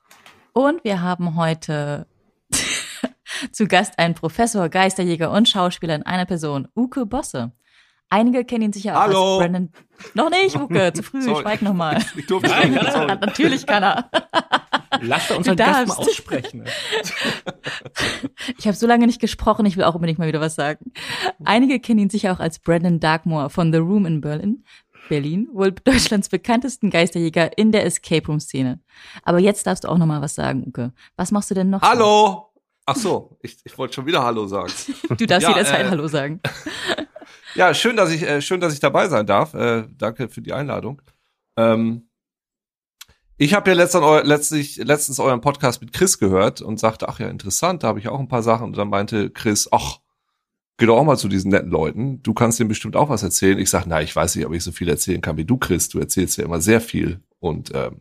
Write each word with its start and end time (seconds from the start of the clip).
Und 0.53 0.85
wir 0.85 1.03
haben 1.03 1.37
heute 1.37 2.07
zu 3.53 3.67
Gast 3.67 3.99
einen 3.99 4.15
Professor, 4.15 4.69
Geisterjäger 4.69 5.31
und 5.31 5.49
Schauspieler 5.49 5.95
in 5.95 6.03
einer 6.05 6.25
Person, 6.27 6.69
Uke 6.75 7.05
Bosse. 7.07 7.53
Einige 8.09 8.45
kennen 8.45 8.63
ihn 8.67 8.73
sicher 8.73 8.97
auch 8.97 9.03
Hallo. 9.03 9.33
als 9.33 9.39
Brandon. 9.41 9.73
Noch 10.15 10.31
nicht, 10.31 10.57
Uke, 10.61 10.93
zu 10.93 11.03
früh, 11.03 11.23
Sorry. 11.23 11.43
schweig 11.43 11.63
nochmal. 11.63 11.99
Ich 12.17 12.27
durfte 12.27 12.49
Nein, 12.49 12.73
Natürlich 13.21 13.67
kann 13.67 13.83
er. 13.83 14.11
Lasst 15.01 15.31
uns 15.33 15.49
halt 15.49 15.59
Gast 15.59 15.89
mal 15.89 15.97
aussprechen. 15.97 16.65
Ich 18.57 18.67
habe 18.67 18.77
so 18.77 18.87
lange 18.87 19.07
nicht 19.07 19.21
gesprochen, 19.21 19.67
ich 19.67 19.77
will 19.77 19.85
auch 19.85 19.95
unbedingt 19.95 20.19
mal 20.19 20.29
wieder 20.29 20.41
was 20.41 20.55
sagen. 20.55 20.93
Einige 21.45 21.81
kennen 21.81 21.99
ihn 21.99 22.11
sicher 22.11 22.33
auch 22.33 22.41
als 22.41 22.61
Brandon 22.61 23.01
Darkmoor 23.01 23.51
von 23.51 23.73
The 23.73 23.79
Room 23.79 24.07
in 24.07 24.21
Berlin. 24.21 24.65
Berlin, 25.09 25.49
wohl 25.53 25.73
Deutschlands 25.73 26.29
bekanntesten 26.29 26.91
Geisterjäger 26.91 27.57
in 27.59 27.73
der 27.73 27.85
Escape 27.85 28.27
Room 28.27 28.41
Szene. 28.41 28.81
Aber 29.23 29.39
jetzt 29.39 29.67
darfst 29.67 29.85
du 29.85 29.89
auch 29.89 29.99
noch 29.99 30.07
mal 30.07 30.21
was 30.23 30.35
sagen, 30.35 30.65
Uke. 30.67 30.93
Was 31.17 31.31
machst 31.31 31.51
du 31.51 31.55
denn 31.55 31.71
noch? 31.71 31.83
Hallo. 31.83 32.53
Ach 32.89 32.97
so, 32.97 33.37
ich, 33.43 33.59
ich 33.65 33.77
wollte 33.79 33.95
schon 33.95 34.07
wieder 34.07 34.23
Hallo 34.23 34.47
sagen. 34.47 34.73
Du 35.19 35.27
darfst 35.27 35.49
Ja, 35.49 35.57
jederzeit 35.57 35.87
äh, 35.87 35.91
Hallo 35.91 36.09
sagen. 36.09 36.41
Ja, 37.57 37.73
schön, 37.73 37.97
dass 37.97 38.11
ich 38.11 38.23
äh, 38.23 38.43
schön, 38.43 38.61
dass 38.61 38.75
ich 38.75 38.81
dabei 38.81 39.09
sein 39.09 39.27
darf. 39.27 39.55
Äh, 39.55 39.89
danke 39.97 40.29
für 40.29 40.43
die 40.43 40.53
Einladung. 40.53 41.01
Ähm, 41.57 42.09
ich 43.39 43.55
habe 43.55 43.71
ja 43.71 43.77
letztens, 43.77 44.05
eu 44.05 44.21
letztlich, 44.23 44.77
letztens 44.77 45.19
euren 45.21 45.41
Podcast 45.41 45.81
mit 45.81 45.93
Chris 45.93 46.19
gehört 46.19 46.61
und 46.61 46.79
sagte, 46.79 47.09
ach 47.09 47.19
ja, 47.19 47.29
interessant, 47.29 47.83
da 47.83 47.89
habe 47.89 47.99
ich 47.99 48.09
auch 48.09 48.21
ein 48.21 48.29
paar 48.29 48.43
Sachen. 48.43 48.65
Und 48.65 48.77
dann 48.77 48.89
meinte 48.89 49.31
Chris, 49.31 49.69
ach, 49.73 50.01
geh 50.79 50.87
doch 50.87 50.99
auch 50.99 51.05
mal 51.05 51.17
zu 51.17 51.29
diesen 51.29 51.51
netten 51.51 51.71
Leuten. 51.71 52.23
Du 52.23 52.35
kannst 52.35 52.59
denen 52.59 52.69
bestimmt 52.69 52.97
auch 52.97 53.09
was 53.09 53.23
erzählen. 53.23 53.59
Ich 53.59 53.71
sage, 53.71 53.87
na, 53.89 54.03
ich 54.03 54.15
weiß 54.15 54.37
nicht, 54.37 54.47
ob 54.47 54.53
ich 54.53 54.63
so 54.63 54.73
viel 54.73 54.89
erzählen 54.89 55.21
kann 55.21 55.37
wie 55.37 55.45
du, 55.45 55.57
Chris. 55.57 55.89
Du 55.89 55.99
erzählst 55.99 56.39
ja 56.39 56.45
immer 56.45 56.61
sehr 56.61 56.81
viel. 56.81 57.21
Und, 57.41 57.73
ähm, 57.75 58.01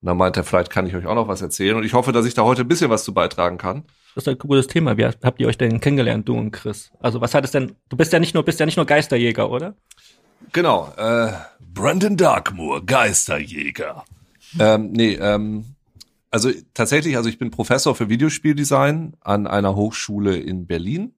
und 0.00 0.06
dann 0.06 0.16
meinte 0.16 0.40
er, 0.40 0.44
vielleicht 0.44 0.70
kann 0.70 0.86
ich 0.86 0.94
euch 0.94 1.06
auch 1.06 1.14
noch 1.14 1.28
was 1.28 1.42
erzählen. 1.42 1.76
Und 1.76 1.84
ich 1.84 1.94
hoffe, 1.94 2.12
dass 2.12 2.26
ich 2.26 2.34
da 2.34 2.42
heute 2.42 2.62
ein 2.62 2.68
bisschen 2.68 2.90
was 2.90 3.04
zu 3.04 3.14
beitragen 3.14 3.58
kann. 3.58 3.84
Das 4.14 4.24
ist 4.24 4.28
ein 4.28 4.38
gutes 4.38 4.66
Thema. 4.66 4.96
Wie 4.96 5.04
habt 5.04 5.40
ihr 5.40 5.46
euch 5.46 5.58
denn 5.58 5.80
kennengelernt, 5.80 6.28
du 6.28 6.36
und 6.36 6.50
Chris? 6.50 6.90
Also 6.98 7.20
was 7.20 7.34
hat 7.34 7.44
es 7.44 7.52
denn? 7.52 7.76
Du 7.88 7.96
bist 7.96 8.12
ja 8.12 8.18
nicht 8.18 8.34
nur, 8.34 8.44
bist 8.44 8.58
ja 8.58 8.66
nicht 8.66 8.76
nur 8.76 8.86
Geisterjäger, 8.86 9.50
oder? 9.50 9.76
Genau, 10.52 10.92
äh, 10.96 11.32
Brandon 11.60 12.16
Darkmoor, 12.16 12.84
Geisterjäger. 12.84 14.04
ähm, 14.58 14.92
nee, 14.92 15.14
ähm, 15.14 15.76
also 16.30 16.50
tatsächlich, 16.74 17.16
also 17.16 17.28
ich 17.28 17.38
bin 17.38 17.50
Professor 17.50 17.94
für 17.94 18.08
Videospieldesign 18.08 19.14
an 19.20 19.46
einer 19.46 19.74
Hochschule 19.74 20.36
in 20.36 20.66
Berlin 20.66 21.14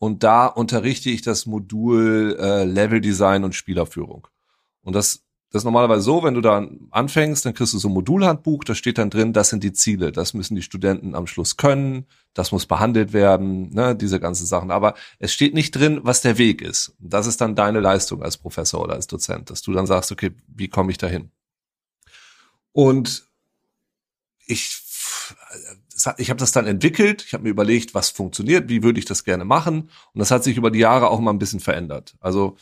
und 0.00 0.22
da 0.22 0.46
unterrichte 0.46 1.10
ich 1.10 1.20
das 1.20 1.44
Modul 1.44 2.34
äh, 2.40 2.64
Leveldesign 2.64 3.44
und 3.44 3.54
Spielerführung. 3.54 4.26
Und 4.80 4.94
das, 4.94 5.26
das 5.50 5.60
ist 5.60 5.64
normalerweise 5.66 6.00
so, 6.00 6.22
wenn 6.22 6.32
du 6.32 6.40
da 6.40 6.66
anfängst, 6.90 7.44
dann 7.44 7.52
kriegst 7.52 7.74
du 7.74 7.78
so 7.78 7.88
ein 7.90 7.92
Modulhandbuch, 7.92 8.64
da 8.64 8.74
steht 8.74 8.96
dann 8.96 9.10
drin, 9.10 9.34
das 9.34 9.50
sind 9.50 9.62
die 9.62 9.74
Ziele, 9.74 10.10
das 10.10 10.32
müssen 10.32 10.54
die 10.54 10.62
Studenten 10.62 11.14
am 11.14 11.26
Schluss 11.26 11.58
können, 11.58 12.06
das 12.32 12.50
muss 12.50 12.64
behandelt 12.64 13.12
werden, 13.12 13.74
ne, 13.74 13.94
diese 13.94 14.20
ganzen 14.20 14.46
Sachen. 14.46 14.70
Aber 14.70 14.94
es 15.18 15.34
steht 15.34 15.52
nicht 15.52 15.72
drin, 15.72 16.00
was 16.02 16.22
der 16.22 16.38
Weg 16.38 16.62
ist. 16.62 16.94
Das 16.98 17.26
ist 17.26 17.42
dann 17.42 17.54
deine 17.54 17.80
Leistung 17.80 18.22
als 18.22 18.38
Professor 18.38 18.80
oder 18.80 18.94
als 18.94 19.06
Dozent, 19.06 19.50
dass 19.50 19.60
du 19.60 19.72
dann 19.72 19.86
sagst, 19.86 20.10
okay, 20.10 20.30
wie 20.46 20.68
komme 20.68 20.92
ich 20.92 20.98
dahin? 20.98 21.30
Und 22.72 23.28
ich, 24.46 24.80
ich 26.18 26.30
habe 26.30 26.38
das 26.38 26.52
dann 26.52 26.66
entwickelt, 26.66 27.24
ich 27.26 27.34
habe 27.34 27.44
mir 27.44 27.50
überlegt, 27.50 27.94
was 27.94 28.10
funktioniert, 28.10 28.68
wie 28.68 28.82
würde 28.82 28.98
ich 28.98 29.04
das 29.04 29.24
gerne 29.24 29.44
machen. 29.44 29.90
Und 30.12 30.18
das 30.18 30.30
hat 30.30 30.44
sich 30.44 30.56
über 30.56 30.70
die 30.70 30.78
Jahre 30.78 31.08
auch 31.08 31.20
mal 31.20 31.32
ein 31.32 31.38
bisschen 31.38 31.60
verändert. 31.60 32.14
Also 32.20 32.56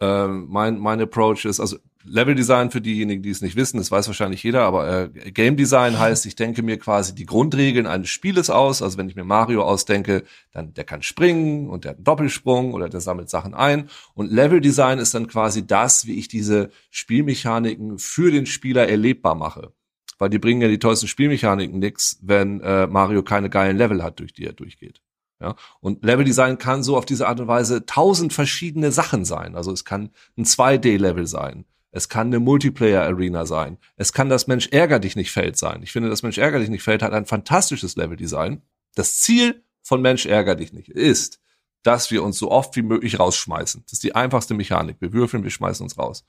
ähm, 0.00 0.46
mein, 0.48 0.78
mein 0.78 1.00
Approach 1.00 1.44
ist, 1.44 1.60
also 1.60 1.76
Level 2.04 2.34
Design 2.34 2.70
für 2.70 2.80
diejenigen, 2.80 3.22
die 3.22 3.28
es 3.28 3.42
nicht 3.42 3.56
wissen, 3.56 3.76
das 3.76 3.90
weiß 3.90 4.06
wahrscheinlich 4.06 4.42
jeder, 4.42 4.62
aber 4.62 5.10
äh, 5.14 5.30
Game 5.30 5.58
Design 5.58 5.98
heißt, 5.98 6.24
ich 6.24 6.34
denke 6.34 6.62
mir 6.62 6.78
quasi 6.78 7.14
die 7.14 7.26
Grundregeln 7.26 7.86
eines 7.86 8.08
Spieles 8.08 8.48
aus. 8.48 8.80
Also 8.80 8.96
wenn 8.96 9.10
ich 9.10 9.16
mir 9.16 9.24
Mario 9.24 9.62
ausdenke, 9.62 10.24
dann 10.52 10.72
der 10.72 10.84
kann 10.84 11.02
springen 11.02 11.68
und 11.68 11.84
der 11.84 11.90
hat 11.90 11.98
einen 11.98 12.04
Doppelsprung 12.04 12.72
oder 12.72 12.88
der 12.88 13.02
sammelt 13.02 13.28
Sachen 13.28 13.52
ein. 13.52 13.90
Und 14.14 14.32
Level 14.32 14.62
Design 14.62 14.98
ist 14.98 15.12
dann 15.14 15.26
quasi 15.26 15.66
das, 15.66 16.06
wie 16.06 16.18
ich 16.18 16.28
diese 16.28 16.70
Spielmechaniken 16.90 17.98
für 17.98 18.30
den 18.30 18.46
Spieler 18.46 18.88
erlebbar 18.88 19.34
mache. 19.34 19.72
Weil 20.20 20.28
die 20.28 20.38
bringen 20.38 20.60
ja 20.60 20.68
die 20.68 20.78
tollsten 20.78 21.08
Spielmechaniken 21.08 21.78
nix, 21.78 22.18
wenn 22.20 22.60
äh, 22.60 22.86
Mario 22.86 23.22
keine 23.22 23.48
geilen 23.48 23.78
Level 23.78 24.02
hat, 24.02 24.20
durch 24.20 24.34
die 24.34 24.44
er 24.44 24.52
durchgeht. 24.52 25.00
Ja, 25.40 25.56
und 25.80 26.04
Leveldesign 26.04 26.58
kann 26.58 26.82
so 26.82 26.98
auf 26.98 27.06
diese 27.06 27.26
Art 27.26 27.40
und 27.40 27.48
Weise 27.48 27.86
tausend 27.86 28.34
verschiedene 28.34 28.92
Sachen 28.92 29.24
sein. 29.24 29.56
Also 29.56 29.72
es 29.72 29.86
kann 29.86 30.10
ein 30.36 30.44
2D-Level 30.44 31.26
sein. 31.26 31.64
Es 31.90 32.10
kann 32.10 32.26
eine 32.26 32.38
Multiplayer-Arena 32.38 33.46
sein. 33.46 33.78
Es 33.96 34.12
kann 34.12 34.28
das 34.28 34.46
Mensch 34.46 34.68
ärger 34.68 34.98
dich 34.98 35.16
nicht 35.16 35.32
Feld 35.32 35.56
sein. 35.56 35.82
Ich 35.82 35.90
finde, 35.90 36.10
das 36.10 36.22
Mensch 36.22 36.36
ärger 36.36 36.58
dich 36.58 36.68
nicht 36.68 36.82
Feld 36.82 37.02
hat 37.02 37.14
ein 37.14 37.24
fantastisches 37.24 37.96
Leveldesign. 37.96 38.60
Das 38.94 39.20
Ziel 39.20 39.64
von 39.82 40.02
Mensch 40.02 40.26
ärger 40.26 40.54
dich 40.54 40.74
nicht 40.74 40.90
ist, 40.90 41.40
dass 41.82 42.10
wir 42.10 42.22
uns 42.22 42.36
so 42.36 42.50
oft 42.50 42.76
wie 42.76 42.82
möglich 42.82 43.18
rausschmeißen. 43.18 43.84
Das 43.84 43.94
ist 43.94 44.04
die 44.04 44.14
einfachste 44.14 44.52
Mechanik. 44.52 44.98
Wir 45.00 45.14
würfeln, 45.14 45.44
wir 45.44 45.50
schmeißen 45.50 45.82
uns 45.82 45.98
raus. 45.98 46.26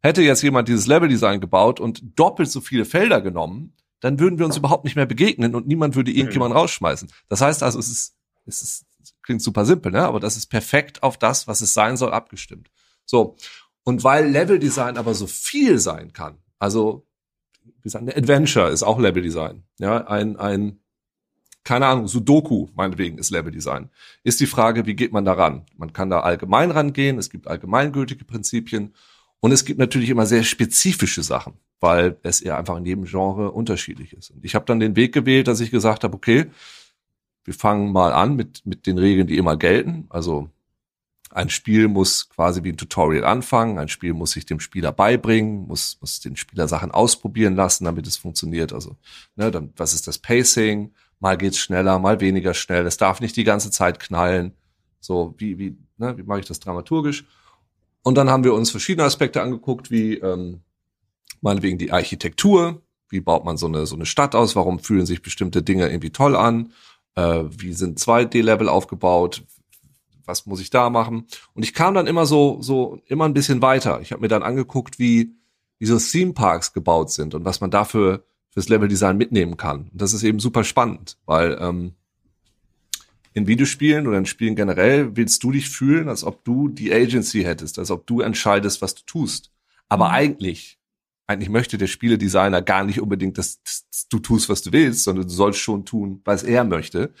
Hätte 0.00 0.22
jetzt 0.22 0.42
jemand 0.42 0.68
dieses 0.68 0.86
Leveldesign 0.86 1.40
gebaut 1.40 1.80
und 1.80 2.18
doppelt 2.18 2.50
so 2.50 2.60
viele 2.60 2.84
Felder 2.84 3.20
genommen, 3.20 3.74
dann 4.00 4.20
würden 4.20 4.38
wir 4.38 4.46
uns 4.46 4.56
überhaupt 4.56 4.84
nicht 4.84 4.96
mehr 4.96 5.06
begegnen 5.06 5.54
und 5.54 5.66
niemand 5.66 5.96
würde 5.96 6.12
irgendjemanden 6.12 6.56
rausschmeißen. 6.56 7.10
Das 7.28 7.40
heißt 7.40 7.62
also, 7.62 7.78
es 7.78 7.88
ist, 7.88 8.16
es 8.46 8.62
ist, 8.62 8.86
klingt 9.22 9.42
super 9.42 9.64
simpel, 9.64 9.90
ne? 9.92 10.04
aber 10.04 10.20
das 10.20 10.36
ist 10.36 10.46
perfekt 10.46 11.02
auf 11.02 11.18
das, 11.18 11.48
was 11.48 11.60
es 11.60 11.74
sein 11.74 11.96
soll, 11.96 12.12
abgestimmt. 12.12 12.70
So. 13.04 13.36
Und 13.82 14.04
weil 14.04 14.28
Leveldesign 14.28 14.98
aber 14.98 15.14
so 15.14 15.26
viel 15.26 15.78
sein 15.78 16.12
kann, 16.12 16.38
also, 16.58 17.06
wie 17.64 17.82
gesagt, 17.82 18.02
eine 18.02 18.16
Adventure 18.16 18.68
ist 18.68 18.82
auch 18.82 18.98
Leveldesign. 18.98 19.64
Ja, 19.78 20.06
ein, 20.06 20.36
ein, 20.36 20.80
keine 21.64 21.86
Ahnung, 21.86 22.06
Sudoku, 22.06 22.68
meinetwegen, 22.74 23.18
ist 23.18 23.30
Leveldesign. 23.30 23.90
Ist 24.22 24.40
die 24.40 24.46
Frage, 24.46 24.86
wie 24.86 24.94
geht 24.94 25.12
man 25.12 25.24
da 25.24 25.32
ran? 25.32 25.66
Man 25.76 25.92
kann 25.92 26.10
da 26.10 26.20
allgemein 26.20 26.70
rangehen, 26.70 27.18
es 27.18 27.30
gibt 27.30 27.48
allgemeingültige 27.48 28.24
Prinzipien 28.24 28.94
und 29.40 29.52
es 29.52 29.64
gibt 29.64 29.78
natürlich 29.78 30.10
immer 30.10 30.26
sehr 30.26 30.42
spezifische 30.42 31.22
Sachen, 31.22 31.54
weil 31.80 32.16
es 32.22 32.40
eher 32.40 32.58
einfach 32.58 32.76
in 32.76 32.84
jedem 32.84 33.04
Genre 33.04 33.52
unterschiedlich 33.52 34.12
ist. 34.12 34.30
Und 34.30 34.44
ich 34.44 34.54
habe 34.54 34.64
dann 34.64 34.80
den 34.80 34.96
Weg 34.96 35.12
gewählt, 35.12 35.46
dass 35.46 35.60
ich 35.60 35.70
gesagt 35.70 36.04
habe, 36.04 36.14
okay, 36.14 36.46
wir 37.44 37.54
fangen 37.54 37.92
mal 37.92 38.12
an 38.12 38.36
mit, 38.36 38.66
mit 38.66 38.86
den 38.86 38.98
Regeln, 38.98 39.26
die 39.26 39.38
immer 39.38 39.56
gelten. 39.56 40.06
Also 40.10 40.50
ein 41.30 41.50
Spiel 41.50 41.88
muss 41.88 42.28
quasi 42.30 42.64
wie 42.64 42.70
ein 42.70 42.76
Tutorial 42.76 43.24
anfangen, 43.24 43.78
ein 43.78 43.88
Spiel 43.88 44.12
muss 44.12 44.32
sich 44.32 44.46
dem 44.46 44.60
Spieler 44.60 44.92
beibringen, 44.92 45.66
muss, 45.66 45.98
muss 46.00 46.20
den 46.20 46.36
Spieler 46.36 46.68
Sachen 46.68 46.90
ausprobieren 46.90 47.54
lassen, 47.54 47.84
damit 47.84 48.06
es 48.06 48.16
funktioniert. 48.16 48.72
Also, 48.72 48.96
ne, 49.36 49.50
dann, 49.50 49.72
was 49.76 49.94
ist 49.94 50.06
das 50.06 50.18
Pacing? 50.18 50.92
Mal 51.20 51.36
geht's 51.36 51.58
schneller, 51.58 51.98
mal 51.98 52.20
weniger 52.20 52.54
schnell. 52.54 52.86
Es 52.86 52.96
darf 52.96 53.20
nicht 53.20 53.36
die 53.36 53.44
ganze 53.44 53.70
Zeit 53.70 54.00
knallen. 54.00 54.52
So, 55.00 55.34
wie, 55.38 55.58
wie, 55.58 55.76
ne, 55.96 56.16
wie 56.16 56.22
mache 56.22 56.40
ich 56.40 56.46
das 56.46 56.60
dramaturgisch? 56.60 57.24
Und 58.02 58.14
dann 58.16 58.30
haben 58.30 58.44
wir 58.44 58.54
uns 58.54 58.70
verschiedene 58.70 59.04
Aspekte 59.04 59.42
angeguckt, 59.42 59.90
wie 59.90 60.14
ähm, 60.14 60.60
meinetwegen 61.40 61.78
die 61.78 61.92
Architektur, 61.92 62.82
wie 63.08 63.20
baut 63.20 63.44
man 63.44 63.56
so 63.56 63.66
eine, 63.66 63.86
so 63.86 63.94
eine 63.94 64.06
Stadt 64.06 64.34
aus, 64.34 64.56
warum 64.56 64.78
fühlen 64.78 65.06
sich 65.06 65.22
bestimmte 65.22 65.62
Dinge 65.62 65.88
irgendwie 65.88 66.10
toll 66.10 66.36
an, 66.36 66.72
äh, 67.14 67.44
wie 67.50 67.72
sind 67.72 67.98
2D-Level 67.98 68.68
aufgebaut, 68.68 69.42
was 70.24 70.46
muss 70.46 70.60
ich 70.60 70.70
da 70.70 70.90
machen? 70.90 71.26
Und 71.54 71.64
ich 71.64 71.74
kam 71.74 71.94
dann 71.94 72.06
immer 72.06 72.26
so, 72.26 72.58
so 72.60 73.00
immer 73.06 73.24
ein 73.24 73.34
bisschen 73.34 73.62
weiter. 73.62 74.00
Ich 74.00 74.12
habe 74.12 74.20
mir 74.20 74.28
dann 74.28 74.42
angeguckt, 74.42 74.98
wie, 74.98 75.34
wie 75.78 75.86
so 75.86 75.98
Theme 75.98 76.34
Parks 76.34 76.72
gebaut 76.72 77.10
sind 77.10 77.34
und 77.34 77.44
was 77.44 77.60
man 77.60 77.70
dafür 77.70 78.24
fürs 78.50 78.68
Leveldesign 78.68 79.16
mitnehmen 79.16 79.56
kann. 79.56 79.88
Und 79.90 80.00
das 80.00 80.12
ist 80.12 80.22
eben 80.22 80.38
super 80.38 80.64
spannend, 80.64 81.16
weil 81.26 81.58
ähm, 81.60 81.94
in 83.38 83.46
Videospielen 83.46 84.06
oder 84.06 84.18
in 84.18 84.26
Spielen 84.26 84.56
generell 84.56 85.16
willst 85.16 85.42
du 85.42 85.52
dich 85.52 85.70
fühlen, 85.70 86.08
als 86.08 86.24
ob 86.24 86.44
du 86.44 86.68
die 86.68 86.92
Agency 86.92 87.42
hättest, 87.42 87.78
als 87.78 87.90
ob 87.90 88.06
du 88.06 88.20
entscheidest, 88.20 88.82
was 88.82 88.94
du 88.94 89.02
tust. 89.06 89.50
Aber 89.88 90.08
Mhm. 90.08 90.14
eigentlich, 90.14 90.78
eigentlich 91.26 91.48
möchte 91.48 91.78
der 91.78 91.86
Spieledesigner 91.86 92.62
gar 92.62 92.84
nicht 92.84 93.00
unbedingt, 93.00 93.38
dass, 93.38 93.62
dass 93.62 94.08
du 94.10 94.18
tust, 94.18 94.48
was 94.48 94.62
du 94.62 94.72
willst, 94.72 95.04
sondern 95.04 95.26
du 95.26 95.32
sollst 95.32 95.60
schon 95.60 95.84
tun, 95.84 96.20
was 96.24 96.42
er 96.42 96.64
möchte. 96.64 97.12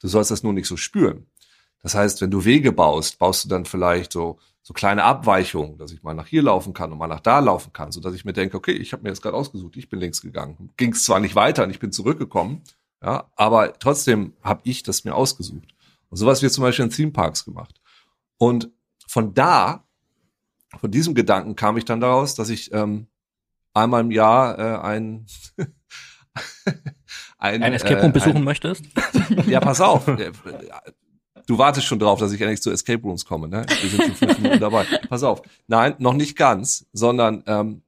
Du 0.00 0.08
sollst 0.08 0.30
das 0.30 0.42
nur 0.42 0.52
nicht 0.52 0.66
so 0.66 0.76
spüren. 0.76 1.26
Das 1.82 1.94
heißt, 1.94 2.20
wenn 2.20 2.30
du 2.30 2.44
Wege 2.44 2.72
baust, 2.72 3.18
baust 3.18 3.44
du 3.44 3.48
dann 3.48 3.64
vielleicht 3.64 4.12
so, 4.12 4.38
so 4.62 4.74
kleine 4.74 5.04
Abweichungen, 5.04 5.78
dass 5.78 5.92
ich 5.92 6.02
mal 6.02 6.14
nach 6.14 6.26
hier 6.26 6.42
laufen 6.42 6.72
kann 6.74 6.90
und 6.90 6.98
mal 6.98 7.06
nach 7.06 7.20
da 7.20 7.38
laufen 7.38 7.72
kann, 7.72 7.92
so 7.92 8.00
dass 8.00 8.14
ich 8.14 8.24
mir 8.24 8.32
denke, 8.32 8.56
okay, 8.56 8.72
ich 8.72 8.92
habe 8.92 9.04
mir 9.04 9.10
jetzt 9.10 9.22
gerade 9.22 9.36
ausgesucht, 9.36 9.76
ich 9.76 9.88
bin 9.88 10.00
links 10.00 10.20
gegangen. 10.20 10.70
Ging 10.76 10.92
es 10.92 11.04
zwar 11.04 11.20
nicht 11.20 11.36
weiter 11.36 11.62
und 11.64 11.70
ich 11.70 11.78
bin 11.78 11.92
zurückgekommen, 11.92 12.62
ja, 13.06 13.30
aber 13.36 13.78
trotzdem 13.78 14.32
habe 14.42 14.62
ich 14.64 14.82
das 14.82 15.04
mir 15.04 15.14
ausgesucht. 15.14 15.74
Und 16.08 16.16
sowas 16.16 16.42
wird 16.42 16.52
zum 16.52 16.62
Beispiel 16.62 16.86
in 16.86 16.90
Theme 16.90 17.12
Parks 17.12 17.44
gemacht. 17.44 17.80
Und 18.36 18.70
von 19.06 19.32
da, 19.32 19.84
von 20.80 20.90
diesem 20.90 21.14
Gedanken 21.14 21.54
kam 21.54 21.76
ich 21.76 21.84
dann 21.84 22.00
daraus, 22.00 22.34
dass 22.34 22.48
ich 22.48 22.72
ähm, 22.72 23.06
einmal 23.72 24.00
im 24.00 24.10
Jahr 24.10 24.58
äh, 24.58 24.78
ein 24.84 25.26
ein, 27.38 27.62
ein 27.62 27.72
Escape 27.74 28.00
Room 28.00 28.10
äh, 28.10 28.12
besuchen 28.12 28.36
ein, 28.38 28.44
möchtest? 28.44 28.84
Ja, 29.46 29.60
pass 29.60 29.80
auf. 29.80 30.04
Du 31.46 31.58
wartest 31.58 31.86
schon 31.86 32.00
drauf, 32.00 32.18
dass 32.18 32.32
ich 32.32 32.40
endlich 32.40 32.60
zu 32.60 32.72
Escape 32.72 33.02
Rooms 33.02 33.24
komme, 33.24 33.46
ne? 33.46 33.66
Wir 33.80 33.88
sind 33.88 34.02
schon 34.02 34.14
fünf 34.16 34.38
Minuten 34.38 34.58
dabei. 34.58 34.84
Pass 35.08 35.22
auf. 35.22 35.42
Nein, 35.68 35.94
noch 35.98 36.14
nicht 36.14 36.36
ganz, 36.36 36.86
sondern 36.92 37.44
ähm, 37.46 37.82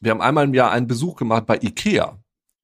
wir 0.00 0.10
haben 0.10 0.20
einmal 0.20 0.44
im 0.44 0.52
Jahr 0.52 0.70
einen 0.72 0.86
Besuch 0.86 1.16
gemacht 1.16 1.46
bei 1.46 1.56
Ikea, 1.56 2.18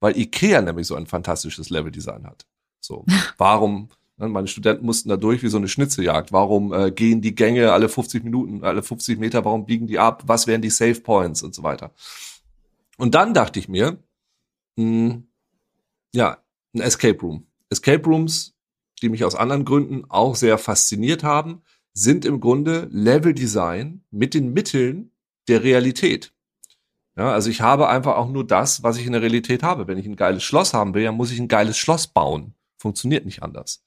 weil 0.05 0.19
Ikea 0.19 0.61
nämlich 0.61 0.87
so 0.87 0.97
ein 0.97 1.07
fantastisches 1.07 1.71
Leveldesign 1.71 2.27
hat. 2.27 2.47
So, 2.79 3.07
warum? 3.39 3.89
Ne, 4.19 4.29
meine 4.29 4.49
Studenten 4.49 4.85
mussten 4.85 5.09
da 5.09 5.17
durch 5.17 5.43
wie 5.43 5.49
so 5.49 5.57
eine 5.57 5.67
Schnitzeljagd. 5.67 6.31
Warum 6.31 6.75
äh, 6.75 6.91
gehen 6.91 7.23
die 7.23 7.35
Gänge 7.35 7.73
alle 7.73 7.89
50 7.89 8.23
Minuten, 8.23 8.65
alle 8.65 8.83
50 8.83 9.19
Meter? 9.19 9.47
Warum 9.47 9.65
biegen 9.65 9.87
die 9.87 9.99
ab? 9.99 10.25
Was 10.27 10.47
wären 10.47 10.61
die 10.61 10.69
Save 10.69 11.01
Points 11.01 11.43
und 11.43 11.55
so 11.55 11.63
weiter? 11.63 11.95
Und 12.99 13.15
dann 13.15 13.33
dachte 13.33 13.59
ich 13.59 13.71
mir, 13.71 13.97
mh, 14.77 14.85
hm, 14.85 15.27
ja, 16.13 16.37
ein 16.75 16.83
Escape 16.83 17.19
Room. 17.23 17.47
Escape 17.71 18.05
Rooms, 18.05 18.55
die 19.01 19.09
mich 19.09 19.25
aus 19.25 19.35
anderen 19.35 19.65
Gründen 19.65 20.05
auch 20.11 20.37
sehr 20.37 20.59
fasziniert 20.59 21.25
haben, 21.25 21.63
sind 21.95 22.27
im 22.27 22.41
Grunde 22.41 22.89
Level 22.91 23.33
Design 23.33 24.05
mit 24.11 24.35
den 24.35 24.53
Mitteln 24.53 25.13
der 25.49 25.65
Realität. 25.65 26.34
Ja, 27.17 27.33
also 27.33 27.49
ich 27.49 27.61
habe 27.61 27.89
einfach 27.89 28.17
auch 28.17 28.29
nur 28.29 28.47
das, 28.47 28.83
was 28.83 28.97
ich 28.97 29.07
in 29.07 29.13
der 29.13 29.23
Realität 29.23 29.63
habe. 29.63 29.87
Wenn 29.87 29.99
ich 29.99 30.07
ein 30.07 30.17
geiles 30.17 30.43
Schloss 30.43 30.75
haben 30.75 30.95
will, 30.95 31.05
dann 31.05 31.17
muss 31.17 31.31
ich 31.31 31.39
ein 31.39 31.49
geiles 31.49 31.79
Schloss 31.79 32.07
bauen. 32.07 32.55
Funktioniert 32.77 33.25
nicht 33.25 33.43
anders. 33.43 33.85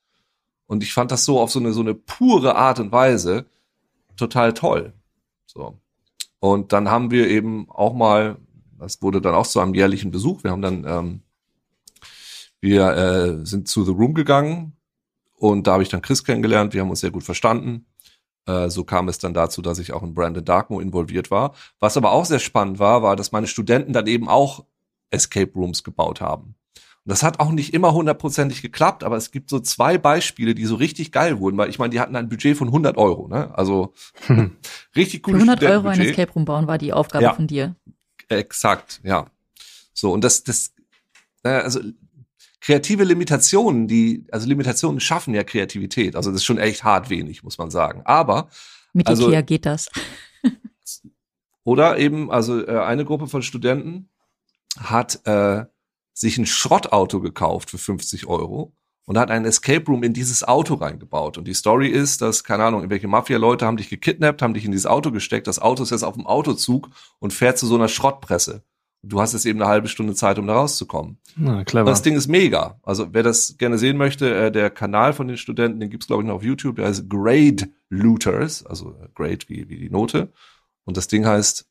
Und 0.66 0.84
ich 0.84 0.94
fand 0.94 1.12
das 1.12 1.26
so 1.26 1.40
auf 1.40 1.52
so 1.52 1.60
eine, 1.60 1.74
so 1.74 1.82
eine 1.82 1.94
pure 1.94 2.56
Art 2.56 2.80
und 2.80 2.92
Weise 2.92 3.46
total 4.16 4.54
toll. 4.54 4.94
So. 5.46 5.78
Und 6.40 6.72
dann 6.74 6.90
haben 6.90 7.12
wir 7.12 7.30
eben 7.30 7.70
auch 7.70 7.94
mal, 7.94 8.38
das 8.80 9.02
wurde 9.02 9.22
dann 9.22 9.36
auch 9.36 9.48
zu 9.48 9.60
einem 9.60 9.74
jährlichen 9.74 10.12
Besuch. 10.12 10.44
Wir 10.44 10.52
haben 10.52 10.62
dann 10.62 10.86
ähm, 10.86 11.22
wir 12.60 12.90
äh, 12.96 13.46
sind 13.46 13.68
zu 13.68 13.84
The 13.84 13.92
Room 13.92 14.14
gegangen 14.14 14.74
und 15.36 15.68
da 15.68 15.74
habe 15.74 15.84
ich 15.84 15.90
dann 15.90 16.02
Chris 16.02 16.24
kennengelernt. 16.24 16.74
Wir 16.74 16.82
haben 16.82 16.90
uns 16.90 17.02
sehr 17.02 17.12
gut 17.12 17.24
verstanden. 17.24 17.86
Äh, 18.48 18.70
so 18.70 18.84
kam 18.84 19.10
es 19.10 19.20
dann 19.20 19.34
dazu, 19.34 19.62
dass 19.62 19.78
ich 19.78 19.94
auch 19.94 20.04
in 20.04 20.14
Brandon 20.14 20.44
Darkmo 20.44 20.80
involviert 20.80 21.30
war. 21.30 21.54
Was 21.80 21.98
aber 21.98 22.12
auch 22.12 22.26
sehr 22.26 22.40
spannend 22.40 22.80
war, 22.80 23.04
war, 23.04 23.16
dass 23.16 23.32
meine 23.32 23.48
Studenten 23.48 23.94
dann 23.94 24.08
eben 24.08 24.30
auch 24.30 24.66
Escape 25.12 25.52
Rooms 25.54 25.84
gebaut 25.84 26.22
haben. 26.22 26.56
Und 26.76 27.12
das 27.12 27.24
hat 27.24 27.40
auch 27.40 27.52
nicht 27.52 27.74
immer 27.74 27.94
hundertprozentig 27.94 28.62
geklappt, 28.62 29.04
aber 29.04 29.18
es 29.18 29.32
gibt 29.32 29.50
so 29.50 29.60
zwei 29.60 29.98
Beispiele, 29.98 30.56
die 30.56 30.66
so 30.66 30.76
richtig 30.76 31.12
geil 31.12 31.40
wurden, 31.40 31.58
weil 31.58 31.70
ich 31.70 31.80
meine, 31.80 31.92
die 31.92 32.00
hatten 32.00 32.16
ein 32.16 32.30
Budget 32.30 32.58
von 32.58 32.68
100 32.68 32.98
Euro, 32.98 33.28
ne? 33.28 33.58
Also 33.58 33.94
richtig 34.96 35.24
gut. 35.24 35.36
100 35.36 35.64
Euro 35.64 35.88
ein 35.88 36.02
Escape 36.02 36.32
Room 36.34 36.46
bauen 36.46 36.68
war 36.68 36.78
die 36.78 36.94
Aufgabe 36.94 37.24
ja, 37.24 37.34
von 37.34 37.48
dir. 37.48 37.76
Exakt, 38.30 39.02
ja. 39.04 39.28
So 39.94 40.12
und 40.12 40.24
das, 40.24 40.44
das, 40.44 40.74
äh, 41.44 41.50
also 41.50 41.80
kreative 42.62 43.04
Limitationen, 43.04 43.88
die, 43.88 44.26
also 44.32 44.48
Limitationen 44.48 45.00
schaffen 45.00 45.34
ja 45.34 45.44
Kreativität. 45.44 46.16
Also 46.16 46.32
das 46.32 46.42
ist 46.42 46.46
schon 46.46 46.58
echt 46.58 46.84
hart 46.84 47.10
wenig, 47.10 47.44
muss 47.44 47.58
man 47.58 47.70
sagen. 47.70 48.02
Aber 48.06 48.50
mit 48.94 49.08
also, 49.08 49.28
Ikea 49.28 49.42
geht 49.42 49.66
das. 49.66 49.90
oder 51.64 51.98
eben, 51.98 52.32
also 52.32 52.66
äh, 52.66 52.80
eine 52.80 53.06
Gruppe 53.06 53.28
von 53.28 53.42
Studenten 53.42 54.10
hat 54.80 55.26
äh, 55.26 55.66
sich 56.14 56.38
ein 56.38 56.46
Schrottauto 56.46 57.22
gekauft 57.22 57.70
für 57.70 57.78
50 57.78 58.26
Euro 58.28 58.74
und 59.06 59.18
hat 59.18 59.32
einen 59.32 59.46
Escape 59.46 59.86
Room 59.86 60.04
in 60.04 60.14
dieses 60.14 60.44
Auto 60.44 60.76
reingebaut. 60.76 61.38
Und 61.38 61.48
die 61.48 61.54
Story 61.54 61.88
ist, 61.88 62.22
dass, 62.22 62.44
keine 62.44 62.66
Ahnung, 62.66 62.82
irgendwelche 62.82 63.08
Mafia-Leute 63.08 63.66
haben 63.66 63.78
dich 63.78 63.90
gekidnappt, 63.90 64.42
haben 64.42 64.54
dich 64.54 64.66
in 64.66 64.72
dieses 64.72 64.86
Auto 64.86 65.12
gesteckt, 65.12 65.48
das 65.48 65.60
Auto 65.60 65.84
ist 65.84 65.92
jetzt 65.92 66.04
auf 66.04 66.16
dem 66.16 66.28
Autozug 66.28 66.90
und 67.20 67.34
fährt 67.34 67.58
zu 67.58 67.68
so 67.68 67.76
einer 67.76 67.88
Schrottpresse. 67.88 68.64
Du 69.04 69.22
hast 69.22 69.34
jetzt 69.34 69.46
eben 69.46 69.62
eine 69.62 69.70
halbe 69.70 69.88
Stunde 69.88 70.16
Zeit, 70.16 70.40
um 70.40 70.48
da 70.48 70.56
rauszukommen. 70.56 71.20
Na, 71.36 71.64
clever. 71.64 71.90
Das 71.90 72.02
Ding 72.02 72.16
ist 72.16 72.28
mega. 72.28 72.80
Also 72.84 73.14
wer 73.14 73.24
das 73.24 73.58
gerne 73.58 73.78
sehen 73.78 73.98
möchte, 73.98 74.34
äh, 74.34 74.52
der 74.52 74.70
Kanal 74.70 75.14
von 75.14 75.28
den 75.28 75.38
Studenten, 75.38 75.80
den 75.80 75.90
gibt's 75.90 76.08
glaube 76.08 76.24
ich 76.24 76.28
noch 76.28 76.36
auf 76.36 76.44
YouTube, 76.44 76.78
der 76.78 76.88
heißt 76.88 77.10
Grade 77.10 77.70
Looters, 77.90 78.66
also 78.66 78.96
äh, 79.02 79.08
Grade 79.14 79.40
wie, 79.48 79.70
wie 79.70 79.78
die 79.78 79.90
Note. 79.90 80.34
Und 80.84 80.98
das 80.98 81.08
Ding 81.08 81.26
heißt 81.26 81.68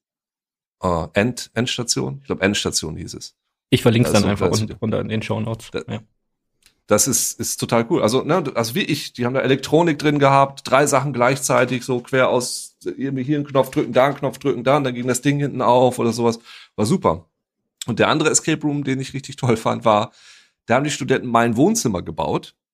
äh, 0.83 1.07
End, 1.15 1.51
Endstation. 1.55 2.19
Ich 2.21 2.27
glaube 2.27 2.43
Endstation 2.43 2.97
hieß 2.97 3.15
es. 3.15 3.37
Ich 3.71 3.83
verlinke 3.83 4.09
es 4.09 4.13
dann 4.13 4.25
einfach 4.25 4.51
unten, 4.51 4.77
unter 4.79 5.01
in 5.01 5.09
den 5.09 5.23
Show 5.23 5.41
Notes. 5.41 5.71
Ja 5.75 6.01
das 6.87 7.09
ist, 7.09 7.41
ist 7.41 7.59
total 7.59 7.87
cool. 7.91 8.03
Also, 8.03 8.23
ne, 8.23 8.45
also 8.55 8.75
wie 8.75 8.83
ich, 8.83 9.13
die 9.13 9.27
haben 9.27 9.35
da 9.35 9.41
Elektronik 9.41 9.99
drin 9.99 10.19
gehabt, 10.19 10.63
drei 10.65 10.87
Sachen 10.87 11.13
gleichzeitig, 11.13 11.85
so 11.85 12.01
quer 12.01 12.29
aus, 12.29 12.77
irgendwie 12.85 13.25
hier 13.25 13.37
einen 13.37 13.47
Knopf 13.47 13.71
drücken, 13.71 13.93
da 13.93 14.07
einen 14.07 14.17
Knopf 14.17 14.39
drücken, 14.39 14.63
da, 14.65 14.77
und 14.77 14.85
dann 14.85 14.95
ging 14.95 15.07
das 15.07 15.21
Ding 15.21 15.39
hinten 15.41 15.63
auf 15.63 15.99
oder 15.99 16.13
sowas. 16.13 16.39
War 16.77 16.87
super. 16.87 17.27
Und 17.87 17.99
der 17.99 18.09
andere 18.09 18.31
Escape 18.31 18.63
Room, 18.63 18.85
den 18.85 19.01
ich 19.01 19.15
richtig 19.15 19.37
toll 19.37 19.57
fand, 19.57 19.85
war, 19.85 20.13
da 20.67 20.77
haben 20.77 20.85
die 20.85 20.91
Studenten 20.91 21.29
mein 21.29 21.57
Wohnzimmer 21.57 22.03
gebaut. 22.03 22.55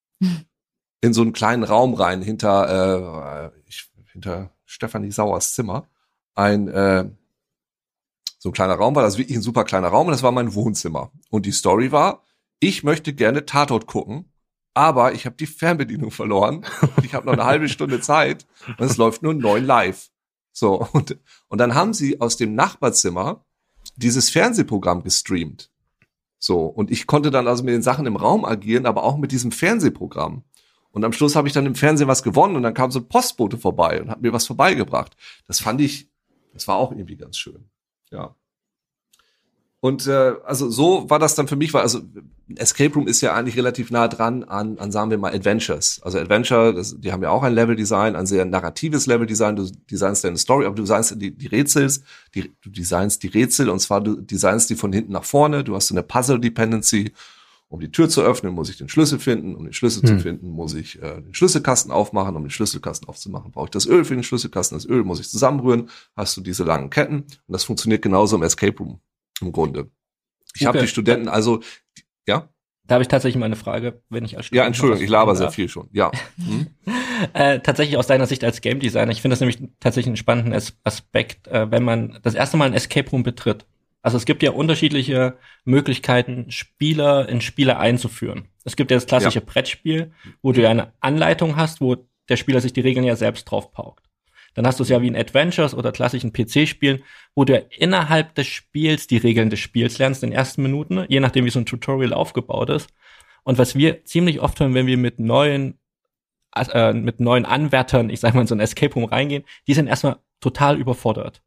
in 1.02 1.12
so 1.12 1.20
einen 1.20 1.34
kleinen 1.34 1.64
Raum 1.64 1.94
rein, 1.94 2.22
hinter, 2.22 3.50
äh, 3.52 3.60
ich, 3.66 3.90
hinter 4.12 4.50
Stefanie 4.64 5.10
Sauers 5.10 5.52
Zimmer. 5.52 5.88
Ein, 6.34 6.68
äh, 6.68 7.10
so 8.38 8.48
ein 8.48 8.52
kleiner 8.52 8.74
Raum 8.74 8.94
war 8.94 9.02
das 9.02 9.18
wirklich 9.18 9.36
ein 9.36 9.42
super 9.42 9.64
kleiner 9.64 9.88
Raum 9.88 10.06
und 10.06 10.12
das 10.12 10.22
war 10.22 10.32
mein 10.32 10.54
Wohnzimmer. 10.54 11.10
Und 11.28 11.44
die 11.44 11.52
Story 11.52 11.92
war, 11.92 12.22
ich 12.62 12.84
möchte 12.84 13.12
gerne 13.12 13.44
Tatort 13.44 13.88
gucken, 13.88 14.32
aber 14.72 15.14
ich 15.14 15.26
habe 15.26 15.34
die 15.36 15.46
Fernbedienung 15.46 16.12
verloren. 16.12 16.64
Ich 17.02 17.12
habe 17.12 17.26
noch 17.26 17.32
eine 17.32 17.44
halbe 17.44 17.68
Stunde 17.68 18.00
Zeit 18.00 18.46
und 18.78 18.86
es 18.86 18.96
läuft 18.96 19.22
nur 19.22 19.34
neun 19.34 19.64
live. 19.64 20.10
So, 20.52 20.86
und, 20.92 21.18
und 21.48 21.58
dann 21.58 21.74
haben 21.74 21.92
sie 21.92 22.20
aus 22.20 22.36
dem 22.36 22.54
Nachbarzimmer 22.54 23.44
dieses 23.96 24.30
Fernsehprogramm 24.30 25.02
gestreamt. 25.02 25.70
So, 26.38 26.66
und 26.66 26.92
ich 26.92 27.06
konnte 27.08 27.32
dann 27.32 27.48
also 27.48 27.64
mit 27.64 27.74
den 27.74 27.82
Sachen 27.82 28.06
im 28.06 28.16
Raum 28.16 28.44
agieren, 28.44 28.86
aber 28.86 29.02
auch 29.02 29.16
mit 29.16 29.32
diesem 29.32 29.50
Fernsehprogramm. 29.50 30.44
Und 30.92 31.04
am 31.04 31.12
Schluss 31.12 31.34
habe 31.34 31.48
ich 31.48 31.54
dann 31.54 31.66
im 31.66 31.74
Fernsehen 31.74 32.08
was 32.08 32.22
gewonnen 32.22 32.54
und 32.54 32.62
dann 32.62 32.74
kam 32.74 32.92
so 32.92 33.00
ein 33.00 33.08
Postbote 33.08 33.58
vorbei 33.58 34.00
und 34.00 34.08
hat 34.08 34.22
mir 34.22 34.32
was 34.32 34.46
vorbeigebracht. 34.46 35.16
Das 35.48 35.58
fand 35.58 35.80
ich, 35.80 36.08
das 36.52 36.68
war 36.68 36.76
auch 36.76 36.92
irgendwie 36.92 37.16
ganz 37.16 37.38
schön. 37.38 37.70
Ja. 38.10 38.36
Und 39.84 40.06
äh, 40.06 40.34
also 40.44 40.70
so 40.70 41.10
war 41.10 41.18
das 41.18 41.34
dann 41.34 41.48
für 41.48 41.56
mich, 41.56 41.74
weil 41.74 41.82
also 41.82 42.02
Escape 42.54 42.94
Room 42.94 43.08
ist 43.08 43.20
ja 43.20 43.34
eigentlich 43.34 43.56
relativ 43.56 43.90
nah 43.90 44.06
dran 44.06 44.44
an, 44.44 44.78
an 44.78 44.92
sagen 44.92 45.10
wir 45.10 45.18
mal 45.18 45.34
Adventures. 45.34 46.00
Also 46.04 46.20
Adventure, 46.20 46.72
das, 46.72 46.94
die 47.00 47.10
haben 47.10 47.24
ja 47.24 47.30
auch 47.30 47.42
ein 47.42 47.52
Level-Design, 47.52 48.14
ein 48.14 48.26
sehr 48.26 48.44
narratives 48.44 49.06
Level-Design. 49.06 49.56
Du 49.56 49.68
designst 49.90 50.22
deine 50.22 50.38
Story, 50.38 50.66
aber 50.66 50.76
du 50.76 50.82
designst 50.82 51.20
die, 51.20 51.36
die 51.36 51.48
Rätsels, 51.48 52.04
die, 52.32 52.52
du 52.62 52.70
designst 52.70 53.24
die 53.24 53.26
Rätsel 53.26 53.68
und 53.68 53.80
zwar 53.80 54.00
du 54.00 54.20
designst 54.20 54.70
die 54.70 54.76
von 54.76 54.92
hinten 54.92 55.10
nach 55.10 55.24
vorne. 55.24 55.64
Du 55.64 55.74
hast 55.74 55.88
so 55.88 55.94
eine 55.94 56.04
Puzzle-Dependency. 56.04 57.12
Um 57.66 57.80
die 57.80 57.90
Tür 57.90 58.08
zu 58.08 58.22
öffnen, 58.22 58.54
muss 58.54 58.68
ich 58.68 58.76
den 58.76 58.88
Schlüssel 58.88 59.18
finden. 59.18 59.56
Um 59.56 59.64
den 59.64 59.72
Schlüssel 59.72 60.02
hm. 60.02 60.08
zu 60.10 60.22
finden, 60.22 60.50
muss 60.50 60.74
ich 60.74 61.02
äh, 61.02 61.22
den 61.22 61.34
Schlüsselkasten 61.34 61.90
aufmachen. 61.90 62.36
Um 62.36 62.44
den 62.44 62.50
Schlüsselkasten 62.50 63.08
aufzumachen, 63.08 63.50
brauche 63.50 63.64
ich 63.64 63.70
das 63.70 63.86
Öl 63.86 64.04
für 64.04 64.14
den 64.14 64.22
Schlüsselkasten. 64.22 64.78
Das 64.78 64.86
Öl 64.86 65.02
muss 65.02 65.18
ich 65.18 65.28
zusammenrühren. 65.28 65.88
Hast 66.14 66.36
du 66.36 66.40
diese 66.40 66.62
langen 66.62 66.88
Ketten. 66.88 67.22
Und 67.22 67.32
das 67.48 67.64
funktioniert 67.64 68.02
genauso 68.02 68.36
im 68.36 68.44
Escape 68.44 68.78
Room 68.78 69.00
im 69.42 69.52
Grunde. 69.52 69.90
Ich 70.54 70.62
okay. 70.62 70.66
habe 70.66 70.78
die 70.80 70.88
Studenten 70.88 71.28
also, 71.28 71.60
ja? 72.26 72.48
Da 72.84 72.96
habe 72.96 73.02
ich 73.02 73.08
tatsächlich 73.08 73.38
mal 73.38 73.46
eine 73.46 73.56
Frage, 73.56 74.02
wenn 74.08 74.24
ich 74.24 74.36
als 74.36 74.46
Student 74.46 74.62
Ja, 74.62 74.66
Entschuldigung, 74.66 75.04
ich 75.04 75.10
laber 75.10 75.36
sehr 75.36 75.50
viel 75.50 75.68
schon. 75.68 75.88
Ja. 75.92 76.10
Hm? 76.36 76.66
äh, 77.34 77.60
tatsächlich 77.60 77.96
aus 77.96 78.08
deiner 78.08 78.26
Sicht 78.26 78.42
als 78.42 78.60
Game 78.60 78.80
Designer, 78.80 79.12
ich 79.12 79.22
finde 79.22 79.34
das 79.34 79.40
nämlich 79.40 79.58
tatsächlich 79.78 80.08
einen 80.08 80.16
spannenden 80.16 80.52
Aspekt, 80.82 81.46
äh, 81.46 81.70
wenn 81.70 81.84
man 81.84 82.18
das 82.22 82.34
erste 82.34 82.56
Mal 82.56 82.66
ein 82.66 82.74
Escape 82.74 83.08
Room 83.10 83.22
betritt. 83.22 83.66
Also 84.02 84.16
es 84.16 84.24
gibt 84.24 84.42
ja 84.42 84.50
unterschiedliche 84.50 85.36
Möglichkeiten, 85.64 86.50
Spieler 86.50 87.28
in 87.28 87.40
Spiele 87.40 87.78
einzuführen. 87.78 88.48
Es 88.64 88.74
gibt 88.74 88.90
ja 88.90 88.96
das 88.96 89.06
klassische 89.06 89.38
ja. 89.38 89.44
Brettspiel, 89.46 90.12
wo 90.42 90.50
du 90.50 90.60
ja 90.60 90.70
eine 90.70 90.92
Anleitung 91.00 91.56
hast, 91.56 91.80
wo 91.80 91.96
der 92.28 92.36
Spieler 92.36 92.60
sich 92.60 92.72
die 92.72 92.80
Regeln 92.80 93.06
ja 93.06 93.14
selbst 93.14 93.44
drauf 93.44 93.72
paukt. 93.72 94.10
Dann 94.54 94.66
hast 94.66 94.78
du 94.78 94.82
es 94.82 94.88
ja 94.88 95.00
wie 95.00 95.08
in 95.08 95.16
Adventures 95.16 95.74
oder 95.74 95.92
klassischen 95.92 96.32
PC-Spielen, 96.32 97.02
wo 97.34 97.44
du 97.44 97.54
ja 97.54 97.60
innerhalb 97.70 98.34
des 98.34 98.46
Spiels 98.46 99.06
die 99.06 99.16
Regeln 99.16 99.50
des 99.50 99.60
Spiels 99.60 99.98
lernst 99.98 100.22
in 100.22 100.30
den 100.30 100.36
ersten 100.36 100.62
Minuten, 100.62 101.04
je 101.08 101.20
nachdem 101.20 101.44
wie 101.44 101.50
so 101.50 101.58
ein 101.58 101.66
Tutorial 101.66 102.12
aufgebaut 102.12 102.70
ist. 102.70 102.90
Und 103.44 103.58
was 103.58 103.74
wir 103.74 104.04
ziemlich 104.04 104.40
oft 104.40 104.60
hören, 104.60 104.74
wenn 104.74 104.86
wir 104.86 104.98
mit 104.98 105.18
neuen 105.18 105.78
äh, 106.54 106.92
mit 106.92 107.20
neuen 107.20 107.46
Anwärtern, 107.46 108.10
ich 108.10 108.20
sag 108.20 108.34
mal, 108.34 108.42
in 108.42 108.46
so 108.46 108.54
ein 108.54 108.60
Escape 108.60 108.94
Room 108.94 109.04
reingehen, 109.04 109.44
die 109.66 109.74
sind 109.74 109.86
erstmal 109.86 110.18
total 110.40 110.78
überfordert. 110.78 111.42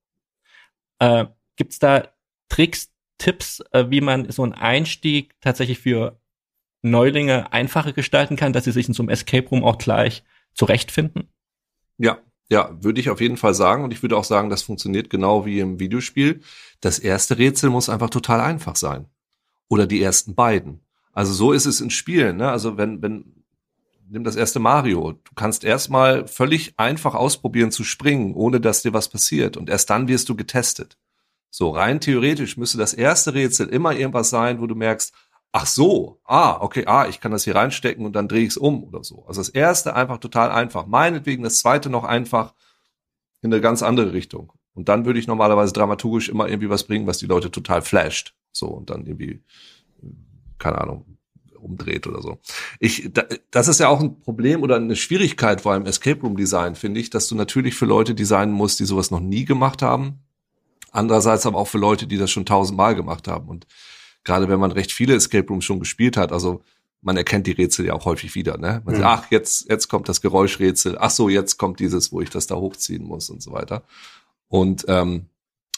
Äh, 1.00 1.26
gibt's 1.58 1.80
da 1.80 2.08
Tricks, 2.50 2.92
Tipps, 3.18 3.64
äh, 3.72 3.86
wie 3.90 4.02
man 4.02 4.32
so 4.32 4.44
einen 4.44 4.54
Einstieg 4.54 5.36
tatsächlich 5.42 5.80
für 5.80 6.20
Neulinge 6.82 7.52
einfacher 7.54 7.94
gestalten 7.94 8.36
kann, 8.36 8.54
dass 8.54 8.64
sie 8.64 8.72
sich 8.72 8.88
in 8.88 8.94
so 8.94 9.04
einem 9.04 9.10
Escape 9.10 9.48
Room 9.50 9.64
auch 9.64 9.78
gleich 9.78 10.24
zurechtfinden? 10.54 11.30
Ja, 11.98 12.20
Ja, 12.50 12.72
würde 12.80 13.00
ich 13.00 13.10
auf 13.10 13.22
jeden 13.22 13.38
Fall 13.38 13.54
sagen. 13.54 13.84
Und 13.84 13.92
ich 13.92 14.02
würde 14.04 14.18
auch 14.18 14.24
sagen, 14.24 14.50
das 14.50 14.62
funktioniert 14.62 15.10
genau 15.10 15.46
wie 15.46 15.60
im 15.60 15.80
Videospiel. 15.80 16.42
Das 16.80 17.00
erste 17.00 17.38
Rätsel 17.38 17.70
muss 17.70 17.90
einfach 17.90 18.10
total 18.10 18.40
einfach 18.40 18.76
sein. 18.76 19.06
Oder 19.68 19.88
die 19.88 20.02
ersten 20.02 20.36
beiden. 20.36 20.82
Also 21.12 21.34
so 21.34 21.54
ist 21.54 21.66
es 21.66 21.82
in 21.82 21.90
Spielen. 21.90 22.38
Ne? 22.38 22.52
Also 22.52 22.78
wenn, 22.78 23.02
wenn, 23.02 23.44
nimm 24.10 24.24
das 24.24 24.36
erste 24.36 24.60
Mario. 24.60 25.14
Du 25.14 25.32
kannst 25.36 25.64
erstmal 25.64 26.28
völlig 26.28 26.74
einfach 26.78 27.16
ausprobieren 27.16 27.72
zu 27.72 27.84
springen, 27.84 28.36
ohne 28.36 28.60
dass 28.60 28.84
dir 28.84 28.94
was 28.94 29.10
passiert. 29.10 29.58
Und 29.58 29.70
erst 29.70 29.90
dann 29.90 30.08
wirst 30.08 30.30
du 30.30 30.36
getestet. 30.36 30.98
So 31.50 31.70
rein 31.70 32.02
theoretisch 32.02 32.58
müsste 32.58 32.78
das 32.78 32.94
erste 32.94 33.34
Rätsel 33.34 33.70
immer 33.70 33.94
irgendwas 33.94 34.30
sein, 34.30 34.60
wo 34.60 34.68
du 34.68 34.76
merkst, 34.76 35.14
ach 35.56 35.68
so, 35.68 36.20
ah, 36.26 36.58
okay, 36.60 36.84
ah, 36.86 37.08
ich 37.08 37.22
kann 37.22 37.32
das 37.32 37.46
hier 37.46 37.56
reinstecken 37.56 38.06
und 38.06 38.14
dann 38.14 38.28
drehe 38.28 38.42
ich 38.42 38.50
es 38.50 38.58
um 38.58 38.84
oder 38.84 39.06
so. 39.06 39.24
Also 39.26 39.40
das 39.40 39.48
erste 39.48 39.96
einfach 39.96 40.18
total 40.18 40.52
einfach. 40.52 40.86
Meinetwegen 40.86 41.44
das 41.44 41.60
zweite 41.60 41.90
noch 41.90 42.04
einfach 42.04 42.54
in 43.42 43.54
eine 43.54 43.62
ganz 43.62 43.82
andere 43.82 44.12
Richtung. 44.12 44.52
Und 44.74 44.90
dann 44.90 45.06
würde 45.06 45.18
ich 45.18 45.28
normalerweise 45.28 45.72
dramaturgisch 45.72 46.28
immer 46.28 46.50
irgendwie 46.50 46.70
was 46.70 46.84
bringen, 46.84 47.08
was 47.08 47.20
die 47.20 47.26
Leute 47.26 47.52
total 47.52 47.82
flasht. 47.82 48.36
So 48.52 48.68
und 48.68 48.90
dann 48.90 49.06
irgendwie, 49.06 49.44
keine 50.60 50.82
Ahnung, 50.82 51.18
umdreht 51.58 52.06
oder 52.06 52.22
so. 52.22 52.38
Ich, 52.82 53.10
das 53.50 53.70
ist 53.70 53.80
ja 53.80 53.88
auch 53.88 54.02
ein 54.02 54.20
Problem 54.20 54.62
oder 54.62 54.76
eine 54.76 54.98
Schwierigkeit 54.98 55.62
vor 55.62 55.72
allem 55.72 55.86
Escape 55.86 56.20
Room 56.20 56.36
Design, 56.36 56.76
finde 56.76 57.00
ich, 57.00 57.12
dass 57.12 57.30
du 57.30 57.36
natürlich 57.36 57.76
für 57.76 57.86
Leute 57.86 58.14
designen 58.14 58.54
musst, 58.54 58.82
die 58.82 58.86
sowas 58.86 59.10
noch 59.10 59.22
nie 59.22 59.46
gemacht 59.46 59.82
haben. 59.82 60.20
Andererseits 60.92 61.46
aber 61.46 61.60
auch 61.60 61.70
für 61.70 61.78
Leute, 61.78 62.08
die 62.08 62.18
das 62.18 62.30
schon 62.30 62.46
tausendmal 62.46 62.94
gemacht 62.94 63.30
haben. 63.30 63.48
Und 63.48 63.68
gerade 64.26 64.50
wenn 64.50 64.60
man 64.60 64.72
recht 64.72 64.92
viele 64.92 65.16
Escape 65.16 65.48
Rooms 65.48 65.64
schon 65.64 65.80
gespielt 65.80 66.18
hat, 66.18 66.34
also 66.34 66.62
man 67.02 67.18
erkennt 67.18 67.48
die 67.48 67.52
Rätsel 67.52 67.86
ja 67.86 67.94
auch 67.94 68.06
häufig 68.06 68.36
wieder, 68.36 68.58
ne? 68.58 68.82
Man 68.84 68.96
mhm. 68.96 69.00
sagt, 69.00 69.26
ach, 69.26 69.32
jetzt, 69.32 69.70
jetzt 69.70 69.88
kommt 69.88 70.10
das 70.10 70.22
Geräuschrätsel, 70.22 70.98
ach 71.00 71.12
so, 71.12 71.30
jetzt 71.30 71.58
kommt 71.58 71.80
dieses, 71.80 72.12
wo 72.12 72.20
ich 72.20 72.32
das 72.32 72.48
da 72.48 72.56
hochziehen 72.56 73.04
muss 73.04 73.30
und 73.30 73.42
so 73.42 73.52
weiter. 73.52 73.84
Und 74.50 74.86
ähm, 74.88 75.28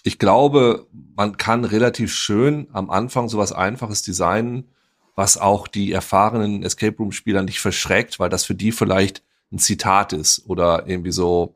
ich 0.03 0.19
glaube, 0.19 0.87
man 1.15 1.35
kann 1.35 1.65
relativ 1.65 2.13
schön 2.13 2.67
am 2.71 2.89
Anfang 2.89 3.27
sowas 3.27 3.51
Einfaches 3.51 4.01
designen, 4.01 4.69
was 5.15 5.37
auch 5.37 5.67
die 5.67 5.91
erfahrenen 5.91 6.63
Escape 6.63 6.95
Room 6.97 7.11
Spieler 7.11 7.43
nicht 7.43 7.59
verschreckt, 7.59 8.19
weil 8.19 8.29
das 8.29 8.45
für 8.45 8.55
die 8.55 8.71
vielleicht 8.71 9.21
ein 9.51 9.59
Zitat 9.59 10.13
ist 10.13 10.43
oder 10.47 10.87
irgendwie 10.87 11.11
so 11.11 11.55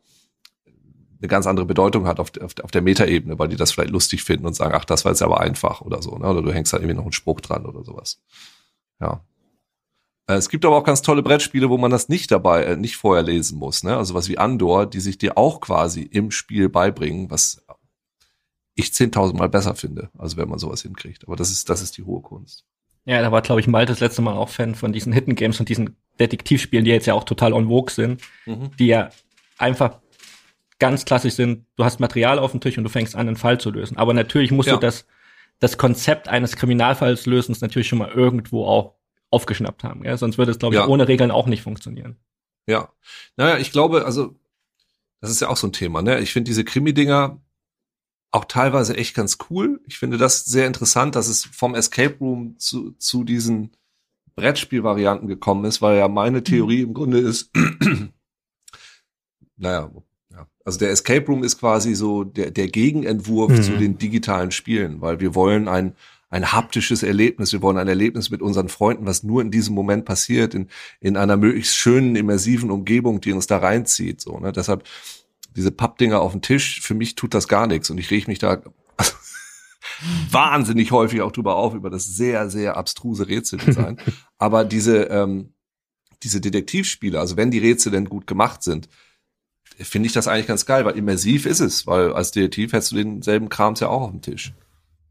eine 1.22 1.28
ganz 1.28 1.46
andere 1.46 1.66
Bedeutung 1.66 2.08
hat 2.08 2.20
auf, 2.20 2.32
auf, 2.42 2.54
auf 2.64 2.72
der 2.72 2.82
Metaebene, 2.82 3.38
weil 3.38 3.48
die 3.48 3.56
das 3.56 3.72
vielleicht 3.72 3.92
lustig 3.92 4.24
finden 4.24 4.46
und 4.46 4.56
sagen, 4.56 4.74
ach, 4.76 4.86
das 4.86 5.06
war 5.06 5.12
jetzt 5.12 5.22
aber 5.22 5.40
einfach 5.40 5.82
oder 5.82 6.02
so, 6.02 6.18
ne? 6.18 6.28
Oder 6.28 6.42
du 6.42 6.52
hängst 6.52 6.74
da 6.74 6.78
irgendwie 6.78 6.96
noch 6.96 7.04
einen 7.04 7.12
Spruch 7.12 7.42
dran 7.42 7.66
oder 7.66 7.84
sowas. 7.84 8.20
Ja. 9.00 9.24
Äh, 10.28 10.34
es 10.34 10.50
gibt 10.50 10.66
aber 10.66 10.78
auch 10.78 10.84
ganz 10.84 11.02
tolle 11.02 11.22
Brettspiele, 11.22 11.70
wo 11.70 11.78
man 11.78 11.92
das 11.92 12.10
nicht 12.10 12.32
dabei, 12.32 12.64
äh, 12.64 12.76
nicht 12.76 12.98
vorher 12.98 13.24
lesen 13.24 13.60
muss, 13.60 13.84
ne? 13.84 13.96
Also 13.98 14.16
was 14.16 14.30
wie 14.30 14.40
Andor, 14.40 14.88
die 14.88 15.00
sich 15.00 15.18
dir 15.18 15.38
auch 15.38 15.62
quasi 15.62 16.02
im 16.02 16.32
Spiel 16.32 16.70
beibringen, 16.70 17.30
was 17.30 17.64
ich 18.74 18.88
10.000 18.88 19.36
Mal 19.36 19.50
besser 19.50 19.76
finde, 19.76 20.10
also 20.18 20.38
wenn 20.38 20.50
man 20.50 20.58
sowas 20.58 20.82
hinkriegt. 20.82 21.28
Aber 21.28 21.36
das 21.36 21.52
ist, 21.52 21.70
das 21.70 21.82
ist 21.82 21.98
die 21.98 22.04
hohe 22.04 22.22
Kunst. 22.22 22.66
Ja, 23.06 23.22
da 23.22 23.32
war, 23.32 23.42
glaube 23.42 23.62
ich, 23.62 23.68
Malte 23.68 23.92
das 23.92 24.00
letzte 24.00 24.22
Mal 24.22 24.36
auch 24.36 24.50
Fan 24.50 24.76
von 24.76 24.94
diesen 24.94 25.12
Hidden 25.12 25.36
Games 25.36 25.60
und 25.60 25.70
diesen 25.70 25.98
Detektivspielen, 26.20 26.86
die 26.86 26.92
jetzt 26.92 27.08
ja 27.08 27.14
auch 27.14 27.24
total 27.24 27.54
on 27.54 27.68
vogue 27.68 27.92
sind, 27.92 28.22
mhm. 28.46 28.72
die 28.78 28.88
ja 28.88 29.10
einfach 29.58 30.00
ganz 30.82 31.06
klassisch 31.06 31.36
sind, 31.36 31.68
du 31.78 31.86
hast 31.86 32.00
Material 32.00 32.40
auf 32.40 32.52
dem 32.52 32.60
Tisch 32.60 32.78
und 32.78 32.84
du 32.84 32.90
fängst 32.90 33.16
an, 33.16 33.28
einen 33.28 33.38
Fall 33.38 33.60
zu 33.60 33.70
lösen. 33.70 33.98
Aber 33.98 34.14
natürlich 34.14 34.52
musst 34.52 34.68
ja. 34.68 34.74
du 34.74 34.80
das, 34.80 35.06
das 35.60 35.78
Konzept 35.78 36.28
eines 36.28 36.56
Kriminalfalls 36.56 37.28
lösen, 37.28 37.56
natürlich 37.62 37.88
schon 37.88 38.00
mal 38.00 38.10
irgendwo 38.10 38.66
auch 38.66 38.96
aufgeschnappt 39.30 39.84
haben. 39.84 40.04
Ja? 40.04 40.18
Sonst 40.18 40.40
würde 40.40 40.52
es, 40.52 40.58
glaube 40.58 40.76
ich, 40.76 40.82
ja. 40.82 40.88
ohne 40.88 41.08
Regeln 41.08 41.30
auch 41.30 41.46
nicht 41.46 41.62
funktionieren. 41.62 42.18
Ja. 42.66 42.92
Naja, 43.38 43.60
ich 43.60 43.72
glaube, 43.72 44.06
also, 44.06 44.36
das 45.22 45.30
ist 45.30 45.40
ja 45.40 45.50
auch 45.50 45.58
so 45.58 45.68
ein 45.68 45.74
Thema, 45.74 46.02
ne? 46.02 46.20
Ich 46.20 46.34
finde 46.34 46.50
diese 46.50 46.66
Krimi-Dinger 46.66 47.40
auch 48.32 48.46
teilweise 48.46 48.98
echt 48.98 49.14
ganz 49.14 49.38
cool. 49.50 49.82
Ich 49.86 50.00
finde 50.00 50.18
das 50.18 50.46
sehr 50.46 50.66
interessant, 50.66 51.16
dass 51.16 51.28
es 51.28 51.46
vom 51.46 51.76
Escape 51.76 52.18
Room 52.20 52.58
zu, 52.58 52.94
zu 52.94 53.24
diesen 53.24 53.72
Brettspielvarianten 54.36 55.28
gekommen 55.28 55.66
ist, 55.66 55.82
weil 55.82 55.98
ja 56.00 56.08
meine 56.08 56.44
Theorie 56.44 56.82
im 56.82 56.94
Grunde 56.96 57.20
ist, 57.20 57.52
naja, 59.58 59.92
also 60.64 60.80
der 60.80 60.92
Escape 60.92 61.26
Room 61.28 61.44
ist 61.44 61.60
quasi 61.60 61.96
so 61.96 62.24
der, 62.24 62.52
der 62.52 62.68
Gegenentwurf 62.68 63.52
mhm. 63.52 63.62
zu 63.64 63.78
den 63.78 63.98
digitalen 63.98 64.52
Spielen, 64.52 65.02
weil 65.02 65.20
wir 65.20 65.36
wollen 65.36 65.68
ein, 65.68 65.96
ein 66.30 66.52
haptisches 66.52 67.04
Erlebnis, 67.04 67.52
wir 67.52 67.62
wollen 67.62 67.78
ein 67.78 67.88
Erlebnis 67.88 68.30
mit 68.30 68.42
unseren 68.42 68.70
Freunden, 68.70 69.06
was 69.06 69.24
nur 69.24 69.42
in 69.42 69.52
diesem 69.52 69.76
Moment 69.76 70.06
passiert, 70.06 70.54
in, 70.54 70.68
in 71.00 71.18
einer 71.18 71.38
möglichst 71.38 71.76
schönen, 71.76 72.16
immersiven 72.16 72.72
Umgebung, 72.72 73.22
die 73.22 73.34
uns 73.34 73.48
da 73.48 73.58
reinzieht. 73.58 74.22
So, 74.22 74.40
ne? 74.40 74.52
Deshalb 74.52 74.84
diese 75.56 75.72
Pappdinger 75.72 76.22
auf 76.22 76.32
dem 76.32 76.42
Tisch, 76.42 76.82
für 76.82 76.94
mich 76.94 77.16
tut 77.16 77.34
das 77.34 77.48
gar 77.48 77.68
nichts 77.68 77.90
und 77.90 77.98
ich 77.98 78.10
reg 78.12 78.28
mich 78.28 78.40
da 78.40 78.62
wahnsinnig 80.32 80.92
häufig 80.92 81.22
auch 81.22 81.32
drüber 81.32 81.56
auf, 81.56 81.74
über 81.74 81.90
das 81.90 82.06
sehr, 82.06 82.50
sehr 82.50 82.78
abstruse 82.78 83.28
Rätseldesign. 83.28 83.98
Aber 84.38 84.64
diese, 84.64 85.04
ähm, 85.06 85.54
diese 86.24 86.40
Detektivspiele, 86.40 87.20
also 87.20 87.36
wenn 87.36 87.52
die 87.52 87.60
Rätsel 87.60 87.92
denn 87.92 88.06
gut 88.06 88.28
gemacht 88.28 88.64
sind, 88.64 88.88
finde 89.80 90.08
ich 90.08 90.14
das 90.14 90.28
eigentlich 90.28 90.48
ganz 90.48 90.66
geil, 90.66 90.86
weil 90.86 90.98
immersiv 90.98 91.46
ist 91.46 91.60
es, 91.60 91.88
weil 91.88 92.14
als 92.14 92.32
Detektiv 92.32 92.74
hättest 92.74 92.92
du 92.92 92.98
denselben 92.98 93.50
Krams 93.50 93.80
ja 93.80 93.88
auch 93.88 94.02
auf 94.02 94.12
dem 94.12 94.22
Tisch. 94.22 94.54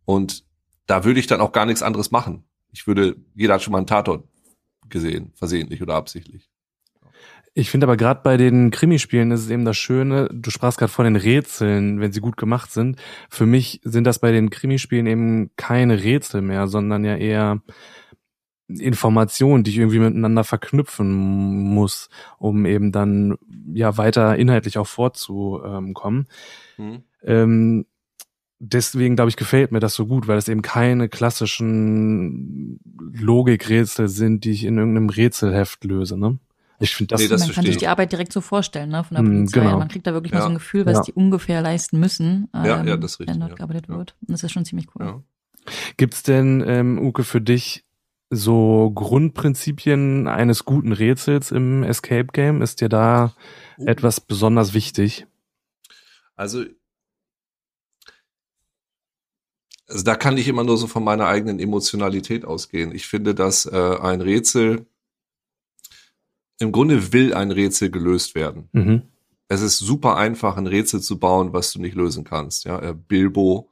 Und 0.05 0.45
da 0.87 1.05
würde 1.05 1.21
ich 1.21 1.26
dann 1.26 1.40
auch 1.40 1.52
gar 1.52 1.67
nichts 1.67 1.83
anderes 1.83 2.11
machen. 2.11 2.45
Ich 2.73 2.87
würde, 2.87 3.17
jeder 3.35 3.55
hat 3.55 3.62
schon 3.62 3.73
mal 3.73 3.79
einen 3.79 3.87
Tatort 3.87 4.25
gesehen, 4.88 5.33
versehentlich 5.35 5.83
oder 5.83 5.95
absichtlich. 5.95 6.50
Ich 7.52 7.71
finde 7.71 7.87
aber 7.87 7.97
gerade 7.97 8.21
bei 8.23 8.37
den 8.37 8.71
Krimispielen 8.71 9.33
ist 9.33 9.40
es 9.40 9.50
eben 9.50 9.64
das 9.64 9.76
Schöne, 9.76 10.29
du 10.33 10.50
sprachst 10.50 10.79
gerade 10.79 10.93
von 10.93 11.05
den 11.05 11.17
Rätseln, 11.17 12.00
wenn 12.00 12.12
sie 12.12 12.21
gut 12.21 12.37
gemacht 12.37 12.71
sind. 12.71 12.97
Für 13.29 13.45
mich 13.45 13.81
sind 13.83 14.05
das 14.05 14.21
bei 14.21 14.31
den 14.31 14.50
Krimispielen 14.50 15.07
eben 15.07 15.50
keine 15.57 16.02
Rätsel 16.02 16.43
mehr, 16.43 16.69
sondern 16.69 17.05
ja 17.05 17.17
eher 17.17 17.61
Informationen, 18.78 19.64
die 19.64 19.70
ich 19.70 19.78
irgendwie 19.78 19.98
miteinander 19.98 20.44
verknüpfen 20.44 21.10
muss, 21.10 22.08
um 22.38 22.66
eben 22.66 22.92
dann 22.92 23.36
ja 23.72 23.96
weiter 23.96 24.36
inhaltlich 24.36 24.78
auch 24.78 24.86
vorzukommen. 24.86 26.26
Mhm. 26.76 27.02
Ähm, 27.22 27.86
deswegen 28.58 29.16
glaube 29.16 29.30
ich 29.30 29.36
gefällt 29.36 29.72
mir 29.72 29.80
das 29.80 29.94
so 29.94 30.06
gut, 30.06 30.28
weil 30.28 30.38
es 30.38 30.48
eben 30.48 30.62
keine 30.62 31.08
klassischen 31.08 32.80
Logikrätsel 33.12 34.08
sind, 34.08 34.44
die 34.44 34.52
ich 34.52 34.64
in 34.64 34.78
irgendeinem 34.78 35.08
Rätselheft 35.08 35.84
löse. 35.84 36.18
Ne? 36.18 36.38
Ich 36.78 36.94
finde 36.94 37.14
das. 37.14 37.20
Nee, 37.20 37.28
das 37.28 37.42
man 37.42 37.52
kann 37.52 37.64
sich 37.66 37.76
die 37.76 37.88
Arbeit 37.88 38.12
direkt 38.12 38.32
so 38.32 38.40
vorstellen, 38.40 38.90
ne, 38.90 39.04
von 39.04 39.14
der 39.14 39.24
hm, 39.24 39.32
Polizei. 39.32 39.60
Genau. 39.60 39.78
Man 39.78 39.88
kriegt 39.88 40.06
da 40.06 40.14
wirklich 40.14 40.32
ja. 40.32 40.38
mal 40.38 40.44
so 40.44 40.50
ein 40.50 40.54
Gefühl, 40.54 40.86
was 40.86 40.98
ja. 40.98 41.02
die 41.02 41.12
ungefähr 41.12 41.60
leisten 41.60 42.00
müssen, 42.00 42.48
ähm, 42.54 42.64
ja, 42.64 42.84
ja, 42.84 42.96
das 42.96 43.12
ist 43.12 43.20
richtig, 43.20 43.34
wenn 43.34 43.40
dort 43.40 43.56
gearbeitet 43.56 43.88
wird. 43.88 44.16
Und 44.20 44.30
das 44.30 44.42
ist 44.42 44.52
schon 44.52 44.64
ziemlich 44.64 44.86
cool. 44.94 45.04
Ja. 45.04 45.22
Gibt's 45.98 46.22
denn, 46.22 46.64
ähm, 46.66 46.98
Uke, 46.98 47.22
für 47.22 47.40
dich 47.40 47.84
so 48.30 48.92
Grundprinzipien 48.94 50.28
eines 50.28 50.64
guten 50.64 50.92
Rätsels 50.92 51.50
im 51.50 51.82
Escape 51.82 52.28
Game? 52.32 52.62
Ist 52.62 52.80
dir 52.80 52.88
da 52.88 53.34
uh. 53.78 53.87
etwas 53.87 54.20
besonders 54.20 54.72
wichtig? 54.72 55.26
Also, 56.37 56.64
also 59.88 60.04
da 60.04 60.14
kann 60.14 60.38
ich 60.38 60.49
immer 60.49 60.64
nur 60.64 60.78
so 60.78 60.87
von 60.87 61.04
meiner 61.04 61.26
eigenen 61.26 61.58
Emotionalität 61.58 62.44
ausgehen. 62.44 62.94
Ich 62.94 63.06
finde, 63.06 63.34
dass 63.34 63.66
äh, 63.66 63.96
ein 64.00 64.20
Rätsel 64.20 64.87
im 66.60 66.72
Grunde 66.72 67.12
will 67.12 67.34
ein 67.34 67.50
Rätsel 67.50 67.90
gelöst 67.90 68.34
werden. 68.34 68.68
Mhm. 68.72 69.02
Es 69.49 69.62
ist 69.62 69.78
super 69.78 70.16
einfach, 70.16 70.56
ein 70.56 70.68
Rätsel 70.68 71.00
zu 71.00 71.18
bauen, 71.18 71.52
was 71.52 71.72
du 71.72 71.80
nicht 71.80 71.96
lösen 71.96 72.22
kannst. 72.22 72.64
Ja, 72.64 72.78
äh, 72.80 72.94
Bilbo 72.94 73.69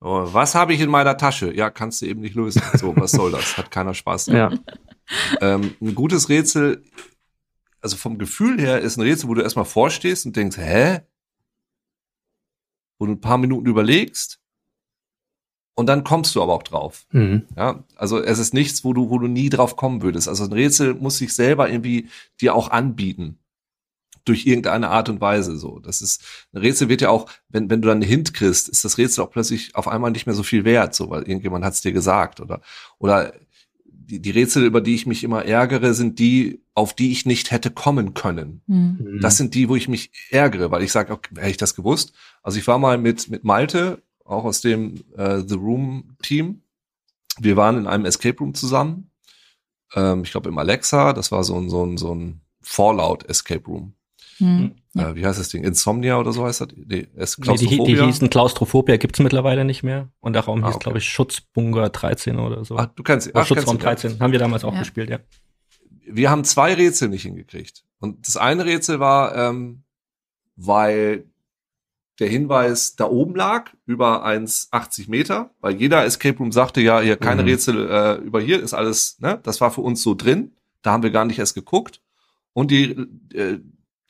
Oh, 0.00 0.28
was 0.32 0.54
habe 0.54 0.74
ich 0.74 0.80
in 0.80 0.90
meiner 0.90 1.16
Tasche? 1.16 1.52
Ja, 1.54 1.70
kannst 1.70 2.02
du 2.02 2.06
eben 2.06 2.20
nicht 2.20 2.34
lösen. 2.34 2.62
So, 2.74 2.94
was 2.96 3.10
soll 3.10 3.32
das? 3.32 3.56
Hat 3.56 3.70
keiner 3.70 3.94
Spaß 3.94 4.26
dran. 4.26 4.36
Ja. 4.36 4.50
Ähm, 5.40 5.74
ein 5.80 5.94
gutes 5.94 6.28
Rätsel, 6.28 6.84
also 7.80 7.96
vom 7.96 8.18
Gefühl 8.18 8.60
her, 8.60 8.80
ist 8.80 8.96
ein 8.96 9.02
Rätsel, 9.02 9.28
wo 9.28 9.34
du 9.34 9.42
erstmal 9.42 9.64
vorstehst 9.64 10.26
und 10.26 10.36
denkst, 10.36 10.58
hä? 10.58 11.00
Wo 12.98 13.06
du 13.06 13.12
ein 13.12 13.20
paar 13.20 13.38
Minuten 13.38 13.66
überlegst 13.66 14.38
und 15.74 15.86
dann 15.86 16.04
kommst 16.04 16.34
du 16.34 16.42
aber 16.42 16.52
auch 16.52 16.62
drauf. 16.62 17.06
Mhm. 17.12 17.46
Ja, 17.56 17.84
also 17.96 18.20
es 18.20 18.38
ist 18.38 18.52
nichts, 18.52 18.84
wo 18.84 18.92
du, 18.92 19.10
wo 19.10 19.18
du 19.18 19.28
nie 19.28 19.48
drauf 19.48 19.76
kommen 19.76 20.02
würdest. 20.02 20.28
Also 20.28 20.44
ein 20.44 20.52
Rätsel 20.52 20.94
muss 20.94 21.18
sich 21.18 21.32
selber 21.32 21.70
irgendwie 21.70 22.08
dir 22.40 22.54
auch 22.54 22.70
anbieten 22.70 23.38
durch 24.28 24.46
irgendeine 24.46 24.88
Art 24.90 25.08
und 25.08 25.20
Weise 25.20 25.56
so. 25.56 25.78
Das 25.78 26.02
ist 26.02 26.22
ein 26.52 26.58
Rätsel 26.58 26.88
wird 26.88 27.00
ja 27.00 27.10
auch, 27.10 27.30
wenn 27.48 27.70
wenn 27.70 27.82
du 27.82 27.88
dann 27.88 27.98
einen 27.98 28.08
Hint 28.08 28.34
kriegst, 28.34 28.68
ist 28.68 28.84
das 28.84 28.98
Rätsel 28.98 29.24
auch 29.24 29.30
plötzlich 29.30 29.74
auf 29.74 29.88
einmal 29.88 30.10
nicht 30.10 30.26
mehr 30.26 30.34
so 30.34 30.42
viel 30.42 30.64
wert, 30.64 30.94
so 30.94 31.10
weil 31.10 31.22
irgendjemand 31.22 31.64
hat 31.64 31.74
es 31.74 31.80
dir 31.80 31.92
gesagt 31.92 32.40
oder 32.40 32.60
oder 32.98 33.32
die, 34.08 34.20
die 34.20 34.30
Rätsel, 34.30 34.64
über 34.64 34.80
die 34.80 34.94
ich 34.94 35.06
mich 35.06 35.22
immer 35.22 35.44
ärgere, 35.44 35.92
sind 35.92 36.18
die, 36.18 36.62
auf 36.74 36.94
die 36.94 37.12
ich 37.12 37.26
nicht 37.26 37.50
hätte 37.50 37.70
kommen 37.70 38.14
können. 38.14 38.62
Mhm. 38.66 39.18
Das 39.20 39.36
sind 39.36 39.54
die, 39.54 39.68
wo 39.68 39.76
ich 39.76 39.88
mich 39.88 40.10
ärgere, 40.30 40.70
weil 40.70 40.82
ich 40.82 40.92
sage, 40.92 41.12
okay, 41.12 41.34
hätte 41.36 41.50
ich 41.50 41.56
das 41.58 41.74
gewusst. 41.74 42.14
Also 42.42 42.58
ich 42.58 42.66
war 42.66 42.78
mal 42.78 42.96
mit 42.98 43.28
mit 43.28 43.44
Malte, 43.44 44.02
auch 44.24 44.44
aus 44.44 44.60
dem 44.60 45.04
äh, 45.16 45.42
The 45.46 45.54
Room 45.54 46.16
Team. 46.22 46.62
Wir 47.38 47.56
waren 47.56 47.78
in 47.78 47.86
einem 47.86 48.04
Escape 48.04 48.38
Room 48.38 48.54
zusammen. 48.54 49.10
Ähm, 49.94 50.22
ich 50.24 50.30
glaube 50.30 50.48
im 50.48 50.58
Alexa. 50.58 51.12
Das 51.12 51.30
war 51.30 51.44
so 51.44 51.56
ein 51.56 51.68
so 51.68 51.84
ein 51.84 51.96
so 51.98 52.14
ein 52.14 52.40
Fallout 52.60 53.28
Escape 53.28 53.64
Room. 53.66 53.94
Hm. 54.38 54.72
Ja. 54.94 55.10
Äh, 55.10 55.14
wie 55.16 55.26
heißt 55.26 55.38
das 55.38 55.48
Ding? 55.48 55.64
Insomnia 55.64 56.18
oder 56.18 56.32
so 56.32 56.44
heißt 56.44 56.60
das? 56.62 56.68
Nee, 56.76 57.08
es 57.16 57.38
Nee, 57.38 57.44
die, 57.54 57.66
die 57.66 57.66
Klaustrophobia. 57.76 58.06
hießen 58.06 58.30
Klaustrophobia, 58.30 58.96
gibt's 58.96 59.18
mittlerweile 59.18 59.64
nicht 59.64 59.82
mehr. 59.82 60.08
Und 60.20 60.32
der 60.34 60.42
Raum 60.44 60.62
Ah, 60.62 60.68
hieß, 60.68 60.76
okay. 60.76 60.82
glaube 60.84 60.98
ich, 60.98 61.08
Schutzbunker 61.08 61.88
13 61.90 62.38
oder 62.38 62.64
so. 62.64 62.76
Ach, 62.78 62.86
du 62.94 63.02
kennst 63.02 63.28
Oder 63.28 63.36
ach, 63.40 63.46
kennst 63.46 63.60
Schutzraum 63.60 63.76
ja. 63.78 63.82
13. 63.82 64.20
Haben 64.20 64.32
wir 64.32 64.38
damals 64.38 64.64
auch 64.64 64.72
Ja. 64.72 64.78
gespielt, 64.80 65.10
ja. 65.10 65.18
wir 66.10 66.30
haben 66.30 66.44
zwei 66.44 66.72
Rätsel 66.74 67.08
nicht 67.08 67.22
hingekriegt. 67.22 67.84
Und 68.00 68.26
das 68.26 68.36
eine 68.36 68.64
Rätsel 68.64 68.98
war, 69.00 69.34
ähm, 69.36 69.82
weil 70.56 71.24
der 72.18 72.28
Hinweis 72.28 72.96
da 72.96 73.04
oben 73.04 73.36
lag, 73.36 73.70
über 73.86 74.24
1,80 74.26 75.08
Meter, 75.08 75.50
weil 75.60 75.76
jeder 75.76 76.04
Escape 76.04 76.36
Room 76.38 76.50
sagte 76.50 76.80
ja, 76.80 77.00
hier 77.00 77.16
keine 77.16 77.42
Mhm. 77.42 77.48
Rätsel 77.48 77.88
äh, 77.90 78.14
über 78.16 78.40
hier, 78.40 78.60
ist 78.60 78.74
alles, 78.74 79.18
ne? 79.20 79.38
Das 79.42 79.60
war 79.60 79.70
für 79.70 79.82
uns 79.82 80.02
so 80.02 80.14
drin. 80.14 80.52
Da 80.82 80.92
haben 80.92 81.02
wir 81.04 81.10
gar 81.10 81.24
nicht 81.24 81.38
erst 81.38 81.54
geguckt. 81.54 82.00
Und 82.54 82.70
die, 82.72 82.90
äh, 83.34 83.60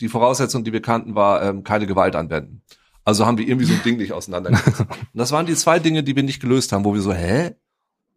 die 0.00 0.08
Voraussetzung, 0.08 0.64
die 0.64 0.72
wir 0.72 0.82
kannten, 0.82 1.14
war 1.14 1.42
ähm, 1.42 1.64
keine 1.64 1.86
Gewalt 1.86 2.16
anwenden. 2.16 2.62
Also 3.04 3.26
haben 3.26 3.38
wir 3.38 3.48
irgendwie 3.48 3.66
so 3.66 3.72
ein 3.72 3.82
Ding 3.82 3.96
nicht 3.96 4.12
auseinandergesetzt. 4.12 4.80
Und 4.80 5.08
das 5.14 5.32
waren 5.32 5.46
die 5.46 5.54
zwei 5.54 5.78
Dinge, 5.78 6.02
die 6.02 6.14
wir 6.14 6.22
nicht 6.22 6.40
gelöst 6.40 6.72
haben, 6.72 6.84
wo 6.84 6.94
wir 6.94 7.00
so, 7.00 7.12
hä? 7.12 7.54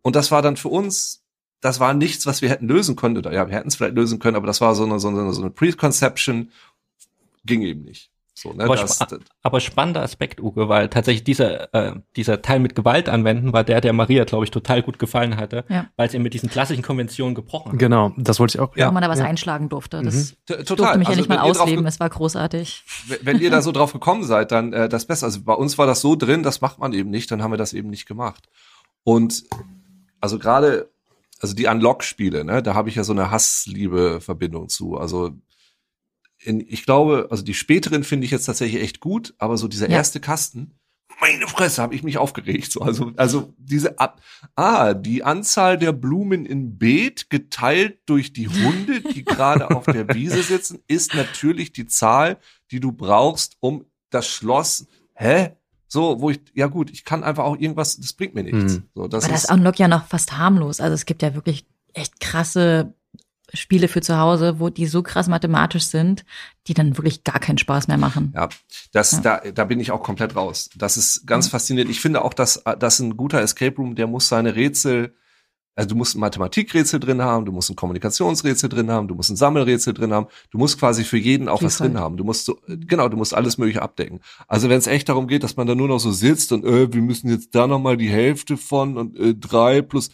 Und 0.02 0.16
das 0.16 0.32
war 0.32 0.42
dann 0.42 0.58
für 0.58 0.68
uns, 0.68 1.24
das 1.62 1.80
war 1.80 1.94
nichts, 1.94 2.26
was 2.26 2.42
wir 2.42 2.50
hätten 2.50 2.68
lösen 2.68 2.96
können. 2.96 3.18
Oder 3.18 3.32
ja, 3.32 3.48
wir 3.48 3.56
hätten 3.56 3.70
es 3.70 3.76
vielleicht 3.76 3.96
lösen 3.96 4.20
können, 4.20 4.36
aber 4.36 4.48
das 4.48 4.62
war 4.62 4.76
so 4.76 4.84
eine, 4.84 5.00
so 5.00 5.08
eine, 5.08 5.32
so 5.34 5.42
eine 5.42 5.52
Preconception, 5.52 6.52
ging 7.46 7.62
eben 7.62 7.84
nicht. 7.84 8.11
So, 8.42 8.54
ne, 8.54 8.64
Aber, 8.64 8.76
das, 8.76 8.96
spa 8.96 9.08
aber 9.44 9.60
spannender 9.60 10.02
Aspekt, 10.02 10.42
Uwe, 10.42 10.68
weil 10.68 10.90
tatsächlich 10.90 11.24
dieser, 11.24 11.74
äh, 11.76 11.94
dieser 12.16 12.42
Teil 12.42 12.60
mit 12.60 12.74
Gewalt 12.76 13.08
anwenden 13.08 13.54
war 13.54 13.64
der, 13.64 13.82
der 13.82 13.94
Maria, 13.94 14.24
glaube 14.24 14.46
ich, 14.46 14.52
total 14.52 14.82
gut 14.82 14.98
gefallen 14.98 15.38
hatte, 15.38 15.64
Ja. 15.70 15.88
weil 15.96 16.08
es 16.08 16.14
eben 16.16 16.24
mit 16.24 16.34
diesen 16.34 16.50
klassischen 16.50 16.82
Konventionen 16.82 17.36
gebrochen 17.36 17.74
hat. 17.74 17.80
Genau, 17.80 18.14
das 18.18 18.40
wollte 18.40 18.58
ich 18.58 18.60
auch. 18.62 18.76
Wo 18.76 18.92
man 18.92 19.04
da 19.04 19.10
was 19.10 19.20
ja. 19.20 19.26
einschlagen 19.26 19.70
durfte. 19.70 20.02
Das 20.02 20.32
T- 20.32 20.36
durfte 20.56 20.66
total. 20.66 20.98
mich 20.98 21.08
ja 21.08 21.12
Also, 21.12 21.20
nicht 21.22 21.30
mal 21.30 21.36
wenn 21.36 21.42
ausleben. 21.52 21.86
Es 21.86 22.00
war 22.00 22.10
großartig. 22.10 22.84
wenn 23.22 23.40
ihr 23.40 23.52
da 23.52 23.62
so 23.62 23.72
drauf 23.72 23.94
gekommen 23.94 24.24
seid, 24.24 24.52
dann 24.52 24.74
äh, 24.74 24.90
das 24.90 25.06
Beste. 25.06 25.26
Also 25.28 25.44
bei 25.44 25.54
uns 25.54 25.78
war 25.78 25.86
das 25.86 26.02
so 26.02 26.16
drin, 26.16 26.42
das 26.42 26.62
macht 26.62 26.80
man 26.80 26.94
eben 26.94 27.12
nicht, 27.12 27.30
dann 27.30 27.44
haben 27.44 27.52
wir 27.52 27.58
das 27.58 27.74
eben 27.74 27.90
nicht 27.92 28.08
gemacht. 28.08 28.48
Und 29.04 29.44
also 30.20 30.40
gerade, 30.40 30.90
also 31.40 31.54
die 31.54 31.68
Unlock-Spiele, 31.68 32.44
ne, 32.44 32.64
da 32.64 32.74
habe 32.74 32.90
ich 32.90 32.96
ja 32.96 33.04
so 33.04 33.14
eine 33.14 33.30
Hass-Liebe-Verbindung 33.30 34.70
zu. 34.70 34.98
Also 34.98 35.32
in, 36.44 36.60
ich 36.62 36.86
glaube, 36.86 37.28
also 37.30 37.44
die 37.44 37.54
späteren 37.54 38.04
finde 38.04 38.26
ich 38.26 38.32
jetzt 38.32 38.46
tatsächlich 38.46 38.82
echt 38.82 39.00
gut, 39.00 39.34
aber 39.38 39.58
so 39.58 39.68
dieser 39.68 39.90
Ja. 39.90 39.98
erste 39.98 40.20
Kasten, 40.20 40.74
meine 41.20 41.48
Fresse, 41.48 41.82
habe 41.84 41.94
ich 41.94 42.02
mich 42.02 42.18
aufgeregt. 42.18 42.72
So, 42.72 42.82
also, 42.82 43.12
also 43.16 43.54
diese 43.58 44.00
Ab 44.00 44.22
ah, 44.56 44.96
die 44.96 45.24
Anzahl 45.24 45.78
der 45.78 45.92
Blumen 45.92 46.48
im 46.48 46.80
Beet 46.80 47.30
geteilt 47.30 48.00
durch 48.08 48.34
die 48.34 48.48
Hunde, 48.48 49.02
die 49.02 49.24
gerade 49.26 49.70
auf 49.70 49.86
der 49.86 50.14
Wiese 50.16 50.42
sitzen, 50.42 50.80
ist 50.88 51.14
natürlich 51.14 51.74
die 51.74 51.86
Zahl, 51.86 52.40
die 52.72 52.80
du 52.80 52.92
brauchst, 52.92 53.58
um 53.60 53.86
das 54.10 54.28
Schloss. 54.28 54.88
Hä? 55.14 55.52
So, 55.88 56.22
wo 56.22 56.32
ich, 56.32 56.40
ja 56.56 56.68
gut, 56.68 56.90
ich 56.90 57.06
kann 57.06 57.24
einfach 57.24 57.44
auch 57.44 57.58
irgendwas, 57.58 57.98
das 57.98 58.14
bringt 58.14 58.34
mir 58.34 58.44
nichts. 58.44 58.76
Mhm. 58.78 58.84
So, 58.96 59.08
das 59.08 59.26
Aber 59.26 59.34
das 59.34 59.44
ist, 59.44 59.50
ist 59.50 59.56
Unlock 59.56 59.78
ja 59.78 59.88
noch 59.88 60.08
fast 60.08 60.38
harmlos. 60.38 60.80
Also 60.80 60.96
es 60.96 61.06
gibt 61.06 61.22
ja 61.22 61.36
wirklich 61.36 61.66
echt 61.94 62.20
krasse 62.20 62.96
Spiele 63.54 63.88
für 63.88 64.02
zu 64.02 64.18
Hause, 64.18 64.60
wo 64.60 64.70
die 64.70 64.86
so 64.88 65.04
krass 65.04 65.28
mathematisch 65.28 65.84
sind, 65.86 66.26
die 66.68 66.74
dann 66.74 66.98
wirklich 66.98 67.24
gar 67.24 67.40
keinen 67.40 67.58
Spaß 67.58 67.88
mehr 67.88 67.98
machen. 67.98 68.32
Ja, 68.36 68.50
das, 68.94 69.12
Ja. 69.12 69.20
da, 69.22 69.52
da 69.52 69.66
bin 69.66 69.80
ich 69.80 69.92
auch 69.92 70.04
komplett 70.04 70.36
raus. 70.36 70.70
Das 70.76 70.98
ist 70.98 71.26
ganz 71.28 71.48
Mhm. 71.48 71.52
faszinierend. 71.52 71.92
Ich 71.92 72.00
finde 72.02 72.24
auch, 72.24 72.34
dass, 72.34 72.64
dass 72.80 73.00
ein 73.00 73.18
guter 73.18 73.42
Escape 73.42 73.76
Room, 73.78 73.96
der 73.96 74.08
muss 74.08 74.28
seine 74.28 74.56
Rätsel, 74.56 75.16
also 75.76 75.90
du 75.90 75.96
musst 75.96 76.16
ein 76.16 76.20
Mathematikrätsel 76.20 77.00
drin 77.00 77.22
haben, 77.22 77.46
du 77.46 77.52
musst 77.54 77.70
ein 77.70 77.78
Kommunikationsrätsel 77.78 78.68
drin 78.70 78.92
haben, 78.92 79.08
du 79.08 79.16
musst 79.16 79.30
ein 79.32 79.38
Sammelrätsel 79.38 79.94
drin 79.94 80.12
haben, 80.14 80.28
du 80.52 80.58
musst 80.58 80.78
quasi 80.78 81.04
für 81.06 81.18
jeden 81.18 81.48
auch 81.48 81.64
was 81.64 81.78
drin 81.78 81.98
haben. 81.98 82.18
Du 82.18 82.24
musst 82.26 82.46
so, 82.46 82.60
genau, 82.68 83.08
du 83.08 83.16
musst 83.18 83.34
alles 83.34 83.58
mögliche 83.58 83.82
abdecken. 83.82 84.20
Also 84.48 84.68
wenn 84.70 84.78
es 84.80 84.88
echt 84.88 85.08
darum 85.08 85.28
geht, 85.28 85.44
dass 85.44 85.56
man 85.56 85.68
da 85.68 85.74
nur 85.76 85.88
noch 85.88 86.00
so 86.00 86.12
sitzt 86.12 86.52
und 86.52 86.66
äh, 86.66 86.94
wir 86.94 87.02
müssen 87.02 87.30
jetzt 87.30 87.56
da 87.56 87.68
noch 87.68 87.80
mal 87.80 87.96
die 87.96 88.10
Hälfte 88.10 88.58
von 88.58 88.98
und 88.98 89.18
äh, 89.18 89.34
drei 89.34 89.82
plus, 89.82 90.10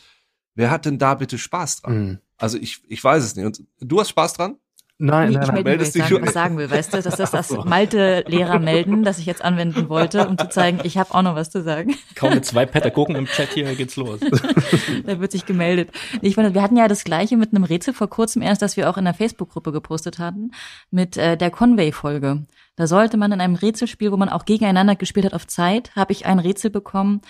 wer 0.53 0.69
hat 0.69 0.85
denn 0.85 0.99
da 0.99 1.15
bitte 1.15 1.37
Spaß 1.39 1.81
dran? 1.81 2.05
Mhm. 2.05 2.17
Also 2.37 2.57
ich, 2.57 2.81
ich 2.87 3.03
weiß 3.03 3.23
es 3.23 3.35
nicht. 3.35 3.45
Und 3.45 3.63
du 3.79 3.99
hast 3.99 4.09
Spaß 4.09 4.33
dran? 4.33 4.57
Nein, 4.99 5.29
Nee, 5.29 5.35
nein, 5.35 5.43
ich 5.43 5.47
nein. 5.47 5.53
melde 5.53 5.55
mich, 5.57 5.63
meldest 5.63 5.95
weil 5.95 6.01
ich 6.01 6.07
dich 6.07 6.09
sagen, 6.09 6.25
was 6.25 6.33
sagen 6.33 6.57
will, 6.57 6.71
weißt 6.71 6.93
du? 6.93 7.01
Das 7.03 7.19
ist 7.19 7.33
das 7.33 7.51
Malte-Lehrer 7.51 8.57
melden, 8.57 9.03
das 9.03 9.19
ich 9.19 9.27
jetzt 9.27 9.43
anwenden 9.43 9.89
wollte, 9.89 10.27
um 10.27 10.39
zu 10.39 10.49
zeigen, 10.49 10.79
ich 10.83 10.97
habe 10.97 11.13
auch 11.13 11.21
noch 11.21 11.35
was 11.35 11.51
zu 11.51 11.61
sagen. 11.61 11.95
Kaum 12.15 12.33
mit 12.33 12.45
zwei 12.45 12.65
Pädagogen 12.65 13.15
im 13.15 13.27
Chat 13.27 13.49
hier 13.53 13.75
geht's 13.75 13.95
los. 13.95 14.19
da 15.05 15.19
wird 15.19 15.31
sich 15.31 15.45
gemeldet. 15.45 15.91
Ich 16.23 16.33
fand, 16.33 16.51
wir 16.55 16.63
hatten 16.63 16.77
ja 16.77 16.87
das 16.87 17.03
gleiche 17.03 17.37
mit 17.37 17.53
einem 17.53 17.63
Rätsel 17.63 17.93
vor 17.93 18.09
kurzem 18.09 18.41
erst, 18.41 18.63
das 18.63 18.75
wir 18.75 18.89
auch 18.89 18.97
in 18.97 19.05
der 19.05 19.13
Facebook-Gruppe 19.13 19.71
gepostet 19.71 20.17
hatten, 20.17 20.51
mit 20.89 21.15
äh, 21.15 21.37
der 21.37 21.51
Conway-Folge. 21.51 22.47
Da 22.75 22.87
sollte 22.87 23.17
man 23.17 23.31
in 23.31 23.41
einem 23.41 23.55
Rätselspiel, 23.55 24.11
wo 24.11 24.17
man 24.17 24.29
auch 24.29 24.45
gegeneinander 24.45 24.95
gespielt 24.95 25.27
hat 25.27 25.33
auf 25.35 25.45
Zeit, 25.45 25.95
habe 25.95 26.11
ich 26.11 26.25
ein 26.25 26.39
Rätsel 26.39 26.71
bekommen, 26.71 27.21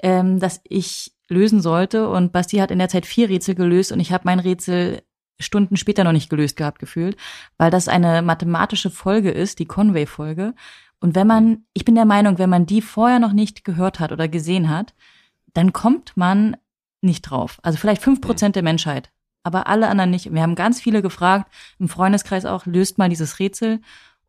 ähm, 0.00 0.38
das 0.38 0.60
ich 0.62 1.12
lösen 1.30 1.60
sollte. 1.60 2.08
Und 2.08 2.32
Basti 2.32 2.58
hat 2.58 2.70
in 2.70 2.78
der 2.78 2.88
Zeit 2.88 3.06
vier 3.06 3.28
Rätsel 3.28 3.54
gelöst 3.54 3.92
und 3.92 4.00
ich 4.00 4.12
habe 4.12 4.24
mein 4.26 4.40
Rätsel 4.40 5.02
Stunden 5.40 5.76
später 5.76 6.04
noch 6.04 6.12
nicht 6.12 6.30
gelöst 6.30 6.56
gehabt 6.56 6.78
gefühlt, 6.78 7.16
weil 7.56 7.70
das 7.70 7.88
eine 7.88 8.22
mathematische 8.22 8.90
Folge 8.90 9.30
ist, 9.30 9.58
die 9.58 9.64
Conway-Folge. 9.64 10.54
Und 11.00 11.14
wenn 11.14 11.26
man, 11.26 11.64
ich 11.72 11.84
bin 11.84 11.94
der 11.94 12.04
Meinung, 12.04 12.38
wenn 12.38 12.50
man 12.50 12.66
die 12.66 12.82
vorher 12.82 13.18
noch 13.18 13.32
nicht 13.32 13.64
gehört 13.64 14.00
hat 14.00 14.12
oder 14.12 14.28
gesehen 14.28 14.68
hat, 14.68 14.94
dann 15.54 15.72
kommt 15.72 16.16
man 16.16 16.56
nicht 17.00 17.22
drauf. 17.22 17.58
Also 17.62 17.78
vielleicht 17.78 18.02
fünf 18.02 18.20
Prozent 18.20 18.54
der 18.54 18.62
Menschheit, 18.62 19.10
aber 19.42 19.66
alle 19.66 19.88
anderen 19.88 20.10
nicht. 20.10 20.32
Wir 20.32 20.42
haben 20.42 20.54
ganz 20.54 20.80
viele 20.80 21.00
gefragt, 21.00 21.50
im 21.78 21.88
Freundeskreis 21.88 22.44
auch, 22.44 22.66
löst 22.66 22.98
mal 22.98 23.08
dieses 23.08 23.38
Rätsel. 23.38 23.80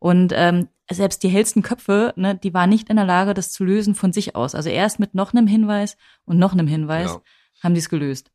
Und 0.02 0.32
ähm, 0.34 0.66
selbst 0.90 1.22
die 1.22 1.28
hellsten 1.28 1.62
Köpfe, 1.62 2.12
ne, 2.16 2.34
die 2.34 2.52
waren 2.52 2.68
nicht 2.70 2.88
in 2.90 2.96
der 2.96 3.04
Lage, 3.04 3.34
das 3.34 3.52
zu 3.52 3.62
lösen 3.62 3.94
von 3.94 4.12
sich 4.12 4.34
aus. 4.34 4.56
Also 4.56 4.68
erst 4.68 4.98
mit 4.98 5.14
noch 5.14 5.32
einem 5.32 5.46
Hinweis 5.46 5.96
und 6.24 6.38
noch 6.40 6.52
einem 6.52 6.66
Hinweis 6.66 7.10
Ja. 7.12 7.20
haben 7.62 7.74
die 7.74 7.78
es 7.78 7.88
gelöst. 7.88 8.32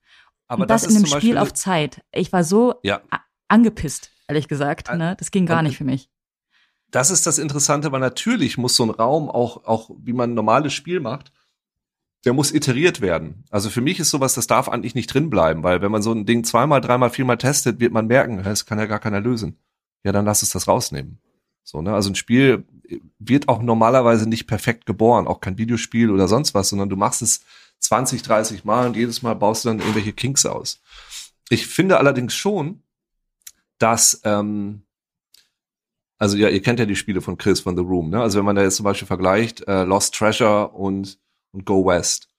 Aber 0.48 0.62
und 0.62 0.70
das, 0.70 0.84
ist 0.84 0.92
in 0.92 0.96
einem 0.96 1.06
Spiel 1.08 1.16
Beispiel- 1.16 1.38
auf 1.40 1.54
Zeit. 1.54 2.02
Ich 2.14 2.32
war 2.32 2.46
so 2.46 2.76
Ja. 2.84 3.02
angepisst, 3.50 4.12
ehrlich 4.30 4.48
gesagt. 4.48 4.90
Ne? 4.96 5.16
Das 5.20 5.30
ging 5.32 5.46
gar 5.46 5.62
nicht 5.62 5.78
für 5.78 5.84
mich. 5.84 6.10
das 6.90 7.12
ist 7.12 7.28
das 7.28 7.38
Interessante, 7.38 7.92
weil 7.92 8.00
natürlich 8.00 8.58
muss 8.58 8.78
so 8.78 8.84
ein 8.86 8.90
Raum 8.90 9.30
auch, 9.30 9.66
auch 9.66 9.90
wie 10.02 10.14
man 10.14 10.32
ein 10.32 10.36
normales 10.36 10.72
Spiel 10.72 11.02
macht, 11.02 11.34
der 12.24 12.32
muss 12.32 12.54
iteriert 12.54 13.02
werden. 13.02 13.44
Also 13.50 13.70
für 13.70 13.82
mich 13.82 14.00
ist 14.00 14.10
sowas, 14.10 14.36
das 14.36 14.48
darf 14.48 14.70
eigentlich 14.70 14.96
nicht 14.96 15.14
drin 15.14 15.30
bleiben, 15.30 15.64
weil 15.64 15.82
wenn 15.82 15.92
man 15.92 16.02
so 16.02 16.14
ein 16.14 16.26
Ding 16.26 16.46
zweimal, 16.46 16.80
dreimal, 16.80 17.10
viermal 17.10 17.38
testet, 17.38 17.82
wird 17.82 17.92
man 17.92 18.08
merken, 18.08 18.42
das 18.42 18.66
kann 18.66 18.80
ja 18.80 18.86
gar 18.86 19.00
keiner 19.00 19.20
lösen. 19.20 19.58
Ja, 20.06 20.14
dann 20.14 20.24
lass 20.24 20.44
es 20.44 20.50
das 20.52 20.70
rausnehmen. 20.70 21.20
So, 21.68 21.82
ne? 21.82 21.94
Also 21.94 22.10
ein 22.10 22.16
Spiel 22.16 22.66
wird 23.20 23.50
auch 23.50 23.62
normalerweise 23.62 24.30
nicht 24.30 24.48
perfekt 24.48 24.86
geboren, 24.86 25.28
auch 25.28 25.42
kein 25.42 25.58
Videospiel 25.58 26.10
oder 26.10 26.30
sonst 26.30 26.54
was, 26.54 26.70
sondern 26.70 26.88
du 26.88 26.96
machst 26.96 27.22
es 27.22 27.42
20, 27.80 28.22
30 28.22 28.64
Mal 28.64 28.88
und 28.88 28.96
jedes 28.96 29.22
Mal 29.22 29.34
baust 29.34 29.66
du 29.66 29.70
dann 29.70 29.80
irgendwelche 29.80 30.14
Kinks 30.14 30.46
aus. 30.46 30.82
Ich 31.50 31.68
finde 31.68 31.98
allerdings 31.98 32.34
schon, 32.34 32.84
dass 33.80 34.22
ähm, 34.24 34.84
also 36.18 36.38
ja, 36.38 36.48
ihr 36.48 36.62
kennt 36.62 36.80
ja 36.80 36.86
die 36.86 36.96
Spiele 36.96 37.20
von 37.20 37.38
Chris 37.38 37.60
von 37.60 37.76
The 37.76 37.84
Room, 37.84 38.12
ne? 38.12 38.22
Also 38.22 38.38
wenn 38.38 38.46
man 38.46 38.56
da 38.56 38.64
jetzt 38.64 38.78
zum 38.78 38.86
Beispiel 38.86 39.06
vergleicht, 39.06 39.68
äh, 39.68 39.84
Lost 39.84 40.16
Treasure 40.16 40.70
und, 40.70 41.20
und 41.52 41.66
Go 41.66 41.86
West. 41.86 42.30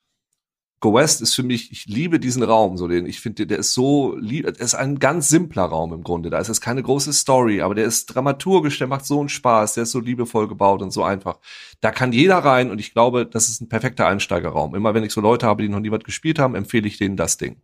Go 0.81 0.95
West 0.95 1.21
ist 1.21 1.35
für 1.35 1.43
mich, 1.43 1.73
ich 1.73 1.87
liebe 1.87 2.21
diesen 2.21 2.45
Raum, 2.45 2.77
so 2.77 2.87
den, 2.87 3.07
ich 3.07 3.21
finde, 3.21 3.49
der 3.49 3.59
ist 3.59 3.75
so 3.75 4.17
es 4.19 4.59
ist 4.59 4.75
ein 4.75 5.01
ganz 5.01 5.29
simpler 5.29 5.65
Raum 5.65 5.93
im 5.93 6.05
Grunde. 6.05 6.31
Da 6.31 6.39
ist 6.39 6.49
jetzt 6.49 6.61
keine 6.61 6.83
große 6.83 7.13
Story, 7.13 7.63
aber 7.63 7.75
der 7.75 7.85
ist 7.85 8.07
dramaturgisch, 8.07 8.79
der 8.79 8.87
macht 8.87 9.05
so 9.05 9.19
einen 9.19 9.29
Spaß, 9.29 9.75
der 9.75 9.83
ist 9.83 9.91
so 9.91 9.99
liebevoll 9.99 10.47
gebaut 10.47 10.81
und 10.81 10.93
so 10.93 11.03
einfach. 11.03 11.39
Da 11.81 11.91
kann 11.91 12.13
jeder 12.13 12.39
rein 12.39 12.71
und 12.71 12.79
ich 12.79 12.93
glaube, 12.93 13.27
das 13.27 13.49
ist 13.49 13.61
ein 13.61 13.69
perfekter 13.69 14.07
Einsteigerraum. 14.07 14.77
Immer 14.77 14.95
wenn 14.95 15.03
ich 15.03 15.13
so 15.13 15.21
Leute 15.21 15.47
habe, 15.47 15.63
die 15.63 15.69
noch 15.69 15.81
nie 15.81 15.91
was 15.91 16.05
gespielt 16.05 16.39
haben, 16.39 16.55
empfehle 16.55 16.87
ich 16.87 16.97
denen 16.97 17.17
das 17.17 17.39
Ding. 17.39 17.61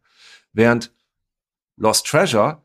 Während 0.53 0.92
Lost 1.77 2.07
Treasure 2.07 2.64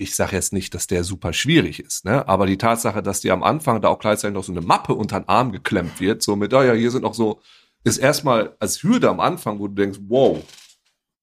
ich 0.00 0.16
sage 0.16 0.34
jetzt 0.34 0.54
nicht, 0.54 0.74
dass 0.74 0.86
der 0.86 1.04
super 1.04 1.34
schwierig 1.34 1.78
ist, 1.78 2.06
ne? 2.06 2.26
aber 2.26 2.46
die 2.46 2.56
Tatsache, 2.56 3.02
dass 3.02 3.20
dir 3.20 3.34
am 3.34 3.42
Anfang 3.42 3.82
da 3.82 3.88
auch 3.88 3.98
gleichzeitig 3.98 4.34
noch 4.34 4.44
so 4.44 4.52
eine 4.52 4.62
Mappe 4.62 4.94
unter 4.94 5.20
den 5.20 5.28
Arm 5.28 5.52
geklemmt 5.52 6.00
wird, 6.00 6.22
so 6.22 6.36
mit, 6.36 6.54
oh 6.54 6.62
ja, 6.62 6.72
hier 6.72 6.90
sind 6.90 7.02
noch 7.02 7.12
so, 7.12 7.40
ist 7.84 7.98
erstmal 7.98 8.56
als 8.60 8.82
Hürde 8.82 9.08
am 9.08 9.20
Anfang, 9.20 9.58
wo 9.58 9.68
du 9.68 9.74
denkst, 9.74 9.98
wow, 10.08 10.42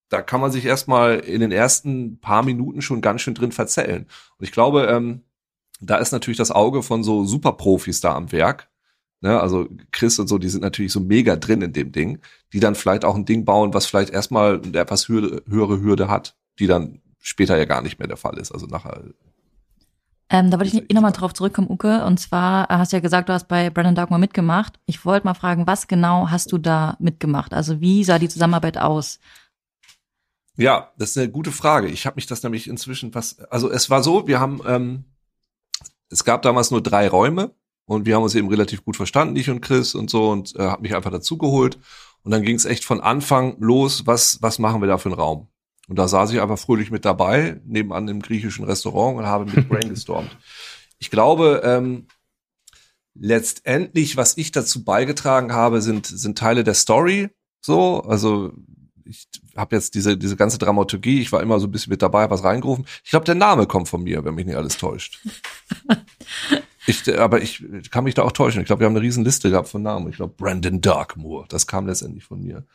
da 0.10 0.22
kann 0.22 0.42
man 0.42 0.52
sich 0.52 0.66
erstmal 0.66 1.20
in 1.20 1.42
den 1.42 1.52
ersten 1.52 2.20
paar 2.20 2.44
Minuten 2.44 2.82
schon 2.82 3.02
ganz 3.02 3.22
schön 3.22 3.36
drin 3.36 3.52
verzellen. 3.52 4.08
Und 4.38 4.46
ich 4.46 4.52
glaube, 4.52 4.88
ähm, 4.88 5.24
da 5.80 5.98
ist 5.98 6.12
natürlich 6.12 6.38
das 6.38 6.52
Auge 6.52 6.82
von 6.82 7.04
so 7.04 7.26
Superprofis 7.26 8.02
da 8.02 8.16
am 8.16 8.32
Werk. 8.32 8.70
Ne? 9.22 9.40
Also 9.40 9.68
Chris 9.92 10.18
und 10.20 10.28
so, 10.28 10.38
die 10.38 10.50
sind 10.50 10.62
natürlich 10.62 10.92
so 10.92 11.00
mega 11.00 11.36
drin 11.36 11.62
in 11.62 11.74
dem 11.74 11.92
Ding, 11.92 12.20
die 12.54 12.60
dann 12.60 12.76
vielleicht 12.76 13.06
auch 13.06 13.16
ein 13.16 13.26
Ding 13.26 13.46
bauen, 13.46 13.74
was 13.74 13.86
vielleicht 13.86 14.12
erstmal 14.12 14.62
eine 14.62 14.78
etwas 14.78 15.08
höhere, 15.08 15.44
höhere 15.48 15.82
Hürde 15.82 16.08
hat, 16.08 16.38
die 16.60 16.68
dann 16.68 17.02
später 17.20 17.58
ja 17.58 17.66
gar 17.66 17.82
nicht 17.82 18.00
mehr 18.00 18.08
der 18.08 18.18
Fall 18.18 18.38
ist. 18.38 18.52
Also 18.52 18.66
nachher. 18.68 19.04
Ähm, 20.30 20.52
da 20.52 20.60
wollte 20.60 20.76
ich 20.76 20.90
eh 20.90 20.94
nochmal 20.94 21.14
drauf 21.14 21.34
zurückkommen, 21.34 21.70
Uke. 21.70 22.04
Und 22.06 22.20
zwar 22.20 22.70
äh, 22.70 22.74
hast 22.76 22.92
du 22.92 22.98
ja 22.98 23.02
gesagt, 23.02 23.30
du 23.30 23.34
hast 23.34 23.48
bei 23.48 23.70
Brandon 23.70 23.96
Dogma 23.96 24.18
mitgemacht. 24.18 24.80
Ich 24.86 25.06
wollte 25.06 25.26
mal 25.26 25.34
fragen, 25.34 25.68
was 25.68 25.88
genau 25.88 26.30
hast 26.30 26.52
du 26.52 26.58
da 26.58 26.98
mitgemacht? 27.00 27.54
Also 27.54 27.80
wie 27.80 28.04
sah 28.04 28.20
die 28.20 28.30
Zusammenarbeit 28.30 28.78
aus? 28.78 29.20
Ja, 30.58 30.92
das 30.98 31.12
ist 31.12 31.18
eine 31.18 31.30
gute 31.30 31.52
Frage. 31.52 31.88
Ich 31.88 32.06
habe 32.06 32.16
mich 32.16 32.26
das 32.26 32.44
nämlich 32.44 32.68
inzwischen 32.68 33.14
was. 33.16 33.40
Also 33.52 33.72
es 33.72 33.90
war 33.90 34.04
so, 34.04 34.28
wir 34.28 34.40
haben 34.40 34.62
ähm, 34.66 35.06
es 36.10 36.24
gab 36.24 36.42
damals 36.42 36.72
nur 36.72 36.82
drei 36.82 37.08
Räume 37.08 37.52
und 37.86 38.06
wir 38.06 38.16
haben 38.16 38.24
uns 38.24 38.36
eben 38.36 38.50
relativ 38.50 38.84
gut 38.84 38.96
verstanden, 38.96 39.36
ich 39.36 39.50
und 39.50 39.62
Chris 39.62 39.96
und 39.96 40.10
so 40.10 40.30
und 40.30 40.56
äh, 40.56 40.64
habe 40.64 40.82
mich 40.82 40.96
einfach 40.96 41.12
dazugeholt 41.12 41.78
und 42.24 42.32
dann 42.32 42.44
ging 42.44 42.56
es 42.56 42.66
echt 42.66 42.86
von 42.86 43.02
Anfang 43.02 43.56
los, 43.60 44.08
was 44.08 44.42
was 44.42 44.60
machen 44.60 44.82
wir 44.82 44.88
da 44.88 44.98
für 44.98 45.10
einen 45.10 45.20
Raum? 45.20 45.48
Und 45.88 45.98
da 45.98 46.08
saß 46.08 46.32
ich 46.32 46.42
einfach 46.42 46.60
fröhlich 46.60 46.92
mit 46.92 47.06
dabei, 47.06 47.62
nebenan 47.66 48.08
im 48.08 48.22
griechischen 48.22 48.66
Restaurant 48.66 49.18
und 49.18 49.26
habe 49.26 49.46
mit 49.46 49.70
brainstormt. 49.70 50.38
ich 51.00 51.10
glaube, 51.10 51.62
ähm, 51.64 52.08
letztendlich, 53.14 54.18
was 54.18 54.38
ich 54.38 54.52
dazu 54.52 54.84
beigetragen 54.84 55.54
habe, 55.54 55.82
sind, 55.82 56.06
sind 56.06 56.38
Teile 56.38 56.64
der 56.64 56.74
Story. 56.74 57.30
So, 57.62 58.02
also 58.02 58.54
ich 59.06 59.28
habe 59.56 59.76
jetzt 59.76 59.96
diese, 59.96 60.18
diese 60.18 60.36
ganze 60.36 60.58
Dramaturgie, 60.58 61.22
ich 61.22 61.32
war 61.32 61.42
immer 61.42 61.60
so 61.60 61.68
ein 61.68 61.72
bisschen 61.72 61.92
mit 61.92 62.02
dabei, 62.02 62.30
was 62.30 62.44
reingerufen. 62.44 62.86
Ich 63.04 63.10
glaube, 63.10 63.26
der 63.26 63.36
Name 63.36 63.66
kommt 63.66 63.88
von 63.88 64.04
mir, 64.04 64.24
wenn 64.26 64.36
mich 64.36 64.46
nicht 64.46 64.58
alles 64.58 64.78
täuscht. 64.78 65.26
ich, 66.88 67.18
aber 67.18 67.42
ich 67.42 67.64
kann 67.90 68.04
mich 68.04 68.14
da 68.14 68.24
auch 68.24 68.32
täuschen. 68.32 68.62
Ich 68.62 68.68
glaube, 68.68 68.82
wir 68.82 68.86
haben 68.88 68.96
eine 68.96 69.04
riesen 69.04 69.24
Liste 69.24 69.50
gehabt 69.50 69.70
von 69.70 69.82
Namen. 69.82 70.10
Ich 70.10 70.18
glaube, 70.18 70.34
Brandon 70.36 70.82
Darkmoor, 70.82 71.46
das 71.48 71.68
kam 71.68 71.88
letztendlich 71.88 72.26
von 72.26 72.42
mir. 72.42 72.66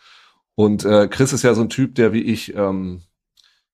Und 0.55 0.85
äh, 0.85 1.09
Chris 1.09 1.33
ist 1.33 1.43
ja 1.43 1.55
so 1.55 1.63
ein 1.63 1.69
Typ, 1.71 1.95
der 1.95 2.13
wie 2.13 2.23
ich, 2.23 2.55
ähm, 2.55 3.03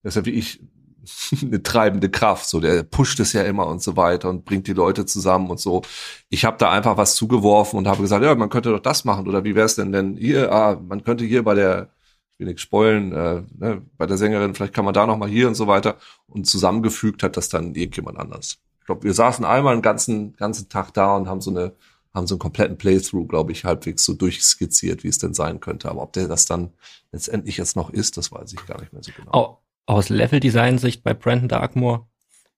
der 0.02 0.08
ist 0.08 0.16
ja 0.16 0.24
wie 0.24 0.30
ich 0.30 0.60
eine 1.42 1.62
treibende 1.62 2.10
Kraft, 2.10 2.48
so 2.48 2.60
der 2.60 2.82
pusht 2.82 3.20
es 3.20 3.32
ja 3.32 3.42
immer 3.42 3.66
und 3.66 3.82
so 3.82 3.96
weiter 3.96 4.28
und 4.28 4.44
bringt 4.44 4.66
die 4.66 4.72
Leute 4.72 5.06
zusammen 5.06 5.50
und 5.50 5.60
so. 5.60 5.82
Ich 6.28 6.44
habe 6.44 6.58
da 6.58 6.70
einfach 6.70 6.96
was 6.96 7.14
zugeworfen 7.14 7.78
und 7.78 7.88
habe 7.88 8.02
gesagt, 8.02 8.24
ja, 8.24 8.34
man 8.34 8.50
könnte 8.50 8.70
doch 8.70 8.80
das 8.80 9.04
machen 9.04 9.26
oder 9.28 9.44
wie 9.44 9.54
wäre 9.54 9.66
es 9.66 9.74
denn 9.74 9.92
denn 9.92 10.16
hier, 10.16 10.52
ah, 10.52 10.80
man 10.80 11.02
könnte 11.04 11.24
hier 11.24 11.42
bei 11.44 11.54
der 11.54 11.90
ich 12.34 12.40
will 12.40 12.46
nichts 12.46 12.62
spoilen, 12.62 13.12
äh, 13.12 13.42
ne, 13.58 13.82
bei 13.96 14.06
der 14.06 14.16
Sängerin, 14.16 14.54
vielleicht 14.54 14.72
kann 14.72 14.84
man 14.84 14.94
da 14.94 15.06
noch 15.06 15.16
mal 15.16 15.28
hier 15.28 15.48
und 15.48 15.56
so 15.56 15.66
weiter 15.66 15.96
und 16.28 16.46
zusammengefügt 16.46 17.24
hat 17.24 17.36
das 17.36 17.48
dann 17.48 17.74
irgendjemand 17.74 18.16
anders. 18.16 18.58
Ich 18.78 18.86
glaube, 18.86 19.02
wir 19.02 19.12
saßen 19.12 19.44
einmal 19.44 19.72
einen 19.72 19.82
ganzen 19.82 20.36
ganzen 20.36 20.68
Tag 20.68 20.94
da 20.94 21.16
und 21.16 21.28
haben 21.28 21.40
so 21.40 21.50
eine 21.50 21.74
haben 22.14 22.26
so 22.26 22.34
einen 22.34 22.40
kompletten 22.40 22.78
Playthrough, 22.78 23.28
glaube 23.28 23.52
ich, 23.52 23.64
halbwegs 23.64 24.04
so 24.04 24.14
durchskizziert, 24.14 25.04
wie 25.04 25.08
es 25.08 25.18
denn 25.18 25.34
sein 25.34 25.60
könnte. 25.60 25.88
Aber 25.88 26.02
ob 26.02 26.12
der 26.12 26.28
das 26.28 26.46
dann 26.46 26.72
letztendlich 27.12 27.56
jetzt 27.56 27.76
noch 27.76 27.90
ist, 27.90 28.16
das 28.16 28.32
weiß 28.32 28.52
ich 28.52 28.66
gar 28.66 28.80
nicht 28.80 28.92
mehr 28.92 29.02
so 29.02 29.12
genau. 29.16 29.62
Aus 29.86 30.08
Level-Design-Sicht 30.08 31.02
bei 31.02 31.14
Brandon 31.14 31.48
Darkmoor, 31.48 32.08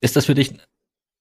ist 0.01 0.17
das 0.17 0.27
für 0.27 0.35
dich, 0.35 0.55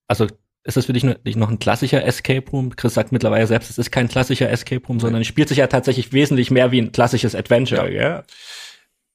also 0.08 0.28
ist 0.64 0.78
das 0.78 0.86
für 0.86 0.94
dich 0.94 1.04
noch 1.04 1.50
ein 1.50 1.60
klassischer 1.60 2.04
Escape 2.04 2.50
Room? 2.52 2.76
Chris 2.76 2.94
sagt 2.94 3.12
mittlerweile 3.12 3.48
selbst, 3.48 3.70
es 3.70 3.78
ist 3.78 3.92
kein 3.92 4.08
klassischer 4.08 4.50
Escape 4.50 4.86
Room, 4.88 5.00
sondern 5.00 5.22
es 5.22 5.28
spielt 5.28 5.50
sich 5.50 5.60
ja 5.60 5.68
tatsächlich 5.68 6.12
wesentlich 6.14 6.52
mehr 6.52 6.72
wie 6.72 6.82
ein 6.82 6.92
klassisches 6.92 7.36
Adventure. 7.36 7.92
Ja. 7.92 8.02
ja? 8.02 8.24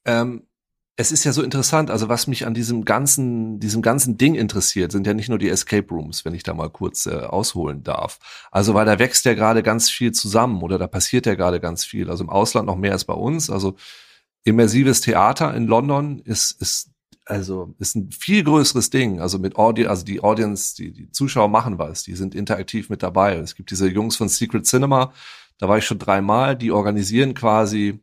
Ähm, 0.05 0.47
es 0.97 1.11
ist 1.11 1.25
ja 1.25 1.33
so 1.33 1.43
interessant, 1.43 1.91
also 1.91 2.07
was 2.07 2.27
mich 2.27 2.45
an 2.45 2.53
diesem 2.53 2.85
ganzen, 2.85 3.59
diesem 3.59 3.81
ganzen 3.81 4.17
Ding 4.17 4.35
interessiert, 4.35 4.93
sind 4.93 5.05
ja 5.05 5.13
nicht 5.13 5.27
nur 5.27 5.37
die 5.37 5.49
Escape 5.49 5.87
Rooms, 5.89 6.23
wenn 6.23 6.33
ich 6.33 6.43
da 6.43 6.53
mal 6.53 6.69
kurz 6.69 7.05
äh, 7.05 7.15
ausholen 7.15 7.83
darf. 7.83 8.19
Also 8.49 8.73
weil 8.73 8.85
da 8.85 8.97
wächst 8.97 9.25
ja 9.25 9.33
gerade 9.33 9.61
ganz 9.61 9.89
viel 9.89 10.13
zusammen 10.13 10.61
oder 10.61 10.77
da 10.77 10.87
passiert 10.87 11.25
ja 11.25 11.35
gerade 11.35 11.59
ganz 11.59 11.83
viel. 11.83 12.09
Also 12.09 12.23
im 12.23 12.29
Ausland 12.29 12.67
noch 12.67 12.77
mehr 12.77 12.93
als 12.93 13.03
bei 13.03 13.13
uns. 13.13 13.49
Also 13.49 13.75
immersives 14.45 15.01
Theater 15.01 15.53
in 15.53 15.67
London 15.67 16.19
ist, 16.19 16.61
ist 16.61 16.91
also 17.25 17.75
ist 17.79 17.95
ein 17.95 18.11
viel 18.11 18.43
größeres 18.43 18.89
Ding. 18.89 19.19
Also 19.19 19.37
mit 19.37 19.57
Audience, 19.57 19.89
also 19.89 20.05
die 20.05 20.23
Audience, 20.23 20.75
die, 20.75 20.93
die 20.93 21.11
Zuschauer 21.11 21.49
machen 21.49 21.77
was, 21.77 22.03
die 22.03 22.15
sind 22.15 22.35
interaktiv 22.35 22.89
mit 22.89 23.03
dabei. 23.03 23.35
Es 23.35 23.55
gibt 23.55 23.69
diese 23.71 23.89
Jungs 23.89 24.15
von 24.15 24.29
Secret 24.29 24.65
Cinema, 24.65 25.11
da 25.57 25.67
war 25.67 25.77
ich 25.77 25.85
schon 25.85 25.99
dreimal, 25.99 26.55
die 26.55 26.71
organisieren 26.71 27.33
quasi 27.33 27.99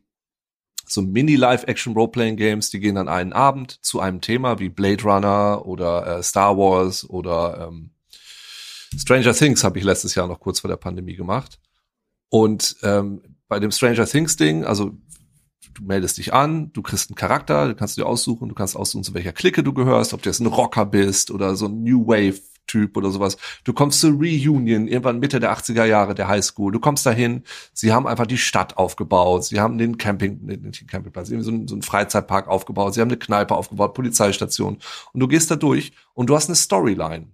so 0.85 1.01
Mini-Live-Action-Role-Playing-Games, 1.01 2.69
die 2.69 2.79
gehen 2.79 2.95
dann 2.95 3.07
einen 3.07 3.33
Abend 3.33 3.83
zu 3.83 3.99
einem 3.99 4.21
Thema 4.21 4.59
wie 4.59 4.69
Blade 4.69 5.03
Runner 5.03 5.65
oder 5.65 6.17
äh, 6.17 6.23
Star 6.23 6.57
Wars 6.57 7.09
oder 7.09 7.67
ähm, 7.67 7.91
Stranger 8.97 9.33
Things 9.33 9.63
habe 9.63 9.79
ich 9.79 9.85
letztes 9.85 10.15
Jahr 10.15 10.27
noch 10.27 10.39
kurz 10.39 10.59
vor 10.59 10.67
der 10.67 10.77
Pandemie 10.77 11.15
gemacht. 11.15 11.59
Und 12.29 12.75
ähm, 12.83 13.21
bei 13.47 13.59
dem 13.59 13.71
Stranger 13.71 14.05
Things 14.05 14.35
Ding, 14.37 14.65
also 14.65 14.91
du 15.73 15.83
meldest 15.83 16.17
dich 16.17 16.33
an, 16.33 16.71
du 16.73 16.81
kriegst 16.81 17.09
einen 17.09 17.15
Charakter, 17.15 17.67
du 17.67 17.75
kannst 17.75 17.97
dir 17.97 18.05
aussuchen, 18.05 18.49
du 18.49 18.55
kannst 18.55 18.75
aussuchen, 18.75 19.03
zu 19.03 19.13
welcher 19.13 19.33
Clique 19.33 19.63
du 19.63 19.73
gehörst, 19.73 20.13
ob 20.13 20.21
du 20.21 20.29
jetzt 20.29 20.39
ein 20.39 20.47
Rocker 20.47 20.85
bist 20.85 21.31
oder 21.31 21.55
so 21.55 21.65
ein 21.65 21.83
New 21.83 22.07
Wave 22.07 22.39
Typ 22.67 22.97
oder 22.97 23.11
sowas. 23.11 23.37
Du 23.63 23.73
kommst 23.73 23.99
zur 23.99 24.11
Reunion 24.11 24.87
irgendwann 24.87 25.19
Mitte 25.19 25.39
der 25.39 25.55
80er 25.55 25.85
Jahre 25.85 26.15
der 26.15 26.27
Highschool. 26.27 26.71
Du 26.71 26.79
kommst 26.79 27.05
dahin, 27.05 27.43
sie 27.73 27.91
haben 27.91 28.07
einfach 28.07 28.25
die 28.25 28.37
Stadt 28.37 28.77
aufgebaut, 28.77 29.45
sie 29.45 29.59
haben 29.59 29.77
den 29.77 29.97
Camping, 29.97 30.39
nicht 30.45 30.81
den 30.81 30.87
Campingplatz, 30.87 31.29
so 31.29 31.35
einen, 31.35 31.67
so 31.67 31.75
einen 31.75 31.81
Freizeitpark 31.81 32.47
aufgebaut, 32.47 32.93
sie 32.93 33.01
haben 33.01 33.09
eine 33.09 33.17
Kneipe 33.17 33.55
aufgebaut, 33.55 33.93
Polizeistation. 33.93 34.77
Und 35.11 35.19
du 35.19 35.27
gehst 35.27 35.51
da 35.51 35.55
durch 35.55 35.91
und 36.13 36.29
du 36.29 36.35
hast 36.35 36.47
eine 36.47 36.55
Storyline. 36.55 37.27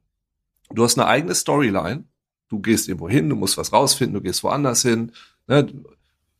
Du 0.71 0.83
hast 0.83 0.97
eine 0.97 1.07
eigene 1.07 1.35
Storyline. 1.35 2.03
Du 2.49 2.59
gehst 2.59 2.87
irgendwo 2.87 3.07
hin, 3.07 3.29
du 3.29 3.35
musst 3.35 3.57
was 3.57 3.71
rausfinden, 3.71 4.15
du 4.15 4.21
gehst 4.21 4.43
woanders 4.43 4.81
hin. 4.81 5.11
Ne? 5.47 5.67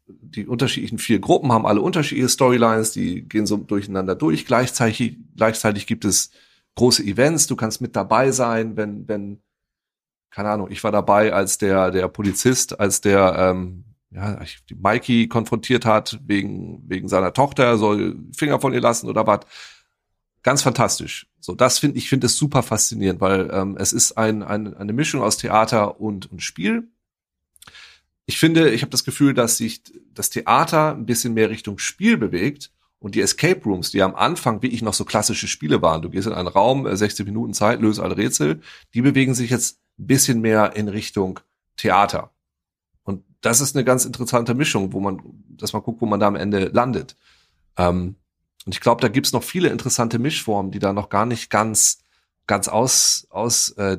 Die 0.08 0.48
unterschiedlichen 0.48 0.98
vier 0.98 1.20
Gruppen 1.20 1.52
haben 1.52 1.68
alle 1.68 1.82
unterschiedliche 1.82 2.30
Storylines, 2.30 2.92
die 2.92 3.22
gehen 3.22 3.46
so 3.46 3.58
durcheinander 3.58 4.16
durch. 4.16 4.46
Gleichzeitig, 4.48 5.18
gleichzeitig 5.36 5.86
gibt 5.86 6.06
es 6.06 6.32
große 6.76 7.04
Events, 7.04 7.48
du 7.48 7.56
kannst 7.56 7.82
mit 7.82 7.96
dabei 7.96 8.32
sein, 8.32 8.78
wenn, 8.78 9.08
wenn, 9.08 9.42
keine 10.32 10.50
Ahnung, 10.50 10.70
ich 10.72 10.84
war 10.84 10.92
dabei, 10.92 11.34
als 11.34 11.58
der, 11.58 11.92
der 11.92 12.08
Polizist, 12.08 12.80
als 12.80 13.02
der, 13.02 13.36
ähm, 13.38 13.86
ja, 14.12 14.40
die 14.70 14.76
Mikey 14.76 15.28
konfrontiert 15.28 15.86
hat 15.86 16.20
wegen, 16.26 16.84
wegen 16.88 17.08
seiner 17.08 17.34
Tochter, 17.34 17.66
er 17.66 17.78
soll 17.78 18.18
Finger 18.36 18.60
von 18.60 18.74
ihr 18.74 18.82
lassen 18.82 19.08
oder 19.08 19.28
was. 19.28 19.42
Ganz 20.42 20.62
fantastisch. 20.62 21.28
So, 21.40 21.54
das 21.54 21.80
finde 21.80 21.98
ich 21.98 22.10
finde 22.10 22.28
es 22.28 22.38
super 22.38 22.64
faszinierend, 22.64 23.22
weil 23.22 23.50
ähm, 23.52 23.78
es 23.78 23.94
ist 23.94 24.14
ein, 24.14 24.42
ein, 24.42 24.74
eine 24.74 24.94
Mischung 24.94 25.22
aus 25.22 25.38
Theater 25.38 26.00
und, 26.00 26.32
und 26.32 26.42
Spiel. 26.42 26.90
Ich 28.26 28.40
finde, 28.40 28.70
ich 28.70 28.82
habe 28.82 28.92
das 28.92 29.04
Gefühl, 29.04 29.34
dass 29.34 29.58
sich 29.58 29.82
das 30.14 30.30
Theater 30.30 30.96
ein 30.96 31.06
bisschen 31.06 31.34
mehr 31.34 31.50
Richtung 31.50 31.78
Spiel 31.78 32.18
bewegt 32.18 32.72
und 33.00 33.16
die 33.16 33.22
Escape 33.22 33.62
Rooms, 33.64 33.92
die 33.92 34.02
am 34.02 34.16
Anfang 34.16 34.62
wirklich 34.62 34.82
noch 34.82 34.94
so 34.94 35.06
klassische 35.06 35.48
Spiele 35.48 35.82
waren, 35.82 36.02
du 36.02 36.10
gehst 36.10 36.28
in 36.28 36.34
einen 36.34 36.48
Raum, 36.48 36.88
60 36.94 37.26
äh, 37.26 37.30
Minuten 37.30 37.54
Zeit, 37.54 37.82
löse 37.82 38.04
alle 38.04 38.18
Rätsel, 38.18 38.62
die 38.94 39.02
bewegen 39.02 39.34
sich 39.34 39.50
jetzt 39.50 39.80
ein 39.98 40.08
bisschen 40.08 40.42
mehr 40.42 40.76
in 40.76 40.88
Richtung 40.88 41.40
Theater. 41.78 42.32
Und 43.04 43.24
das 43.42 43.62
ist 43.62 43.76
eine 43.76 43.86
ganz 43.86 44.06
interessante 44.06 44.54
Mischung, 44.54 44.94
wo 44.94 45.00
man, 45.00 45.22
dass 45.50 45.74
man 45.74 45.82
guckt, 45.82 46.02
wo 46.02 46.06
man 46.06 46.20
da 46.20 46.28
am 46.28 46.36
Ende 46.36 46.66
landet. 46.66 47.16
Ähm, 47.78 48.16
und 48.66 48.76
ich 48.76 48.82
glaube, 48.82 49.02
da 49.02 49.08
gibt's 49.08 49.32
noch 49.32 49.44
viele 49.44 49.70
interessante 49.70 50.20
Mischformen, 50.20 50.72
die 50.72 50.80
da 50.80 50.92
noch 50.92 51.10
gar 51.10 51.26
nicht 51.26 51.50
ganz 51.50 52.00
ganz 52.50 52.68
aus, 52.68 53.28
aus 53.30 53.70
äh, 53.78 53.96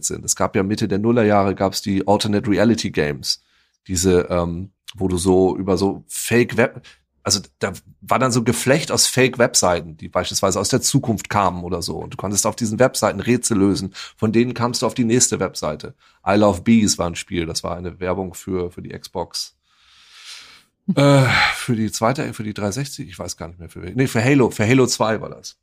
sind. 0.00 0.24
Es 0.24 0.36
gab 0.36 0.54
ja 0.54 0.62
Mitte 0.62 0.86
der 0.86 0.98
Nullerjahre 0.98 1.56
gab's 1.56 1.82
die 1.82 2.06
Alternate 2.06 2.48
Reality 2.48 2.92
Games, 2.92 3.42
diese, 3.88 4.28
ähm, 4.30 4.70
wo 4.94 5.08
du 5.08 5.18
so 5.18 5.56
über 5.56 5.76
so 5.76 6.04
Fake 6.06 6.56
Web, 6.56 6.86
also 7.22 7.40
da 7.58 7.72
war 8.00 8.18
dann 8.18 8.32
so 8.32 8.42
Geflecht 8.42 8.90
aus 8.90 9.06
Fake-Webseiten, 9.06 9.96
die 9.96 10.08
beispielsweise 10.08 10.58
aus 10.60 10.68
der 10.68 10.80
Zukunft 10.80 11.28
kamen 11.28 11.64
oder 11.64 11.82
so. 11.82 11.96
Und 11.98 12.14
du 12.14 12.16
konntest 12.16 12.46
auf 12.46 12.56
diesen 12.56 12.78
Webseiten 12.78 13.20
Rätsel 13.20 13.58
lösen. 13.58 13.92
Von 14.16 14.32
denen 14.32 14.54
kamst 14.54 14.82
du 14.82 14.86
auf 14.86 14.94
die 14.94 15.04
nächste 15.04 15.40
Webseite. 15.40 15.94
I 16.26 16.36
Love 16.36 16.62
Bees 16.62 16.98
war 16.98 17.06
ein 17.06 17.16
Spiel, 17.16 17.46
das 17.46 17.62
war 17.62 17.76
eine 17.76 18.00
Werbung 18.00 18.34
für, 18.34 18.70
für 18.70 18.82
die 18.82 18.90
Xbox. 18.90 19.56
äh, 20.94 21.24
für 21.54 21.76
die 21.76 21.92
zweite, 21.92 22.32
für 22.32 22.44
die 22.44 22.54
360, 22.54 23.08
ich 23.08 23.18
weiß 23.18 23.36
gar 23.36 23.48
nicht 23.48 23.58
mehr 23.58 23.68
für 23.68 23.80
Nee, 23.80 24.06
für 24.06 24.24
Halo, 24.24 24.50
für 24.50 24.66
Halo 24.66 24.86
2 24.86 25.20
war 25.20 25.30
das. 25.30 25.58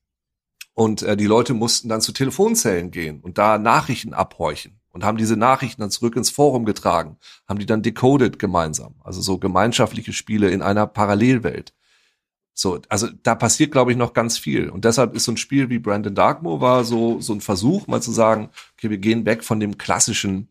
Und 0.73 1.01
äh, 1.03 1.17
die 1.17 1.25
Leute 1.25 1.53
mussten 1.53 1.89
dann 1.89 2.01
zu 2.01 2.11
Telefonzellen 2.11 2.91
gehen 2.91 3.21
und 3.21 3.37
da 3.37 3.57
Nachrichten 3.57 4.13
abhorchen 4.13 4.74
und 4.95 5.03
haben 5.03 5.17
diese 5.17 5.35
Nachrichten 5.35 5.81
dann 5.81 5.91
zurück 5.91 6.15
ins 6.15 6.29
Forum 6.29 6.63
getragen, 6.63 7.17
haben 7.49 7.59
die 7.59 7.65
dann 7.65 7.81
decoded 7.81 8.39
gemeinsam. 8.39 8.95
Also 9.03 9.21
so 9.21 9.37
gemeinschaftliche 9.37 10.13
Spiele 10.13 10.49
in 10.49 10.61
einer 10.61 10.87
Parallelwelt. 10.87 11.73
So, 12.53 12.79
also 12.87 13.09
da 13.21 13.35
passiert, 13.35 13.73
glaube 13.73 13.91
ich, 13.91 13.97
noch 13.97 14.13
ganz 14.13 14.37
viel. 14.37 14.69
Und 14.69 14.85
deshalb 14.85 15.13
ist 15.13 15.25
so 15.25 15.33
ein 15.33 15.37
Spiel 15.37 15.69
wie 15.69 15.79
Brandon 15.79 16.15
Darkmoor 16.15 16.61
war 16.61 16.85
so, 16.85 17.19
so 17.19 17.33
ein 17.33 17.41
Versuch, 17.41 17.87
mal 17.87 18.01
zu 18.01 18.13
sagen, 18.13 18.51
okay, 18.77 18.89
wir 18.89 18.97
gehen 18.97 19.25
weg 19.25 19.43
von 19.43 19.59
dem 19.59 19.77
klassischen, 19.77 20.47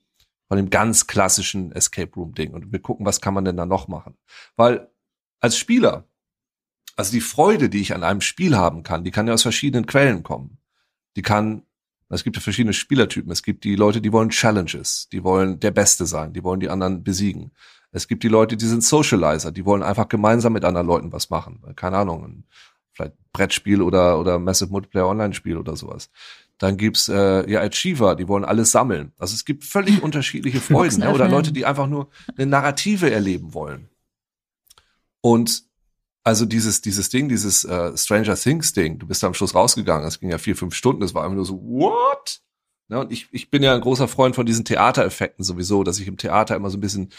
von 0.46 0.59
dem 0.59 0.68
ganz 0.68 1.07
klassischen 1.07 1.72
Escape 1.72 2.12
Room 2.14 2.35
Ding 2.35 2.52
und 2.52 2.70
wir 2.70 2.80
gucken, 2.80 3.07
was 3.07 3.22
kann 3.22 3.33
man 3.33 3.46
denn 3.46 3.57
da 3.57 3.64
noch 3.64 3.88
machen. 3.88 4.14
Weil 4.57 4.90
als 5.40 5.57
Spieler, 5.57 6.04
also 6.96 7.12
die 7.12 7.22
Freude, 7.22 7.70
die 7.70 7.80
ich 7.80 7.94
an 7.94 8.04
einem 8.04 8.20
Spiel 8.20 8.59
haben 8.59 8.83
kann, 8.83 9.04
die 9.04 9.11
kann 9.11 9.26
ja 9.26 9.33
aus 9.33 9.40
verschiedenen 9.40 9.87
Quellen 9.87 10.22
kommen. 10.22 10.59
Die 11.16 11.22
kann 11.22 11.62
es 12.14 12.24
gibt 12.24 12.37
ja 12.37 12.42
verschiedene 12.42 12.72
Spielertypen. 12.72 13.31
Es 13.31 13.42
gibt 13.42 13.64
die 13.64 13.77
Leute, 13.77 14.00
die 14.00 14.12
wollen 14.12 14.31
Challenges, 14.31 15.09
die 15.11 15.24
wollen 15.24 15.61
der 15.61 15.70
Beste 15.70 16.07
sein, 16.07 16.33
die 16.33 16.44
wollen 16.44 16.61
die 16.61 16.68
anderen 16.68 17.03
besiegen. 17.03 17.53
Es 17.92 18.09
gibt 18.09 18.22
die 18.24 18.29
Leute, 18.29 18.57
die 18.57 18.66
sind 18.66 18.83
Socializer, 18.83 19.53
die 19.53 19.64
wollen 19.64 19.83
einfach 19.83 20.09
gemeinsam 20.09 20.53
mit 20.53 20.64
anderen 20.64 20.87
Leuten 20.87 21.12
was 21.12 21.31
machen. 21.31 21.62
Keine 21.77 21.98
Ahnung, 21.98 22.24
ein, 22.24 22.44
vielleicht 22.92 23.14
Brettspiel 23.33 23.83
oder, 23.83 24.18
oder 24.18 24.38
Massive 24.38 24.70
Multiplayer 24.70 25.09
Online-Spiel 25.09 25.57
oder 25.57 25.77
sowas. 25.77 26.11
Dann 26.59 26.77
gibt's 26.77 27.09
äh, 27.09 27.50
ja 27.50 27.62
Achiever, 27.62 28.16
die 28.16 28.29
wollen 28.29 28.44
alles 28.44 28.70
sammeln. 28.72 29.12
Also 29.18 29.35
es 29.35 29.44
gibt 29.44 29.64
völlig 29.64 30.03
unterschiedliche 30.03 30.61
Freuden 30.61 31.00
ne? 31.00 31.12
oder 31.12 31.29
Leute, 31.29 31.53
die 31.53 31.66
einfach 31.66 31.87
nur 31.87 32.09
eine 32.37 32.46
Narrative 32.46 33.11
erleben 33.11 33.55
wollen. 33.55 33.88
Und 35.20 35.64
also 36.24 36.46
dieses, 36.46 36.80
dieses 36.80 37.10
Ding, 37.10 37.28
dieses 37.28 37.64
äh, 37.64 37.96
Stranger 37.96 38.34
Things 38.34 38.72
Ding, 38.72 38.98
du 38.98 39.06
bist 39.06 39.22
am 39.22 39.34
Schluss 39.34 39.54
rausgegangen, 39.54 40.08
es 40.08 40.18
ging 40.18 40.30
ja 40.30 40.38
vier, 40.38 40.56
fünf 40.56 40.74
Stunden, 40.74 41.02
es 41.02 41.14
war 41.14 41.22
einfach 41.22 41.37
nur 41.37 41.44
so, 41.44 41.60
what? 41.62 42.40
Ne? 42.88 42.98
Und 42.98 43.12
ich, 43.12 43.28
ich 43.30 43.50
bin 43.50 43.62
ja 43.62 43.74
ein 43.74 43.80
großer 43.82 44.08
Freund 44.08 44.34
von 44.34 44.46
diesen 44.46 44.64
Theatereffekten 44.64 45.44
sowieso, 45.44 45.84
dass 45.84 45.98
ich 45.98 46.08
im 46.08 46.16
Theater 46.16 46.56
immer 46.56 46.70
so 46.70 46.78
ein 46.78 46.80
bisschen 46.80 47.10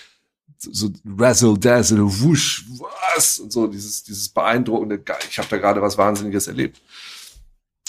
so 0.58 0.91
razzle 1.06 1.58
dazzle 1.58 2.04
wusch 2.22 2.65
was? 2.80 3.39
Und 3.39 3.52
so 3.52 3.68
dieses 3.68 4.04
dieses 4.04 4.30
beeindruckende 4.30 5.04
ich 5.30 5.38
habe 5.38 5.50
da 5.50 5.58
gerade 5.58 5.82
was 5.82 5.98
wahnsinniges 5.98 6.48
erlebt. 6.48 6.82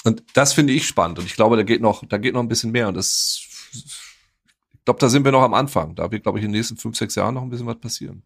Und 0.05 0.23
das 0.35 0.53
finde 0.53 0.73
ich 0.73 0.87
spannend. 0.87 1.19
Und 1.19 1.27
ich 1.27 1.37
glaube 1.37 1.57
da 1.57 1.63
geht 1.63 1.81
noch 1.81 2.05
da 2.07 2.19
geht 2.19 2.35
noch 2.35 2.43
ein 2.43 2.49
bisschen 2.49 2.73
mehr. 2.73 2.89
Und 2.89 2.95
das 2.95 3.41
ich 3.73 4.85
glaube 4.85 5.01
da 5.01 5.09
sind 5.09 5.25
wir 5.25 5.33
noch 5.33 5.43
am 5.43 5.55
Anfang. 5.55 5.95
Da 5.95 6.11
wird 6.11 6.25
glaube 6.25 6.39
ich 6.39 6.45
in 6.45 6.51
den 6.51 6.59
nächsten 6.59 6.77
fünf 6.77 6.97
sechs 6.97 7.15
Jahren 7.15 7.35
noch 7.35 7.43
ein 7.43 7.51
bisschen 7.51 7.67
was 7.67 7.79
passieren 7.79 8.23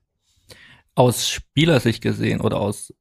aus 0.94 1.29
Spielersicht 1.29 2.03
gesehen 2.03 2.40
oder 2.40 2.61
aus 2.61 2.92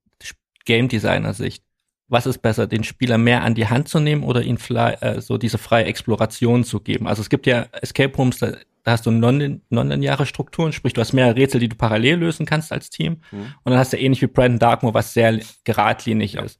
Game 0.65 0.87
Designer 0.87 1.33
Sicht 1.33 1.63
was 2.09 2.25
ist 2.25 2.39
besser, 2.39 2.67
den 2.67 2.83
Spieler 2.83 3.17
mehr 3.17 3.43
an 3.43 3.55
die 3.55 3.67
Hand 3.67 3.87
zu 3.87 3.99
nehmen 3.99 4.23
oder 4.23 4.41
ihn 4.41 4.57
äh, 4.57 5.21
so 5.21 5.37
diese 5.37 5.59
freie 5.59 5.85
Exploration 5.85 6.63
zu 6.63 6.79
geben? 6.79 7.07
Also 7.07 7.21
es 7.21 7.29
gibt 7.29 7.45
ja 7.45 7.67
Escape 7.71 8.15
Rooms, 8.17 8.39
da, 8.39 8.53
da 8.83 8.91
hast 8.91 9.05
du 9.05 9.11
nonlineare 9.11 10.25
Strukturen, 10.25 10.73
sprich 10.73 10.93
du 10.93 11.01
hast 11.01 11.13
mehrere 11.13 11.35
Rätsel, 11.35 11.59
die 11.59 11.69
du 11.69 11.75
parallel 11.75 12.17
lösen 12.17 12.47
kannst 12.47 12.71
als 12.71 12.89
Team. 12.89 13.21
Mhm. 13.31 13.53
Und 13.63 13.71
dann 13.71 13.77
hast 13.77 13.93
du 13.93 13.97
ähnlich 13.97 14.21
wie 14.21 14.27
Brandon 14.27 14.59
Darkmoor, 14.59 14.95
was 14.95 15.13
sehr 15.13 15.39
geradlinig 15.63 16.33
ja. 16.33 16.41
ist. 16.41 16.59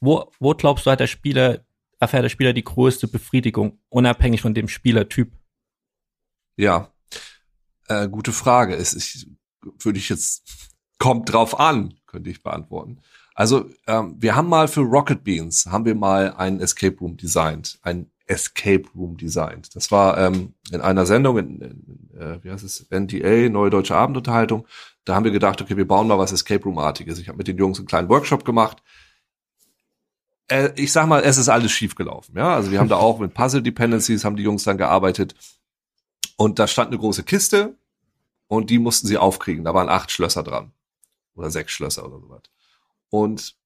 Wo, 0.00 0.30
wo 0.38 0.54
glaubst 0.54 0.84
du, 0.84 0.90
hat 0.90 1.00
der 1.00 1.06
Spieler, 1.06 1.64
erfährt 1.98 2.24
der 2.24 2.28
Spieler 2.28 2.52
die 2.52 2.64
größte 2.64 3.08
Befriedigung, 3.08 3.78
unabhängig 3.88 4.42
von 4.42 4.54
dem 4.54 4.68
Spielertyp? 4.68 5.32
Ja, 6.56 6.92
äh, 7.88 8.06
gute 8.08 8.32
Frage. 8.32 8.74
Es 8.74 8.92
ist, 8.92 9.28
würde 9.78 9.98
ich 9.98 10.10
jetzt, 10.10 10.69
kommt 11.00 11.32
drauf 11.32 11.58
an, 11.58 11.94
könnte 12.06 12.30
ich 12.30 12.44
beantworten. 12.44 12.98
Also 13.34 13.64
ähm, 13.86 14.16
wir 14.18 14.36
haben 14.36 14.48
mal 14.48 14.68
für 14.68 14.82
Rocket 14.82 15.24
Beans 15.24 15.66
haben 15.66 15.86
wir 15.86 15.94
mal 15.96 16.34
ein 16.36 16.60
Escape 16.60 16.96
Room 17.00 17.16
designt, 17.16 17.78
ein 17.82 18.10
Escape 18.26 18.84
Room 18.94 19.16
designt. 19.16 19.74
Das 19.74 19.90
war 19.90 20.18
ähm, 20.18 20.54
in 20.70 20.82
einer 20.82 21.06
Sendung, 21.06 21.38
in, 21.38 21.60
in 21.60 22.20
äh, 22.20 22.44
wie 22.44 22.50
heißt 22.50 22.62
es, 22.62 22.86
NDA, 22.90 23.48
Neue 23.48 23.70
Deutsche 23.70 23.96
Abendunterhaltung. 23.96 24.66
Da 25.04 25.14
haben 25.14 25.24
wir 25.24 25.32
gedacht, 25.32 25.62
okay, 25.62 25.76
wir 25.76 25.88
bauen 25.88 26.06
mal 26.06 26.18
was 26.18 26.32
Escape 26.32 26.62
Room-artiges. 26.62 27.18
Ich 27.18 27.28
habe 27.28 27.38
mit 27.38 27.48
den 27.48 27.56
Jungs 27.56 27.78
einen 27.78 27.88
kleinen 27.88 28.10
Workshop 28.10 28.44
gemacht. 28.44 28.82
Äh, 30.48 30.70
ich 30.76 30.92
sag 30.92 31.06
mal, 31.06 31.22
es 31.22 31.38
ist 31.38 31.48
alles 31.48 31.72
schief 31.72 31.94
gelaufen. 31.94 32.36
Ja, 32.36 32.54
also 32.54 32.70
wir 32.70 32.78
haben 32.78 32.90
da 32.90 32.96
auch 32.96 33.18
mit 33.20 33.32
Puzzle 33.32 33.62
Dependencies 33.62 34.24
haben 34.24 34.36
die 34.36 34.42
Jungs 34.42 34.64
dann 34.64 34.76
gearbeitet. 34.76 35.34
Und 36.36 36.58
da 36.58 36.66
stand 36.66 36.88
eine 36.88 36.98
große 36.98 37.22
Kiste 37.22 37.78
und 38.48 38.68
die 38.68 38.78
mussten 38.78 39.06
sie 39.06 39.16
aufkriegen. 39.16 39.64
Da 39.64 39.72
waren 39.72 39.88
acht 39.88 40.10
Schlösser 40.10 40.42
dran 40.42 40.72
oder 41.40 41.50
sechs 41.50 41.72
Schlösser 41.72 42.06
oder 42.06 42.20
so 42.20 42.28
was. 42.28 42.42
Und 43.08 43.56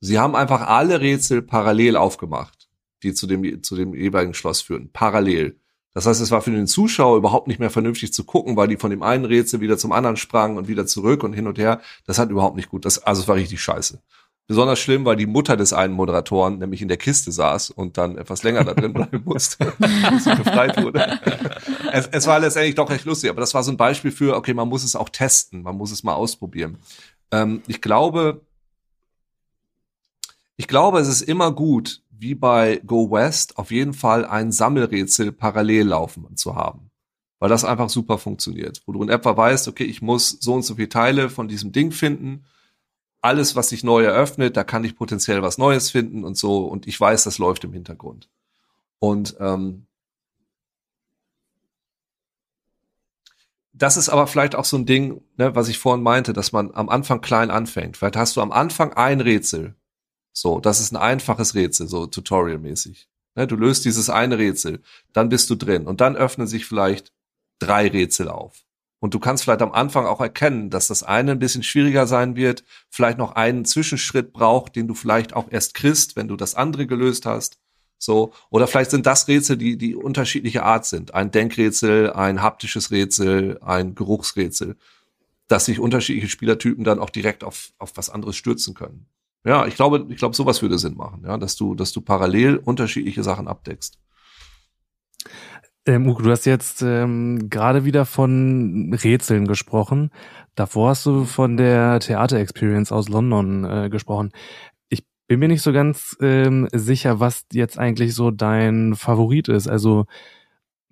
sie 0.00 0.18
haben 0.18 0.34
einfach 0.34 0.62
alle 0.62 1.00
Rätsel 1.00 1.42
parallel 1.42 1.96
aufgemacht, 1.96 2.68
die 3.02 3.12
zu 3.12 3.26
dem, 3.26 3.62
zu 3.62 3.76
dem 3.76 3.94
jeweiligen 3.94 4.34
Schloss 4.34 4.62
führen. 4.62 4.90
Parallel. 4.92 5.60
Das 5.92 6.06
heißt, 6.06 6.20
es 6.20 6.30
war 6.30 6.40
für 6.40 6.52
den 6.52 6.68
Zuschauer 6.68 7.16
überhaupt 7.16 7.48
nicht 7.48 7.58
mehr 7.58 7.70
vernünftig 7.70 8.12
zu 8.12 8.24
gucken, 8.24 8.56
weil 8.56 8.68
die 8.68 8.76
von 8.76 8.90
dem 8.90 9.02
einen 9.02 9.24
Rätsel 9.24 9.60
wieder 9.60 9.76
zum 9.76 9.90
anderen 9.92 10.16
sprangen 10.16 10.56
und 10.56 10.68
wieder 10.68 10.86
zurück 10.86 11.24
und 11.24 11.32
hin 11.32 11.48
und 11.48 11.58
her. 11.58 11.80
Das 12.06 12.18
hat 12.18 12.30
überhaupt 12.30 12.56
nicht 12.56 12.68
gut. 12.68 12.84
Das, 12.84 12.98
also 12.98 13.22
es 13.22 13.28
war 13.28 13.34
richtig 13.34 13.60
scheiße. 13.60 14.00
Besonders 14.50 14.80
schlimm, 14.80 15.04
weil 15.04 15.14
die 15.14 15.26
Mutter 15.26 15.56
des 15.56 15.72
einen 15.72 15.94
Moderatoren 15.94 16.58
nämlich 16.58 16.82
in 16.82 16.88
der 16.88 16.96
Kiste 16.96 17.30
saß 17.30 17.70
und 17.70 17.96
dann 17.96 18.18
etwas 18.18 18.42
länger 18.42 18.64
da 18.64 18.74
drin 18.74 18.92
bleiben 18.92 19.22
musste, 19.24 19.64
bis 19.78 20.24
sie 20.24 20.34
befreit 20.34 20.82
wurde. 20.82 21.20
Es, 21.92 22.08
es 22.08 22.26
war 22.26 22.40
letztendlich 22.40 22.74
doch 22.74 22.90
recht 22.90 23.04
lustig, 23.04 23.30
aber 23.30 23.38
das 23.38 23.54
war 23.54 23.62
so 23.62 23.70
ein 23.70 23.76
Beispiel 23.76 24.10
für, 24.10 24.34
okay, 24.34 24.52
man 24.52 24.68
muss 24.68 24.82
es 24.82 24.96
auch 24.96 25.08
testen, 25.08 25.62
man 25.62 25.76
muss 25.76 25.92
es 25.92 26.02
mal 26.02 26.14
ausprobieren. 26.14 26.78
Ähm, 27.30 27.62
ich 27.68 27.80
glaube, 27.80 28.40
ich 30.56 30.66
glaube, 30.66 30.98
es 30.98 31.06
ist 31.06 31.22
immer 31.22 31.52
gut, 31.52 32.02
wie 32.10 32.34
bei 32.34 32.80
Go 32.84 33.08
West, 33.08 33.56
auf 33.56 33.70
jeden 33.70 33.92
Fall 33.92 34.24
ein 34.24 34.50
Sammelrätsel 34.50 35.30
parallel 35.30 35.86
laufen 35.86 36.26
zu 36.36 36.56
haben. 36.56 36.90
Weil 37.38 37.50
das 37.50 37.64
einfach 37.64 37.88
super 37.88 38.18
funktioniert. 38.18 38.82
Wo 38.84 38.90
du 38.94 39.02
in 39.04 39.10
etwa 39.10 39.36
weißt, 39.36 39.68
okay, 39.68 39.84
ich 39.84 40.02
muss 40.02 40.38
so 40.40 40.54
und 40.54 40.64
so 40.64 40.74
viele 40.74 40.88
Teile 40.88 41.30
von 41.30 41.46
diesem 41.46 41.70
Ding 41.70 41.92
finden. 41.92 42.46
Alles, 43.22 43.54
was 43.56 43.68
sich 43.68 43.84
neu 43.84 44.04
eröffnet, 44.04 44.56
da 44.56 44.64
kann 44.64 44.84
ich 44.84 44.96
potenziell 44.96 45.42
was 45.42 45.58
Neues 45.58 45.90
finden 45.90 46.24
und 46.24 46.36
so. 46.36 46.64
Und 46.64 46.86
ich 46.86 46.98
weiß, 46.98 47.24
das 47.24 47.38
läuft 47.38 47.64
im 47.64 47.72
Hintergrund. 47.72 48.30
Und 48.98 49.36
ähm, 49.40 49.86
das 53.72 53.96
ist 53.96 54.08
aber 54.08 54.26
vielleicht 54.26 54.54
auch 54.54 54.64
so 54.64 54.76
ein 54.76 54.86
Ding, 54.86 55.22
ne, 55.36 55.54
was 55.54 55.68
ich 55.68 55.78
vorhin 55.78 56.02
meinte, 56.02 56.32
dass 56.32 56.52
man 56.52 56.72
am 56.74 56.88
Anfang 56.88 57.20
klein 57.20 57.50
anfängt. 57.50 57.96
Vielleicht 57.96 58.16
hast 58.16 58.36
du 58.36 58.42
am 58.42 58.52
Anfang 58.52 58.92
ein 58.92 59.20
Rätsel, 59.20 59.74
so, 60.32 60.60
das 60.60 60.80
ist 60.80 60.92
ein 60.92 60.96
einfaches 60.96 61.54
Rätsel, 61.54 61.88
so 61.88 62.06
Tutorial-mäßig. 62.06 63.08
Ne, 63.36 63.46
du 63.46 63.56
löst 63.56 63.84
dieses 63.84 64.10
eine 64.10 64.38
Rätsel, 64.38 64.82
dann 65.12 65.28
bist 65.28 65.50
du 65.50 65.54
drin 65.54 65.86
und 65.86 66.00
dann 66.00 66.16
öffnen 66.16 66.46
sich 66.46 66.66
vielleicht 66.66 67.12
drei 67.58 67.88
Rätsel 67.88 68.28
auf. 68.28 68.64
Und 69.00 69.14
du 69.14 69.18
kannst 69.18 69.44
vielleicht 69.44 69.62
am 69.62 69.72
Anfang 69.72 70.06
auch 70.06 70.20
erkennen, 70.20 70.68
dass 70.70 70.86
das 70.86 71.02
eine 71.02 71.32
ein 71.32 71.38
bisschen 71.38 71.62
schwieriger 71.62 72.06
sein 72.06 72.36
wird, 72.36 72.64
vielleicht 72.90 73.18
noch 73.18 73.32
einen 73.32 73.64
Zwischenschritt 73.64 74.32
braucht, 74.32 74.76
den 74.76 74.86
du 74.86 74.94
vielleicht 74.94 75.34
auch 75.34 75.46
erst 75.50 75.74
kriegst, 75.74 76.16
wenn 76.16 76.28
du 76.28 76.36
das 76.36 76.54
andere 76.54 76.86
gelöst 76.86 77.24
hast. 77.24 77.58
So, 77.98 78.32
oder 78.50 78.66
vielleicht 78.66 78.90
sind 78.90 79.06
das 79.06 79.28
Rätsel, 79.28 79.56
die, 79.56 79.76
die 79.76 79.94
unterschiedliche 79.94 80.62
Art 80.62 80.86
sind. 80.86 81.14
Ein 81.14 81.30
Denkrätsel, 81.30 82.12
ein 82.12 82.40
haptisches 82.42 82.90
Rätsel, 82.90 83.58
ein 83.62 83.94
Geruchsrätsel, 83.94 84.76
dass 85.48 85.64
sich 85.64 85.80
unterschiedliche 85.80 86.28
Spielertypen 86.28 86.84
dann 86.84 86.98
auch 86.98 87.10
direkt 87.10 87.42
auf, 87.42 87.72
auf 87.78 87.92
was 87.96 88.08
anderes 88.08 88.36
stürzen 88.36 88.74
können. 88.74 89.06
Ja, 89.44 89.66
ich 89.66 89.74
glaube, 89.74 90.06
ich 90.10 90.16
glaube, 90.16 90.36
sowas 90.36 90.60
würde 90.60 90.78
Sinn 90.78 90.96
machen, 90.96 91.24
ja, 91.26 91.38
dass 91.38 91.56
du, 91.56 91.74
dass 91.74 91.92
du 91.92 92.02
parallel 92.02 92.56
unterschiedliche 92.56 93.22
Sachen 93.22 93.48
abdeckst. 93.48 93.98
Ähm, 95.86 96.06
Uke, 96.06 96.22
du 96.22 96.30
hast 96.30 96.44
jetzt 96.44 96.82
ähm, 96.82 97.48
gerade 97.48 97.84
wieder 97.84 98.04
von 98.04 98.92
Rätseln 99.02 99.46
gesprochen. 99.46 100.10
Davor 100.54 100.90
hast 100.90 101.06
du 101.06 101.24
von 101.24 101.56
der 101.56 102.00
Theater-Experience 102.00 102.92
aus 102.92 103.08
London 103.08 103.64
äh, 103.64 103.88
gesprochen. 103.88 104.30
Ich 104.90 105.04
bin 105.26 105.40
mir 105.40 105.48
nicht 105.48 105.62
so 105.62 105.72
ganz 105.72 106.16
ähm, 106.20 106.68
sicher, 106.72 107.18
was 107.18 107.46
jetzt 107.52 107.78
eigentlich 107.78 108.14
so 108.14 108.30
dein 108.30 108.94
Favorit 108.94 109.48
ist. 109.48 109.68
Also 109.68 110.04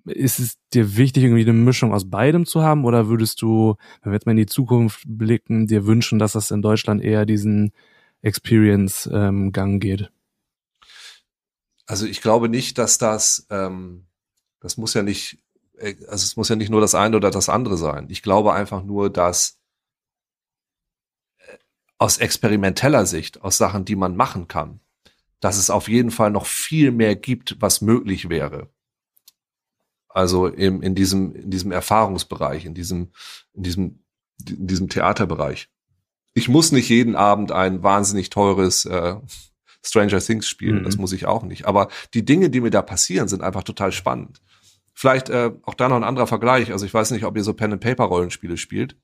ist 0.05 0.39
es 0.39 0.57
dir 0.73 0.97
wichtig, 0.97 1.23
irgendwie 1.23 1.43
eine 1.43 1.53
Mischung 1.53 1.93
aus 1.93 2.09
beidem 2.09 2.47
zu 2.47 2.63
haben? 2.63 2.85
Oder 2.85 3.07
würdest 3.07 3.41
du, 3.43 3.75
wenn 4.01 4.11
wir 4.11 4.15
jetzt 4.15 4.25
mal 4.25 4.31
in 4.31 4.37
die 4.37 4.45
Zukunft 4.47 5.03
blicken, 5.05 5.67
dir 5.67 5.85
wünschen, 5.85 6.17
dass 6.17 6.31
das 6.31 6.49
in 6.49 6.63
Deutschland 6.63 7.03
eher 7.03 7.27
diesen 7.27 7.73
Experience-Gang 8.21 9.73
ähm, 9.73 9.79
geht? 9.79 10.11
Also 11.85 12.05
ich 12.05 12.21
glaube 12.21 12.49
nicht, 12.49 12.77
dass 12.77 12.97
das, 12.97 13.45
ähm, 13.49 14.05
das 14.59 14.77
muss 14.77 14.93
ja 14.93 15.03
nicht, 15.03 15.39
äh, 15.77 15.95
also 16.07 16.23
es 16.23 16.35
muss 16.35 16.49
ja 16.49 16.55
nicht 16.55 16.69
nur 16.69 16.81
das 16.81 16.95
eine 16.95 17.17
oder 17.17 17.31
das 17.31 17.49
andere 17.49 17.77
sein. 17.77 18.07
Ich 18.09 18.21
glaube 18.21 18.53
einfach 18.53 18.83
nur, 18.83 19.09
dass 19.09 19.59
äh, 21.37 21.57
aus 21.97 22.17
experimenteller 22.17 23.05
Sicht, 23.05 23.41
aus 23.41 23.57
Sachen, 23.57 23.85
die 23.85 23.95
man 23.95 24.15
machen 24.15 24.47
kann, 24.47 24.79
dass 25.39 25.57
es 25.57 25.69
auf 25.69 25.87
jeden 25.87 26.11
Fall 26.11 26.31
noch 26.31 26.45
viel 26.45 26.91
mehr 26.91 27.15
gibt, 27.15 27.57
was 27.59 27.81
möglich 27.81 28.29
wäre. 28.29 28.69
Also 30.09 30.47
im, 30.47 30.81
in 30.81 30.95
diesem, 30.95 31.35
in 31.35 31.51
diesem 31.51 31.71
Erfahrungsbereich, 31.71 32.65
in 32.65 32.73
diesem, 32.73 33.11
in 33.53 33.63
diesem, 33.63 34.03
in 34.47 34.67
diesem 34.67 34.89
Theaterbereich 34.89 35.69
ich 36.33 36.47
muss 36.47 36.71
nicht 36.71 36.89
jeden 36.89 37.15
Abend 37.15 37.51
ein 37.51 37.83
wahnsinnig 37.83 38.29
teures 38.29 38.85
äh, 38.85 39.15
Stranger 39.83 40.19
Things 40.19 40.47
spielen, 40.47 40.79
mhm. 40.79 40.83
das 40.83 40.97
muss 40.97 41.13
ich 41.13 41.25
auch 41.25 41.43
nicht. 41.43 41.65
Aber 41.65 41.89
die 42.13 42.25
Dinge, 42.25 42.49
die 42.49 42.61
mir 42.61 42.69
da 42.69 42.81
passieren, 42.81 43.27
sind 43.27 43.41
einfach 43.41 43.63
total 43.63 43.91
spannend. 43.91 44.41
Vielleicht 44.99 45.29
äh, 45.29 45.53
auch 45.63 45.75
da 45.75 45.87
noch 45.87 45.95
ein 45.95 46.03
anderer 46.03 46.27
Vergleich. 46.27 46.73
Also 46.73 46.85
ich 46.85 46.93
weiß 46.93 47.11
nicht, 47.11 47.23
ob 47.23 47.37
ihr 47.37 47.43
so 47.45 47.53
Pen-and-Paper-Rollenspiele 47.53 48.57
spielt. 48.57 48.97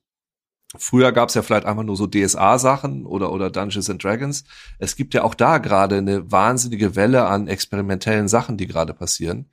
Früher 0.76 1.10
gab 1.10 1.30
es 1.30 1.34
ja 1.34 1.40
vielleicht 1.40 1.64
einfach 1.64 1.84
nur 1.84 1.96
so 1.96 2.06
DSA-Sachen 2.06 3.06
oder, 3.06 3.32
oder 3.32 3.48
Dungeons 3.48 3.88
and 3.88 4.04
Dragons. 4.04 4.44
Es 4.78 4.94
gibt 4.96 5.14
ja 5.14 5.24
auch 5.24 5.32
da 5.32 5.56
gerade 5.56 5.96
eine 5.96 6.30
wahnsinnige 6.30 6.96
Welle 6.96 7.24
an 7.24 7.48
experimentellen 7.48 8.28
Sachen, 8.28 8.58
die 8.58 8.66
gerade 8.66 8.92
passieren. 8.92 9.48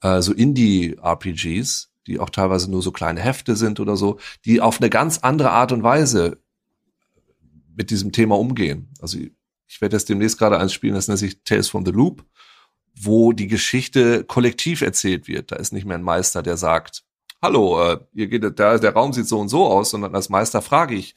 Äh, 0.00 0.22
so 0.22 0.32
Indie-RPGs, 0.32 1.92
die 2.08 2.18
auch 2.18 2.30
teilweise 2.30 2.68
nur 2.68 2.82
so 2.82 2.90
kleine 2.90 3.20
Hefte 3.20 3.54
sind 3.54 3.78
oder 3.78 3.96
so, 3.96 4.18
die 4.44 4.60
auf 4.60 4.80
eine 4.80 4.90
ganz 4.90 5.18
andere 5.18 5.52
Art 5.52 5.70
und 5.70 5.84
Weise 5.84 6.42
mit 7.76 7.90
diesem 7.90 8.10
Thema 8.10 8.36
umgehen. 8.36 8.92
Also 9.00 9.18
ich 9.68 9.80
werde 9.80 9.94
jetzt 9.94 10.08
demnächst 10.08 10.36
gerade 10.36 10.58
eins 10.58 10.72
spielen, 10.72 10.94
das 10.94 11.06
nennt 11.06 11.20
sich 11.20 11.44
Tales 11.44 11.68
from 11.68 11.86
the 11.86 11.92
Loop, 11.92 12.24
wo 12.98 13.32
die 13.32 13.46
Geschichte 13.46 14.24
kollektiv 14.24 14.80
erzählt 14.80 15.28
wird. 15.28 15.52
Da 15.52 15.56
ist 15.56 15.72
nicht 15.72 15.84
mehr 15.84 15.98
ein 15.98 16.02
Meister, 16.02 16.42
der 16.42 16.56
sagt, 16.56 17.04
hallo, 17.42 17.92
äh, 17.92 17.98
ihr 18.14 18.28
geht, 18.28 18.58
der, 18.58 18.78
der 18.78 18.92
Raum 18.92 19.12
sieht 19.12 19.28
so 19.28 19.38
und 19.38 19.48
so 19.48 19.66
aus, 19.66 19.90
sondern 19.90 20.14
als 20.14 20.28
Meister 20.28 20.62
frage 20.62 20.94
ich, 20.94 21.14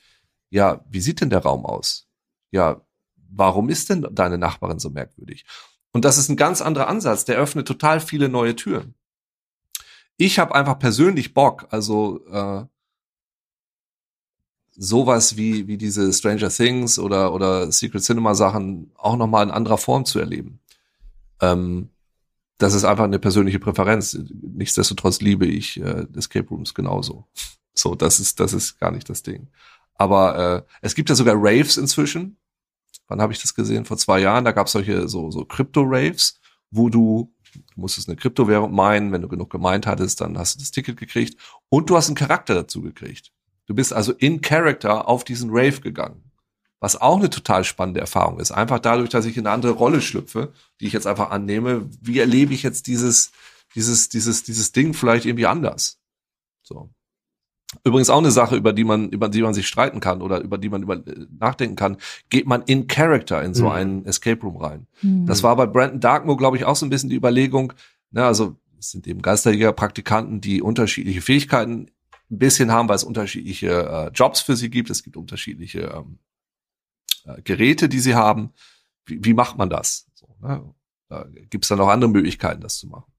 ja, 0.49 0.83
wie 0.89 1.01
sieht 1.01 1.21
denn 1.21 1.29
der 1.29 1.43
Raum 1.43 1.65
aus? 1.65 2.07
Ja, 2.51 2.81
warum 3.29 3.69
ist 3.69 3.89
denn 3.89 4.07
deine 4.11 4.37
Nachbarin 4.37 4.79
so 4.79 4.89
merkwürdig? 4.89 5.45
Und 5.91 6.05
das 6.05 6.17
ist 6.17 6.29
ein 6.29 6.37
ganz 6.37 6.61
anderer 6.61 6.87
Ansatz, 6.87 7.25
der 7.25 7.37
öffnet 7.37 7.67
total 7.67 7.99
viele 7.99 8.29
neue 8.29 8.55
Türen. 8.55 8.95
Ich 10.17 10.37
habe 10.37 10.53
einfach 10.53 10.77
persönlich 10.77 11.33
Bock, 11.33 11.67
also 11.69 12.25
äh, 12.27 12.65
sowas 14.75 15.37
wie, 15.37 15.67
wie 15.67 15.77
diese 15.77 16.11
Stranger 16.11 16.49
Things 16.49 16.99
oder, 16.99 17.33
oder 17.33 17.71
Secret 17.71 18.03
Cinema 18.03 18.35
Sachen 18.35 18.91
auch 18.95 19.15
nochmal 19.15 19.45
in 19.45 19.51
anderer 19.51 19.77
Form 19.77 20.05
zu 20.05 20.19
erleben. 20.19 20.58
Ähm, 21.41 21.89
das 22.57 22.73
ist 22.73 22.83
einfach 22.83 23.05
eine 23.05 23.19
persönliche 23.19 23.59
Präferenz. 23.59 24.19
Nichtsdestotrotz 24.41 25.21
liebe 25.21 25.45
ich 25.45 25.79
äh, 25.79 26.05
Escape 26.15 26.47
Rooms 26.49 26.73
genauso. 26.73 27.27
So, 27.73 27.95
das 27.95 28.19
ist, 28.19 28.39
das 28.39 28.53
ist 28.53 28.77
gar 28.79 28.91
nicht 28.91 29.09
das 29.09 29.23
Ding. 29.23 29.47
Aber 29.95 30.37
äh, 30.37 30.71
es 30.81 30.95
gibt 30.95 31.09
ja 31.09 31.15
sogar 31.15 31.35
Raves 31.37 31.77
inzwischen. 31.77 32.37
Wann 33.07 33.21
habe 33.21 33.33
ich 33.33 33.41
das 33.41 33.55
gesehen? 33.55 33.85
Vor 33.85 33.97
zwei 33.97 34.19
Jahren. 34.19 34.45
Da 34.45 34.51
gab 34.51 34.67
es 34.67 34.73
solche 34.73 35.07
so, 35.07 35.31
so 35.31 35.45
Crypto-Raves, 35.45 36.39
wo 36.71 36.89
du, 36.89 37.33
du 37.53 37.81
musstest 37.81 38.09
eine 38.09 38.17
Kryptowährung 38.17 38.73
meinen. 38.73 39.11
Wenn 39.11 39.21
du 39.21 39.29
genug 39.29 39.49
gemeint 39.49 39.87
hattest, 39.87 40.21
dann 40.21 40.37
hast 40.37 40.55
du 40.55 40.59
das 40.59 40.71
Ticket 40.71 40.97
gekriegt. 40.97 41.39
Und 41.69 41.89
du 41.89 41.95
hast 41.95 42.07
einen 42.07 42.15
Charakter 42.15 42.55
dazu 42.55 42.81
gekriegt. 42.81 43.31
Du 43.65 43.73
bist 43.73 43.93
also 43.93 44.11
in 44.13 44.41
Character 44.41 45.07
auf 45.07 45.23
diesen 45.23 45.49
Rave 45.51 45.79
gegangen. 45.81 46.28
Was 46.79 46.99
auch 46.99 47.17
eine 47.17 47.29
total 47.29 47.63
spannende 47.63 47.99
Erfahrung 47.99 48.39
ist. 48.39 48.51
Einfach 48.51 48.79
dadurch, 48.79 49.09
dass 49.09 49.25
ich 49.25 49.35
in 49.37 49.45
eine 49.45 49.53
andere 49.53 49.73
Rolle 49.73 50.01
schlüpfe, 50.01 50.53
die 50.79 50.87
ich 50.87 50.93
jetzt 50.93 51.07
einfach 51.07 51.31
annehme. 51.31 51.89
Wie 52.01 52.19
erlebe 52.19 52.53
ich 52.53 52.63
jetzt 52.63 52.87
dieses, 52.87 53.31
dieses, 53.75 54.09
dieses, 54.09 54.43
dieses 54.43 54.71
Ding 54.71 54.93
vielleicht 54.93 55.25
irgendwie 55.25 55.47
anders? 55.47 55.99
So. 56.61 56.89
Übrigens 57.83 58.09
auch 58.09 58.17
eine 58.17 58.31
Sache, 58.31 58.55
über 58.55 58.73
die 58.73 58.83
man, 58.83 59.09
über 59.09 59.29
die 59.29 59.41
man 59.41 59.53
sich 59.53 59.67
streiten 59.67 59.99
kann 59.99 60.21
oder 60.21 60.41
über 60.41 60.57
die 60.57 60.69
man 60.69 60.81
über, 60.81 60.95
äh, 60.95 61.27
nachdenken 61.37 61.75
kann. 61.75 61.97
Geht 62.29 62.47
man 62.47 62.63
in 62.63 62.87
Character 62.87 63.43
in 63.43 63.53
so 63.53 63.65
mhm. 63.65 63.71
einen 63.71 64.05
Escape 64.05 64.41
Room 64.41 64.57
rein? 64.57 64.87
Mhm. 65.01 65.27
Das 65.27 65.43
war 65.43 65.55
bei 65.55 65.67
Brandon 65.67 65.99
Darkmoor, 65.99 66.37
glaube 66.37 66.57
ich, 66.57 66.65
auch 66.65 66.75
so 66.75 66.85
ein 66.85 66.89
bisschen 66.89 67.09
die 67.09 67.15
Überlegung. 67.15 67.73
Ne, 68.11 68.25
also 68.25 68.55
es 68.79 68.91
sind 68.91 69.05
eben 69.05 69.21
Geisterjäger, 69.21 69.71
Praktikanten, 69.73 70.41
die 70.41 70.61
unterschiedliche 70.61 71.21
Fähigkeiten 71.21 71.91
ein 72.31 72.39
bisschen 72.39 72.71
haben, 72.71 72.89
weil 72.89 72.95
es 72.95 73.03
unterschiedliche 73.03 73.67
äh, 73.67 74.11
Jobs 74.13 74.41
für 74.41 74.55
sie 74.55 74.69
gibt. 74.69 74.89
Es 74.89 75.03
gibt 75.03 75.17
unterschiedliche 75.17 75.81
ähm, 75.81 76.17
äh, 76.17 76.28
Geräte, 77.43 77.89
die 77.89 77.99
sie 77.99 78.15
haben. 78.15 78.53
Wie, 79.05 79.23
wie 79.23 79.33
macht 79.33 79.57
man 79.57 79.69
das? 79.69 80.07
So, 80.13 80.27
ne? 80.41 80.73
Da 81.09 81.25
gibt 81.49 81.65
es 81.65 81.69
dann 81.69 81.79
auch 81.79 81.87
andere 81.87 82.09
Möglichkeiten, 82.09 82.61
das 82.61 82.77
zu 82.77 82.87
machen. 82.87 83.11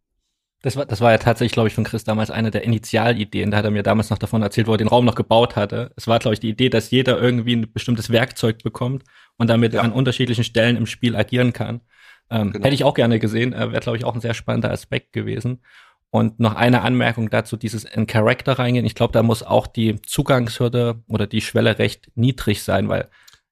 Das 0.62 0.76
war, 0.76 0.84
das 0.84 1.00
war 1.00 1.10
ja 1.10 1.18
tatsächlich, 1.18 1.52
glaube 1.52 1.68
ich, 1.68 1.74
von 1.74 1.84
Chris 1.84 2.04
damals 2.04 2.30
eine 2.30 2.50
der 2.50 2.64
Initialideen. 2.64 3.50
Da 3.50 3.56
hat 3.56 3.64
er 3.64 3.70
mir 3.70 3.82
damals 3.82 4.10
noch 4.10 4.18
davon 4.18 4.42
erzählt, 4.42 4.66
wo 4.66 4.72
er 4.72 4.78
den 4.78 4.88
Raum 4.88 5.06
noch 5.06 5.14
gebaut 5.14 5.56
hatte. 5.56 5.92
Es 5.96 6.06
war, 6.06 6.18
glaube 6.18 6.34
ich, 6.34 6.40
die 6.40 6.50
Idee, 6.50 6.68
dass 6.68 6.90
jeder 6.90 7.18
irgendwie 7.18 7.56
ein 7.56 7.72
bestimmtes 7.72 8.10
Werkzeug 8.10 8.62
bekommt 8.62 9.04
und 9.38 9.48
damit 9.48 9.72
ja. 9.72 9.80
an 9.80 9.92
unterschiedlichen 9.92 10.44
Stellen 10.44 10.76
im 10.76 10.86
Spiel 10.86 11.16
agieren 11.16 11.54
kann. 11.54 11.80
Ähm, 12.28 12.52
genau. 12.52 12.64
Hätte 12.64 12.74
ich 12.74 12.84
auch 12.84 12.94
gerne 12.94 13.18
gesehen, 13.18 13.54
äh, 13.54 13.72
wäre, 13.72 13.80
glaube 13.80 13.96
ich, 13.96 14.04
auch 14.04 14.14
ein 14.14 14.20
sehr 14.20 14.34
spannender 14.34 14.70
Aspekt 14.70 15.12
gewesen. 15.12 15.62
Und 16.10 16.40
noch 16.40 16.56
eine 16.56 16.82
Anmerkung 16.82 17.30
dazu, 17.30 17.56
dieses 17.56 17.84
in 17.84 18.06
Character 18.06 18.58
reingehen. 18.58 18.84
Ich 18.84 18.94
glaube, 18.94 19.12
da 19.12 19.22
muss 19.22 19.42
auch 19.42 19.66
die 19.66 20.02
Zugangshürde 20.02 21.02
oder 21.08 21.26
die 21.26 21.40
Schwelle 21.40 21.78
recht 21.78 22.10
niedrig 22.16 22.62
sein, 22.62 22.88
weil 22.88 23.08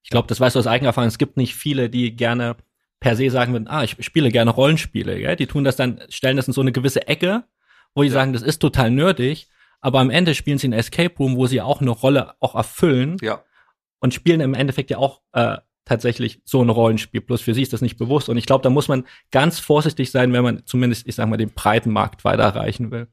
ich 0.08 0.10
glaube, 0.10 0.26
das 0.26 0.40
weißt 0.40 0.56
du 0.56 0.60
aus 0.60 0.66
eigener 0.66 0.88
Erfahrung, 0.88 1.08
es 1.08 1.18
gibt 1.18 1.36
nicht 1.36 1.54
viele, 1.54 1.90
die 1.90 2.16
gerne 2.16 2.56
per 2.98 3.14
se 3.14 3.28
sagen 3.28 3.52
würden, 3.52 3.68
ah, 3.68 3.84
ich 3.84 3.94
spiele 4.00 4.30
gerne 4.30 4.50
Rollenspiele. 4.50 5.18
Gell? 5.18 5.36
Die 5.36 5.46
tun 5.46 5.64
das 5.64 5.76
dann, 5.76 6.00
stellen 6.08 6.38
das 6.38 6.46
in 6.46 6.54
so 6.54 6.62
eine 6.62 6.72
gewisse 6.72 7.06
Ecke, 7.06 7.44
wo 7.94 8.00
die 8.00 8.08
ja. 8.08 8.14
sagen, 8.14 8.32
das 8.32 8.40
ist 8.40 8.60
total 8.60 8.90
nerdig, 8.90 9.48
aber 9.82 10.00
am 10.00 10.08
Ende 10.08 10.34
spielen 10.34 10.56
sie 10.56 10.66
ein 10.66 10.72
Escape 10.72 11.14
Room, 11.18 11.36
wo 11.36 11.46
sie 11.46 11.60
auch 11.60 11.82
eine 11.82 11.90
Rolle 11.90 12.32
auch 12.40 12.54
erfüllen 12.54 13.18
ja. 13.20 13.44
und 14.00 14.14
spielen 14.14 14.40
im 14.40 14.54
Endeffekt 14.54 14.88
ja 14.88 14.96
auch 14.96 15.20
äh, 15.32 15.58
tatsächlich 15.84 16.40
so 16.46 16.62
ein 16.62 16.70
Rollenspiel. 16.70 17.20
Plus 17.20 17.42
für 17.42 17.52
sie 17.52 17.60
ist 17.60 17.74
das 17.74 17.82
nicht 17.82 17.98
bewusst. 17.98 18.30
Und 18.30 18.38
ich 18.38 18.46
glaube, 18.46 18.62
da 18.62 18.70
muss 18.70 18.88
man 18.88 19.04
ganz 19.30 19.58
vorsichtig 19.58 20.10
sein, 20.10 20.32
wenn 20.32 20.42
man 20.42 20.64
zumindest, 20.64 21.06
ich 21.06 21.16
sag 21.16 21.28
mal, 21.28 21.36
den 21.36 21.52
breiten 21.52 21.90
Markt 21.90 22.24
weiter 22.24 22.44
erreichen 22.44 22.90
will. 22.90 23.08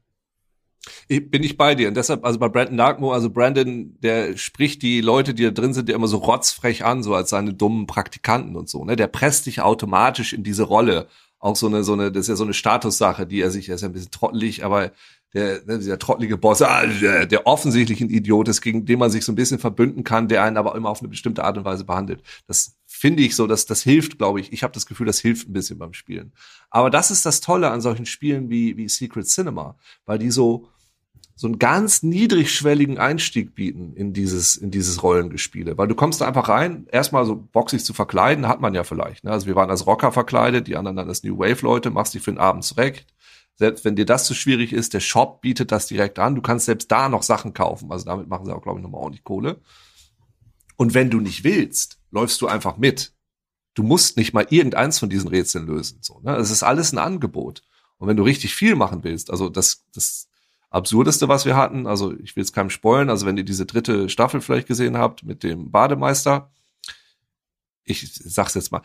Ich, 1.08 1.30
bin 1.30 1.42
ich 1.42 1.56
bei 1.56 1.74
dir. 1.74 1.88
Und 1.88 1.96
deshalb, 1.96 2.24
also 2.24 2.38
bei 2.38 2.48
Brandon 2.48 2.76
Darkmo, 2.76 3.12
also 3.12 3.30
Brandon, 3.30 3.96
der 4.00 4.36
spricht 4.36 4.82
die 4.82 5.00
Leute, 5.00 5.34
die 5.34 5.44
da 5.44 5.50
drin 5.50 5.74
sind, 5.74 5.88
ja 5.88 5.94
immer 5.94 6.08
so 6.08 6.18
rotzfrech 6.18 6.84
an, 6.84 7.02
so 7.02 7.14
als 7.14 7.30
seine 7.30 7.54
dummen 7.54 7.86
Praktikanten 7.86 8.56
und 8.56 8.68
so. 8.68 8.84
Ne? 8.84 8.96
Der 8.96 9.06
presst 9.06 9.46
dich 9.46 9.60
automatisch 9.60 10.32
in 10.32 10.42
diese 10.42 10.64
Rolle. 10.64 11.08
Auch 11.38 11.56
so 11.56 11.66
eine, 11.66 11.84
so 11.84 11.92
eine, 11.92 12.10
das 12.10 12.22
ist 12.22 12.28
ja 12.28 12.36
so 12.36 12.44
eine 12.44 12.54
Statussache, 12.54 13.26
die 13.26 13.40
er 13.40 13.50
sich, 13.50 13.68
er 13.68 13.74
ist 13.74 13.82
ja 13.82 13.88
ein 13.88 13.92
bisschen 13.92 14.10
trottelig, 14.10 14.64
aber 14.64 14.92
der, 15.34 15.60
ne, 15.66 15.78
dieser 15.78 15.98
trottelige 15.98 16.38
Boss, 16.38 16.62
ah, 16.62 16.86
der, 16.86 17.26
der 17.26 17.46
offensichtlich 17.46 18.00
ein 18.00 18.08
Idiot 18.08 18.48
ist, 18.48 18.62
gegen 18.62 18.86
den 18.86 18.98
man 18.98 19.10
sich 19.10 19.24
so 19.24 19.32
ein 19.32 19.34
bisschen 19.34 19.58
verbünden 19.58 20.02
kann, 20.02 20.28
der 20.28 20.42
einen 20.42 20.56
aber 20.56 20.74
immer 20.74 20.88
auf 20.88 21.00
eine 21.00 21.08
bestimmte 21.08 21.44
Art 21.44 21.58
und 21.58 21.64
Weise 21.64 21.84
behandelt. 21.84 22.22
Das 22.46 22.76
finde 22.86 23.22
ich 23.22 23.36
so, 23.36 23.46
dass 23.46 23.66
das 23.66 23.82
hilft, 23.82 24.16
glaube 24.16 24.40
ich. 24.40 24.52
Ich 24.52 24.62
habe 24.62 24.72
das 24.72 24.86
Gefühl, 24.86 25.06
das 25.06 25.18
hilft 25.18 25.48
ein 25.48 25.52
bisschen 25.52 25.78
beim 25.78 25.92
Spielen. 25.92 26.32
Aber 26.70 26.88
das 26.88 27.10
ist 27.10 27.26
das 27.26 27.42
Tolle 27.42 27.70
an 27.70 27.82
solchen 27.82 28.06
Spielen 28.06 28.48
wie, 28.48 28.78
wie 28.78 28.88
Secret 28.88 29.26
Cinema, 29.26 29.76
weil 30.06 30.18
die 30.18 30.30
so, 30.30 30.68
so 31.38 31.46
einen 31.46 31.58
ganz 31.58 32.02
niedrigschwelligen 32.02 32.96
Einstieg 32.96 33.54
bieten 33.54 33.92
in 33.94 34.14
dieses, 34.14 34.56
in 34.56 34.70
dieses 34.70 35.02
Rollengespiele. 35.02 35.76
Weil 35.76 35.86
du 35.86 35.94
kommst 35.94 36.22
da 36.22 36.26
einfach 36.26 36.48
rein, 36.48 36.86
erstmal 36.90 37.26
so 37.26 37.36
boxig 37.36 37.84
zu 37.84 37.92
verkleiden, 37.92 38.48
hat 38.48 38.62
man 38.62 38.72
ja 38.72 38.84
vielleicht. 38.84 39.22
Ne? 39.22 39.30
Also 39.30 39.46
wir 39.46 39.54
waren 39.54 39.68
als 39.68 39.86
Rocker 39.86 40.12
verkleidet, 40.12 40.66
die 40.66 40.76
anderen 40.76 40.96
dann 40.96 41.08
als 41.08 41.22
New 41.22 41.38
Wave 41.38 41.62
Leute, 41.62 41.90
machst 41.90 42.14
dich 42.14 42.22
für 42.22 42.32
den 42.32 42.38
Abend 42.38 42.64
zurecht. 42.64 43.14
Selbst 43.54 43.84
wenn 43.84 43.96
dir 43.96 44.06
das 44.06 44.24
zu 44.24 44.32
schwierig 44.32 44.72
ist, 44.72 44.94
der 44.94 45.00
Shop 45.00 45.42
bietet 45.42 45.72
das 45.72 45.86
direkt 45.86 46.18
an. 46.18 46.34
Du 46.34 46.40
kannst 46.40 46.64
selbst 46.66 46.90
da 46.90 47.10
noch 47.10 47.22
Sachen 47.22 47.52
kaufen. 47.52 47.92
Also 47.92 48.06
damit 48.06 48.28
machen 48.28 48.46
sie 48.46 48.54
auch, 48.54 48.62
glaube 48.62 48.78
ich, 48.78 48.82
nochmal 48.82 49.02
ordentlich 49.02 49.24
Kohle. 49.24 49.60
Und 50.76 50.94
wenn 50.94 51.10
du 51.10 51.20
nicht 51.20 51.44
willst, 51.44 51.98
läufst 52.10 52.40
du 52.40 52.46
einfach 52.46 52.78
mit. 52.78 53.12
Du 53.74 53.82
musst 53.82 54.16
nicht 54.16 54.32
mal 54.32 54.46
irgendeins 54.48 54.98
von 54.98 55.10
diesen 55.10 55.28
Rätseln 55.28 55.66
lösen. 55.66 55.98
So, 56.00 56.18
ne? 56.20 56.34
Es 56.36 56.50
ist 56.50 56.62
alles 56.62 56.92
ein 56.92 56.98
Angebot. 56.98 57.62
Und 57.98 58.08
wenn 58.08 58.16
du 58.16 58.22
richtig 58.22 58.54
viel 58.54 58.74
machen 58.74 59.04
willst, 59.04 59.30
also 59.30 59.50
das, 59.50 59.84
das 59.94 60.28
absurdeste, 60.70 61.28
was 61.28 61.44
wir 61.44 61.56
hatten. 61.56 61.86
Also 61.86 62.12
ich 62.18 62.36
will 62.36 62.42
jetzt 62.42 62.52
keinem 62.52 62.70
spoilen. 62.70 63.10
Also 63.10 63.26
wenn 63.26 63.36
ihr 63.36 63.44
diese 63.44 63.66
dritte 63.66 64.08
Staffel 64.08 64.40
vielleicht 64.40 64.66
gesehen 64.66 64.96
habt 64.96 65.22
mit 65.22 65.42
dem 65.42 65.70
Bademeister, 65.70 66.50
ich 67.84 68.12
sag's 68.12 68.54
jetzt 68.54 68.72
mal, 68.72 68.82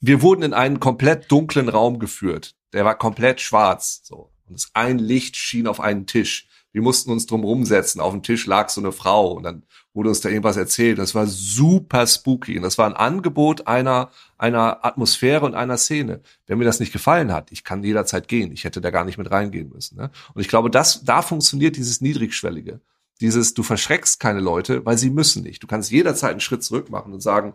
wir 0.00 0.22
wurden 0.22 0.42
in 0.42 0.54
einen 0.54 0.80
komplett 0.80 1.30
dunklen 1.30 1.68
Raum 1.68 1.98
geführt. 1.98 2.56
Der 2.72 2.84
war 2.84 2.96
komplett 2.96 3.40
schwarz. 3.40 4.00
So. 4.02 4.30
Und 4.50 4.68
ein 4.74 4.98
Licht 4.98 5.36
schien 5.36 5.66
auf 5.66 5.80
einen 5.80 6.06
Tisch. 6.06 6.48
Wir 6.72 6.82
mussten 6.82 7.10
uns 7.10 7.26
drum 7.26 7.42
rumsetzen. 7.42 8.00
Auf 8.00 8.12
dem 8.12 8.22
Tisch 8.22 8.46
lag 8.46 8.68
so 8.68 8.80
eine 8.80 8.92
Frau 8.92 9.32
und 9.32 9.42
dann 9.42 9.62
wurde 9.92 10.08
uns 10.08 10.20
da 10.20 10.28
irgendwas 10.28 10.56
erzählt. 10.56 10.98
Das 10.98 11.14
war 11.14 11.26
super 11.26 12.06
spooky. 12.06 12.56
Und 12.56 12.62
das 12.62 12.78
war 12.78 12.86
ein 12.86 12.94
Angebot 12.94 13.66
einer, 13.66 14.10
einer 14.38 14.84
Atmosphäre 14.84 15.44
und 15.44 15.54
einer 15.54 15.78
Szene. 15.78 16.20
Wenn 16.46 16.58
mir 16.58 16.64
das 16.64 16.78
nicht 16.78 16.92
gefallen 16.92 17.32
hat, 17.32 17.50
ich 17.50 17.64
kann 17.64 17.82
jederzeit 17.82 18.28
gehen. 18.28 18.52
Ich 18.52 18.64
hätte 18.64 18.80
da 18.80 18.90
gar 18.90 19.04
nicht 19.04 19.18
mit 19.18 19.30
reingehen 19.30 19.70
müssen. 19.70 19.96
Ne? 19.96 20.10
Und 20.34 20.40
ich 20.40 20.48
glaube, 20.48 20.70
das, 20.70 21.04
da 21.04 21.22
funktioniert 21.22 21.76
dieses 21.76 22.00
Niedrigschwellige. 22.00 22.80
Dieses, 23.20 23.52
du 23.52 23.62
verschreckst 23.62 24.20
keine 24.20 24.40
Leute, 24.40 24.86
weil 24.86 24.96
sie 24.96 25.10
müssen 25.10 25.42
nicht. 25.42 25.62
Du 25.62 25.66
kannst 25.66 25.90
jederzeit 25.90 26.30
einen 26.30 26.40
Schritt 26.40 26.62
zurück 26.62 26.88
machen 26.88 27.12
und 27.12 27.20
sagen, 27.20 27.54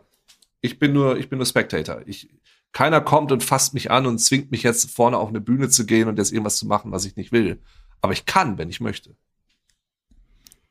ich 0.61 0.77
bin 0.77 0.93
nur, 0.93 1.17
ich 1.17 1.29
bin 1.29 1.37
nur 1.37 1.45
Spectator. 1.45 2.01
Ich, 2.05 2.29
keiner 2.75 2.99
kommt 2.99 3.31
und 3.31 3.41
fasst 3.41 3.73
mich 3.73 3.89
an 3.89 4.05
und 4.05 4.19
zwingt 4.19 4.51
mich 4.51 4.61
jetzt 4.61 4.91
vorne 4.91 5.17
auf 5.17 5.29
eine 5.29 5.39
Bühne 5.39 5.69
zu 5.69 5.85
gehen 5.85 6.09
und 6.09 6.17
jetzt 6.17 6.33
irgendwas 6.33 6.57
zu 6.57 6.67
machen, 6.67 6.91
was 6.91 7.05
ich 7.05 7.15
nicht 7.15 7.31
will. 7.31 7.61
Aber 8.01 8.11
ich 8.11 8.25
kann, 8.25 8.57
wenn 8.57 8.69
ich 8.69 8.81
möchte. 8.81 9.15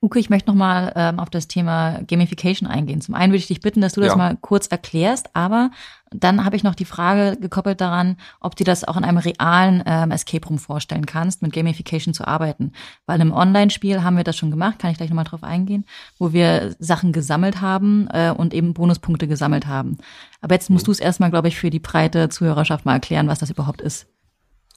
Uke, 0.05 0.19
ich 0.19 0.29
möchte 0.29 0.51
nochmal 0.51 0.93
ähm, 0.97 1.19
auf 1.19 1.31
das 1.31 1.49
Thema 1.49 2.03
Gamification 2.07 2.69
eingehen. 2.69 3.01
Zum 3.01 3.15
einen 3.15 3.33
würde 3.33 3.39
ich 3.39 3.47
dich 3.47 3.63
bitten, 3.63 3.81
dass 3.81 3.95
du 3.95 4.03
das 4.03 4.11
ja. 4.11 4.17
mal 4.17 4.37
kurz 4.39 4.67
erklärst, 4.67 5.35
aber 5.35 5.71
dann 6.11 6.45
habe 6.45 6.57
ich 6.57 6.63
noch 6.63 6.75
die 6.75 6.85
Frage 6.85 7.39
gekoppelt 7.41 7.81
daran, 7.81 8.19
ob 8.39 8.55
du 8.55 8.65
das 8.65 8.85
auch 8.85 8.99
in 8.99 9.05
einem 9.05 9.17
realen 9.17 9.83
ähm, 9.87 10.11
Escape 10.11 10.47
Room 10.47 10.59
vorstellen 10.59 11.07
kannst, 11.07 11.41
mit 11.41 11.55
Gamification 11.55 12.13
zu 12.13 12.29
arbeiten. 12.29 12.73
Weil 13.07 13.19
im 13.23 13.33
Online-Spiel 13.33 14.03
haben 14.03 14.19
wir 14.19 14.25
das 14.25 14.37
schon 14.37 14.51
gemacht, 14.51 14.79
kann 14.79 14.91
ich 14.91 14.99
gleich 14.99 15.09
nochmal 15.09 15.25
drauf 15.25 15.43
eingehen, 15.43 15.87
wo 16.19 16.35
wir 16.35 16.77
Sachen 16.79 17.13
gesammelt 17.13 17.63
haben 17.63 18.07
äh, 18.13 18.31
und 18.31 18.53
eben 18.53 18.75
Bonuspunkte 18.75 19.27
gesammelt 19.27 19.67
haben. 19.67 19.97
Aber 20.43 20.55
jetzt 20.55 20.69
musst 20.69 20.85
mhm. 20.85 20.89
du 20.89 20.93
es 20.93 21.01
erstmal, 21.01 21.31
glaube 21.31 21.49
ich, 21.49 21.57
für 21.57 21.71
die 21.71 21.81
breite 21.81 22.29
Zuhörerschaft 22.29 22.85
mal 22.85 22.93
erklären, 22.93 23.27
was 23.27 23.39
das 23.39 23.49
überhaupt 23.49 23.81
ist. 23.81 24.07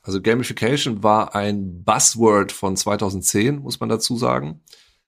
Also 0.04 0.22
Gamification 0.22 1.04
war 1.04 1.36
ein 1.36 1.84
Buzzword 1.84 2.54
von 2.54 2.78
2010, 2.78 3.60
muss 3.60 3.82
man 3.82 3.90
dazu 3.90 4.16
sagen. 4.16 4.62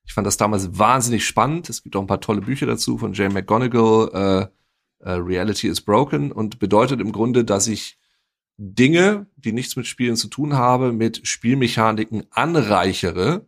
Ich 0.10 0.13
fand 0.13 0.28
das 0.28 0.38
damals 0.38 0.78
wahnsinnig 0.78 1.26
spannend. 1.26 1.69
Es 1.69 1.84
gibt 1.84 1.95
auch 1.95 2.02
ein 2.02 2.08
paar 2.08 2.19
tolle 2.19 2.41
Bücher 2.41 2.65
dazu 2.65 2.98
von 2.98 3.13
Jane 3.13 3.34
McGonigal, 3.34 4.50
äh, 5.02 5.08
äh, 5.08 5.12
Reality 5.13 5.67
is 5.67 5.82
Broken 5.82 6.32
und 6.32 6.60
bedeutet 6.60 7.00
im 7.00 7.12
Grunde, 7.12 7.45
dass 7.45 7.67
ich 7.67 7.98
Dinge, 8.58 9.28
die 9.38 9.54
nichts 9.54 9.78
mit 9.78 9.88
Spielen 9.88 10.17
zu 10.17 10.28
tun 10.28 10.56
haben, 10.56 10.98
mit 10.98 11.26
Spielmechaniken 11.26 12.26
anreichere, 12.32 13.45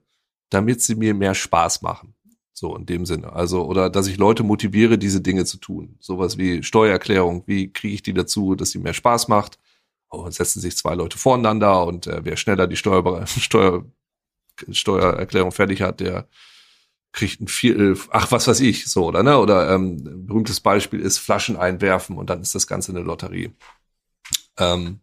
damit 0.50 0.82
sie 0.82 0.96
mir 0.96 1.14
mehr 1.14 1.36
Spaß 1.36 1.82
machen. 1.82 2.14
So 2.54 2.76
in 2.78 2.86
dem 2.86 3.06
Sinne. 3.06 3.34
Also, 3.34 3.66
oder 3.66 3.90
dass 3.90 4.08
ich 4.08 4.18
Leute 4.18 4.44
motiviere, 4.44 4.98
diese 4.98 5.20
Dinge 5.20 5.44
zu 5.46 5.58
tun. 5.58 5.98
Sowas 6.00 6.38
wie 6.38 6.64
Steuererklärung, 6.64 7.44
wie 7.48 7.74
kriege 7.74 7.96
ich 7.96 8.04
die 8.04 8.14
dazu, 8.14 8.56
dass 8.56 8.72
sie 8.72 8.80
mehr 8.80 8.94
Spaß 8.94 9.28
macht? 9.28 9.58
oh, 10.12 10.30
setzen 10.30 10.60
sich 10.60 10.78
zwei 10.78 10.94
Leute 10.94 11.18
voreinander 11.18 11.86
und 11.86 12.06
äh, 12.08 12.24
wer 12.24 12.38
schneller 12.38 12.68
die 12.68 12.76
Steuer, 12.76 13.26
Steuer, 13.26 13.86
Steuererklärung 14.70 15.52
fertig 15.52 15.82
hat, 15.82 16.02
der 16.02 16.28
kriegt 17.12 17.42
ein 17.42 17.48
Viertel, 17.48 17.98
ach, 18.12 18.32
was 18.32 18.48
weiß 18.48 18.62
ich, 18.62 18.88
so, 18.88 19.06
oder, 19.06 19.24
ne? 19.24 19.38
Oder 19.38 19.74
ähm, 19.74 19.98
ein 19.98 20.26
berühmtes 20.28 20.60
Beispiel 20.60 21.00
ist 21.00 21.18
Flaschen 21.18 21.58
einwerfen 21.58 22.18
und 22.18 22.30
dann 22.30 22.42
ist 22.42 22.56
das 22.56 22.68
Ganze 22.68 22.92
eine 22.92 23.02
Lotterie. 23.02 23.52
Ähm, 24.58 25.00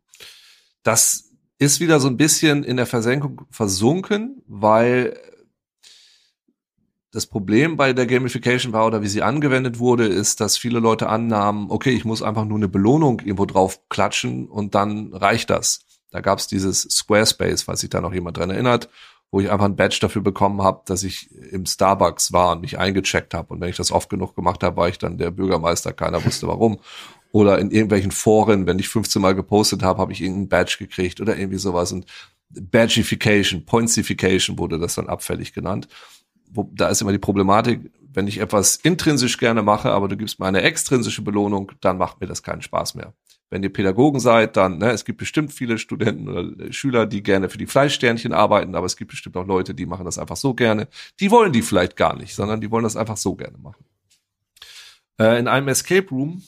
das 0.83 1.31
ist 1.59 1.81
wieder 1.81 2.01
so 2.01 2.09
ein 2.09 2.17
bisschen 2.17 2.65
in 2.65 2.77
der 2.77 2.87
Versenkung 2.87 3.43
versunken, 3.51 4.43
weil 4.47 5.19
das 7.11 7.27
Problem 7.27 7.77
bei 7.77 7.93
der 7.93 8.07
Gamification 8.07 8.73
war 8.73 8.87
oder 8.87 9.03
wie 9.03 9.09
sie 9.09 9.23
angewendet 9.23 9.79
wurde, 9.79 10.07
ist, 10.07 10.41
dass 10.41 10.59
viele 10.59 10.79
Leute 10.79 11.09
annahmen, 11.09 11.71
okay, 11.71 11.91
ich 11.91 12.05
muss 12.05 12.23
einfach 12.23 12.45
nur 12.45 12.59
eine 12.59 12.69
Belohnung 12.69 13.21
irgendwo 13.21 13.47
drauf 13.47 13.81
klatschen 13.89 14.47
und 14.47 14.75
dann 14.75 15.13
reicht 15.15 15.51
das. 15.51 15.85
Da 16.11 16.21
gab's 16.21 16.47
dieses 16.47 16.83
Squarespace, 16.83 17.63
falls 17.63 17.81
sich 17.81 17.91
da 17.91 18.01
noch 18.01 18.15
jemand 18.15 18.37
dran 18.37 18.51
erinnert, 18.51 18.89
wo 19.31 19.41
ich 19.41 19.51
einfach 19.51 19.67
ein 19.67 19.77
Badge 19.77 19.99
dafür 20.01 20.23
bekommen 20.23 20.63
habe, 20.63 20.83
dass 20.87 21.03
ich 21.03 21.31
im 21.53 21.67
Starbucks 21.67 22.33
war 22.33 22.53
und 22.53 22.63
mich 22.63 22.79
eingecheckt 22.79 23.35
habe. 23.35 23.53
Und 23.53 23.61
wenn 23.61 23.69
ich 23.69 23.77
das 23.77 23.93
oft 23.93 24.09
genug 24.09 24.35
gemacht 24.35 24.63
habe, 24.63 24.77
war 24.77 24.89
ich 24.89 24.99
dann 24.99 25.19
der 25.19 25.31
Bürgermeister, 25.31 25.93
keiner 25.93 26.25
wusste 26.25 26.49
warum. 26.49 26.79
Oder 27.31 27.59
in 27.59 27.71
irgendwelchen 27.71 28.11
Foren, 28.11 28.67
wenn 28.67 28.79
ich 28.79 28.89
15 28.89 29.21
Mal 29.21 29.35
gepostet 29.35 29.83
habe, 29.83 30.01
habe 30.01 30.13
ich 30.13 30.23
irgendeinen 30.23 30.49
Badge 30.49 30.77
gekriegt 30.79 31.21
oder 31.21 31.37
irgendwie 31.37 31.59
sowas. 31.59 31.93
Und 31.93 32.07
Badgification, 32.49 33.67
Pointsification 33.67 34.59
wurde 34.59 34.79
das 34.79 34.95
dann 34.95 35.09
abfällig 35.09 35.53
genannt. 35.53 35.89
Wo, 36.51 36.71
da 36.73 36.89
ist 36.89 37.03
immer 37.03 37.13
die 37.13 37.19
Problematik, 37.19 37.91
wenn 38.01 38.27
ich 38.27 38.39
etwas 38.39 38.77
intrinsisch 38.77 39.37
gerne 39.37 39.63
mache, 39.63 39.91
aber 39.91 40.09
du 40.09 40.17
gibst 40.17 40.41
mir 40.41 40.47
eine 40.47 40.63
extrinsische 40.63 41.21
Belohnung, 41.21 41.73
dann 41.83 41.99
macht 41.99 42.21
mir 42.21 42.27
das 42.27 42.43
keinen 42.43 42.63
Spaß 42.63 42.95
mehr. 42.95 43.13
Wenn 43.51 43.63
ihr 43.63 43.73
Pädagogen 43.73 44.21
seid, 44.21 44.57
dann, 44.57 44.79
ne, 44.79 44.91
es 44.91 45.05
gibt 45.05 45.19
bestimmt 45.19 45.53
viele 45.53 45.79
Studenten 45.79 46.29
oder 46.29 46.73
Schüler, 46.73 47.07
die 47.07 47.23
gerne 47.23 47.49
für 47.49 47.59
die 47.59 47.67
Fleischsternchen 47.67 48.33
arbeiten, 48.33 48.75
aber 48.75 48.87
es 48.87 48.97
gibt 48.97 49.11
bestimmt 49.11 49.37
auch 49.37 49.47
Leute, 49.47 49.75
die 49.75 49.87
machen 49.87 50.05
das 50.05 50.19
einfach 50.19 50.37
so 50.37 50.53
gerne. 50.55 50.89
Die 51.21 51.31
wollen 51.31 51.53
die 51.53 51.63
vielleicht 51.63 51.97
gar 51.97 52.17
nicht, 52.17 52.35
sondern 52.35 52.61
die 52.61 52.71
wollen 52.71 52.85
das 52.85 52.97
einfach 52.97 53.17
so 53.17 53.35
gerne 53.35 53.57
machen. 53.59 53.85
Äh, 55.19 55.39
in 55.39 55.49
einem 55.49 55.69
Escape 55.69 56.09
Room, 56.11 56.43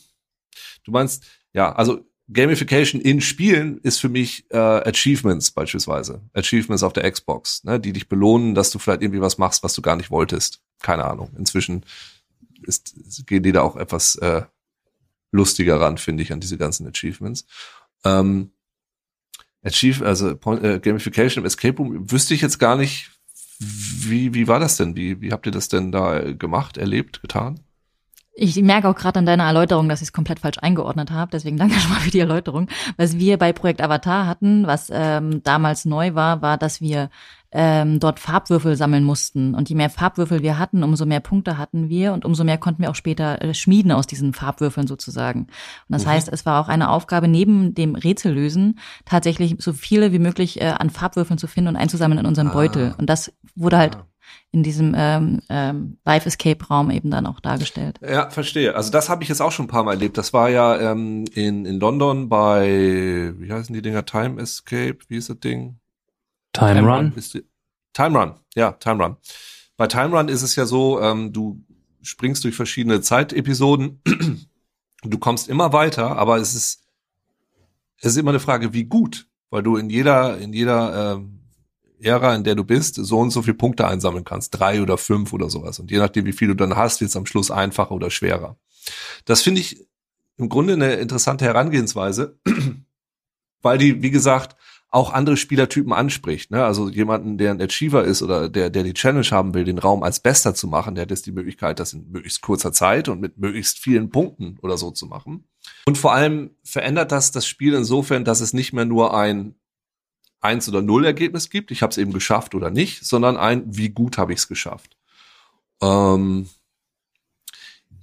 du 0.85 0.91
meinst, 0.91 1.25
ja, 1.53 1.73
also 1.73 2.05
Gamification 2.33 3.01
in 3.01 3.21
Spielen 3.21 3.79
ist 3.79 3.99
für 3.99 4.09
mich 4.09 4.45
äh, 4.51 4.57
Achievements 4.57 5.51
beispielsweise. 5.51 6.21
Achievements 6.33 6.83
auf 6.83 6.93
der 6.93 7.11
Xbox, 7.11 7.65
ne, 7.65 7.81
die 7.81 7.93
dich 7.93 8.09
belohnen, 8.09 8.55
dass 8.55 8.71
du 8.71 8.79
vielleicht 8.79 9.03
irgendwie 9.03 9.21
was 9.21 9.39
machst, 9.39 9.63
was 9.63 9.75
du 9.75 9.83
gar 9.83 9.97
nicht 9.97 10.11
wolltest. 10.11 10.61
Keine 10.81 11.05
Ahnung. 11.05 11.31
Inzwischen 11.37 11.85
ist, 12.63 12.95
gehen 13.27 13.43
die 13.43 13.53
da 13.53 13.63
auch 13.63 13.77
etwas 13.77 14.17
äh, 14.17 14.43
lustiger 15.31 15.81
ran, 15.81 15.99
finde 15.99 16.23
ich, 16.23 16.33
an 16.33 16.41
diese 16.41 16.59
ganzen 16.59 16.87
Achievements. 16.87 17.47
Ähm, 18.05 18.53
Achieve, 19.63 20.05
also 20.07 20.31
äh, 20.31 20.81
Gamification 20.81 21.43
im 21.43 21.47
Escape 21.47 21.77
Room, 21.77 22.11
wüsste 22.11 22.35
ich 22.35 22.41
jetzt 22.41 22.59
gar 22.59 22.77
nicht, 22.77 23.11
wie, 23.59 24.33
wie 24.33 24.49
war 24.49 24.59
das 24.59 24.77
denn? 24.77 24.97
Wie, 24.97 25.21
wie 25.21 25.33
habt 25.33 25.45
ihr 25.47 25.53
das 25.53 25.69
denn 25.69 25.93
da 25.93 26.33
gemacht, 26.33 26.79
erlebt, 26.79 27.21
getan? 27.21 27.61
Ich 28.33 28.57
merke 28.63 28.89
auch 28.89 28.95
gerade 28.95 29.19
an 29.19 29.27
deiner 29.27 29.45
Erläuterung, 29.45 29.91
dass 29.91 30.01
ich 30.01 30.09
es 30.09 30.13
komplett 30.15 30.41
falsch 30.41 30.59
eingeordnet 30.59 31.11
habe. 31.11 31.31
Deswegen 31.31 31.59
danke 31.59 31.75
schon 31.81 31.91
mal 31.91 32.01
für 32.01 32.11
die 32.11 32.21
Erläuterung. 32.21 32.69
Was 32.97 33.19
wir 33.19 33.37
bei 33.37 33.53
Projekt 33.53 33.83
Avatar 33.83 34.27
hatten, 34.27 34.67
was 34.67 34.89
ähm, 34.91 35.43
damals 35.43 35.85
neu 35.85 36.15
war, 36.15 36.41
war, 36.41 36.57
dass 36.57 36.81
wir 36.81 37.11
ähm, 37.53 38.01
dort 38.01 38.21
Farbwürfel 38.21 38.77
sammeln 38.77 39.05
mussten. 39.05 39.55
Und 39.55 39.69
je 39.69 39.75
mehr 39.75 39.91
Farbwürfel 39.91 40.43
wir 40.43 40.59
hatten, 40.59 40.83
umso 40.83 41.07
mehr 41.07 41.21
Punkte 41.21 41.59
hatten 41.59 41.89
wir 41.89 42.13
und 42.13 42.25
umso 42.25 42.45
mehr 42.45 42.59
konnten 42.59 42.83
wir 42.83 42.91
auch 42.91 42.95
später 42.95 43.43
äh, 43.43 43.55
schmieden 43.55 43.93
aus 43.93 44.07
diesen 44.07 44.33
Farbwürfeln 44.33 44.87
sozusagen. 44.87 45.41
Und 45.41 45.51
das 45.89 46.05
mhm. 46.05 46.11
heißt, 46.11 46.29
es 46.33 46.47
war 46.47 46.61
auch 46.61 46.69
eine 46.69 46.91
Aufgabe, 46.91 47.29
neben 47.29 47.75
dem 47.75 47.95
Rätsellösen 47.95 48.79
tatsächlich 49.05 49.57
so 49.59 49.73
viele 49.73 50.13
wie 50.13 50.19
möglich 50.19 50.61
äh, 50.61 50.67
an 50.67 50.91
Farbwürfeln 50.91 51.39
zu 51.39 51.47
finden 51.47 51.69
und 51.69 51.77
einzusammeln 51.77 52.21
in 52.21 52.27
unserem 52.27 52.49
ah. 52.49 52.53
Beutel. 52.53 52.95
Und 52.99 53.11
das 53.11 53.33
wurde 53.57 53.79
halt 53.79 53.97
ah 53.97 54.07
in 54.53 54.63
diesem 54.63 54.95
ähm, 54.97 55.41
ähm, 55.49 55.99
Live 56.05 56.27
Escape 56.27 56.65
Raum 56.67 56.91
eben 56.91 57.11
dann 57.11 57.27
auch 57.27 57.41
dargestellt. 57.41 57.99
Ja, 58.03 58.31
verstehe. 58.31 58.75
Also 58.75 58.91
das 58.91 59.09
habe 59.09 59.23
ich 59.23 59.29
jetzt 59.29 59.41
auch 59.41 59.53
schon 59.53 59.67
ein 59.67 59.69
paar 59.69 59.85
Mal 59.85 59.93
erlebt. 59.93 60.19
Das 60.19 60.33
war 60.33 60.51
ja 60.51 60.93
ähm, 60.93 61.25
in 61.35 61.65
in 61.67 61.79
London 61.79 62.29
bei 62.29 63.33
wie 63.37 63.53
heißen 63.53 63.75
die 63.75 63.83
Dinger 63.83 64.05
Time 64.05 64.41
Escape? 64.41 64.99
Wie 65.09 65.17
ist 65.17 65.31
das 65.31 65.41
Ding? 65.41 65.80
Time, 66.61 66.81
Run. 66.83 67.15
Die, 67.17 67.45
Time 67.93 68.19
Run. 68.19 68.35
Ja, 68.55 68.73
Time 68.73 69.03
Run. 69.03 69.17
Bei 69.77 69.87
Time 69.87 70.17
Run 70.17 70.29
ist 70.29 70.43
es 70.43 70.57
ja 70.57 70.67
so, 70.67 71.01
ähm, 71.01 71.33
du 71.33 71.65
springst 72.03 72.45
durch 72.45 72.55
verschiedene 72.55 73.01
Zeitepisoden. 73.01 74.03
du 75.03 75.19
kommst 75.19 75.49
immer 75.49 75.73
weiter, 75.73 76.17
aber 76.17 76.37
es 76.37 76.55
ist 76.55 76.87
es 78.03 78.13
ist 78.13 78.17
immer 78.17 78.31
eine 78.31 78.41
Frage, 78.41 78.73
wie 78.73 78.85
gut, 78.85 79.29
weil 79.51 79.63
du 79.63 79.77
in 79.77 79.91
jeder 79.91 80.39
in 80.39 80.53
jeder 80.53 81.15
ähm, 81.15 81.41
Ära, 82.03 82.35
in 82.35 82.45
der 82.45 82.55
du 82.55 82.65
bist, 82.65 82.95
so 82.95 83.19
und 83.19 83.31
so 83.31 83.43
viele 83.43 83.55
Punkte 83.55 83.87
einsammeln 83.87 84.25
kannst. 84.25 84.59
Drei 84.59 84.81
oder 84.81 84.97
fünf 84.97 85.33
oder 85.33 85.51
sowas. 85.51 85.79
Und 85.79 85.91
je 85.91 85.99
nachdem, 85.99 86.25
wie 86.25 86.33
viel 86.33 86.49
du 86.49 86.55
dann 86.55 86.77
hast, 86.77 87.01
wird 87.01 87.11
es 87.11 87.17
am 87.17 87.27
Schluss 87.27 87.51
einfacher 87.51 87.93
oder 87.93 88.11
schwerer. 88.11 88.57
Das 89.27 89.43
finde 89.43 89.61
ich 89.61 89.87
im 90.39 90.49
Grunde 90.49 90.73
eine 90.73 90.95
interessante 90.95 91.45
Herangehensweise, 91.45 92.39
weil 93.63 93.77
die, 93.77 94.03
wie 94.03 94.11
gesagt, 94.11 94.57
auch 94.91 95.13
andere 95.13 95.37
Spielertypen 95.37 95.93
anspricht. 95.93 96.51
Ne? 96.51 96.65
Also 96.65 96.89
jemanden, 96.89 97.39
der 97.39 97.53
ein 97.53 97.63
Achiever 97.63 98.05
ist 98.05 98.23
oder 98.23 98.49
der, 98.49 98.71
der 98.71 98.83
die 98.83 98.95
Challenge 98.95 99.27
haben 99.31 99.55
will, 99.55 99.65
den 99.65 99.79
Raum 99.79 100.03
als 100.03 100.19
Bester 100.19 100.55
zu 100.55 100.67
machen, 100.67 100.97
der 100.97 101.03
hat 101.03 101.11
jetzt 101.11 101.27
die 101.27 101.33
Möglichkeit, 101.33 101.79
das 101.79 101.93
in 101.93 102.11
möglichst 102.11 102.43
kurzer 102.43 102.73
Zeit 102.73 103.09
und 103.09 103.21
mit 103.21 103.39
möglichst 103.39 103.79
vielen 103.79 104.11
Punkten 104.11 104.59
oder 104.63 104.77
so 104.77 104.91
zu 104.91 105.07
machen. 105.07 105.45
Und 105.87 105.97
vor 105.97 106.13
allem 106.13 106.57
verändert 106.65 107.13
das 107.13 107.31
das 107.31 107.47
Spiel 107.47 107.75
insofern, 107.75 108.25
dass 108.25 108.41
es 108.41 108.53
nicht 108.53 108.73
mehr 108.73 108.85
nur 108.85 109.17
ein 109.17 109.55
eins 110.41 110.69
oder 110.69 110.83
null 110.83 111.05
Ergebnis 111.05 111.51
gibt, 111.51 111.71
ich 111.71 111.83
habe 111.83 111.91
es 111.91 111.99
eben 111.99 112.13
geschafft 112.13 112.55
oder 112.55 112.71
nicht, 112.71 113.05
sondern 113.05 113.37
ein, 113.37 113.65
wie 113.67 113.91
gut 113.91 114.19
habe 114.19 114.33
ich 114.33 114.41
es 114.41 114.49
geschafft. 114.49 114.97
Ähm, 115.83 116.49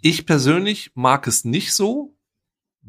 ich 0.01 0.25
persönlich 0.25 0.91
mag 0.93 1.27
es 1.27 1.43
nicht 1.43 1.73
so, 1.73 2.16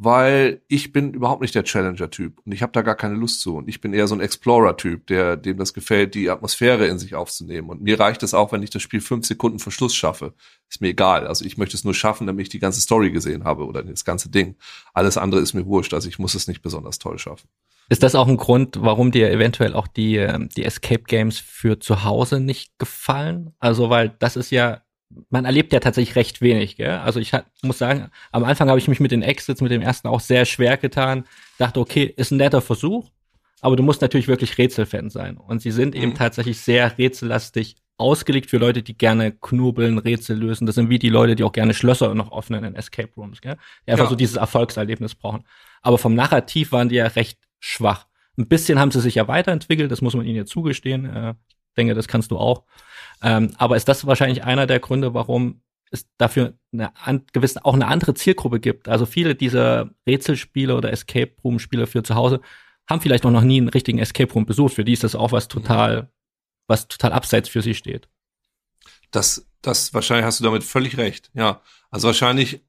weil 0.00 0.62
ich 0.68 0.92
bin 0.92 1.12
überhaupt 1.12 1.42
nicht 1.42 1.56
der 1.56 1.64
Challenger-Typ 1.64 2.38
und 2.44 2.52
ich 2.52 2.62
habe 2.62 2.70
da 2.70 2.82
gar 2.82 2.94
keine 2.94 3.16
Lust 3.16 3.40
zu. 3.40 3.56
Und 3.56 3.68
ich 3.68 3.80
bin 3.80 3.92
eher 3.92 4.06
so 4.06 4.14
ein 4.14 4.20
Explorer-Typ, 4.20 5.08
der 5.08 5.36
dem 5.36 5.56
das 5.58 5.74
gefällt, 5.74 6.14
die 6.14 6.30
Atmosphäre 6.30 6.86
in 6.86 7.00
sich 7.00 7.16
aufzunehmen. 7.16 7.68
Und 7.68 7.82
mir 7.82 7.98
reicht 7.98 8.22
es 8.22 8.32
auch, 8.32 8.52
wenn 8.52 8.62
ich 8.62 8.70
das 8.70 8.80
Spiel 8.80 9.00
fünf 9.00 9.26
Sekunden 9.26 9.58
vor 9.58 9.72
Schluss 9.72 9.96
schaffe. 9.96 10.34
Ist 10.70 10.80
mir 10.80 10.90
egal. 10.90 11.26
Also 11.26 11.44
ich 11.44 11.58
möchte 11.58 11.76
es 11.76 11.82
nur 11.82 11.94
schaffen, 11.94 12.28
damit 12.28 12.44
ich 12.44 12.48
die 12.48 12.60
ganze 12.60 12.80
Story 12.80 13.10
gesehen 13.10 13.42
habe 13.42 13.66
oder 13.66 13.82
das 13.82 14.04
ganze 14.04 14.30
Ding. 14.30 14.54
Alles 14.94 15.18
andere 15.18 15.40
ist 15.40 15.52
mir 15.52 15.66
wurscht. 15.66 15.92
Also 15.92 16.08
ich 16.08 16.20
muss 16.20 16.36
es 16.36 16.46
nicht 16.46 16.62
besonders 16.62 17.00
toll 17.00 17.18
schaffen. 17.18 17.48
Ist 17.88 18.04
das 18.04 18.14
auch 18.14 18.28
ein 18.28 18.36
Grund, 18.36 18.76
warum 18.80 19.10
dir 19.10 19.32
eventuell 19.32 19.74
auch 19.74 19.88
die, 19.88 20.16
ähm, 20.16 20.48
die 20.56 20.64
Escape 20.64 21.04
Games 21.04 21.38
für 21.38 21.80
zu 21.80 22.04
Hause 22.04 22.38
nicht 22.38 22.78
gefallen? 22.78 23.54
Also, 23.58 23.90
weil 23.90 24.10
das 24.18 24.36
ist 24.36 24.50
ja, 24.50 24.82
man 25.30 25.44
erlebt 25.44 25.72
ja 25.72 25.80
tatsächlich 25.80 26.16
recht 26.16 26.40
wenig, 26.40 26.76
gell? 26.76 26.90
Also 26.90 27.20
ich 27.20 27.32
hat, 27.32 27.46
muss 27.62 27.78
sagen, 27.78 28.10
am 28.32 28.44
Anfang 28.44 28.68
habe 28.68 28.78
ich 28.78 28.88
mich 28.88 29.00
mit 29.00 29.10
den 29.10 29.22
Exits, 29.22 29.60
mit 29.60 29.70
dem 29.70 29.82
ersten 29.82 30.08
auch 30.08 30.20
sehr 30.20 30.44
schwer 30.44 30.76
getan. 30.76 31.24
Dachte, 31.58 31.80
okay, 31.80 32.12
ist 32.16 32.30
ein 32.30 32.36
netter 32.36 32.60
Versuch, 32.60 33.10
aber 33.60 33.76
du 33.76 33.82
musst 33.82 34.02
natürlich 34.02 34.28
wirklich 34.28 34.58
Rätselfan 34.58 35.10
sein. 35.10 35.36
Und 35.36 35.62
sie 35.62 35.70
sind 35.70 35.94
mhm. 35.94 36.02
eben 36.02 36.14
tatsächlich 36.14 36.60
sehr 36.60 36.98
rätsellastig 36.98 37.76
ausgelegt 37.96 38.48
für 38.48 38.58
Leute, 38.58 38.82
die 38.82 38.96
gerne 38.96 39.32
knubbeln, 39.32 39.98
Rätsel 39.98 40.38
lösen. 40.38 40.66
Das 40.66 40.76
sind 40.76 40.88
wie 40.88 41.00
die 41.00 41.08
Leute, 41.08 41.34
die 41.34 41.42
auch 41.42 41.52
gerne 41.52 41.74
Schlösser 41.74 42.14
noch 42.14 42.36
öffnen 42.36 42.62
in 42.64 42.74
Escape 42.76 43.10
Rooms, 43.16 43.40
gell? 43.40 43.56
Die 43.86 43.90
einfach 43.90 44.04
ja. 44.04 44.10
so 44.10 44.16
dieses 44.16 44.36
Erfolgserlebnis 44.36 45.14
brauchen. 45.16 45.44
Aber 45.82 45.98
vom 45.98 46.14
Narrativ 46.14 46.72
waren 46.72 46.88
die 46.88 46.96
ja 46.96 47.06
recht 47.06 47.38
schwach. 47.58 48.06
Ein 48.36 48.46
bisschen 48.46 48.78
haben 48.78 48.92
sie 48.92 49.00
sich 49.00 49.16
ja 49.16 49.26
weiterentwickelt, 49.26 49.90
das 49.90 50.00
muss 50.00 50.14
man 50.14 50.24
ihnen 50.24 50.36
ja 50.36 50.44
zugestehen. 50.44 51.06
Äh, 51.06 51.34
ich 51.48 51.74
denke, 51.76 51.94
das 51.94 52.06
kannst 52.06 52.30
du 52.30 52.38
auch. 52.38 52.64
Ähm, 53.22 53.52
aber 53.56 53.76
ist 53.76 53.88
das 53.88 54.06
wahrscheinlich 54.06 54.44
einer 54.44 54.66
der 54.66 54.80
Gründe, 54.80 55.14
warum 55.14 55.62
es 55.90 56.06
dafür 56.18 56.54
eine 56.72 56.94
an, 56.96 57.24
gewisse, 57.32 57.64
auch 57.64 57.74
eine 57.74 57.86
andere 57.86 58.14
Zielgruppe 58.14 58.60
gibt? 58.60 58.88
Also 58.88 59.06
viele 59.06 59.34
dieser 59.34 59.90
Rätselspiele 60.06 60.76
oder 60.76 60.92
Escape 60.92 61.32
Room 61.42 61.58
Spiele 61.58 61.86
für 61.86 62.02
zu 62.02 62.14
Hause 62.14 62.40
haben 62.88 63.00
vielleicht 63.00 63.26
auch 63.26 63.30
noch 63.30 63.42
nie 63.42 63.58
einen 63.58 63.68
richtigen 63.68 63.98
Escape 63.98 64.32
Room 64.32 64.46
besucht. 64.46 64.74
Für 64.74 64.84
die 64.84 64.94
ist 64.94 65.04
das 65.04 65.14
auch 65.14 65.32
was 65.32 65.48
total, 65.48 66.10
was 66.66 66.88
total 66.88 67.12
abseits 67.12 67.48
für 67.48 67.62
sie 67.62 67.74
steht. 67.74 68.08
Das, 69.10 69.46
das 69.62 69.92
wahrscheinlich 69.94 70.24
hast 70.24 70.40
du 70.40 70.44
damit 70.44 70.64
völlig 70.64 70.96
recht. 70.96 71.30
Ja, 71.34 71.60
also 71.90 72.08
wahrscheinlich 72.08 72.62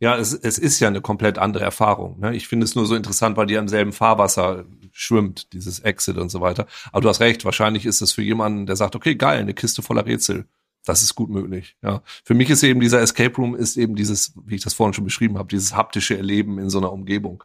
ja, 0.00 0.16
es, 0.16 0.32
es 0.32 0.58
ist 0.58 0.80
ja 0.80 0.88
eine 0.88 1.02
komplett 1.02 1.38
andere 1.38 1.62
Erfahrung. 1.62 2.18
Ne? 2.20 2.34
Ich 2.34 2.48
finde 2.48 2.64
es 2.64 2.74
nur 2.74 2.86
so 2.86 2.94
interessant, 2.94 3.36
weil 3.36 3.46
die 3.46 3.54
im 3.54 3.68
selben 3.68 3.92
Fahrwasser 3.92 4.64
schwimmt, 4.92 5.52
dieses 5.52 5.80
Exit 5.80 6.16
und 6.16 6.30
so 6.30 6.40
weiter. 6.40 6.66
Aber 6.90 7.02
du 7.02 7.08
hast 7.10 7.20
recht, 7.20 7.44
wahrscheinlich 7.44 7.84
ist 7.84 8.00
es 8.00 8.12
für 8.12 8.22
jemanden, 8.22 8.64
der 8.64 8.76
sagt, 8.76 8.96
okay, 8.96 9.14
geil, 9.14 9.40
eine 9.40 9.52
Kiste 9.52 9.82
voller 9.82 10.06
Rätsel. 10.06 10.46
Das 10.86 11.02
ist 11.02 11.14
gut 11.14 11.28
möglich. 11.28 11.76
Ja, 11.82 12.02
für 12.24 12.32
mich 12.32 12.48
ist 12.48 12.62
eben 12.62 12.80
dieser 12.80 13.02
Escape 13.02 13.36
Room 13.36 13.54
ist 13.54 13.76
eben 13.76 13.94
dieses, 13.94 14.32
wie 14.46 14.54
ich 14.54 14.62
das 14.62 14.72
vorhin 14.72 14.94
schon 14.94 15.04
beschrieben 15.04 15.36
habe, 15.36 15.48
dieses 15.48 15.76
haptische 15.76 16.16
Erleben 16.16 16.58
in 16.58 16.70
so 16.70 16.78
einer 16.78 16.92
Umgebung. 16.92 17.44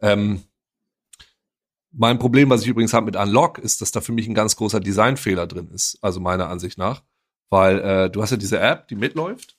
Ähm, 0.00 0.42
mein 1.90 2.18
Problem, 2.18 2.50
was 2.50 2.62
ich 2.62 2.68
übrigens 2.68 2.92
habe 2.92 3.06
mit 3.06 3.16
Unlock, 3.16 3.58
ist, 3.58 3.80
dass 3.80 3.92
da 3.92 4.02
für 4.02 4.12
mich 4.12 4.28
ein 4.28 4.34
ganz 4.34 4.56
großer 4.56 4.80
Designfehler 4.80 5.46
drin 5.46 5.70
ist, 5.72 5.98
also 6.02 6.20
meiner 6.20 6.50
Ansicht 6.50 6.76
nach, 6.76 7.02
weil 7.48 7.78
äh, 7.80 8.10
du 8.10 8.20
hast 8.20 8.30
ja 8.30 8.36
diese 8.36 8.60
App, 8.60 8.88
die 8.88 8.96
mitläuft 8.96 9.57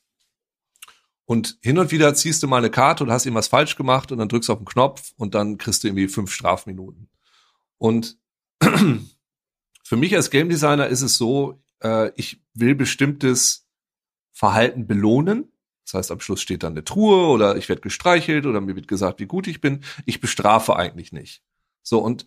und 1.29 1.59
hin 1.61 1.77
und 1.77 1.91
wieder 1.91 2.15
ziehst 2.15 2.41
du 2.41 2.47
mal 2.47 2.57
eine 2.57 2.71
Karte 2.71 3.03
und 3.03 3.11
hast 3.11 3.27
irgendwas 3.27 3.49
falsch 3.49 3.75
gemacht 3.75 4.11
und 4.11 4.17
dann 4.17 4.29
drückst 4.29 4.49
du 4.49 4.53
auf 4.53 4.57
den 4.57 4.65
Knopf 4.65 5.13
und 5.15 5.35
dann 5.35 5.59
kriegst 5.59 5.83
du 5.83 5.87
irgendwie 5.87 6.07
fünf 6.07 6.31
Strafminuten. 6.31 7.07
Und 7.77 8.17
für 9.83 9.95
mich 9.95 10.15
als 10.15 10.31
Game 10.31 10.49
Designer 10.49 10.87
ist 10.87 11.03
es 11.03 11.17
so, 11.17 11.61
äh, 11.83 12.11
ich 12.15 12.41
will 12.55 12.73
bestimmtes 12.73 13.67
Verhalten 14.31 14.87
belohnen. 14.87 15.51
Das 15.85 15.93
heißt, 15.93 16.11
am 16.11 16.19
Schluss 16.19 16.41
steht 16.41 16.63
dann 16.63 16.73
eine 16.73 16.83
Truhe 16.83 17.27
oder 17.27 17.57
ich 17.57 17.69
werde 17.69 17.83
gestreichelt 17.83 18.47
oder 18.47 18.59
mir 18.59 18.75
wird 18.75 18.87
gesagt, 18.87 19.19
wie 19.19 19.27
gut 19.27 19.45
ich 19.45 19.61
bin. 19.61 19.83
Ich 20.07 20.21
bestrafe 20.21 20.77
eigentlich 20.77 21.11
nicht. 21.11 21.43
So, 21.83 21.99
und 21.99 22.25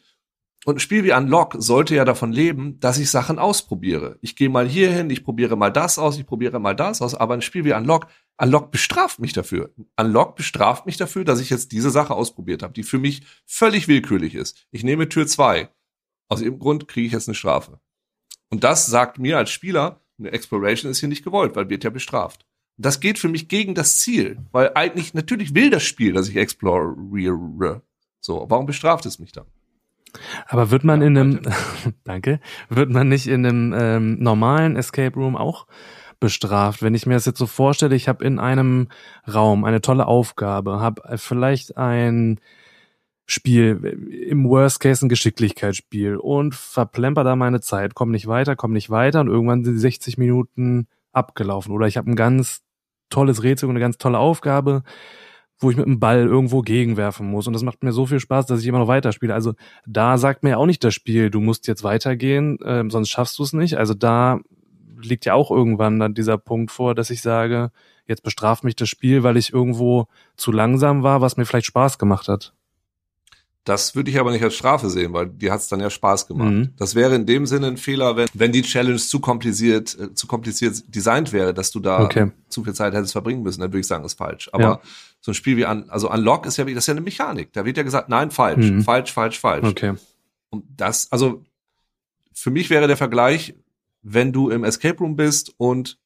und 0.65 0.77
ein 0.77 0.81
Spiel 0.81 1.03
wie 1.05 1.13
Unlock 1.13 1.57
sollte 1.59 1.95
ja 1.95 2.05
davon 2.05 2.33
leben, 2.33 2.79
dass 2.79 2.99
ich 2.99 3.11
Sachen 3.11 3.39
ausprobiere. 3.39 4.19
Ich 4.21 4.37
gehe 4.37 4.49
mal 4.49 4.69
hier 4.69 4.93
hin, 4.93 5.11
ich 5.11 5.25
probiere 5.25 5.57
mal 5.57 5.71
das 5.71 5.99
aus, 5.99 6.19
ich 6.19 6.27
probiere 6.27 6.61
mal 6.61 6.77
das 6.77 7.03
aus, 7.03 7.15
aber 7.15 7.35
ein 7.35 7.43
Spiel 7.43 7.65
wie 7.65 7.73
Unlock 7.73 8.07
Unlock 8.43 8.71
bestraft 8.71 9.21
mich 9.21 9.33
dafür. 9.33 9.73
Unlock 9.97 10.37
bestraft 10.37 10.87
mich 10.87 10.97
dafür, 10.97 11.25
dass 11.25 11.41
ich 11.41 11.51
jetzt 11.51 11.71
diese 11.73 11.91
Sache 11.91 12.15
ausprobiert 12.15 12.63
habe, 12.63 12.73
die 12.73 12.83
für 12.83 12.99
mich 12.99 13.23
völlig 13.47 13.89
willkürlich 13.89 14.35
ist. 14.35 14.67
Ich 14.71 14.83
nehme 14.85 15.09
Tür 15.09 15.27
zwei. 15.27 15.69
Aus 16.29 16.41
dem 16.41 16.59
Grund 16.59 16.89
kriege 16.89 17.07
ich 17.07 17.13
jetzt 17.13 17.29
eine 17.29 17.35
Strafe. 17.35 17.79
Und 18.51 18.65
das 18.65 18.87
sagt 18.87 19.19
mir 19.19 19.39
als 19.39 19.51
Spieler, 19.51 20.01
eine 20.19 20.33
Exploration 20.33 20.91
ist 20.91 20.99
hier 20.99 21.09
nicht 21.09 21.25
gewollt, 21.25 21.55
weil 21.55 21.69
wird 21.69 21.85
ja 21.85 21.91
bestraft. 21.91 22.47
Das 22.77 23.01
geht 23.01 23.19
für 23.19 23.29
mich 23.29 23.49
gegen 23.49 23.75
das 23.75 23.99
Ziel, 23.99 24.39
weil 24.51 24.73
eigentlich 24.75 25.15
natürlich 25.15 25.55
will 25.55 25.71
das 25.71 25.85
Spiel, 25.85 26.13
dass 26.13 26.29
ich 26.29 26.37
exploriere. 26.37 27.83
So, 28.21 28.47
warum 28.49 28.67
bestraft 28.67 29.07
es 29.07 29.19
mich 29.19 29.33
dann? 29.33 29.47
Aber 30.47 30.71
wird 30.71 30.85
man 30.85 31.03
in 31.03 31.17
einem, 31.17 31.41
danke, 32.05 32.41
wird 32.69 32.91
man 32.91 33.09
nicht 33.09 33.27
in 33.27 33.47
einem 33.47 33.75
ähm, 33.77 34.19
normalen 34.19 34.77
Escape 34.77 35.15
Room 35.15 35.37
auch 35.37 35.67
bestraft? 36.21 36.83
Wenn 36.83 36.95
ich 36.95 37.07
mir 37.07 37.15
das 37.15 37.27
jetzt 37.27 37.39
so 37.39 37.47
vorstelle, 37.47 37.95
ich 37.95 38.09
habe 38.09 38.25
in 38.25 38.39
einem 38.39 38.89
Raum 39.33 39.65
eine 39.65 39.81
tolle 39.81 40.07
Aufgabe, 40.07 40.81
habe 40.81 41.19
vielleicht 41.19 41.77
ein 41.77 42.41
Spiel, 43.27 43.99
im 44.29 44.49
Worst 44.49 44.81
Case 44.81 45.05
ein 45.07 45.09
Geschicklichkeitsspiel 45.09 46.17
und 46.17 46.55
verplemper 46.55 47.25
da 47.25 47.37
meine 47.37 47.61
Zeit, 47.61 47.95
komme 47.95 48.13
nicht 48.13 48.27
weiter, 48.27 48.57
komme 48.57 48.75
nicht 48.75 48.91
weiter 48.91 49.21
und 49.21 49.29
irgendwann 49.29 49.65
sind 49.65 49.75
die 49.75 49.81
60 49.81 50.19
Minuten 50.19 50.89
abgelaufen. 51.13 51.73
Oder 51.73 51.87
ich 51.87 51.97
habe 51.97 52.11
ein 52.11 52.17
ganz 52.17 52.63
tolles 53.11 53.43
Rätsel 53.43 53.69
und 53.69 53.77
eine 53.77 53.81
ganz 53.81 53.99
tolle 53.99 54.19
Aufgabe, 54.19 54.83
wo 55.63 55.71
ich 55.71 55.77
mit 55.77 55.87
dem 55.87 56.01
Ball 56.01 56.27
irgendwo 56.27 56.63
gegenwerfen 56.63 57.27
muss. 57.27 57.47
Und 57.47 57.53
das 57.53 57.63
macht 57.63 57.83
mir 57.83 57.93
so 57.93 58.07
viel 58.07 58.21
Spaß, 58.21 58.47
dass 58.47 58.61
ich 58.61 58.67
immer 58.67 58.79
noch 58.79 58.89
weiterspiele. 58.89 59.35
Also 59.35 59.55
da 59.87 60.19
sagt 60.19 60.43
mir 60.43 60.51
ja 60.51 60.57
auch 60.57 60.67
nicht 60.67 60.85
das 60.85 60.95
Spiel, 60.95 61.31
du 61.31 61.41
musst 61.41 61.67
jetzt 61.67 61.85
weitergehen, 61.85 62.59
äh, 62.61 62.85
sonst 62.89 63.11
schaffst 63.11 63.39
du 63.39 63.43
es 63.43 63.53
nicht. 63.53 63.77
Also 63.77 63.95
da 63.95 64.41
liegt 65.01 65.25
ja 65.25 65.35
auch 65.35 65.51
irgendwann 65.51 65.99
dann 65.99 66.15
dieser 66.15 66.39
Punkt 66.39 66.71
vor, 66.71 66.95
dass 66.95 67.11
ich 67.11 67.23
sage, 67.23 67.71
jetzt 68.07 68.23
bestraft 68.23 68.65
mich 68.65 68.77
das 68.77 68.89
Spiel, 68.89 69.23
weil 69.23 69.37
ich 69.37 69.53
irgendwo 69.53 70.07
zu 70.37 70.53
langsam 70.53 71.03
war, 71.03 71.21
was 71.21 71.37
mir 71.37 71.45
vielleicht 71.45 71.67
Spaß 71.67 71.99
gemacht 71.99 72.29
hat. 72.29 72.53
Das 73.65 73.95
würde 73.95 74.11
ich 74.11 74.19
aber 74.19 74.33
nicht 74.33 74.43
als 74.43 74.57
Strafe 74.57 74.91
sehen, 74.91 75.13
weil 75.13 75.29
die 75.29 75.53
hat 75.53 75.61
es 75.61 75.69
dann 75.69 75.79
ja 75.79 75.89
Spaß 75.89 76.27
gemacht. 76.27 76.51
Mhm. 76.51 76.71
Das 76.79 76.97
wäre 76.97 77.15
in 77.15 77.27
dem 77.27 77.47
Sinne 77.47 77.69
ein 77.69 77.77
Fehler, 77.77 78.17
wenn, 78.17 78.29
wenn 78.35 78.51
die 78.51 78.63
Challenge 78.63 78.97
zu 78.97 79.21
kompliziert, 79.21 79.97
äh, 80.01 80.15
zu 80.15 80.27
kompliziert 80.27 80.83
designt 80.93 81.33
wäre, 81.33 81.55
dass 81.55 81.71
du 81.71 81.79
da 81.79 82.03
okay. 82.03 82.33
zu 82.49 82.65
viel 82.65 82.75
Zeit 82.75 82.93
hättest 82.93 83.13
verbringen 83.13 83.43
müssen, 83.43 83.61
dann 83.61 83.71
würde 83.71 83.81
ich 83.81 83.87
sagen, 83.87 84.05
ist 84.05 84.19
falsch. 84.19 84.51
Aber 84.53 84.63
ja. 84.63 84.81
So 85.23 85.31
ein 85.31 85.35
Spiel 85.35 85.57
wie 85.57 85.65
an, 85.65 85.89
also 85.89 86.11
Unlock 86.11 86.45
ist 86.45 86.59
ja, 86.59 86.65
das 86.65 86.75
ist 86.75 86.87
ja 86.89 86.93
eine 86.93 87.01
Mechanik. 87.01 87.55
Da 87.55 87.65
wird 87.65 87.79
ja 87.79 87.83
gesagt, 87.83 88.11
nein, 88.11 88.31
falsch, 88.31 88.71
mhm. 88.71 88.83
falsch, 88.83 89.13
falsch, 89.13 89.41
falsch. 89.41 89.67
Okay. 89.67 89.95
Und 90.51 90.65
das, 90.77 91.11
also 91.11 91.43
für 92.35 92.51
mich 92.51 92.69
wäre 92.69 92.89
der 92.89 92.99
Vergleich, 92.99 93.55
wenn 94.03 94.33
du 94.33 94.51
im 94.51 94.65
Escape 94.65 94.99
Room 94.99 95.17
bist 95.17 95.55
und 95.57 95.99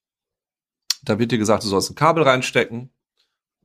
da 1.02 1.18
wird 1.18 1.32
dir 1.32 1.38
gesagt, 1.38 1.64
du 1.64 1.68
sollst 1.68 1.90
ein 1.90 1.94
Kabel 1.94 2.22
reinstecken 2.22 2.90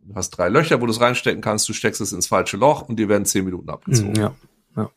Du 0.04 0.16
hast 0.16 0.32
drei 0.32 0.50
Löcher, 0.50 0.82
wo 0.82 0.86
du 0.86 0.92
es 0.92 1.02
reinstecken 1.02 1.42
kannst, 1.42 1.70
du 1.70 1.74
steckst 1.74 2.02
es 2.02 2.12
ins 2.12 2.28
falsche 2.28 2.58
Loch 2.58 2.88
und 2.88 2.98
dir 2.98 3.08
werden 3.08 3.26
zehn 3.26 3.46
Minuten 3.46 3.70
abgezogen. 3.70 4.16
Ja, 4.16 4.34
ja. 4.76 4.90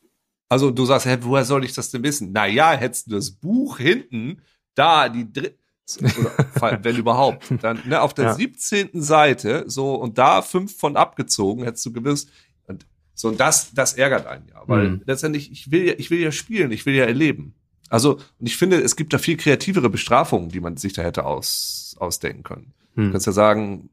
Also 0.48 0.70
du 0.70 0.84
sagst, 0.84 1.06
hä, 1.06 1.18
woher 1.20 1.44
soll 1.44 1.64
ich 1.64 1.74
das 1.74 1.90
denn 1.90 2.02
wissen? 2.02 2.32
Naja, 2.32 2.72
hättest 2.72 3.08
du 3.08 3.16
das 3.16 3.30
Buch 3.30 3.78
hinten, 3.78 4.40
da 4.74 5.08
die 5.08 5.30
dritte, 5.30 5.58
wenn 6.82 6.96
überhaupt, 6.96 7.52
dann 7.62 7.80
ne, 7.86 8.00
auf 8.00 8.14
der 8.14 8.24
ja. 8.26 8.34
17. 8.34 8.90
Seite, 8.94 9.64
so, 9.66 9.94
und 9.94 10.18
da 10.18 10.42
fünf 10.42 10.76
von 10.76 10.96
abgezogen, 10.96 11.64
hättest 11.64 11.84
du 11.86 11.92
gewiss, 11.92 12.26
und 12.66 12.86
so, 13.14 13.28
und 13.28 13.38
das, 13.38 13.72
das 13.74 13.94
ärgert 13.94 14.26
einen 14.26 14.48
ja, 14.48 14.62
weil 14.66 14.88
mhm. 14.88 15.02
letztendlich, 15.06 15.52
ich 15.52 15.70
will 15.70 15.84
ja, 15.84 15.94
ich 15.98 16.10
will 16.10 16.20
ja 16.20 16.32
spielen, 16.32 16.72
ich 16.72 16.86
will 16.86 16.94
ja 16.94 17.04
erleben. 17.04 17.54
Also, 17.90 18.14
und 18.14 18.46
ich 18.46 18.56
finde, 18.56 18.80
es 18.80 18.96
gibt 18.96 19.12
da 19.12 19.18
viel 19.18 19.36
kreativere 19.36 19.90
Bestrafungen, 19.90 20.48
die 20.48 20.60
man 20.60 20.76
sich 20.76 20.94
da 20.94 21.02
hätte 21.02 21.24
aus, 21.26 21.96
ausdenken 21.98 22.42
können. 22.42 22.74
Mhm. 22.94 23.06
Du 23.06 23.12
kannst 23.12 23.26
ja 23.26 23.32
sagen, 23.32 23.90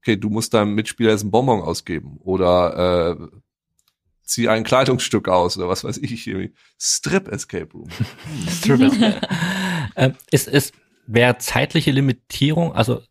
okay, 0.00 0.16
du 0.16 0.30
musst 0.30 0.54
deinem 0.54 0.74
Mitspieler 0.74 1.10
jetzt 1.10 1.22
einen 1.22 1.30
Bonbon 1.30 1.62
ausgeben 1.62 2.18
oder 2.22 3.18
äh, 3.18 3.26
zieh 4.22 4.48
ein 4.48 4.64
Kleidungsstück 4.64 5.28
aus 5.28 5.56
oder 5.56 5.68
was 5.68 5.84
weiß 5.84 5.98
ich. 5.98 6.26
Irgendwie. 6.26 6.54
Strip 6.78 7.28
Escape 7.28 7.72
Room. 7.72 7.88
Strip 8.48 8.80
Escape. 8.80 9.20
äh, 9.94 10.10
ist, 10.30 10.48
ist, 10.48 10.72
wäre 11.06 11.38
zeitliche 11.38 11.90
Limitierung, 11.90 12.74
also 12.74 13.02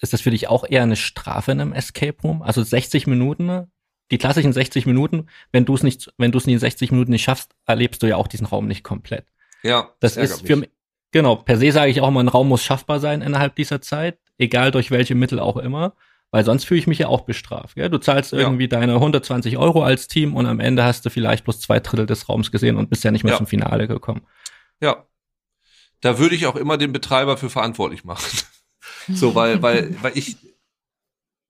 ist 0.00 0.12
das 0.12 0.20
für 0.20 0.30
dich 0.30 0.48
auch 0.48 0.64
eher 0.68 0.82
eine 0.82 0.96
Strafe 0.96 1.52
in 1.52 1.60
einem 1.60 1.72
Escape 1.72 2.20
Room? 2.22 2.42
Also 2.42 2.62
60 2.62 3.06
Minuten, 3.06 3.70
die 4.10 4.18
klassischen 4.18 4.52
60 4.52 4.86
Minuten, 4.86 5.26
wenn 5.52 5.64
du 5.64 5.74
es 5.74 5.82
nicht, 5.82 6.12
wenn 6.18 6.32
du 6.32 6.38
es 6.38 6.46
in 6.46 6.58
60 6.58 6.90
Minuten 6.90 7.12
nicht 7.12 7.24
schaffst, 7.24 7.54
erlebst 7.66 8.02
du 8.02 8.06
ja 8.06 8.16
auch 8.16 8.28
diesen 8.28 8.46
Raum 8.46 8.66
nicht 8.66 8.84
komplett. 8.84 9.26
Ja. 9.62 9.90
Das, 10.00 10.16
ist 10.16 10.46
für 10.46 10.56
mich, 10.56 10.70
genau, 11.10 11.36
per 11.36 11.56
se 11.56 11.72
sage 11.72 11.90
ich 11.90 12.00
auch 12.00 12.08
immer, 12.08 12.22
ein 12.22 12.28
Raum 12.28 12.48
muss 12.48 12.62
schaffbar 12.62 13.00
sein 13.00 13.22
innerhalb 13.22 13.56
dieser 13.56 13.80
Zeit, 13.80 14.18
egal 14.36 14.70
durch 14.70 14.90
welche 14.90 15.14
Mittel 15.14 15.40
auch 15.40 15.56
immer. 15.56 15.94
Weil 16.30 16.44
sonst 16.44 16.64
fühle 16.64 16.80
ich 16.80 16.88
mich 16.88 16.98
ja 16.98 17.06
auch 17.06 17.20
bestraft. 17.20 17.76
Gell? 17.76 17.88
Du 17.88 17.98
zahlst 17.98 18.32
irgendwie 18.32 18.64
ja. 18.64 18.68
deine 18.68 18.94
120 18.94 19.56
Euro 19.56 19.84
als 19.84 20.08
Team 20.08 20.34
und 20.34 20.46
am 20.46 20.58
Ende 20.58 20.82
hast 20.82 21.06
du 21.06 21.10
vielleicht 21.10 21.44
bloß 21.44 21.60
zwei 21.60 21.78
Drittel 21.78 22.06
des 22.06 22.28
Raums 22.28 22.50
gesehen 22.50 22.76
und 22.76 22.90
bist 22.90 23.04
ja 23.04 23.12
nicht 23.12 23.22
mehr 23.22 23.34
ja. 23.34 23.38
zum 23.38 23.46
Finale 23.46 23.86
gekommen. 23.86 24.26
Ja. 24.80 25.06
Da 26.00 26.18
würde 26.18 26.34
ich 26.34 26.46
auch 26.46 26.56
immer 26.56 26.76
den 26.76 26.92
Betreiber 26.92 27.36
für 27.36 27.50
verantwortlich 27.50 28.04
machen. 28.04 28.38
so, 29.08 29.34
weil, 29.34 29.62
weil, 29.62 29.96
weil 30.02 30.16
ich, 30.16 30.36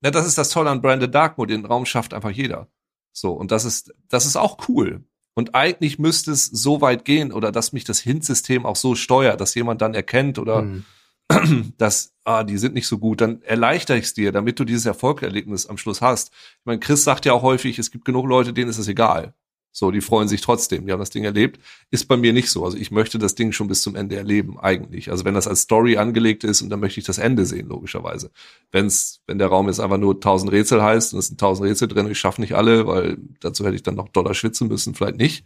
na, 0.01 0.11
das 0.11 0.25
ist 0.25 0.37
das 0.37 0.49
Tolle 0.49 0.69
an 0.69 0.81
Brandon 0.81 1.11
Darkmoor, 1.11 1.47
den 1.47 1.65
Raum 1.65 1.85
schafft 1.85 2.13
einfach 2.13 2.31
jeder. 2.31 2.67
So, 3.11 3.31
und 3.31 3.51
das 3.51 3.65
ist, 3.65 3.93
das 4.09 4.25
ist 4.25 4.35
auch 4.35 4.69
cool. 4.69 5.03
Und 5.33 5.53
eigentlich 5.53 5.99
müsste 5.99 6.31
es 6.31 6.45
so 6.45 6.79
weit 6.79 7.03
gehen 7.03 7.33
oder 7.33 7.51
dass 7.51 7.73
mich 7.73 7.83
das 7.83 7.99
Hint-System 7.99 8.65
auch 8.65 8.77
so 8.77 8.95
steuert, 8.95 9.41
dass 9.41 9.55
jemand 9.55 9.81
dann 9.81 9.93
erkennt 9.93 10.39
oder 10.39 10.61
mhm 10.61 10.85
dass 11.77 12.13
ah, 12.23 12.43
die 12.43 12.57
sind 12.57 12.73
nicht 12.73 12.87
so 12.87 12.97
gut, 12.97 13.21
dann 13.21 13.41
erleichter 13.41 13.95
ich 13.95 14.05
es 14.05 14.13
dir, 14.13 14.31
damit 14.31 14.59
du 14.59 14.65
dieses 14.65 14.85
Erfolgserlebnis 14.85 15.65
am 15.65 15.77
Schluss 15.77 16.01
hast. 16.01 16.31
Ich 16.59 16.65
meine, 16.65 16.79
Chris 16.79 17.03
sagt 17.03 17.25
ja 17.25 17.33
auch 17.33 17.41
häufig, 17.41 17.79
es 17.79 17.91
gibt 17.91 18.05
genug 18.05 18.27
Leute, 18.27 18.53
denen 18.53 18.69
ist 18.69 18.77
es 18.77 18.87
egal. 18.87 19.33
So, 19.77 19.91
die 19.91 19.99
freuen 19.99 20.29
sich 20.29 20.39
trotzdem, 20.39 20.85
die 20.85 20.93
haben 20.93 21.01
das 21.01 21.09
Ding 21.09 21.25
erlebt. 21.25 21.59
Ist 21.91 22.07
bei 22.07 22.15
mir 22.15 22.31
nicht 22.31 22.49
so. 22.49 22.63
Also 22.63 22.77
ich 22.77 22.91
möchte 22.91 23.19
das 23.19 23.35
Ding 23.35 23.51
schon 23.51 23.67
bis 23.67 23.81
zum 23.81 23.97
Ende 23.97 24.15
erleben, 24.15 24.57
eigentlich. 24.57 25.11
Also 25.11 25.25
wenn 25.25 25.33
das 25.33 25.49
als 25.49 25.63
Story 25.63 25.97
angelegt 25.97 26.45
ist 26.45 26.61
und 26.61 26.69
dann 26.69 26.79
möchte 26.79 27.01
ich 27.01 27.05
das 27.05 27.17
Ende 27.17 27.45
sehen, 27.45 27.67
logischerweise. 27.67 28.31
Wenn's, 28.71 29.21
wenn 29.27 29.37
der 29.37 29.49
Raum 29.49 29.67
jetzt 29.67 29.81
einfach 29.81 29.97
nur 29.97 30.13
1000 30.13 30.53
Rätsel 30.53 30.81
heißt 30.81 31.11
und 31.11 31.19
es 31.19 31.27
sind 31.27 31.41
1000 31.41 31.69
Rätsel 31.69 31.87
drin 31.89 32.09
ich 32.09 32.17
schaffe 32.17 32.39
nicht 32.39 32.55
alle, 32.55 32.87
weil 32.87 33.17
dazu 33.41 33.65
hätte 33.65 33.75
ich 33.75 33.83
dann 33.83 33.95
noch 33.95 34.07
Dollar 34.07 34.33
schwitzen 34.33 34.69
müssen, 34.69 34.95
vielleicht 34.95 35.17
nicht. 35.17 35.45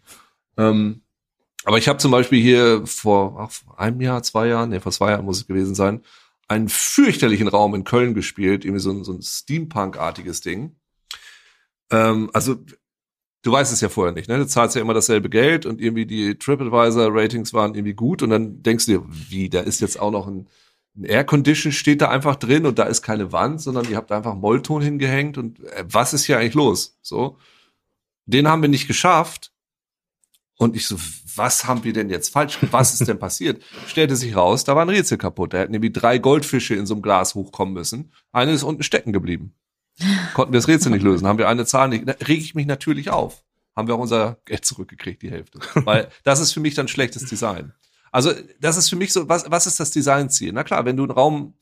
Ähm, 0.57 1.01
aber 1.63 1.79
ich 1.79 1.87
habe 1.87 1.97
zum 1.97 2.11
Beispiel 2.11 2.39
hier 2.39 2.85
vor, 2.85 3.39
ach, 3.39 3.77
einem 3.77 3.99
Jahr, 3.99 4.21
zwei 4.21 4.45
Jahren, 4.45 4.69
nee, 4.69 4.79
vor 4.79 4.91
zwei 4.91 5.09
Jahren 5.09 5.25
muss 5.25 5.37
es 5.37 5.47
gewesen 5.47 5.73
sein, 5.73 6.03
einen 6.47 6.69
fürchterlichen 6.69 7.47
Raum 7.47 7.73
in 7.73 7.83
Köln 7.83 8.13
gespielt, 8.13 8.63
irgendwie 8.63 8.81
so 8.81 8.91
ein, 8.91 9.03
so 9.03 9.11
ein 9.11 9.23
Steampunk-artiges 9.23 10.41
Ding. 10.41 10.75
Ähm, 11.89 12.29
also 12.33 12.57
du 13.41 13.51
weißt 13.51 13.71
es 13.71 13.81
ja 13.81 13.89
vorher 13.89 14.13
nicht, 14.13 14.29
ne? 14.29 14.37
Du 14.37 14.47
zahlst 14.47 14.75
ja 14.75 14.81
immer 14.81 14.93
dasselbe 14.93 15.29
Geld 15.29 15.65
und 15.65 15.81
irgendwie 15.81 16.05
die 16.05 16.35
TripAdvisor-Ratings 16.37 17.53
waren 17.53 17.75
irgendwie 17.75 17.93
gut 17.93 18.21
und 18.21 18.29
dann 18.29 18.61
denkst 18.63 18.85
du 18.85 18.91
dir, 18.91 19.05
wie, 19.07 19.49
da 19.49 19.61
ist 19.61 19.81
jetzt 19.81 19.99
auch 19.99 20.11
noch 20.11 20.27
ein, 20.27 20.47
ein 20.97 21.05
Air-Condition 21.05 21.71
steht 21.71 22.01
da 22.01 22.09
einfach 22.09 22.35
drin 22.35 22.65
und 22.65 22.79
da 22.79 22.83
ist 22.83 23.01
keine 23.01 23.31
Wand, 23.31 23.61
sondern 23.61 23.89
ihr 23.89 23.95
habt 23.95 24.11
einfach 24.11 24.35
Mollton 24.35 24.81
hingehängt 24.81 25.37
und 25.37 25.59
äh, 25.63 25.85
was 25.87 26.13
ist 26.13 26.25
hier 26.25 26.37
eigentlich 26.37 26.55
los? 26.55 26.97
So. 27.01 27.37
Den 28.25 28.47
haben 28.47 28.61
wir 28.61 28.69
nicht 28.69 28.87
geschafft. 28.87 29.51
Und 30.57 30.75
ich 30.75 30.87
so, 30.87 30.97
was 31.35 31.65
haben 31.65 31.85
wir 31.85 31.93
denn 31.93 32.09
jetzt 32.09 32.33
falsch? 32.33 32.59
Was 32.71 32.93
ist 32.93 33.07
denn 33.07 33.17
passiert? 33.19 33.63
Stellte 33.87 34.17
sich 34.17 34.35
raus, 34.35 34.65
da 34.65 34.75
war 34.75 34.81
ein 34.81 34.89
Rätsel 34.89 35.17
kaputt. 35.17 35.53
Da 35.53 35.59
hätten 35.59 35.71
nämlich 35.71 35.93
drei 35.93 36.17
Goldfische 36.17 36.75
in 36.75 36.85
so 36.85 36.95
einem 36.95 37.01
Glas 37.01 37.33
hochkommen 37.33 37.73
müssen. 37.73 38.11
Eine 38.33 38.51
ist 38.51 38.63
unten 38.63 38.83
stecken 38.83 39.13
geblieben. 39.13 39.53
Konnten 40.33 40.53
wir 40.53 40.59
das 40.59 40.67
Rätsel 40.67 40.91
nicht 40.91 41.03
lösen, 41.03 41.27
haben 41.27 41.37
wir 41.37 41.47
eine 41.47 41.65
Zahl 41.65 41.89
nicht. 41.89 42.07
Da 42.07 42.13
reg 42.13 42.39
ich 42.39 42.55
mich 42.55 42.65
natürlich 42.65 43.09
auf. 43.09 43.43
Haben 43.75 43.87
wir 43.87 43.95
auch 43.95 43.99
unser 43.99 44.39
Geld 44.45 44.65
zurückgekriegt, 44.65 45.21
die 45.21 45.31
Hälfte. 45.31 45.59
Weil 45.73 46.09
das 46.23 46.39
ist 46.39 46.51
für 46.51 46.59
mich 46.59 46.75
dann 46.75 46.87
schlechtes 46.87 47.25
Design. 47.25 47.73
Also, 48.11 48.33
das 48.59 48.77
ist 48.77 48.89
für 48.89 48.95
mich 48.95 49.13
so, 49.13 49.29
was, 49.29 49.49
was 49.49 49.67
ist 49.67 49.79
das 49.79 49.91
Designziel? 49.91 50.51
Na 50.51 50.63
klar, 50.63 50.85
wenn 50.85 50.97
du 50.97 51.03
einen 51.03 51.11
Raum 51.11 51.53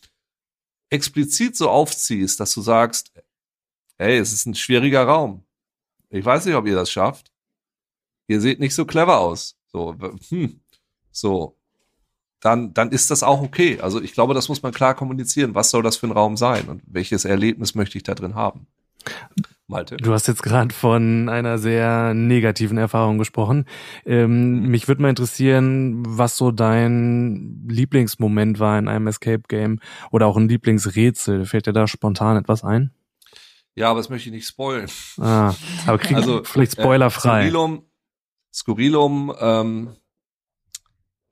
explizit 0.89 1.57
so 1.57 1.69
aufziehst, 1.69 2.39
dass 2.39 2.53
du 2.53 2.61
sagst, 2.61 3.11
hey, 3.97 4.17
es 4.17 4.31
ist 4.31 4.45
ein 4.45 4.55
schwieriger 4.55 5.03
Raum. 5.03 5.43
Ich 6.09 6.23
weiß 6.23 6.45
nicht, 6.45 6.55
ob 6.55 6.65
ihr 6.65 6.75
das 6.75 6.89
schafft 6.89 7.31
ihr 8.27 8.41
seht 8.41 8.59
nicht 8.59 8.75
so 8.75 8.85
clever 8.85 9.19
aus. 9.19 9.57
So, 9.67 9.95
hm, 10.29 10.61
so, 11.11 11.56
dann, 12.39 12.73
dann 12.73 12.91
ist 12.91 13.11
das 13.11 13.23
auch 13.23 13.41
okay. 13.41 13.79
Also 13.81 14.01
ich 14.01 14.13
glaube, 14.13 14.33
das 14.33 14.49
muss 14.49 14.61
man 14.63 14.71
klar 14.71 14.95
kommunizieren. 14.95 15.55
Was 15.55 15.69
soll 15.69 15.83
das 15.83 15.97
für 15.97 16.07
ein 16.07 16.11
Raum 16.11 16.37
sein 16.37 16.67
und 16.67 16.81
welches 16.85 17.25
Erlebnis 17.25 17.75
möchte 17.75 17.97
ich 17.97 18.03
da 18.03 18.15
drin 18.15 18.35
haben? 18.35 18.67
Malte. 19.69 19.97
Du 19.97 20.13
hast 20.13 20.27
jetzt 20.27 20.43
gerade 20.43 20.73
von 20.73 21.27
einer 21.27 21.57
sehr 21.57 22.13
negativen 22.13 22.77
Erfahrung 22.77 23.17
gesprochen. 23.17 23.65
Ähm, 24.05 24.61
mhm. 24.61 24.67
Mich 24.69 24.87
würde 24.87 25.01
mal 25.01 25.09
interessieren, 25.09 26.03
was 26.07 26.37
so 26.37 26.51
dein 26.51 27.65
Lieblingsmoment 27.67 28.59
war 28.59 28.79
in 28.79 28.87
einem 28.87 29.07
Escape 29.07 29.43
Game 29.49 29.79
oder 30.11 30.27
auch 30.27 30.37
ein 30.37 30.47
Lieblingsrätsel. 30.47 31.45
Fällt 31.45 31.67
dir 31.67 31.73
da 31.73 31.85
spontan 31.87 32.37
etwas 32.37 32.63
ein? 32.63 32.91
Ja, 33.75 33.89
aber 33.89 33.99
das 33.99 34.09
möchte 34.09 34.29
ich 34.29 34.35
nicht 34.35 34.47
spoilen. 34.47 34.87
Ah, 35.19 35.53
aber 35.85 35.97
krieg 35.97 36.15
also, 36.15 36.43
vielleicht 36.43 36.73
spoilerfrei. 36.73 37.49
Äh, 37.49 37.79
Skurrilum, 38.53 39.33
ähm, 39.39 39.96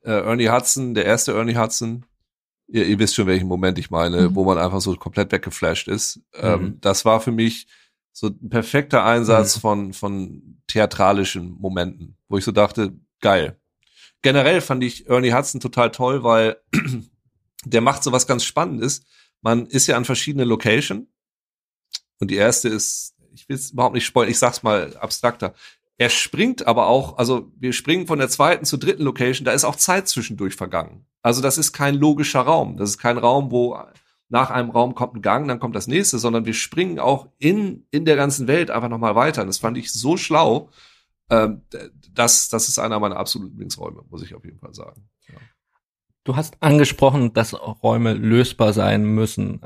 äh, 0.06 0.10
Ernie 0.22 0.48
Hudson, 0.48 0.94
der 0.94 1.04
erste 1.04 1.32
Ernie 1.34 1.56
Hudson, 1.56 2.06
ihr, 2.68 2.86
ihr 2.86 2.98
wisst 2.98 3.14
schon, 3.14 3.26
welchen 3.26 3.48
Moment 3.48 3.78
ich 3.78 3.90
meine, 3.90 4.28
Mhm. 4.30 4.34
wo 4.34 4.44
man 4.44 4.58
einfach 4.58 4.80
so 4.80 4.94
komplett 4.96 5.32
weggeflasht 5.32 5.88
ist. 5.88 6.20
Ähm, 6.34 6.62
Mhm. 6.62 6.80
das 6.80 7.04
war 7.04 7.20
für 7.20 7.32
mich 7.32 7.66
so 8.12 8.28
ein 8.28 8.48
perfekter 8.48 9.04
Einsatz 9.04 9.56
Mhm. 9.56 9.60
von, 9.60 9.92
von 9.92 10.60
theatralischen 10.66 11.50
Momenten, 11.60 12.16
wo 12.28 12.38
ich 12.38 12.44
so 12.44 12.52
dachte, 12.52 12.94
geil. 13.20 13.60
Generell 14.22 14.60
fand 14.60 14.82
ich 14.82 15.08
Ernie 15.08 15.32
Hudson 15.34 15.60
total 15.60 15.90
toll, 15.90 16.22
weil 16.24 16.56
der 17.64 17.80
macht 17.82 18.02
so 18.02 18.12
was 18.12 18.26
ganz 18.26 18.44
Spannendes. 18.44 19.02
Man 19.42 19.66
ist 19.66 19.86
ja 19.86 19.96
an 19.96 20.04
verschiedenen 20.04 20.48
Locations 20.48 21.06
und 22.18 22.30
die 22.30 22.36
erste 22.36 22.68
ist, 22.68 23.14
ich 23.34 23.48
will 23.48 23.56
es 23.56 23.70
überhaupt 23.72 23.94
nicht 23.94 24.06
spoilern, 24.06 24.30
ich 24.30 24.38
sag's 24.38 24.62
mal 24.62 24.96
abstrakter. 24.96 25.54
Er 25.98 26.10
springt 26.10 26.66
aber 26.66 26.88
auch, 26.88 27.16
also 27.16 27.50
wir 27.58 27.72
springen 27.72 28.06
von 28.06 28.18
der 28.18 28.28
zweiten 28.28 28.64
zur 28.66 28.78
dritten 28.78 29.02
Location, 29.02 29.46
da 29.46 29.52
ist 29.52 29.64
auch 29.64 29.76
Zeit 29.76 30.08
zwischendurch 30.08 30.54
vergangen. 30.54 31.06
Also 31.22 31.40
das 31.40 31.56
ist 31.56 31.72
kein 31.72 31.94
logischer 31.94 32.42
Raum. 32.42 32.76
Das 32.76 32.90
ist 32.90 32.98
kein 32.98 33.18
Raum, 33.18 33.50
wo 33.50 33.78
nach 34.28 34.50
einem 34.50 34.70
Raum 34.70 34.94
kommt 34.94 35.14
ein 35.14 35.22
Gang, 35.22 35.48
dann 35.48 35.60
kommt 35.60 35.76
das 35.76 35.86
nächste, 35.86 36.18
sondern 36.18 36.44
wir 36.46 36.54
springen 36.54 36.98
auch 36.98 37.28
in, 37.38 37.86
in 37.90 38.04
der 38.04 38.16
ganzen 38.16 38.46
Welt 38.46 38.70
einfach 38.70 38.88
nochmal 38.88 39.14
weiter. 39.14 39.42
Und 39.42 39.48
das 39.48 39.58
fand 39.58 39.78
ich 39.78 39.92
so 39.92 40.16
schlau. 40.16 40.70
Ähm, 41.30 41.62
das, 42.12 42.48
das 42.48 42.68
ist 42.68 42.78
einer 42.78 43.00
meiner 43.00 43.16
absoluten 43.16 43.52
Lieblingsräume, 43.52 44.02
muss 44.10 44.22
ich 44.22 44.34
auf 44.34 44.44
jeden 44.44 44.58
Fall 44.58 44.74
sagen. 44.74 45.08
Ja. 45.28 45.38
Du 46.24 46.36
hast 46.36 46.60
angesprochen, 46.60 47.32
dass 47.32 47.54
Räume 47.54 48.14
lösbar 48.14 48.72
sein 48.72 49.04
müssen. 49.04 49.60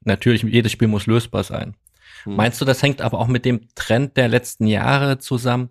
Natürlich, 0.00 0.42
jedes 0.42 0.72
Spiel 0.72 0.88
muss 0.88 1.06
lösbar 1.06 1.44
sein. 1.44 1.76
Hm. 2.24 2.36
Meinst 2.36 2.60
du, 2.60 2.64
das 2.64 2.82
hängt 2.82 3.00
aber 3.00 3.18
auch 3.18 3.26
mit 3.28 3.44
dem 3.44 3.68
Trend 3.74 4.16
der 4.16 4.28
letzten 4.28 4.66
Jahre 4.66 5.18
zusammen, 5.18 5.70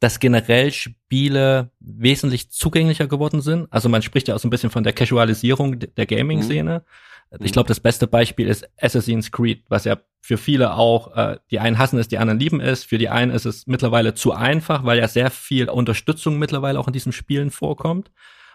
dass 0.00 0.20
generell 0.20 0.70
Spiele 0.72 1.70
wesentlich 1.80 2.50
zugänglicher 2.50 3.06
geworden 3.08 3.40
sind? 3.40 3.66
Also 3.70 3.88
man 3.88 4.02
spricht 4.02 4.28
ja 4.28 4.34
auch 4.34 4.38
so 4.38 4.46
ein 4.46 4.50
bisschen 4.50 4.70
von 4.70 4.84
der 4.84 4.92
Casualisierung 4.92 5.78
de- 5.78 5.90
der 5.96 6.06
Gaming-Szene. 6.06 6.84
Ich 7.32 7.40
Mhm. 7.50 7.52
glaube, 7.52 7.68
das 7.68 7.80
beste 7.80 8.06
Beispiel 8.06 8.48
ist 8.48 8.66
Assassin's 8.80 9.30
Creed, 9.30 9.64
was 9.68 9.84
ja 9.84 9.98
für 10.20 10.38
viele 10.38 10.74
auch, 10.74 11.14
äh, 11.16 11.38
die 11.50 11.58
einen 11.58 11.78
hassen 11.78 11.98
es, 11.98 12.08
die 12.08 12.16
anderen 12.18 12.38
lieben 12.40 12.60
es. 12.60 12.84
Für 12.84 12.96
die 12.96 13.08
einen 13.10 13.30
ist 13.32 13.44
es 13.44 13.66
mittlerweile 13.66 14.14
zu 14.14 14.32
einfach, 14.32 14.84
weil 14.84 14.98
ja 14.98 15.08
sehr 15.08 15.30
viel 15.30 15.68
Unterstützung 15.68 16.38
mittlerweile 16.38 16.78
auch 16.78 16.86
in 16.86 16.92
diesen 16.94 17.12
Spielen 17.12 17.50
vorkommt, 17.50 18.10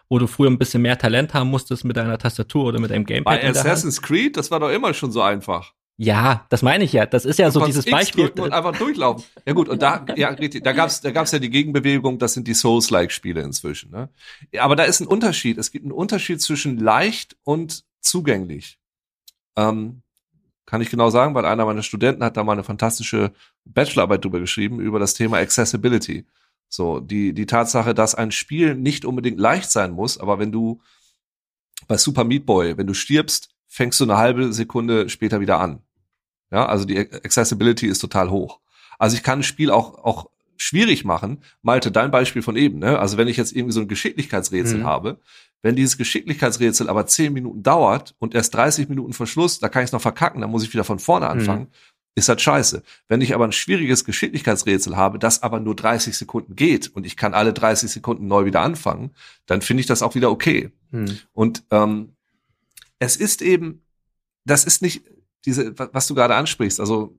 wo 0.10 0.18
du 0.18 0.26
früher 0.28 0.50
ein 0.50 0.58
bisschen 0.58 0.82
mehr 0.82 0.98
Talent 0.98 1.34
haben 1.36 1.50
musstest 1.50 1.84
mit 1.86 1.98
deiner 1.98 2.18
Tastatur 2.18 2.66
oder 2.66 2.80
mit 2.80 2.92
einem 2.92 3.06
Gamepad. 3.06 3.42
Bei. 3.42 3.48
Assassin's 3.50 4.02
Creed, 4.02 4.38
das 4.38 4.50
war 4.50 4.60
doch 4.60 4.70
immer 4.70 4.94
schon 4.96 5.12
so 5.12 5.22
einfach. 5.22 5.74
Ja, 5.98 6.46
das 6.50 6.64
meine 6.64 6.84
ich 6.84 6.94
ja. 6.94 7.06
Das 7.06 7.24
ist 7.24 7.38
ja 7.38 7.52
so 7.52 7.64
dieses 7.66 7.86
X 7.86 7.92
Beispiel. 7.92 8.30
Und 8.30 8.52
einfach 8.52 8.76
durchlaufen. 8.78 9.24
Ja 9.46 9.54
gut, 9.54 9.70
und 9.70 9.82
da, 9.82 10.06
ja, 10.16 10.30
richtig, 10.30 10.64
da 10.64 10.72
gab's, 10.72 11.02
da 11.02 11.12
gab's 11.12 11.32
ja 11.32 11.40
die 11.40 11.52
Gegenbewegung, 11.52 12.18
das 12.18 12.34
sind 12.34 12.48
die 12.48 12.56
Souls-like-Spiele 12.56 13.42
inzwischen. 13.42 13.92
Ne? 13.92 14.10
Ja, 14.52 14.64
aber 14.64 14.76
da 14.76 14.84
ist 14.84 15.02
ein 15.02 15.08
Unterschied. 15.08 15.58
Es 15.58 15.72
gibt 15.72 15.86
einen 15.86 15.92
Unterschied 15.92 16.42
zwischen 16.42 16.80
leicht 16.80 17.38
und 17.44 17.84
zugänglich. 18.02 18.80
Ähm, 19.56 20.02
kann 20.66 20.82
ich 20.82 20.90
genau 20.90 21.10
sagen, 21.12 21.36
weil 21.36 21.46
einer 21.46 21.66
meiner 21.66 21.84
Studenten 21.84 22.24
hat 22.24 22.38
da 22.38 22.44
mal 22.44 22.54
eine 22.54 22.64
fantastische 22.64 23.32
Bachelorarbeit 23.66 24.24
drüber 24.24 24.40
geschrieben, 24.40 24.80
über 24.80 24.98
das 24.98 25.14
Thema 25.14 25.38
Accessibility. 25.38 26.26
So, 26.70 27.00
die, 27.00 27.34
die 27.34 27.46
Tatsache, 27.46 27.94
dass 27.94 28.16
ein 28.16 28.32
Spiel 28.32 28.74
nicht 28.74 29.06
unbedingt 29.06 29.40
leicht 29.40 29.70
sein 29.70 29.92
muss, 29.92 30.18
aber 30.18 30.40
wenn 30.40 30.52
du 30.52 30.82
bei 31.88 31.98
Super 31.98 32.24
Meat 32.24 32.48
Boy, 32.48 32.78
wenn 32.78 32.88
du 32.88 32.96
stirbst, 32.96 33.53
fängst 33.74 34.00
du 34.00 34.04
eine 34.04 34.18
halbe 34.18 34.54
Sekunde 34.54 35.10
später 35.10 35.40
wieder 35.40 35.60
an. 35.60 35.80
Ja, 36.52 36.68
also 36.68 36.86
die 36.86 37.00
Accessibility 37.00 37.88
ist 37.88 37.98
total 37.98 38.30
hoch. 38.30 38.60
Also 39.00 39.16
ich 39.18 39.24
kann 39.24 39.40
ein 39.40 39.44
Spiel 39.44 39.72
auch, 39.72 39.96
auch 40.04 40.30
schwierig 40.58 41.04
machen. 41.04 41.42
Malte, 41.64 41.92
dein 41.92 42.12
Beispiel 42.12 42.44
von 42.44 42.56
eben, 42.56 42.78
ne? 42.78 43.00
Also 43.00 43.18
wenn 43.18 43.28
ich 43.28 43.36
jetzt 43.36 43.52
irgendwie 43.52 43.74
so 43.74 43.82
ein 43.82 43.88
Geschicklichkeitsrätsel 43.88 44.80
Mhm. 44.80 44.84
habe, 44.84 45.20
wenn 45.64 45.76
dieses 45.76 45.98
Geschicklichkeitsrätsel 45.98 46.88
aber 46.88 47.08
10 47.08 47.34
Minuten 47.34 47.64
dauert 47.64 48.14
und 48.20 48.36
erst 48.36 48.54
30 48.54 48.90
Minuten 48.90 49.14
Verschluss, 49.14 49.60
da 49.60 49.70
kann 49.70 49.82
ich 49.82 49.88
es 49.88 49.92
noch 49.92 50.02
verkacken, 50.02 50.42
dann 50.42 50.52
muss 50.52 50.64
ich 50.64 50.72
wieder 50.72 50.84
von 50.84 51.00
vorne 51.00 51.28
anfangen, 51.28 51.68
ist 52.14 52.30
das 52.30 52.40
scheiße. 52.40 52.84
Wenn 53.08 53.22
ich 53.22 53.34
aber 53.34 53.46
ein 53.46 53.52
schwieriges 53.52 54.06
Geschicklichkeitsrätsel 54.06 54.96
habe, 54.96 55.18
das 55.18 55.42
aber 55.42 55.60
nur 55.60 55.76
30 55.76 56.16
Sekunden 56.16 56.56
geht 56.56 56.90
und 56.90 57.08
ich 57.08 57.18
kann 57.18 57.34
alle 57.34 57.54
30 57.54 57.90
Sekunden 57.90 58.28
neu 58.28 58.46
wieder 58.46 58.62
anfangen, 58.62 59.16
dann 59.48 59.64
finde 59.64 59.82
ich 59.82 59.88
das 59.88 60.04
auch 60.04 60.14
wieder 60.14 60.30
okay. 60.30 60.70
Hm. 60.92 61.18
Und 61.32 61.64
ähm, 61.72 62.13
es 63.00 63.16
ist 63.16 63.42
eben, 63.42 63.86
das 64.46 64.66
ist 64.66 64.82
nicht 64.82 65.04
diese, 65.46 65.78
wa- 65.78 65.90
was 65.92 66.08
du 66.08 66.16
gerade 66.16 66.36
ansprichst. 66.36 66.80
Also 66.80 67.18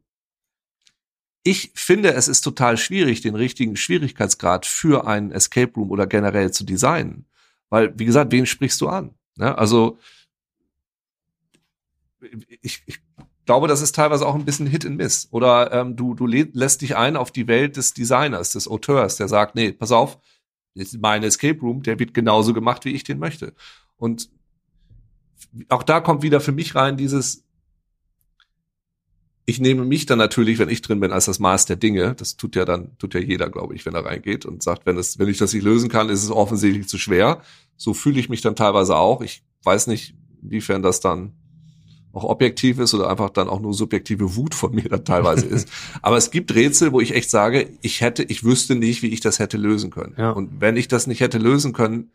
ich 1.42 1.72
finde, 1.74 2.14
es 2.14 2.26
ist 2.26 2.40
total 2.40 2.78
schwierig, 2.78 3.20
den 3.20 3.34
richtigen 3.34 3.76
Schwierigkeitsgrad 3.76 4.64
für 4.64 5.06
einen 5.06 5.30
Escape 5.30 5.72
Room 5.74 5.90
oder 5.90 6.06
generell 6.06 6.50
zu 6.52 6.64
designen. 6.64 7.26
Weil, 7.68 7.98
wie 7.98 8.06
gesagt, 8.06 8.32
wen 8.32 8.46
sprichst 8.46 8.80
du 8.80 8.88
an? 8.88 9.14
Ne? 9.36 9.56
Also 9.56 9.98
ich, 12.62 12.82
ich 12.86 13.00
glaube, 13.44 13.68
das 13.68 13.82
ist 13.82 13.94
teilweise 13.94 14.26
auch 14.26 14.34
ein 14.34 14.46
bisschen 14.46 14.66
Hit 14.66 14.86
and 14.86 14.96
Miss. 14.96 15.28
Oder 15.30 15.72
ähm, 15.72 15.96
du, 15.96 16.14
du 16.14 16.26
lä- 16.26 16.50
lässt 16.54 16.80
dich 16.80 16.96
ein 16.96 17.16
auf 17.16 17.30
die 17.30 17.46
Welt 17.46 17.76
des 17.76 17.92
Designers, 17.92 18.52
des 18.52 18.66
Auteurs, 18.66 19.16
der 19.16 19.28
sagt, 19.28 19.54
nee, 19.54 19.72
pass 19.72 19.92
auf, 19.92 20.18
mein 20.98 21.22
Escape 21.22 21.60
Room, 21.60 21.82
der 21.82 21.98
wird 21.98 22.14
genauso 22.14 22.54
gemacht, 22.54 22.84
wie 22.86 22.94
ich 22.94 23.04
den 23.04 23.18
möchte. 23.18 23.54
Und 23.96 24.30
auch 25.68 25.82
da 25.82 26.00
kommt 26.00 26.22
wieder 26.22 26.40
für 26.40 26.52
mich 26.52 26.74
rein 26.74 26.96
dieses, 26.96 27.44
ich 29.46 29.60
nehme 29.60 29.84
mich 29.84 30.06
dann 30.06 30.18
natürlich, 30.18 30.58
wenn 30.58 30.70
ich 30.70 30.82
drin 30.82 31.00
bin, 31.00 31.12
als 31.12 31.26
das 31.26 31.38
Maß 31.38 31.66
der 31.66 31.76
Dinge. 31.76 32.14
Das 32.14 32.36
tut 32.36 32.56
ja 32.56 32.64
dann, 32.64 32.96
tut 32.98 33.14
ja 33.14 33.20
jeder, 33.20 33.50
glaube 33.50 33.74
ich, 33.74 33.84
wenn 33.84 33.94
er 33.94 34.04
reingeht 34.04 34.46
und 34.46 34.62
sagt, 34.62 34.86
wenn 34.86 34.96
es, 34.96 35.18
wenn 35.18 35.28
ich 35.28 35.38
das 35.38 35.52
nicht 35.52 35.62
lösen 35.62 35.88
kann, 35.88 36.08
ist 36.08 36.22
es 36.22 36.30
offensichtlich 36.30 36.88
zu 36.88 36.98
schwer. 36.98 37.42
So 37.76 37.92
fühle 37.92 38.18
ich 38.18 38.28
mich 38.28 38.40
dann 38.40 38.56
teilweise 38.56 38.96
auch. 38.96 39.20
Ich 39.20 39.42
weiß 39.64 39.86
nicht, 39.88 40.14
inwiefern 40.42 40.82
das 40.82 41.00
dann 41.00 41.32
auch 42.12 42.24
objektiv 42.24 42.78
ist 42.78 42.94
oder 42.94 43.10
einfach 43.10 43.30
dann 43.30 43.48
auch 43.48 43.60
nur 43.60 43.74
subjektive 43.74 44.36
Wut 44.36 44.54
von 44.54 44.74
mir 44.74 44.88
dann 44.88 45.04
teilweise 45.04 45.46
ist. 45.46 45.68
Aber 46.02 46.16
es 46.16 46.30
gibt 46.30 46.54
Rätsel, 46.54 46.92
wo 46.92 47.00
ich 47.00 47.14
echt 47.14 47.28
sage, 47.28 47.70
ich 47.82 48.00
hätte, 48.00 48.22
ich 48.22 48.44
wüsste 48.44 48.76
nicht, 48.76 49.02
wie 49.02 49.08
ich 49.08 49.20
das 49.20 49.40
hätte 49.40 49.56
lösen 49.56 49.90
können. 49.90 50.14
Ja. 50.16 50.30
Und 50.30 50.60
wenn 50.60 50.76
ich 50.76 50.88
das 50.88 51.06
nicht 51.06 51.20
hätte 51.20 51.38
lösen 51.38 51.72
können 51.72 52.12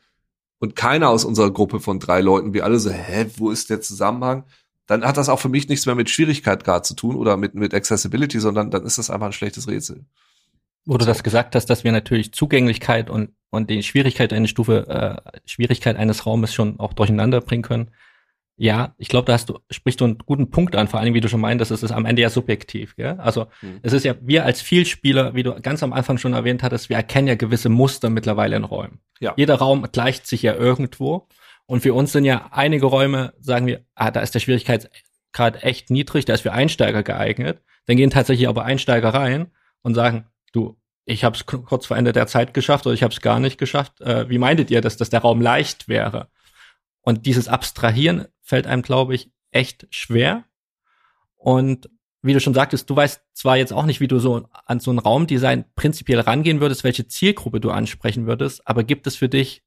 und 0.59 0.75
keiner 0.75 1.09
aus 1.09 1.25
unserer 1.25 1.51
Gruppe 1.51 1.79
von 1.79 1.99
drei 1.99 2.21
Leuten, 2.21 2.53
wir 2.53 2.65
alle 2.65 2.79
so, 2.79 2.91
hä, 2.91 3.27
wo 3.37 3.49
ist 3.49 3.69
der 3.69 3.81
Zusammenhang? 3.81 4.43
Dann 4.85 5.05
hat 5.05 5.17
das 5.17 5.29
auch 5.29 5.39
für 5.39 5.49
mich 5.49 5.69
nichts 5.69 5.85
mehr 5.85 5.95
mit 5.95 6.09
Schwierigkeitsgrad 6.09 6.85
zu 6.85 6.95
tun 6.95 7.15
oder 7.15 7.37
mit, 7.37 7.55
mit 7.55 7.73
Accessibility, 7.73 8.39
sondern 8.39 8.71
dann 8.71 8.85
ist 8.85 8.97
das 8.97 9.09
einfach 9.09 9.27
ein 9.27 9.33
schlechtes 9.33 9.67
Rätsel. 9.67 10.05
Wo 10.85 10.97
du 10.97 11.05
So. 11.05 11.11
das 11.11 11.23
gesagt 11.23 11.55
hast, 11.55 11.67
dass 11.67 11.83
wir 11.83 11.91
natürlich 11.91 12.33
Zugänglichkeit 12.33 13.09
und, 13.09 13.29
und 13.51 13.69
die 13.69 13.83
Schwierigkeit 13.83 14.33
eine 14.33 14.47
Stufe, 14.47 14.87
äh, 14.87 15.39
Schwierigkeit 15.45 15.95
eines 15.95 16.25
Raumes 16.25 16.53
schon 16.53 16.79
auch 16.79 16.93
durcheinander 16.93 17.41
bringen 17.41 17.63
können. 17.63 17.91
Ja, 18.61 18.93
ich 18.97 19.07
glaube, 19.07 19.25
da 19.25 19.33
hast 19.33 19.47
du, 19.49 19.59
sprichst 19.71 20.01
du 20.01 20.05
einen 20.05 20.17
guten 20.17 20.49
Punkt 20.51 20.75
an, 20.75 20.89
vor 20.89 20.99
allem, 20.99 21.13
wie 21.13 21.21
du 21.21 21.29
schon 21.29 21.39
meintest, 21.39 21.71
es 21.71 21.81
ist 21.81 21.91
am 21.91 22.05
Ende 22.05 22.21
ja 22.21 22.29
subjektiv, 22.29 22.95
gell? 22.97 23.15
Also, 23.17 23.47
Hm. 23.61 23.79
es 23.83 23.93
ist 23.93 24.03
ja, 24.03 24.15
wir 24.21 24.43
als 24.43 24.61
Vielspieler, 24.61 25.33
wie 25.33 25.43
du 25.43 25.55
ganz 25.61 25.81
am 25.81 25.93
Anfang 25.93 26.17
schon 26.17 26.33
erwähnt 26.33 26.61
hattest, 26.61 26.89
wir 26.89 26.97
erkennen 26.97 27.29
ja 27.29 27.35
gewisse 27.35 27.69
Muster 27.69 28.09
mittlerweile 28.09 28.57
in 28.57 28.65
Räumen. 28.65 28.99
Ja. 29.21 29.33
Jeder 29.37 29.55
Raum 29.55 29.87
gleicht 29.91 30.27
sich 30.27 30.41
ja 30.41 30.55
irgendwo. 30.55 31.27
Und 31.67 31.81
für 31.81 31.93
uns 31.93 32.11
sind 32.11 32.25
ja 32.25 32.49
einige 32.51 32.87
Räume, 32.87 33.33
sagen 33.39 33.65
wir, 33.65 33.85
ah, 33.95 34.11
da 34.11 34.19
ist 34.19 34.35
der 34.35 34.39
Schwierigkeitsgrad 34.39 35.63
echt 35.63 35.89
niedrig, 35.89 36.25
da 36.25 36.33
ist 36.33 36.41
für 36.41 36.51
Einsteiger 36.51 37.03
geeignet. 37.03 37.61
Dann 37.85 37.95
gehen 37.95 38.09
tatsächlich 38.09 38.49
aber 38.49 38.65
Einsteiger 38.65 39.13
rein 39.13 39.51
und 39.83 39.95
sagen, 39.95 40.25
du, 40.51 40.75
ich 41.05 41.23
habe 41.23 41.35
es 41.35 41.45
kurz 41.45 41.85
vor 41.85 41.95
Ende 41.95 42.11
der 42.11 42.27
Zeit 42.27 42.53
geschafft 42.53 42.85
oder 42.85 42.93
ich 42.93 43.03
habe 43.03 43.13
es 43.13 43.21
gar 43.21 43.39
nicht 43.39 43.57
geschafft. 43.57 44.01
Äh, 44.01 44.29
wie 44.29 44.37
meintet 44.37 44.69
ihr, 44.69 44.81
dass, 44.81 44.97
dass 44.97 45.09
der 45.09 45.21
Raum 45.21 45.39
leicht 45.41 45.87
wäre? 45.87 46.27
Und 47.01 47.25
dieses 47.25 47.47
Abstrahieren 47.47 48.25
fällt 48.49 48.65
einem, 48.65 48.81
glaube 48.81 49.13
ich, 49.13 49.31
echt 49.51 49.87
schwer. 49.91 50.43
Und 51.35 51.89
wie 52.21 52.33
du 52.33 52.41
schon 52.41 52.55
sagtest, 52.55 52.89
du 52.89 52.95
weißt 52.95 53.21
zwar 53.33 53.57
jetzt 53.57 53.71
auch 53.71 53.85
nicht, 53.85 54.01
wie 54.01 54.07
du 54.07 54.19
so 54.19 54.49
an 54.65 54.79
so 54.79 54.91
ein 54.91 54.97
Raumdesign 54.97 55.65
prinzipiell 55.75 56.19
rangehen 56.19 56.59
würdest, 56.59 56.83
welche 56.83 57.07
Zielgruppe 57.07 57.61
du 57.61 57.69
ansprechen 57.69 58.25
würdest, 58.25 58.67
aber 58.67 58.83
gibt 58.83 59.07
es 59.07 59.15
für 59.15 59.29
dich 59.29 59.63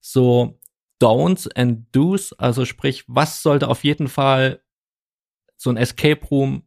so 0.00 0.58
Don'ts 1.00 1.54
and 1.54 1.94
Do's? 1.94 2.32
Also 2.32 2.64
sprich, 2.64 3.04
was 3.06 3.42
sollte 3.42 3.68
auf 3.68 3.84
jeden 3.84 4.08
Fall 4.08 4.62
so 5.56 5.70
ein 5.70 5.76
Escape 5.76 6.26
Room 6.26 6.62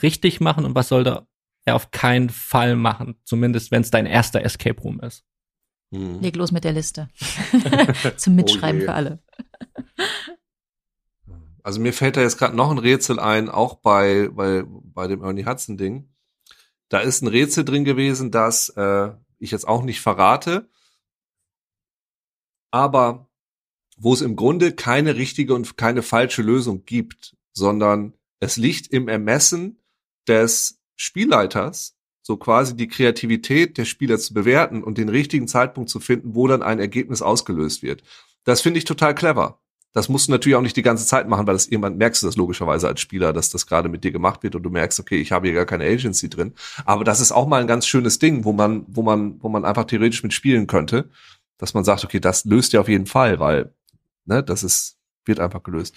richtig 0.00 0.40
machen 0.40 0.64
und 0.64 0.76
was 0.76 0.88
sollte 0.88 1.26
er 1.64 1.74
auf 1.74 1.90
keinen 1.90 2.30
Fall 2.30 2.76
machen? 2.76 3.16
Zumindest, 3.24 3.72
wenn 3.72 3.82
es 3.82 3.90
dein 3.90 4.06
erster 4.06 4.42
Escape 4.42 4.80
Room 4.80 5.00
ist. 5.00 5.24
Hm. 5.92 6.20
Leg 6.20 6.36
los 6.36 6.52
mit 6.52 6.64
der 6.64 6.72
Liste. 6.72 7.08
Zum 8.16 8.36
Mitschreiben 8.36 8.82
Oh 8.82 8.84
für 8.84 8.92
alle. 8.92 9.18
Also 11.66 11.80
mir 11.80 11.92
fällt 11.92 12.16
da 12.16 12.20
jetzt 12.20 12.38
gerade 12.38 12.54
noch 12.54 12.70
ein 12.70 12.78
Rätsel 12.78 13.18
ein, 13.18 13.48
auch 13.48 13.74
bei, 13.74 14.28
bei, 14.28 14.62
bei 14.68 15.08
dem 15.08 15.24
Ernie 15.24 15.46
Hudson 15.46 15.76
Ding. 15.76 16.08
Da 16.88 17.00
ist 17.00 17.22
ein 17.22 17.26
Rätsel 17.26 17.64
drin 17.64 17.84
gewesen, 17.84 18.30
das 18.30 18.68
äh, 18.76 19.10
ich 19.40 19.50
jetzt 19.50 19.66
auch 19.66 19.82
nicht 19.82 20.00
verrate, 20.00 20.70
aber 22.70 23.28
wo 23.96 24.14
es 24.14 24.20
im 24.20 24.36
Grunde 24.36 24.76
keine 24.76 25.16
richtige 25.16 25.54
und 25.54 25.76
keine 25.76 26.02
falsche 26.02 26.42
Lösung 26.42 26.84
gibt, 26.84 27.36
sondern 27.52 28.12
es 28.38 28.56
liegt 28.56 28.86
im 28.92 29.08
Ermessen 29.08 29.80
des 30.28 30.80
Spielleiters, 30.94 31.98
so 32.22 32.36
quasi 32.36 32.76
die 32.76 32.86
Kreativität 32.86 33.76
der 33.76 33.86
Spieler 33.86 34.18
zu 34.18 34.34
bewerten 34.34 34.84
und 34.84 34.98
den 34.98 35.08
richtigen 35.08 35.48
Zeitpunkt 35.48 35.90
zu 35.90 35.98
finden, 35.98 36.36
wo 36.36 36.46
dann 36.46 36.62
ein 36.62 36.78
Ergebnis 36.78 37.22
ausgelöst 37.22 37.82
wird. 37.82 38.04
Das 38.44 38.60
finde 38.60 38.78
ich 38.78 38.84
total 38.84 39.16
clever. 39.16 39.60
Das 39.96 40.10
musst 40.10 40.28
du 40.28 40.32
natürlich 40.32 40.56
auch 40.56 40.62
nicht 40.62 40.76
die 40.76 40.82
ganze 40.82 41.06
Zeit 41.06 41.26
machen, 41.26 41.46
weil 41.46 41.54
das 41.54 41.68
irgendwann 41.68 41.96
merkst 41.96 42.22
du 42.22 42.26
das 42.26 42.36
logischerweise 42.36 42.86
als 42.86 43.00
Spieler, 43.00 43.32
dass 43.32 43.48
das 43.48 43.66
gerade 43.66 43.88
mit 43.88 44.04
dir 44.04 44.12
gemacht 44.12 44.42
wird 44.42 44.54
und 44.54 44.62
du 44.62 44.68
merkst, 44.68 45.00
okay, 45.00 45.18
ich 45.18 45.32
habe 45.32 45.46
hier 45.46 45.54
gar 45.54 45.64
keine 45.64 45.86
Agency 45.86 46.28
drin. 46.28 46.52
Aber 46.84 47.02
das 47.02 47.18
ist 47.18 47.32
auch 47.32 47.46
mal 47.46 47.62
ein 47.62 47.66
ganz 47.66 47.86
schönes 47.86 48.18
Ding, 48.18 48.44
wo 48.44 48.52
man, 48.52 48.84
wo 48.88 49.00
man, 49.00 49.42
wo 49.42 49.48
man 49.48 49.64
einfach 49.64 49.86
theoretisch 49.86 50.22
mit 50.22 50.34
spielen 50.34 50.66
könnte, 50.66 51.08
dass 51.56 51.72
man 51.72 51.82
sagt, 51.82 52.04
okay, 52.04 52.20
das 52.20 52.44
löst 52.44 52.74
ja 52.74 52.80
auf 52.80 52.90
jeden 52.90 53.06
Fall, 53.06 53.40
weil, 53.40 53.74
ne, 54.26 54.42
das 54.42 54.64
ist, 54.64 54.98
wird 55.24 55.40
einfach 55.40 55.62
gelöst. 55.62 55.94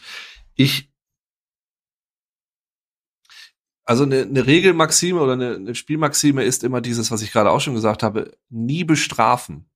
Ich, 0.55 0.89
also 3.83 4.05
eine, 4.05 4.21
eine 4.21 4.47
Regelmaxime 4.47 5.19
oder 5.19 5.33
eine, 5.33 5.55
eine 5.55 5.75
Spielmaxime 5.75 6.45
ist 6.45 6.63
immer 6.63 6.79
dieses, 6.79 7.11
was 7.11 7.21
ich 7.21 7.33
gerade 7.33 7.51
auch 7.51 7.59
schon 7.59 7.75
gesagt 7.75 8.03
habe, 8.03 8.31
nie 8.47 8.85
bestrafen. 8.85 9.69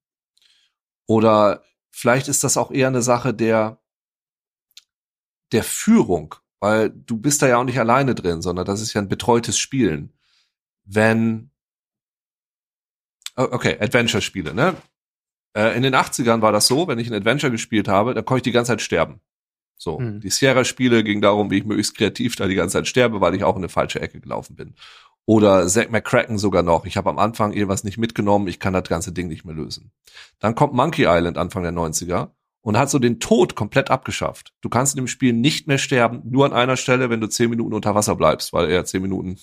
Oder 1.08 1.66
vielleicht 1.92 2.30
ist 2.30 2.46
das 2.46 2.56
auch 2.56 2.72
eher 2.72 2.88
eine 2.88 3.02
Sache 3.02 3.34
der, 3.34 3.83
der 5.54 5.64
Führung, 5.64 6.36
weil 6.60 6.90
du 6.90 7.18
bist 7.18 7.42
da 7.42 7.48
ja 7.48 7.58
auch 7.58 7.64
nicht 7.64 7.80
alleine 7.80 8.16
drin, 8.16 8.42
sondern 8.42 8.66
das 8.66 8.82
ist 8.82 8.94
ja 8.94 9.02
ein 9.02 9.10
betreutes 9.10 9.58
Spielen. 9.58 10.14
Wenn, 10.86 11.52
oh, 13.38 13.48
okay, 13.52 13.78
Adventure-Spiele, 13.80 14.54
ne? 14.54 14.76
Äh, 15.56 15.78
in 15.78 15.84
den 15.84 15.96
80ern 15.96 16.42
war 16.42 16.52
das 16.52 16.68
so, 16.68 16.88
wenn 16.88 17.00
ich 17.00 17.08
ein 17.08 17.14
Adventure 17.14 17.52
gespielt 17.52 17.88
habe, 17.88 18.14
dann 18.14 18.26
konnte 18.26 18.40
ich 18.40 18.44
die 18.44 18.52
ganze 18.52 18.72
Zeit 18.72 18.82
sterben. 18.82 19.22
So, 19.78 20.00
mhm. 20.00 20.20
die 20.22 20.30
Sierra-Spiele 20.30 21.04
ging 21.04 21.22
darum, 21.22 21.52
wie 21.52 21.58
ich 21.58 21.66
möglichst 21.66 21.98
kreativ 21.98 22.36
da 22.36 22.48
die 22.48 22.56
ganze 22.56 22.74
Zeit 22.74 22.88
sterbe, 22.88 23.22
weil 23.22 23.36
ich 23.36 23.44
auch 23.44 23.56
in 23.56 23.62
eine 23.62 23.70
falsche 23.70 24.02
Ecke 24.02 24.20
gelaufen 24.20 24.56
bin. 24.56 24.76
Oder 25.26 25.68
Zack 25.68 25.92
McCracken 25.92 26.38
sogar 26.38 26.64
noch. 26.64 26.86
Ich 26.86 26.98
habe 26.98 27.10
am 27.10 27.20
Anfang 27.20 27.54
irgendwas 27.54 27.84
nicht 27.84 27.98
mitgenommen, 27.98 28.48
ich 28.48 28.60
kann 28.60 28.74
das 28.74 28.84
ganze 28.90 29.14
Ding 29.14 29.28
nicht 29.28 29.46
mehr 29.46 29.56
lösen. 29.56 29.92
Dann 30.40 30.56
kommt 30.56 30.74
Monkey 30.74 31.06
Island 31.08 31.38
Anfang 31.38 31.64
der 31.64 31.72
90er 31.72 32.32
und 32.64 32.78
hat 32.78 32.90
so 32.90 32.98
den 32.98 33.20
Tod 33.20 33.56
komplett 33.56 33.92
abgeschafft. 33.92 34.54
Du 34.62 34.70
kannst 34.70 34.96
in 34.96 35.04
dem 35.04 35.08
Spiel 35.08 35.34
nicht 35.34 35.68
mehr 35.68 35.78
sterben, 35.78 36.22
nur 36.24 36.46
an 36.46 36.54
einer 36.54 36.78
Stelle, 36.78 37.10
wenn 37.10 37.22
du 37.22 37.28
zehn 37.28 37.50
Minuten 37.50 37.74
unter 37.74 37.94
Wasser 37.94 38.16
bleibst, 38.16 38.54
weil 38.54 38.72
er 38.72 38.86
zehn 38.86 39.02
Minuten 39.02 39.38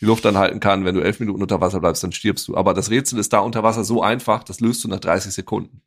die 0.00 0.06
Luft 0.06 0.24
anhalten 0.26 0.58
kann. 0.58 0.84
Wenn 0.84 0.94
du 0.94 1.02
elf 1.02 1.20
Minuten 1.20 1.42
unter 1.42 1.60
Wasser 1.60 1.80
bleibst, 1.80 2.02
dann 2.02 2.12
stirbst 2.12 2.48
du. 2.48 2.56
Aber 2.56 2.74
das 2.74 2.90
Rätsel 2.90 3.18
ist 3.18 3.32
da 3.32 3.40
unter 3.40 3.62
Wasser 3.62 3.84
so 3.84 4.02
einfach, 4.02 4.42
das 4.42 4.60
löst 4.60 4.82
du 4.82 4.88
nach 4.88 5.00
30 5.00 5.32
Sekunden. 5.32 5.82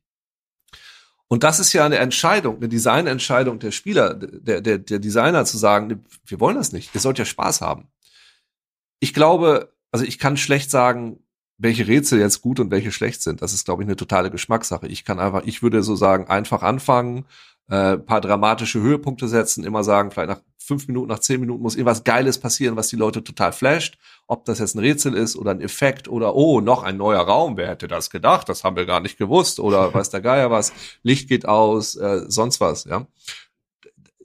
Und 1.27 1.43
das 1.43 1.59
ist 1.59 1.73
ja 1.73 1.83
eine 1.83 1.97
Entscheidung, 1.97 2.57
eine 2.57 2.69
Designentscheidung 2.69 3.57
der 3.57 3.71
Spieler, 3.71 4.13
der, 4.13 4.61
der, 4.61 4.77
der 4.77 4.99
Designer 4.99 5.45
zu 5.45 5.57
sagen, 5.57 6.05
wir 6.27 6.39
wollen 6.39 6.57
das 6.57 6.71
nicht, 6.71 6.93
ihr 6.93 7.01
sollt 7.01 7.17
ja 7.17 7.25
Spaß 7.25 7.61
haben. 7.61 7.87
Ich 8.99 9.15
glaube, 9.15 9.73
also 9.91 10.05
ich 10.05 10.19
kann 10.19 10.37
schlecht 10.37 10.69
sagen, 10.69 11.22
welche 11.63 11.87
Rätsel 11.87 12.19
jetzt 12.19 12.41
gut 12.41 12.59
und 12.59 12.71
welche 12.71 12.91
schlecht 12.91 13.21
sind. 13.21 13.41
Das 13.41 13.53
ist, 13.53 13.63
glaube 13.63 13.81
ich, 13.81 13.87
eine 13.87 13.95
totale 13.95 14.29
Geschmackssache. 14.29 14.87
Ich 14.87 15.05
kann 15.05 15.19
einfach, 15.19 15.43
ich 15.45 15.63
würde 15.63 15.81
so 15.81 15.95
sagen, 15.95 16.27
einfach 16.27 16.61
anfangen, 16.61 17.25
äh, 17.69 17.97
paar 17.97 18.19
dramatische 18.19 18.81
Höhepunkte 18.81 19.29
setzen, 19.29 19.63
immer 19.63 19.85
sagen, 19.85 20.11
vielleicht 20.11 20.29
nach 20.29 20.41
fünf 20.57 20.87
Minuten, 20.87 21.07
nach 21.07 21.19
zehn 21.19 21.39
Minuten 21.39 21.63
muss 21.63 21.75
irgendwas 21.75 22.03
Geiles 22.03 22.37
passieren, 22.37 22.75
was 22.75 22.89
die 22.89 22.97
Leute 22.97 23.23
total 23.23 23.53
flasht. 23.53 23.97
Ob 24.27 24.43
das 24.43 24.59
jetzt 24.59 24.75
ein 24.75 24.79
Rätsel 24.79 25.13
ist 25.13 25.37
oder 25.37 25.51
ein 25.51 25.61
Effekt 25.61 26.09
oder 26.09 26.35
oh, 26.35 26.59
noch 26.59 26.83
ein 26.83 26.97
neuer 26.97 27.21
Raum, 27.21 27.55
wer 27.55 27.69
hätte 27.69 27.87
das 27.87 28.09
gedacht? 28.09 28.49
Das 28.49 28.65
haben 28.65 28.75
wir 28.75 28.85
gar 28.85 28.99
nicht 28.99 29.17
gewusst 29.17 29.61
oder 29.61 29.93
weiß 29.93 30.09
der 30.09 30.21
Geier 30.21 30.51
was, 30.51 30.73
Licht 31.01 31.29
geht 31.29 31.45
aus, 31.45 31.95
äh, 31.95 32.25
sonst 32.27 32.59
was, 32.59 32.83
ja. 32.83 33.07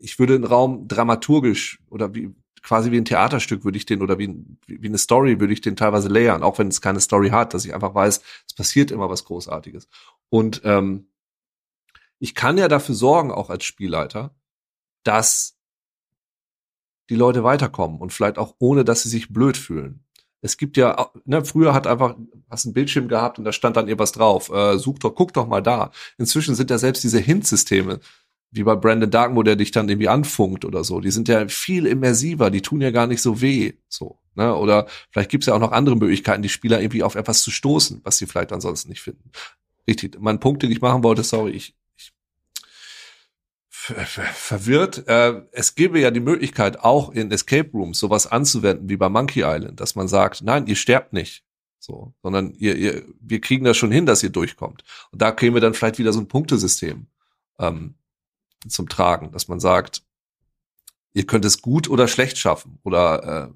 Ich 0.00 0.18
würde 0.18 0.34
einen 0.34 0.44
Raum 0.44 0.86
dramaturgisch 0.88 1.80
oder 1.88 2.14
wie, 2.14 2.34
quasi 2.62 2.90
wie 2.90 2.98
ein 2.98 3.04
Theaterstück 3.04 3.64
würde 3.64 3.78
ich 3.78 3.86
den 3.86 4.02
oder 4.02 4.18
wie, 4.18 4.44
wie 4.66 4.88
eine 4.88 4.98
Story 4.98 5.40
würde 5.40 5.52
ich 5.52 5.60
den 5.60 5.76
teilweise 5.76 6.08
layern, 6.08 6.42
auch 6.42 6.58
wenn 6.58 6.68
es 6.68 6.80
keine 6.80 7.00
Story 7.00 7.30
hat, 7.30 7.54
dass 7.54 7.64
ich 7.64 7.74
einfach 7.74 7.94
weiß, 7.94 8.22
es 8.46 8.54
passiert 8.54 8.90
immer 8.90 9.10
was 9.10 9.24
Großartiges. 9.24 9.88
Und 10.28 10.62
ähm, 10.64 11.08
ich 12.18 12.34
kann 12.34 12.58
ja 12.58 12.68
dafür 12.68 12.94
sorgen, 12.94 13.30
auch 13.30 13.50
als 13.50 13.64
Spielleiter, 13.64 14.34
dass 15.04 15.56
die 17.10 17.16
Leute 17.16 17.44
weiterkommen 17.44 17.98
und 18.00 18.12
vielleicht 18.12 18.38
auch 18.38 18.54
ohne, 18.58 18.84
dass 18.84 19.02
sie 19.02 19.08
sich 19.08 19.32
blöd 19.32 19.56
fühlen. 19.56 20.04
Es 20.40 20.56
gibt 20.56 20.76
ja, 20.76 21.10
ne, 21.24 21.44
früher 21.44 21.74
hat 21.74 21.86
einfach, 21.86 22.16
hast 22.48 22.66
einen 22.66 22.74
Bildschirm 22.74 23.08
gehabt 23.08 23.38
und 23.38 23.44
da 23.44 23.52
stand 23.52 23.76
dann 23.76 23.88
irgendwas 23.88 24.12
drauf. 24.12 24.50
Äh, 24.50 24.78
such 24.78 24.98
doch, 25.00 25.14
guck 25.14 25.32
doch 25.32 25.48
mal 25.48 25.62
da. 25.62 25.90
Inzwischen 26.16 26.54
sind 26.54 26.70
ja 26.70 26.78
selbst 26.78 27.02
diese 27.02 27.18
Hint-Systeme 27.18 28.00
wie 28.50 28.62
bei 28.62 28.76
Brandon 28.76 29.10
Darkmoor, 29.10 29.44
der 29.44 29.56
dich 29.56 29.70
dann 29.70 29.88
irgendwie 29.88 30.08
anfunkt 30.08 30.64
oder 30.64 30.84
so. 30.84 31.00
Die 31.00 31.10
sind 31.10 31.28
ja 31.28 31.46
viel 31.48 31.86
immersiver, 31.86 32.50
die 32.50 32.62
tun 32.62 32.80
ja 32.80 32.90
gar 32.90 33.06
nicht 33.06 33.20
so 33.20 33.40
weh. 33.40 33.74
So, 33.88 34.18
ne? 34.34 34.54
Oder 34.54 34.86
vielleicht 35.10 35.30
gibt's 35.30 35.46
ja 35.46 35.54
auch 35.54 35.60
noch 35.60 35.72
andere 35.72 35.96
Möglichkeiten, 35.96 36.42
die 36.42 36.48
Spieler 36.48 36.80
irgendwie 36.80 37.02
auf 37.02 37.14
etwas 37.14 37.42
zu 37.42 37.50
stoßen, 37.50 38.00
was 38.04 38.18
sie 38.18 38.26
vielleicht 38.26 38.52
ansonsten 38.52 38.88
nicht 38.88 39.02
finden. 39.02 39.30
Richtig. 39.86 40.18
Mein 40.20 40.40
Punkt, 40.40 40.62
den 40.62 40.70
ich 40.70 40.80
machen 40.80 41.02
wollte, 41.02 41.22
sorry, 41.22 41.52
ich, 41.52 41.74
ich 41.96 42.12
verwirrt. 43.70 45.06
Äh, 45.08 45.42
es 45.52 45.74
gäbe 45.74 46.00
ja 46.00 46.10
die 46.10 46.20
Möglichkeit, 46.20 46.80
auch 46.80 47.10
in 47.10 47.30
Escape 47.30 47.70
Rooms 47.72 47.98
sowas 47.98 48.26
anzuwenden 48.26 48.88
wie 48.88 48.96
bei 48.96 49.08
Monkey 49.08 49.42
Island, 49.44 49.80
dass 49.80 49.94
man 49.94 50.08
sagt, 50.08 50.42
nein, 50.42 50.66
ihr 50.66 50.76
sterbt 50.76 51.12
nicht. 51.12 51.44
So, 51.80 52.12
sondern 52.22 52.52
ihr, 52.52 52.76
ihr, 52.76 53.04
wir 53.20 53.40
kriegen 53.40 53.64
das 53.64 53.76
schon 53.76 53.92
hin, 53.92 54.04
dass 54.04 54.22
ihr 54.22 54.30
durchkommt. 54.30 54.84
Und 55.10 55.22
da 55.22 55.32
käme 55.32 55.60
dann 55.60 55.74
vielleicht 55.74 55.98
wieder 55.98 56.12
so 56.12 56.20
ein 56.20 56.28
Punktesystem. 56.28 57.06
Ähm, 57.58 57.94
zum 58.66 58.88
Tragen, 58.88 59.30
dass 59.32 59.48
man 59.48 59.60
sagt, 59.60 60.02
ihr 61.12 61.26
könnt 61.26 61.44
es 61.44 61.62
gut 61.62 61.88
oder 61.88 62.08
schlecht 62.08 62.38
schaffen 62.38 62.78
oder 62.82 63.48
äh, 63.48 63.52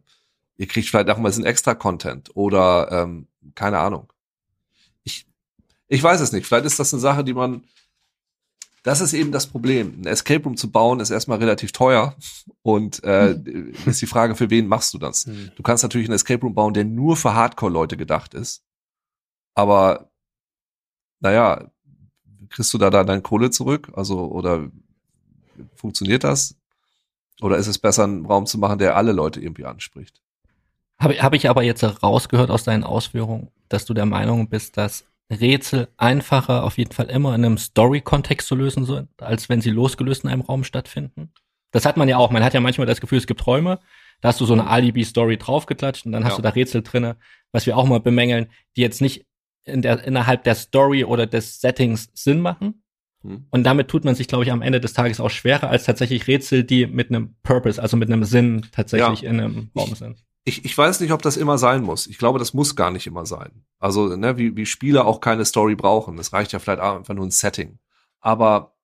ihr 0.56 0.66
kriegt 0.66 0.88
vielleicht 0.88 1.10
auch 1.10 1.16
mal 1.16 1.28
ein 1.28 1.30
bisschen 1.30 1.44
extra 1.44 1.74
Content 1.74 2.30
oder 2.34 2.90
ähm, 2.90 3.26
keine 3.54 3.78
Ahnung. 3.78 4.12
Ich, 5.02 5.26
ich 5.88 6.02
weiß 6.02 6.20
es 6.20 6.32
nicht. 6.32 6.46
Vielleicht 6.46 6.66
ist 6.66 6.78
das 6.78 6.92
eine 6.92 7.00
Sache, 7.00 7.24
die 7.24 7.34
man, 7.34 7.64
das 8.82 9.00
ist 9.00 9.12
eben 9.12 9.32
das 9.32 9.46
Problem. 9.46 10.00
Ein 10.00 10.06
Escape 10.06 10.44
Room 10.44 10.56
zu 10.56 10.70
bauen 10.70 11.00
ist 11.00 11.10
erstmal 11.10 11.38
relativ 11.38 11.72
teuer 11.72 12.16
und 12.62 13.02
äh, 13.04 13.34
hm. 13.34 13.74
ist 13.86 14.02
die 14.02 14.06
Frage, 14.06 14.34
für 14.34 14.50
wen 14.50 14.66
machst 14.66 14.94
du 14.94 14.98
das? 14.98 15.26
Hm. 15.26 15.52
Du 15.56 15.62
kannst 15.62 15.82
natürlich 15.82 16.08
einen 16.08 16.16
Escape 16.16 16.42
Room 16.42 16.54
bauen, 16.54 16.74
der 16.74 16.84
nur 16.84 17.16
für 17.16 17.34
Hardcore-Leute 17.34 17.96
gedacht 17.96 18.34
ist, 18.34 18.64
aber 19.54 20.10
naja, 21.20 21.70
kriegst 22.50 22.72
du 22.74 22.78
da, 22.78 22.90
da 22.90 23.04
deine 23.04 23.22
Kohle 23.22 23.50
zurück? 23.50 23.92
Also, 23.94 24.26
oder 24.30 24.68
Funktioniert 25.74 26.24
das? 26.24 26.56
Oder 27.40 27.56
ist 27.56 27.66
es 27.66 27.78
besser, 27.78 28.04
einen 28.04 28.26
Raum 28.26 28.46
zu 28.46 28.58
machen, 28.58 28.78
der 28.78 28.96
alle 28.96 29.12
Leute 29.12 29.40
irgendwie 29.40 29.64
anspricht? 29.64 30.22
Habe 30.98 31.20
hab 31.20 31.34
ich 31.34 31.48
aber 31.48 31.62
jetzt 31.62 31.82
rausgehört 32.02 32.50
aus 32.50 32.64
deinen 32.64 32.84
Ausführungen, 32.84 33.48
dass 33.68 33.84
du 33.84 33.94
der 33.94 34.06
Meinung 34.06 34.48
bist, 34.48 34.76
dass 34.76 35.04
Rätsel 35.30 35.88
einfacher 35.96 36.62
auf 36.64 36.78
jeden 36.78 36.92
Fall 36.92 37.06
immer 37.06 37.34
in 37.34 37.44
einem 37.44 37.58
Story-Kontext 37.58 38.46
zu 38.46 38.54
lösen 38.54 38.84
sind, 38.84 39.08
als 39.20 39.48
wenn 39.48 39.60
sie 39.60 39.70
losgelöst 39.70 40.24
in 40.24 40.30
einem 40.30 40.42
Raum 40.42 40.62
stattfinden? 40.62 41.32
Das 41.72 41.86
hat 41.86 41.96
man 41.96 42.08
ja 42.08 42.18
auch. 42.18 42.30
Man 42.30 42.44
hat 42.44 42.54
ja 42.54 42.60
manchmal 42.60 42.86
das 42.86 43.00
Gefühl, 43.00 43.18
es 43.18 43.26
gibt 43.26 43.46
Räume, 43.46 43.80
da 44.20 44.28
hast 44.28 44.40
du 44.40 44.44
so 44.44 44.52
eine 44.52 44.68
Alibi-Story 44.68 45.38
draufgeklatscht 45.38 46.06
und 46.06 46.12
dann 46.12 46.24
hast 46.24 46.32
ja. 46.32 46.36
du 46.36 46.42
da 46.42 46.50
Rätsel 46.50 46.82
drinne, 46.82 47.16
was 47.50 47.66
wir 47.66 47.76
auch 47.76 47.86
mal 47.86 48.00
bemängeln, 48.00 48.48
die 48.76 48.82
jetzt 48.82 49.00
nicht 49.00 49.26
in 49.64 49.82
der, 49.82 50.04
innerhalb 50.04 50.44
der 50.44 50.54
Story 50.54 51.04
oder 51.04 51.26
des 51.26 51.60
Settings 51.60 52.10
Sinn 52.14 52.40
machen. 52.40 52.81
Und 53.22 53.62
damit 53.64 53.88
tut 53.88 54.04
man 54.04 54.14
sich, 54.14 54.26
glaube 54.26 54.44
ich, 54.44 54.50
am 54.50 54.62
Ende 54.62 54.80
des 54.80 54.92
Tages 54.92 55.20
auch 55.20 55.30
schwerer 55.30 55.68
als 55.70 55.84
tatsächlich 55.84 56.26
Rätsel, 56.26 56.64
die 56.64 56.86
mit 56.86 57.10
einem 57.10 57.36
Purpose, 57.42 57.80
also 57.80 57.96
mit 57.96 58.10
einem 58.10 58.24
Sinn 58.24 58.66
tatsächlich 58.72 59.22
ja. 59.22 59.30
in 59.30 59.40
einem 59.40 59.70
Raum 59.76 59.94
sind. 59.94 60.24
Ich, 60.44 60.64
ich 60.64 60.76
weiß 60.76 60.98
nicht, 61.00 61.12
ob 61.12 61.22
das 61.22 61.36
immer 61.36 61.56
sein 61.56 61.82
muss. 61.82 62.08
Ich 62.08 62.18
glaube, 62.18 62.40
das 62.40 62.52
muss 62.52 62.74
gar 62.74 62.90
nicht 62.90 63.06
immer 63.06 63.26
sein. 63.26 63.64
Also, 63.78 64.16
ne, 64.16 64.38
wie, 64.38 64.56
wie 64.56 64.66
Spieler 64.66 65.06
auch 65.06 65.20
keine 65.20 65.44
Story 65.44 65.76
brauchen. 65.76 66.18
Es 66.18 66.32
reicht 66.32 66.52
ja 66.52 66.58
vielleicht 66.58 66.80
einfach 66.80 67.14
nur 67.14 67.26
ein 67.26 67.30
Setting. 67.30 67.78
Aber 68.20 68.74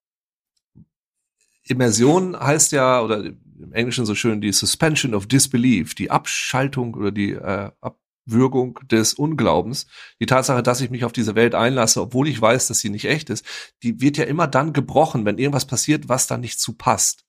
Immersion 1.64 2.39
heißt 2.39 2.72
ja, 2.72 3.03
oder 3.03 3.24
im 3.24 3.72
Englischen 3.72 4.07
so 4.07 4.14
schön, 4.14 4.41
die 4.41 4.53
Suspension 4.53 5.14
of 5.14 5.26
Disbelief, 5.26 5.97
die 5.97 6.12
Abschaltung 6.12 6.95
oder 6.95 7.11
die 7.11 7.32
äh, 7.32 7.70
Ab 7.80 7.99
Wirkung 8.31 8.79
des 8.91 9.14
Unglaubens, 9.14 9.87
die 10.20 10.26
Tatsache, 10.26 10.62
dass 10.62 10.81
ich 10.81 10.91
mich 10.91 11.05
auf 11.05 11.12
diese 11.12 11.35
Welt 11.35 11.55
einlasse, 11.55 12.03
obwohl 12.03 12.29
ich 12.29 12.41
weiß, 12.41 12.68
dass 12.68 12.81
sie 12.81 12.91
nicht 12.91 13.07
echt 13.07 13.31
ist, 13.31 13.45
die 13.83 14.01
wird 14.01 14.16
ja 14.16 14.24
immer 14.24 14.47
dann 14.47 14.72
gebrochen, 14.72 15.24
wenn 15.24 15.39
irgendwas 15.39 15.66
passiert, 15.66 16.09
was 16.09 16.26
da 16.26 16.37
nicht 16.37 16.61
zu 16.61 16.74
passt. 16.74 17.24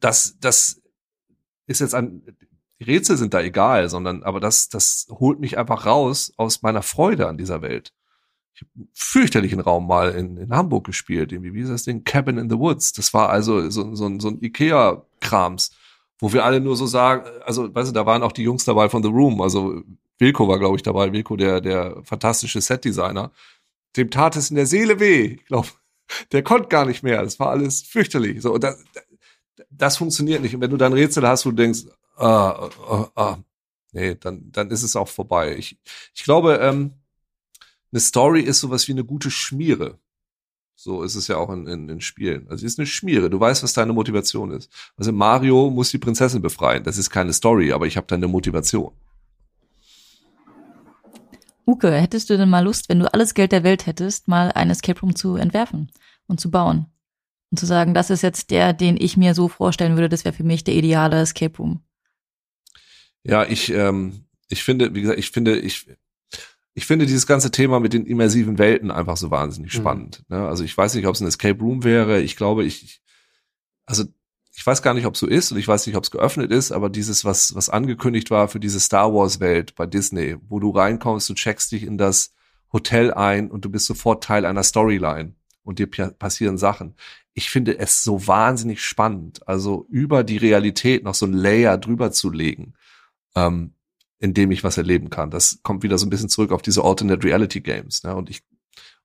Das, 0.00 0.36
das 0.40 0.80
ist 1.66 1.80
jetzt 1.80 1.94
ein, 1.94 2.22
die 2.80 2.84
Rätsel 2.84 3.16
sind 3.16 3.34
da 3.34 3.40
egal, 3.40 3.88
sondern, 3.88 4.22
aber 4.22 4.40
das, 4.40 4.68
das 4.68 5.06
holt 5.10 5.38
mich 5.38 5.58
einfach 5.58 5.86
raus 5.86 6.32
aus 6.36 6.62
meiner 6.62 6.82
Freude 6.82 7.28
an 7.28 7.36
dieser 7.36 7.62
Welt. 7.62 7.92
Ich 8.54 8.62
habe 8.62 8.88
fürchterlichen 8.92 9.60
Raum 9.60 9.86
mal 9.86 10.10
in, 10.12 10.36
in 10.36 10.54
Hamburg 10.54 10.84
gespielt, 10.84 11.32
irgendwie, 11.32 11.54
wie 11.54 11.60
ist 11.60 11.70
das 11.70 11.84
Ding? 11.84 12.04
Cabin 12.04 12.38
in 12.38 12.50
the 12.50 12.58
Woods. 12.58 12.92
Das 12.92 13.14
war 13.14 13.28
also 13.28 13.68
so, 13.70 13.94
so, 13.94 14.18
so 14.18 14.28
ein 14.28 14.42
Ikea-Krams 14.42 15.70
wo 16.20 16.32
wir 16.32 16.44
alle 16.44 16.60
nur 16.60 16.76
so 16.76 16.86
sagen, 16.86 17.28
also 17.44 17.74
weißt 17.74 17.90
du, 17.90 17.94
da 17.94 18.06
waren 18.06 18.22
auch 18.22 18.32
die 18.32 18.42
Jungs 18.42 18.64
dabei 18.64 18.88
von 18.88 19.02
The 19.02 19.08
Room, 19.08 19.40
also 19.40 19.82
Wilko 20.20 20.46
war, 20.46 20.58
glaube 20.58 20.76
ich, 20.76 20.82
dabei, 20.82 21.12
Wilko, 21.12 21.36
der, 21.36 21.60
der 21.60 22.02
fantastische 22.04 22.60
Setdesigner. 22.60 23.32
Dem 23.96 24.10
tat 24.10 24.36
es 24.36 24.50
in 24.50 24.56
der 24.56 24.66
Seele 24.66 25.00
weh. 25.00 25.38
Ich 25.40 25.46
glaube, 25.46 25.68
der 26.32 26.42
konnte 26.42 26.68
gar 26.68 26.84
nicht 26.84 27.02
mehr. 27.02 27.22
Das 27.22 27.40
war 27.40 27.48
alles 27.48 27.82
fürchterlich. 27.82 28.42
So, 28.42 28.58
das, 28.58 28.84
das 29.70 29.96
funktioniert 29.96 30.42
nicht. 30.42 30.54
Und 30.54 30.60
wenn 30.60 30.70
du 30.70 30.76
dann 30.76 30.92
Rätsel 30.92 31.26
hast, 31.26 31.46
wo 31.46 31.50
du 31.50 31.56
denkst, 31.56 31.86
ah, 32.16 32.68
ah, 32.86 33.10
ah, 33.14 33.38
nee, 33.92 34.14
dann, 34.14 34.52
dann 34.52 34.70
ist 34.70 34.82
es 34.82 34.94
auch 34.94 35.08
vorbei. 35.08 35.56
Ich, 35.56 35.78
ich 36.14 36.22
glaube, 36.22 36.56
ähm, 36.56 36.92
eine 37.90 38.00
Story 38.00 38.42
ist 38.42 38.60
sowas 38.60 38.86
wie 38.86 38.92
eine 38.92 39.04
gute 39.04 39.30
Schmiere. 39.30 39.98
So 40.82 41.02
ist 41.02 41.14
es 41.14 41.28
ja 41.28 41.36
auch 41.36 41.50
in, 41.50 41.66
in, 41.66 41.90
in 41.90 42.00
Spielen. 42.00 42.46
Also 42.48 42.60
sie 42.60 42.66
ist 42.66 42.78
eine 42.78 42.86
Schmiere. 42.86 43.28
Du 43.28 43.38
weißt, 43.38 43.62
was 43.62 43.74
deine 43.74 43.92
Motivation 43.92 44.50
ist. 44.50 44.72
Also 44.96 45.12
Mario 45.12 45.68
muss 45.68 45.90
die 45.90 45.98
Prinzessin 45.98 46.40
befreien. 46.40 46.84
Das 46.84 46.96
ist 46.96 47.10
keine 47.10 47.34
Story, 47.34 47.70
aber 47.70 47.86
ich 47.86 47.98
habe 47.98 48.06
deine 48.06 48.28
Motivation. 48.28 48.90
Uke, 51.66 51.92
hättest 51.92 52.30
du 52.30 52.38
denn 52.38 52.48
mal 52.48 52.64
Lust, 52.64 52.88
wenn 52.88 52.98
du 52.98 53.12
alles 53.12 53.34
Geld 53.34 53.52
der 53.52 53.62
Welt 53.62 53.84
hättest, 53.84 54.26
mal 54.26 54.52
ein 54.52 54.70
Escape 54.70 54.98
Room 55.00 55.14
zu 55.14 55.36
entwerfen 55.36 55.90
und 56.26 56.40
zu 56.40 56.50
bauen? 56.50 56.86
Und 57.50 57.58
zu 57.58 57.66
sagen, 57.66 57.92
das 57.92 58.08
ist 58.08 58.22
jetzt 58.22 58.50
der, 58.50 58.72
den 58.72 58.96
ich 58.98 59.18
mir 59.18 59.34
so 59.34 59.48
vorstellen 59.48 59.96
würde, 59.96 60.08
das 60.08 60.24
wäre 60.24 60.34
für 60.34 60.44
mich 60.44 60.64
der 60.64 60.72
ideale 60.72 61.20
Escape 61.20 61.58
Room. 61.58 61.82
Ja, 63.22 63.44
ich, 63.44 63.70
ähm, 63.70 64.24
ich 64.48 64.64
finde, 64.64 64.94
wie 64.94 65.02
gesagt, 65.02 65.18
ich 65.18 65.30
finde, 65.30 65.58
ich, 65.58 65.86
ich 66.80 66.86
finde 66.86 67.04
dieses 67.04 67.26
ganze 67.26 67.50
Thema 67.50 67.78
mit 67.78 67.92
den 67.92 68.06
immersiven 68.06 68.56
Welten 68.56 68.90
einfach 68.90 69.18
so 69.18 69.30
wahnsinnig 69.30 69.74
mhm. 69.74 69.80
spannend. 69.80 70.24
Ne? 70.30 70.48
Also 70.48 70.64
ich 70.64 70.74
weiß 70.74 70.94
nicht, 70.94 71.06
ob 71.06 71.14
es 71.14 71.20
ein 71.20 71.26
Escape 71.26 71.60
Room 71.60 71.84
wäre. 71.84 72.22
Ich 72.22 72.36
glaube, 72.36 72.64
ich, 72.64 73.02
also 73.84 74.04
ich 74.54 74.66
weiß 74.66 74.80
gar 74.80 74.94
nicht, 74.94 75.04
ob 75.04 75.12
es 75.12 75.20
so 75.20 75.26
ist 75.26 75.52
und 75.52 75.58
ich 75.58 75.68
weiß 75.68 75.86
nicht, 75.86 75.96
ob 75.96 76.04
es 76.04 76.10
geöffnet 76.10 76.50
ist, 76.50 76.72
aber 76.72 76.88
dieses, 76.88 77.26
was, 77.26 77.54
was 77.54 77.68
angekündigt 77.68 78.30
war 78.30 78.48
für 78.48 78.60
diese 78.60 78.80
Star 78.80 79.12
Wars 79.12 79.40
Welt 79.40 79.74
bei 79.74 79.84
Disney, 79.84 80.38
wo 80.48 80.58
du 80.58 80.70
reinkommst, 80.70 81.28
du 81.28 81.34
checkst 81.34 81.70
dich 81.70 81.82
in 81.82 81.98
das 81.98 82.32
Hotel 82.72 83.12
ein 83.12 83.50
und 83.50 83.66
du 83.66 83.68
bist 83.68 83.84
sofort 83.84 84.24
Teil 84.24 84.46
einer 84.46 84.62
Storyline 84.62 85.34
und 85.62 85.80
dir 85.80 85.86
passieren 85.86 86.56
Sachen. 86.56 86.94
Ich 87.34 87.50
finde 87.50 87.78
es 87.78 88.02
so 88.02 88.26
wahnsinnig 88.26 88.82
spannend, 88.82 89.46
also 89.46 89.84
über 89.90 90.24
die 90.24 90.38
Realität 90.38 91.04
noch 91.04 91.14
so 91.14 91.26
ein 91.26 91.34
Layer 91.34 91.76
drüber 91.76 92.10
zu 92.10 92.30
legen. 92.30 92.72
Ähm, 93.36 93.74
in 94.20 94.34
dem 94.34 94.50
ich 94.50 94.62
was 94.62 94.78
erleben 94.78 95.10
kann. 95.10 95.30
Das 95.30 95.60
kommt 95.62 95.82
wieder 95.82 95.98
so 95.98 96.06
ein 96.06 96.10
bisschen 96.10 96.28
zurück 96.28 96.52
auf 96.52 96.62
diese 96.62 96.84
Alternate 96.84 97.26
Reality 97.26 97.60
Games, 97.60 98.04
ne? 98.04 98.14
Und 98.14 98.30
ich 98.30 98.42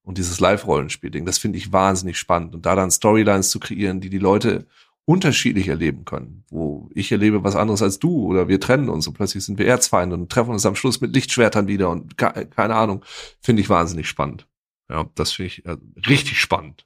und 0.04 0.20
dieses 0.20 0.40
Live-Rollenspiel-Ding, 0.40 1.26
das 1.26 1.40
finde 1.40 1.58
ich 1.58 1.74
wahnsinnig 1.74 2.20
spannend. 2.20 2.54
Und 2.54 2.68
da 2.68 2.76
dann 2.76 2.92
Storylines 2.92 3.50
zu 3.50 3.60
kreieren, 3.60 4.02
die 4.02 4.12
die 4.12 4.20
Leute 4.20 4.68
unterschiedlich 5.06 5.68
erleben 5.68 6.06
können, 6.06 6.44
wo 6.50 6.90
ich 6.94 7.12
erlebe 7.12 7.44
was 7.44 7.56
anderes 7.56 7.82
als 7.82 8.00
du 8.00 8.26
oder 8.26 8.48
wir 8.48 8.60
trennen 8.60 8.90
uns 8.90 9.08
und 9.08 9.14
plötzlich 9.14 9.44
sind 9.44 9.60
wir 9.60 9.68
Erzfeinde 9.68 10.16
und 10.16 10.32
treffen 10.32 10.52
uns 10.52 10.66
am 10.66 10.76
Schluss 10.76 11.00
mit 11.00 11.14
Lichtschwertern 11.14 11.68
wieder 11.68 11.90
und 11.90 12.18
keine 12.18 12.76
Ahnung, 12.76 13.04
finde 13.40 13.62
ich 13.62 13.70
wahnsinnig 13.70 14.08
spannend. 14.08 14.48
Ja, 14.90 15.10
das 15.16 15.32
finde 15.32 15.48
ich 15.48 15.66
äh, 15.66 15.78
richtig 16.08 16.40
spannend. 16.40 16.86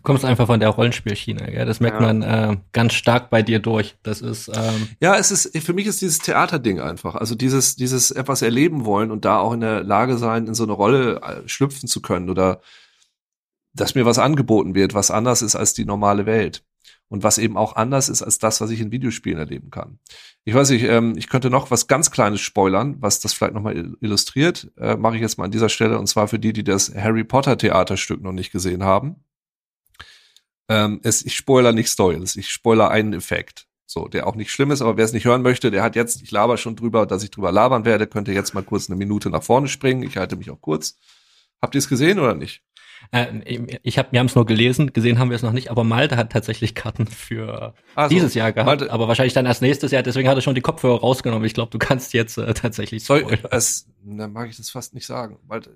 Du 0.00 0.04
kommst 0.04 0.24
einfach 0.24 0.46
von 0.46 0.60
der 0.60 0.70
Rollenspielschiene, 0.70 1.52
gell? 1.52 1.66
Das 1.66 1.78
merkt 1.78 2.00
ja. 2.00 2.06
man 2.06 2.22
äh, 2.22 2.56
ganz 2.72 2.94
stark 2.94 3.28
bei 3.28 3.42
dir 3.42 3.58
durch. 3.58 3.96
Das 4.02 4.22
ist 4.22 4.48
ähm 4.48 4.88
ja, 4.98 5.16
es 5.16 5.30
ist 5.30 5.54
für 5.58 5.74
mich 5.74 5.86
ist 5.86 6.00
dieses 6.00 6.20
Theaterding 6.20 6.80
einfach, 6.80 7.16
also 7.16 7.34
dieses 7.34 7.76
dieses 7.76 8.10
etwas 8.10 8.40
erleben 8.40 8.86
wollen 8.86 9.10
und 9.10 9.26
da 9.26 9.40
auch 9.40 9.52
in 9.52 9.60
der 9.60 9.84
Lage 9.84 10.16
sein, 10.16 10.46
in 10.46 10.54
so 10.54 10.62
eine 10.62 10.72
Rolle 10.72 11.20
äh, 11.20 11.46
schlüpfen 11.46 11.86
zu 11.86 12.00
können 12.00 12.30
oder 12.30 12.62
dass 13.74 13.94
mir 13.94 14.06
was 14.06 14.18
angeboten 14.18 14.74
wird, 14.74 14.94
was 14.94 15.10
anders 15.10 15.42
ist 15.42 15.54
als 15.54 15.74
die 15.74 15.84
normale 15.84 16.24
Welt 16.24 16.64
und 17.10 17.22
was 17.22 17.36
eben 17.36 17.58
auch 17.58 17.76
anders 17.76 18.08
ist 18.08 18.22
als 18.22 18.38
das, 18.38 18.62
was 18.62 18.70
ich 18.70 18.80
in 18.80 18.92
Videospielen 18.92 19.38
erleben 19.38 19.70
kann. 19.70 19.98
Ich 20.44 20.54
weiß 20.54 20.70
nicht, 20.70 20.84
ähm, 20.84 21.14
ich 21.18 21.28
könnte 21.28 21.50
noch 21.50 21.70
was 21.70 21.88
ganz 21.88 22.10
Kleines 22.10 22.40
spoilern, 22.40 22.96
was 23.00 23.20
das 23.20 23.34
vielleicht 23.34 23.52
nochmal 23.52 23.76
illustriert, 24.00 24.70
äh, 24.78 24.96
mache 24.96 25.16
ich 25.16 25.20
jetzt 25.20 25.36
mal 25.36 25.44
an 25.44 25.50
dieser 25.50 25.68
Stelle 25.68 25.98
und 25.98 26.06
zwar 26.06 26.26
für 26.26 26.38
die, 26.38 26.54
die 26.54 26.64
das 26.64 26.94
Harry 26.94 27.24
Potter 27.24 27.58
Theaterstück 27.58 28.22
noch 28.22 28.32
nicht 28.32 28.50
gesehen 28.50 28.82
haben. 28.82 29.16
Ähm, 30.70 31.00
es, 31.02 31.26
ich 31.26 31.34
spoiler 31.34 31.72
nicht 31.72 31.88
Stories, 31.88 32.36
ich 32.36 32.48
spoiler 32.48 32.90
einen 32.90 33.12
Effekt. 33.12 33.66
So, 33.86 34.06
der 34.06 34.28
auch 34.28 34.36
nicht 34.36 34.52
schlimm 34.52 34.70
ist, 34.70 34.82
aber 34.82 34.96
wer 34.96 35.04
es 35.04 35.12
nicht 35.12 35.24
hören 35.24 35.42
möchte, 35.42 35.72
der 35.72 35.82
hat 35.82 35.96
jetzt, 35.96 36.22
ich 36.22 36.30
laber 36.30 36.56
schon 36.56 36.76
drüber, 36.76 37.06
dass 37.06 37.24
ich 37.24 37.32
drüber 37.32 37.50
labern 37.50 37.84
werde, 37.84 38.06
könnte 38.06 38.30
jetzt 38.30 38.54
mal 38.54 38.62
kurz 38.62 38.88
eine 38.88 38.96
Minute 38.96 39.30
nach 39.30 39.42
vorne 39.42 39.66
springen. 39.66 40.04
Ich 40.04 40.16
halte 40.16 40.36
mich 40.36 40.48
auch 40.48 40.60
kurz. 40.60 40.96
Habt 41.60 41.74
ihr 41.74 41.80
es 41.80 41.88
gesehen 41.88 42.20
oder 42.20 42.36
nicht? 42.36 42.62
Äh, 43.10 43.78
ich 43.82 43.98
habe, 43.98 44.12
wir 44.12 44.20
haben 44.20 44.26
es 44.26 44.36
nur 44.36 44.46
gelesen, 44.46 44.92
gesehen 44.92 45.18
haben 45.18 45.30
wir 45.30 45.34
es 45.34 45.42
noch 45.42 45.50
nicht, 45.50 45.72
aber 45.72 45.82
Malte 45.82 46.16
hat 46.16 46.30
tatsächlich 46.30 46.76
Karten 46.76 47.08
für 47.08 47.74
also, 47.96 48.14
dieses 48.14 48.34
Jahr 48.34 48.52
gehabt, 48.52 48.66
Malte, 48.66 48.92
aber 48.92 49.08
wahrscheinlich 49.08 49.34
dann 49.34 49.46
erst 49.46 49.62
nächstes 49.62 49.90
Jahr, 49.90 50.04
deswegen 50.04 50.28
hat 50.28 50.38
er 50.38 50.42
schon 50.42 50.54
die 50.54 50.60
Kopfhörer 50.60 51.00
rausgenommen. 51.00 51.44
Ich 51.44 51.54
glaube, 51.54 51.72
du 51.72 51.78
kannst 51.78 52.12
jetzt 52.12 52.38
äh, 52.38 52.54
tatsächlich 52.54 53.04
Soll, 53.04 53.26
es, 53.50 53.88
dann 54.04 54.32
mag 54.32 54.48
ich 54.48 54.56
das 54.56 54.70
fast 54.70 54.94
nicht 54.94 55.06
sagen. 55.06 55.40
Malte, 55.48 55.70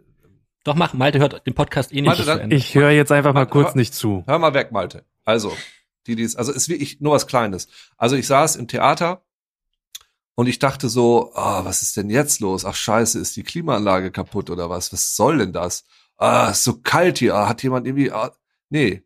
Doch, 0.64 0.74
mach, 0.74 0.94
Malte 0.94 1.18
hört 1.18 1.46
den 1.46 1.54
Podcast 1.54 1.92
eh 1.92 1.96
nicht 2.00 2.06
Malte, 2.06 2.24
dann, 2.24 2.50
Ich 2.50 2.74
höre 2.74 2.90
jetzt 2.90 3.12
einfach 3.12 3.34
mal 3.34 3.46
kurz 3.46 3.68
hör, 3.68 3.76
nicht 3.76 3.94
zu. 3.94 4.24
Hör 4.26 4.38
mal 4.38 4.54
weg, 4.54 4.72
Malte. 4.72 5.04
Also, 5.24 5.54
die, 6.06 6.16
die 6.16 6.22
ist, 6.22 6.36
also 6.36 6.52
ist 6.52 6.68
wirklich 6.68 7.00
nur 7.00 7.12
was 7.12 7.26
Kleines. 7.26 7.68
Also 7.96 8.16
ich 8.16 8.26
saß 8.26 8.56
im 8.56 8.66
Theater 8.66 9.22
und 10.34 10.46
ich 10.46 10.58
dachte 10.58 10.88
so, 10.88 11.32
ah, 11.34 11.64
was 11.64 11.82
ist 11.82 11.96
denn 11.96 12.10
jetzt 12.10 12.40
los? 12.40 12.64
Ach 12.64 12.74
scheiße, 12.74 13.18
ist 13.18 13.36
die 13.36 13.42
Klimaanlage 13.42 14.10
kaputt 14.10 14.50
oder 14.50 14.70
was? 14.70 14.92
Was 14.92 15.16
soll 15.16 15.38
denn 15.38 15.52
das? 15.52 15.84
Ah, 16.16 16.50
ist 16.50 16.64
so 16.64 16.80
kalt 16.80 17.18
hier. 17.18 17.34
Ah, 17.34 17.48
hat 17.48 17.62
jemand 17.62 17.86
irgendwie, 17.86 18.10
ah, 18.10 18.32
nee, 18.70 19.04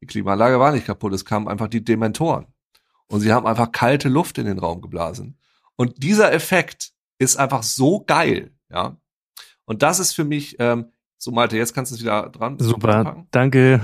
die 0.00 0.06
Klimaanlage 0.06 0.58
war 0.58 0.72
nicht 0.72 0.86
kaputt. 0.86 1.12
Es 1.12 1.24
kamen 1.24 1.48
einfach 1.48 1.68
die 1.68 1.84
Dementoren. 1.84 2.46
Und 3.06 3.20
sie 3.20 3.32
haben 3.32 3.46
einfach 3.46 3.72
kalte 3.72 4.08
Luft 4.08 4.38
in 4.38 4.46
den 4.46 4.58
Raum 4.58 4.80
geblasen. 4.80 5.38
Und 5.76 6.02
dieser 6.02 6.32
Effekt 6.32 6.92
ist 7.18 7.36
einfach 7.36 7.62
so 7.62 8.04
geil, 8.04 8.52
ja. 8.70 8.96
Und 9.64 9.82
das 9.82 9.98
ist 9.98 10.14
für 10.14 10.24
mich, 10.24 10.56
ähm, 10.58 10.92
so 11.20 11.30
Malte, 11.32 11.58
jetzt 11.58 11.74
kannst 11.74 11.92
du 11.92 11.96
es 11.96 12.00
wieder 12.00 12.30
dran. 12.30 12.58
Super, 12.58 13.26
danke. 13.30 13.82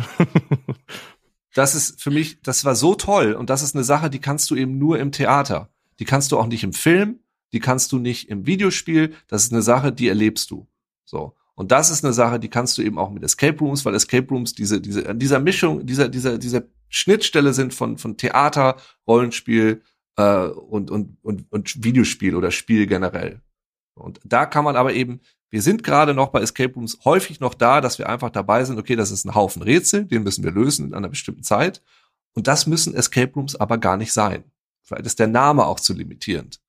das 1.54 1.74
ist 1.74 2.02
für 2.02 2.10
mich, 2.10 2.40
das 2.40 2.64
war 2.64 2.74
so 2.74 2.94
toll 2.94 3.34
und 3.34 3.50
das 3.50 3.62
ist 3.62 3.74
eine 3.74 3.84
Sache, 3.84 4.08
die 4.08 4.20
kannst 4.20 4.50
du 4.50 4.56
eben 4.56 4.78
nur 4.78 4.98
im 4.98 5.12
Theater. 5.12 5.68
Die 5.98 6.06
kannst 6.06 6.32
du 6.32 6.38
auch 6.38 6.46
nicht 6.46 6.64
im 6.64 6.72
Film, 6.72 7.20
die 7.52 7.60
kannst 7.60 7.92
du 7.92 7.98
nicht 7.98 8.30
im 8.30 8.46
Videospiel. 8.46 9.14
Das 9.28 9.44
ist 9.44 9.52
eine 9.52 9.60
Sache, 9.60 9.92
die 9.92 10.08
erlebst 10.08 10.50
du. 10.50 10.66
So. 11.04 11.34
Und 11.54 11.72
das 11.72 11.90
ist 11.90 12.04
eine 12.04 12.14
Sache, 12.14 12.40
die 12.40 12.48
kannst 12.48 12.78
du 12.78 12.82
eben 12.82 12.98
auch 12.98 13.10
mit 13.10 13.22
Escape 13.22 13.58
Rooms, 13.58 13.84
weil 13.84 13.94
Escape 13.94 14.28
Rooms 14.28 14.54
diese, 14.54 14.80
diese, 14.80 15.14
dieser 15.14 15.38
Mischung, 15.38 15.84
dieser, 15.84 16.08
dieser, 16.08 16.38
dieser 16.38 16.62
Schnittstelle 16.88 17.52
sind 17.52 17.74
von, 17.74 17.98
von 17.98 18.16
Theater, 18.16 18.76
Rollenspiel 19.06 19.82
äh, 20.16 20.46
und, 20.46 20.90
und, 20.90 21.18
und, 21.22 21.52
und 21.52 21.84
Videospiel 21.84 22.34
oder 22.34 22.50
Spiel 22.50 22.86
generell. 22.86 23.42
Und 23.94 24.20
da 24.24 24.46
kann 24.46 24.64
man 24.64 24.76
aber 24.76 24.94
eben 24.94 25.20
wir 25.50 25.62
sind 25.62 25.84
gerade 25.84 26.12
noch 26.12 26.28
bei 26.28 26.40
Escape 26.40 26.74
Rooms 26.74 26.98
häufig 27.04 27.40
noch 27.40 27.54
da, 27.54 27.80
dass 27.80 27.98
wir 27.98 28.08
einfach 28.08 28.30
dabei 28.30 28.64
sind, 28.64 28.78
okay, 28.78 28.96
das 28.96 29.10
ist 29.10 29.24
ein 29.24 29.34
Haufen 29.34 29.62
Rätsel, 29.62 30.04
den 30.04 30.22
müssen 30.22 30.42
wir 30.42 30.50
lösen 30.50 30.88
in 30.88 30.94
einer 30.94 31.08
bestimmten 31.08 31.42
Zeit. 31.42 31.82
Und 32.34 32.48
das 32.48 32.66
müssen 32.66 32.94
Escape 32.94 33.32
Rooms 33.34 33.56
aber 33.56 33.78
gar 33.78 33.96
nicht 33.96 34.12
sein. 34.12 34.44
Vielleicht 34.82 35.06
ist 35.06 35.18
der 35.18 35.28
Name 35.28 35.66
auch 35.66 35.80
zu 35.80 35.94
limitierend. 35.94 36.60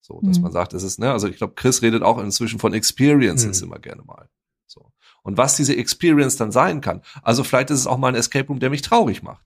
So, 0.00 0.20
dass 0.22 0.36
mhm. 0.36 0.44
man 0.44 0.52
sagt, 0.52 0.72
es 0.72 0.82
ist, 0.82 1.00
ne, 1.00 1.10
also 1.10 1.26
ich 1.26 1.36
glaube, 1.36 1.54
Chris 1.54 1.82
redet 1.82 2.02
auch 2.02 2.18
inzwischen 2.18 2.60
von 2.60 2.74
Experiences 2.74 3.60
mhm. 3.60 3.68
immer 3.68 3.78
gerne 3.78 4.02
mal. 4.02 4.28
So. 4.66 4.92
Und 5.22 5.36
was 5.36 5.56
diese 5.56 5.74
Experience 5.74 6.36
dann 6.36 6.52
sein 6.52 6.80
kann. 6.80 7.02
Also 7.22 7.42
vielleicht 7.42 7.70
ist 7.70 7.80
es 7.80 7.86
auch 7.86 7.98
mal 7.98 8.08
ein 8.08 8.14
Escape 8.14 8.46
Room, 8.46 8.60
der 8.60 8.70
mich 8.70 8.82
traurig 8.82 9.22
macht. 9.22 9.44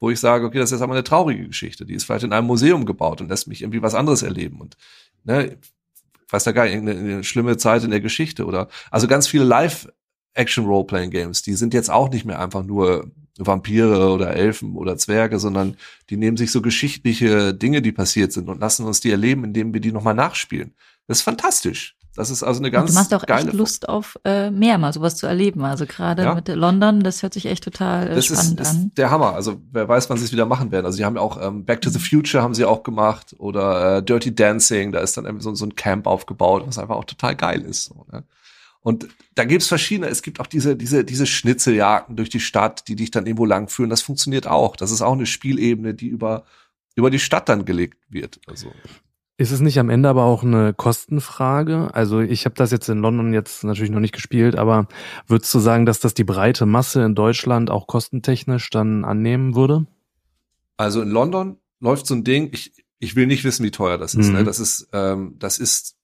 Wo 0.00 0.10
ich 0.10 0.20
sage, 0.20 0.46
okay, 0.46 0.58
das 0.58 0.68
ist 0.68 0.72
jetzt 0.72 0.82
aber 0.82 0.94
eine 0.94 1.04
traurige 1.04 1.46
Geschichte. 1.46 1.84
Die 1.84 1.94
ist 1.94 2.04
vielleicht 2.04 2.24
in 2.24 2.32
einem 2.32 2.46
Museum 2.46 2.86
gebaut 2.86 3.20
und 3.20 3.28
lässt 3.28 3.46
mich 3.46 3.62
irgendwie 3.62 3.82
was 3.82 3.94
anderes 3.94 4.22
erleben. 4.22 4.60
Und 4.60 4.76
ne, 5.24 5.58
weiß 6.28 6.44
ja 6.46 6.52
gar 6.52 6.64
nicht, 6.64 6.76
eine 6.76 7.24
schlimme 7.24 7.56
Zeit 7.56 7.84
in 7.84 7.90
der 7.90 8.00
Geschichte 8.00 8.44
oder, 8.46 8.68
also 8.90 9.06
ganz 9.06 9.26
viele 9.26 9.44
Live-Action-Role-Playing-Games, 9.44 11.42
die 11.42 11.54
sind 11.54 11.74
jetzt 11.74 11.90
auch 11.90 12.10
nicht 12.10 12.24
mehr 12.24 12.40
einfach 12.40 12.62
nur 12.62 13.10
Vampire 13.38 14.10
oder 14.10 14.34
Elfen 14.34 14.76
oder 14.76 14.96
Zwerge, 14.96 15.38
sondern 15.38 15.76
die 16.10 16.16
nehmen 16.16 16.36
sich 16.36 16.52
so 16.52 16.62
geschichtliche 16.62 17.52
Dinge, 17.52 17.82
die 17.82 17.92
passiert 17.92 18.32
sind 18.32 18.48
und 18.48 18.60
lassen 18.60 18.86
uns 18.86 19.00
die 19.00 19.10
erleben, 19.10 19.44
indem 19.44 19.74
wir 19.74 19.80
die 19.80 19.92
nochmal 19.92 20.14
nachspielen. 20.14 20.74
Das 21.06 21.18
ist 21.18 21.24
fantastisch. 21.24 21.96
Das 22.16 22.30
ist 22.30 22.42
also 22.42 22.60
eine 22.60 22.70
ganz 22.70 22.90
und 22.90 22.94
Du 22.94 23.00
machst 23.00 23.14
auch 23.14 23.28
echt 23.28 23.52
Lust 23.52 23.88
auf 23.88 24.18
äh, 24.24 24.50
mehr, 24.50 24.78
mal 24.78 24.92
sowas 24.92 25.16
zu 25.16 25.26
erleben. 25.26 25.64
Also 25.64 25.84
gerade 25.84 26.22
ja. 26.22 26.34
mit 26.34 26.48
London, 26.48 27.02
das 27.02 27.22
hört 27.22 27.34
sich 27.34 27.46
echt 27.46 27.64
total 27.64 28.08
äh, 28.08 28.14
das 28.14 28.26
spannend 28.26 28.60
ist, 28.60 28.70
an. 28.70 28.86
Ist 28.86 28.98
der 28.98 29.10
Hammer. 29.10 29.34
Also 29.34 29.60
wer 29.72 29.88
weiß, 29.88 30.08
wann 30.10 30.18
sie 30.18 30.24
es 30.24 30.32
wieder 30.32 30.46
machen 30.46 30.70
werden. 30.70 30.86
Also 30.86 30.98
die 30.98 31.04
haben 31.04 31.16
ja 31.16 31.22
auch 31.22 31.40
ähm, 31.42 31.64
Back 31.64 31.80
to 31.80 31.90
the 31.90 31.98
Future 31.98 32.42
haben 32.42 32.54
sie 32.54 32.64
auch 32.64 32.84
gemacht 32.84 33.34
oder 33.38 33.96
äh, 33.96 34.02
Dirty 34.02 34.34
Dancing. 34.34 34.92
Da 34.92 35.00
ist 35.00 35.16
dann 35.16 35.24
irgendwie 35.24 35.42
so, 35.42 35.54
so 35.54 35.66
ein 35.66 35.74
Camp 35.74 36.06
aufgebaut, 36.06 36.64
was 36.66 36.78
einfach 36.78 36.96
auch 36.96 37.04
total 37.04 37.34
geil 37.34 37.62
ist. 37.62 37.86
So, 37.86 38.06
ne? 38.12 38.22
Und 38.84 39.08
da 39.34 39.44
gibt's 39.44 39.66
verschiedene, 39.66 40.08
es 40.08 40.20
gibt 40.20 40.40
auch 40.40 40.46
diese, 40.46 40.76
diese, 40.76 41.04
diese 41.04 41.24
Schnitzeljagden 41.24 42.16
durch 42.16 42.28
die 42.28 42.38
Stadt, 42.38 42.86
die 42.86 42.96
dich 42.96 43.10
dann 43.10 43.24
irgendwo 43.24 43.46
langführen. 43.46 43.88
Das 43.88 44.02
funktioniert 44.02 44.46
auch. 44.46 44.76
Das 44.76 44.90
ist 44.90 45.00
auch 45.00 45.14
eine 45.14 45.24
Spielebene, 45.24 45.94
die 45.94 46.08
über, 46.08 46.44
über 46.94 47.08
die 47.08 47.18
Stadt 47.18 47.48
dann 47.48 47.64
gelegt 47.64 47.96
wird. 48.10 48.40
Also. 48.46 48.70
Ist 49.36 49.50
es 49.50 49.60
nicht 49.60 49.80
am 49.80 49.90
Ende 49.90 50.08
aber 50.08 50.24
auch 50.24 50.44
eine 50.44 50.72
Kostenfrage? 50.74 51.92
Also 51.92 52.20
ich 52.20 52.44
habe 52.44 52.54
das 52.54 52.70
jetzt 52.70 52.88
in 52.88 52.98
London 52.98 53.32
jetzt 53.32 53.64
natürlich 53.64 53.90
noch 53.90 54.00
nicht 54.00 54.14
gespielt, 54.14 54.54
aber 54.54 54.86
würdest 55.26 55.52
du 55.52 55.58
sagen, 55.58 55.86
dass 55.86 55.98
das 55.98 56.14
die 56.14 56.22
breite 56.22 56.66
Masse 56.66 57.02
in 57.02 57.16
Deutschland 57.16 57.68
auch 57.68 57.88
kostentechnisch 57.88 58.70
dann 58.70 59.04
annehmen 59.04 59.56
würde? 59.56 59.86
Also 60.76 61.02
in 61.02 61.10
London 61.10 61.58
läuft 61.80 62.06
so 62.06 62.14
ein 62.14 62.22
Ding, 62.22 62.50
ich, 62.52 62.72
ich 63.00 63.16
will 63.16 63.26
nicht 63.26 63.42
wissen, 63.42 63.64
wie 63.64 63.72
teuer 63.72 63.98
das 63.98 64.14
ist. 64.14 64.26
Ne? 64.26 64.32
Mhm. 64.32 64.38
Ne? 64.38 64.44
Das 64.44 64.60
ist, 64.60 64.88
ähm, 64.92 65.34
das 65.38 65.58
ist 65.58 65.96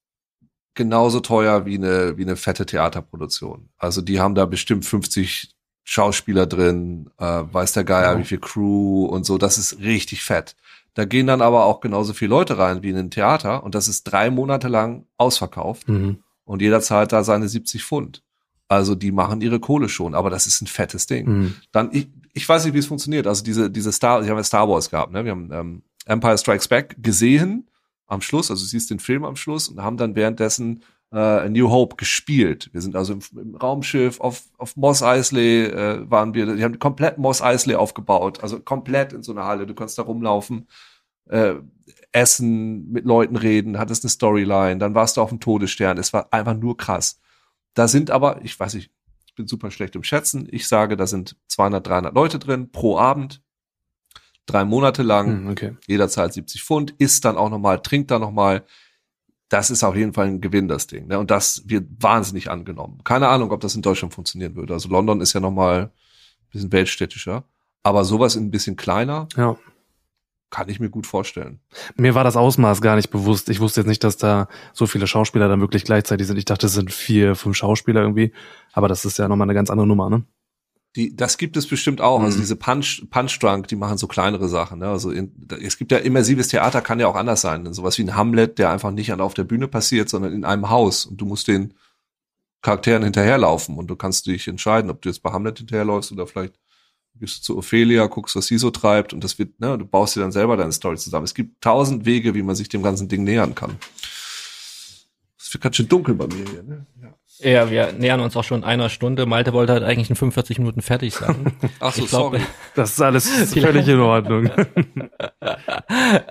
genauso 0.75 1.21
teuer 1.21 1.67
wie 1.67 1.77
eine, 1.77 2.17
wie 2.17 2.23
eine 2.23 2.37
fette 2.37 2.67
Theaterproduktion. 2.67 3.69
Also 3.79 4.03
die 4.03 4.19
haben 4.19 4.35
da 4.35 4.45
bestimmt 4.45 4.85
50 4.85 5.55
Schauspieler 5.85 6.47
drin, 6.47 7.11
äh, 7.19 7.25
weiß 7.25 7.73
der 7.73 7.85
Geier, 7.85 8.13
ja. 8.13 8.19
wie 8.19 8.25
viel 8.25 8.39
Crew 8.39 9.07
und 9.07 9.25
so. 9.25 9.39
Das 9.39 9.57
ist 9.57 9.79
richtig 9.81 10.23
fett. 10.23 10.57
Da 10.95 11.05
gehen 11.05 11.27
dann 11.27 11.43
aber 11.43 11.65
auch 11.65 11.81
genauso 11.81 12.13
viele 12.13 12.31
Leute 12.31 12.59
rein 12.59 12.83
wie 12.83 12.91
in 12.91 12.97
ein 12.97 13.11
Theater 13.11 13.63
und 13.63 13.75
das 13.75 13.89
ist 13.89 14.05
drei 14.05 14.31
Monate 14.31 14.69
lang 14.69 15.07
ausverkauft 15.17 15.89
mhm. 15.89 16.19
und 16.45 16.63
jeder 16.63 16.81
zahlt 16.81 17.13
da 17.13 17.25
seine 17.25 17.49
70 17.49 17.85
Pfund. 17.85 18.23
Also 18.69 18.95
die 18.95 19.11
machen 19.11 19.41
ihre 19.41 19.59
Kohle 19.59 19.89
schon, 19.89 20.15
aber 20.15 20.31
das 20.31 20.47
ist 20.47 20.63
ein 20.63 20.67
fettes 20.67 21.07
Ding. 21.07 21.27
Mhm. 21.29 21.55
Dann, 21.73 21.91
ich, 21.93 22.09
ich 22.33 22.49
weiß 22.49 22.65
nicht, 22.65 22.75
wie 22.75 22.79
es 22.79 22.87
funktioniert. 22.87 23.27
Also 23.27 23.43
diese, 23.43 23.71
diese 23.71 23.91
Star, 23.91 24.23
wir 24.23 24.31
haben 24.31 24.37
ja 24.37 24.45
Star 24.45 24.69
Wars 24.69 24.91
gehabt, 24.91 25.13
ne? 25.13 25.25
Wir 25.25 25.33
haben 25.33 25.51
ähm, 25.53 25.83
Empire 26.07 26.39
Strikes 26.39 26.69
Back 26.69 26.97
gesehen 26.99 27.69
am 28.07 28.21
Schluss, 28.21 28.51
also 28.51 28.63
du 28.63 28.69
siehst 28.69 28.91
den 28.91 28.99
Film 28.99 29.25
am 29.25 29.37
Schluss 29.37 29.69
und 29.69 29.81
haben 29.81 29.97
dann 29.97 30.15
währenddessen 30.17 30.83
äh, 31.13 31.49
New 31.49 31.71
Hope 31.71 31.97
gespielt. 31.97 32.71
Wir 32.73 32.81
sind 32.81 32.97
also 32.97 33.15
im, 33.15 33.21
im 33.37 33.55
Raumschiff 33.57 34.21
auf, 34.21 34.45
auf 34.59 34.77
Moss 34.77 35.03
Eisley 35.03 35.65
äh, 35.65 36.11
waren 36.11 36.35
wir, 36.35 36.55
die 36.55 36.63
haben 36.63 36.79
komplett 36.79 37.19
Moss 37.19 37.43
Eisley 37.43 37.75
aufgebaut, 37.75 38.43
also 38.43 38.61
komplett 38.61 39.13
in 39.13 39.23
so 39.23 39.33
einer 39.33 39.45
Halle. 39.45 39.67
Du 39.67 39.75
kannst 39.75 39.99
da 39.99 40.03
rumlaufen, 40.03 40.69
äh, 41.29 41.55
essen, 42.13 42.91
mit 42.91 43.05
Leuten 43.05 43.37
reden, 43.37 43.79
hattest 43.79 44.05
eine 44.05 44.11
Storyline, 44.11 44.79
dann 44.79 44.95
warst 44.95 45.17
du 45.17 45.23
auf 45.23 45.31
dem 45.31 45.41
Todesstern. 45.41 45.99
Es 45.99 46.13
war 46.13 46.33
einfach 46.33 46.55
nur 46.55 46.77
krass. 46.77 47.21
Da 47.75 47.89
sind 47.89 48.11
aber, 48.11 48.41
ich 48.45 48.59
weiß 48.59 48.75
nicht, 48.75 48.91
ich 49.27 49.35
bin 49.35 49.47
super 49.47 49.71
schlecht 49.71 49.95
im 49.95 50.03
Schätzen. 50.03 50.49
Ich 50.51 50.67
sage, 50.67 50.97
da 50.97 51.07
sind 51.07 51.37
200, 51.49 51.87
300 51.87 52.15
Leute 52.15 52.39
drin 52.39 52.73
pro 52.73 52.99
Abend, 52.99 53.43
drei 54.47 54.65
Monate 54.65 55.03
lang 55.03 55.45
Mhm, 55.45 55.51
okay. 55.51 55.77
jeder 55.87 56.09
zahlt 56.09 56.33
70 56.33 56.63
Pfund, 56.65 56.95
isst 56.99 57.25
dann 57.25 57.37
auch 57.37 57.51
nochmal, 57.51 57.81
trinkt 57.81 58.11
dann 58.11 58.21
nochmal. 58.21 58.65
Das 59.51 59.71
ist 59.71 59.85
auf 59.85 59.95
jeden 59.97 60.15
Fall 60.15 60.29
ein 60.29 60.41
Gewinn, 60.41 60.69
das 60.69 60.87
Ding. 60.87 61.09
Ne? 61.09 61.19
Und 61.19 61.31
das 61.31 61.65
wird 61.67 61.87
wahnsinnig 62.01 62.51
angenommen. 62.51 63.01
Keine 63.05 63.29
Ahnung, 63.29 63.51
ob 63.51 63.61
das 63.61 63.75
in 63.75 63.83
Deutschland 63.83 64.15
funktionieren 64.15 64.55
würde. 64.57 64.73
Also 64.73 64.89
London 64.89 65.21
ist 65.21 65.33
ja 65.35 65.41
nochmal 65.41 65.83
ein 65.83 65.91
bisschen 66.53 66.73
weltstädtischer. 66.73 67.45
Aber 67.83 68.05
sowas 68.05 68.37
ein 68.37 68.51
bisschen 68.51 68.77
kleiner, 68.77 69.27
Ja. 69.37 69.57
kann 70.51 70.69
ich 70.69 70.81
mir 70.81 70.89
gut 70.91 71.07
vorstellen. 71.07 71.61
Mir 71.97 72.15
war 72.15 72.25
das 72.25 72.37
Ausmaß 72.37 72.81
gar 72.81 72.97
nicht 72.97 73.11
bewusst. 73.11 73.49
Ich 73.51 73.61
wusste 73.61 73.81
jetzt 73.81 73.89
nicht, 73.89 74.05
dass 74.05 74.17
da 74.17 74.49
so 74.73 74.87
viele 74.87 75.07
Schauspieler 75.07 75.49
dann 75.49 75.61
wirklich 75.61 75.85
gleichzeitig 75.85 76.27
sind. 76.27 76.37
Ich 76.39 76.45
dachte, 76.45 76.67
es 76.67 76.73
sind 76.73 76.93
vier, 76.93 77.35
fünf 77.37 77.57
Schauspieler 77.57 78.01
irgendwie. 78.03 78.33
Aber 78.73 78.87
das 78.89 79.05
ist 79.05 79.19
ja 79.19 79.29
nochmal 79.29 79.47
eine 79.47 79.55
ganz 79.55 79.71
andere 79.71 79.87
Nummer, 79.87 80.11
ne? 80.11 80.25
Die, 80.97 81.15
das 81.15 81.39
gibt 81.39 81.57
es 81.57 81.69
bestimmt 81.69 82.01
auch. 82.01 82.21
Also 82.21 82.37
Mhm. 82.37 82.41
diese 82.43 82.57
Punch, 82.57 83.03
Punch 83.11 83.39
Drunk, 83.39 83.69
die 83.69 83.77
machen 83.77 83.97
so 83.97 84.09
kleinere 84.09 84.49
Sachen. 84.49 84.81
Ne? 84.81 84.89
Also 84.89 85.11
in, 85.13 85.33
es 85.63 85.79
gibt 85.79 85.93
ja 85.93 85.99
immersives 85.99 86.49
Theater, 86.49 86.81
kann 86.81 86.99
ja 86.99 87.07
auch 87.07 87.15
anders 87.15 87.41
sein. 87.43 87.73
Sowas 87.73 87.97
wie 87.99 88.03
ein 88.03 88.17
Hamlet, 88.17 88.59
der 88.59 88.71
einfach 88.71 88.91
nicht 88.91 89.13
an 89.13 89.21
auf 89.21 89.35
der 89.35 89.45
Bühne 89.45 89.69
passiert, 89.69 90.09
sondern 90.09 90.33
in 90.33 90.45
einem 90.45 90.69
Haus. 90.69 91.07
Und 91.07 91.21
du 91.21 91.27
musst 91.27 91.47
den 91.47 91.75
Charakteren 92.63 93.05
hinterherlaufen. 93.05 93.77
Und 93.77 93.87
du 93.87 93.95
kannst 93.95 94.27
dich 94.27 94.49
entscheiden, 94.49 94.91
ob 94.91 95.01
du 95.01 95.09
jetzt 95.09 95.23
bei 95.23 95.31
Hamlet 95.31 95.59
hinterherläufst 95.59 96.11
oder 96.11 96.27
vielleicht 96.27 96.59
gehst 97.15 97.39
du 97.39 97.43
zu 97.43 97.59
Ophelia, 97.59 98.07
guckst, 98.07 98.35
was 98.35 98.47
sie 98.47 98.59
so 98.59 98.71
treibt. 98.71 99.13
Und 99.13 99.23
das 99.23 99.39
wird, 99.39 99.61
ne, 99.61 99.79
du 99.79 99.85
baust 99.87 100.17
dir 100.17 100.21
dann 100.21 100.33
selber 100.33 100.57
deine 100.57 100.73
Story 100.73 100.97
zusammen. 100.97 101.25
Es 101.25 101.35
gibt 101.35 101.61
tausend 101.63 102.05
Wege, 102.05 102.35
wie 102.35 102.43
man 102.43 102.57
sich 102.57 102.69
dem 102.69 102.83
ganzen 102.83 103.09
Ding 103.09 103.23
nähern 103.25 103.55
kann. 103.55 103.77
Es 105.39 105.53
wird 105.53 105.63
ganz 105.63 105.77
schön 105.77 105.89
dunkel 105.89 106.15
bei 106.15 106.27
mir 106.27 106.45
hier. 106.51 106.63
Ne? 106.63 106.87
Ja. 107.03 107.15
Ja, 107.43 107.71
wir 107.71 107.93
nähern 107.93 108.21
uns 108.21 108.37
auch 108.37 108.45
schon 108.45 108.65
einer 108.65 108.89
Stunde. 108.89 109.27
Malte 109.27 109.53
wollte 109.53 109.73
halt 109.73 109.83
eigentlich 109.83 110.11
in 110.11 110.17
45 110.17 110.59
Minuten 110.59 110.83
fertig 110.83 111.15
sein. 111.15 111.53
Ach 111.81 111.95
so, 111.95 112.03
Ich 112.05 112.11
glaub, 112.11 112.33
sorry. 112.33 112.41
Das 112.75 112.91
ist 112.91 113.01
alles 113.01 113.29
völlig 113.53 113.89
in 113.89 114.01
Ordnung. 114.01 114.51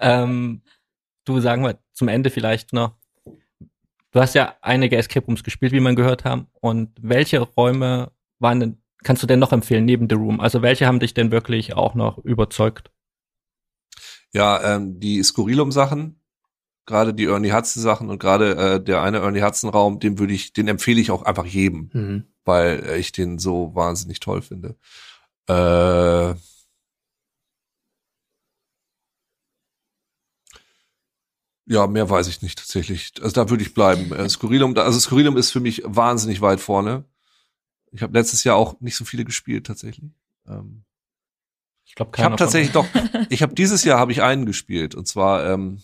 ähm, 0.01 0.61
du 1.25 1.39
sagen 1.39 1.63
wir 1.63 1.79
zum 1.93 2.07
Ende 2.07 2.29
vielleicht 2.29 2.73
noch. 2.73 2.95
Du 4.11 4.19
hast 4.19 4.33
ja 4.35 4.55
einige 4.61 4.97
Escape 4.97 5.25
Rooms 5.25 5.43
gespielt, 5.43 5.71
wie 5.71 5.79
man 5.79 5.95
gehört 5.95 6.25
haben. 6.25 6.47
Und 6.61 6.91
welche 7.01 7.39
Räume 7.39 8.11
waren 8.39 8.59
denn, 8.59 8.81
kannst 9.03 9.21
du 9.21 9.27
denn 9.27 9.39
noch 9.39 9.51
empfehlen 9.51 9.85
neben 9.85 10.07
The 10.09 10.15
Room? 10.15 10.39
Also 10.39 10.61
welche 10.61 10.87
haben 10.87 10.99
dich 10.99 11.13
denn 11.13 11.31
wirklich 11.31 11.73
auch 11.75 11.93
noch 11.93 12.17
überzeugt? 12.19 12.91
Ja, 14.31 14.75
ähm, 14.75 14.99
die 14.99 15.23
Skurrilum-Sachen, 15.23 16.18
gerade 16.89 17.13
die 17.13 17.25
Ernie 17.25 17.53
Hudson-Sachen 17.53 18.09
und 18.09 18.19
gerade 18.19 18.55
äh, 18.57 18.83
der 18.83 19.01
eine 19.01 19.19
Ernie 19.19 19.41
Hudson-Raum, 19.43 19.99
den 19.99 20.19
würde 20.19 20.33
ich, 20.33 20.51
den 20.51 20.67
empfehle 20.67 20.99
ich 20.99 21.11
auch 21.11 21.23
einfach 21.23 21.45
jedem, 21.45 21.89
Mhm. 21.93 22.23
weil 22.43 22.83
äh, 22.85 22.97
ich 22.99 23.11
den 23.13 23.39
so 23.39 23.73
wahnsinnig 23.75 24.19
toll 24.19 24.41
finde. 24.41 24.75
Äh, 25.47 26.33
ja, 31.65 31.87
mehr 31.87 32.09
weiß 32.09 32.27
ich 32.27 32.41
nicht 32.41 32.57
tatsächlich. 32.59 33.13
Also 33.21 33.33
da 33.33 33.49
würde 33.49 33.63
ich 33.63 33.73
bleiben. 33.73 34.11
Äh, 34.11 34.27
Skurrilum, 34.29 34.75
also 34.77 34.99
Skurrilum 34.99 35.37
ist 35.37 35.51
für 35.51 35.59
mich 35.59 35.83
wahnsinnig 35.85 36.41
weit 36.41 36.59
vorne. 36.59 37.05
Ich 37.91 38.01
habe 38.01 38.13
letztes 38.13 38.43
Jahr 38.43 38.55
auch 38.55 38.79
nicht 38.81 38.95
so 38.95 39.05
viele 39.05 39.25
gespielt 39.25 39.67
tatsächlich. 39.67 40.11
Ähm, 40.47 40.83
Ich 41.85 41.95
glaube, 41.95 42.11
ich 42.17 42.23
habe 42.23 42.35
tatsächlich 42.35 42.71
doch, 42.71 42.85
ich 43.29 43.41
habe 43.43 43.53
dieses 43.55 43.83
Jahr 43.83 43.99
habe 43.99 44.11
ich 44.11 44.21
einen 44.21 44.45
gespielt 44.45 44.95
und 44.95 45.07
zwar 45.07 45.45
ähm, 45.47 45.81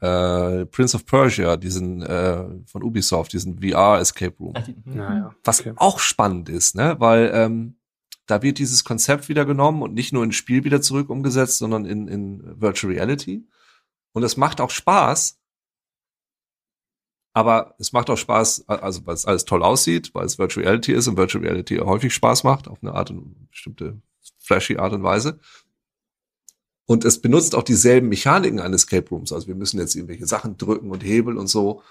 äh, 0.00 0.66
Prince 0.66 0.96
of 0.96 1.06
Persia, 1.06 1.56
diesen 1.56 2.02
äh, 2.02 2.44
von 2.66 2.82
Ubisoft, 2.82 3.32
diesen 3.32 3.60
VR 3.60 3.98
Escape 4.00 4.36
Room. 4.38 4.54
Ja, 4.94 5.14
ja. 5.14 5.34
Was 5.44 5.60
Okay. 5.60 5.72
auch 5.76 5.98
spannend 5.98 6.48
ist, 6.48 6.74
ne, 6.74 6.96
weil 6.98 7.30
ähm, 7.34 7.76
da 8.26 8.42
wird 8.42 8.58
dieses 8.58 8.84
Konzept 8.84 9.28
wieder 9.28 9.44
genommen 9.44 9.82
und 9.82 9.94
nicht 9.94 10.12
nur 10.12 10.24
ins 10.24 10.34
Spiel 10.36 10.64
wieder 10.64 10.80
zurück 10.82 11.08
umgesetzt, 11.10 11.58
sondern 11.58 11.84
in, 11.84 12.08
in 12.08 12.60
Virtual 12.60 12.92
Reality. 12.92 13.46
Und 14.12 14.22
es 14.24 14.36
macht 14.36 14.60
auch 14.60 14.70
Spaß. 14.70 15.38
Aber 17.32 17.74
es 17.78 17.92
macht 17.92 18.08
auch 18.08 18.16
Spaß, 18.16 18.66
also 18.68 19.06
weil 19.06 19.14
es 19.14 19.26
alles 19.26 19.44
toll 19.44 19.62
aussieht, 19.62 20.14
weil 20.14 20.24
es 20.24 20.38
Virtual 20.38 20.64
Reality 20.64 20.92
ist 20.92 21.06
und 21.06 21.18
Virtual 21.18 21.44
Reality 21.44 21.76
häufig 21.76 22.14
Spaß 22.14 22.44
macht, 22.44 22.66
auf 22.66 22.78
eine 22.82 22.94
Art 22.94 23.10
und 23.10 23.48
bestimmte 23.50 24.00
flashy 24.38 24.78
Art 24.78 24.94
und 24.94 25.02
Weise. 25.02 25.38
Und 26.86 27.04
es 27.04 27.20
benutzt 27.20 27.54
auch 27.56 27.64
dieselben 27.64 28.08
Mechaniken 28.08 28.60
eines 28.60 28.82
Escape 28.84 29.08
Rooms. 29.10 29.32
Also 29.32 29.48
wir 29.48 29.56
müssen 29.56 29.80
jetzt 29.80 29.94
irgendwelche 29.96 30.26
Sachen 30.26 30.56
drücken 30.56 30.90
und 30.90 31.02
hebeln 31.04 31.36
und 31.36 31.48
so. 31.48 31.82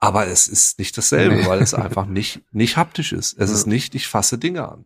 Aber 0.00 0.26
es 0.26 0.48
ist 0.48 0.78
nicht 0.78 0.96
dasselbe, 0.98 1.36
Nee. 1.36 1.46
weil 1.46 1.62
es 1.62 1.72
einfach 1.72 2.06
nicht, 2.06 2.42
nicht 2.52 2.76
haptisch 2.76 3.12
ist. 3.12 3.38
Es 3.38 3.48
Ja. 3.50 3.56
ist 3.56 3.66
nicht, 3.66 3.94
ich 3.94 4.06
fasse 4.06 4.36
Dinge 4.38 4.68
an. 4.68 4.84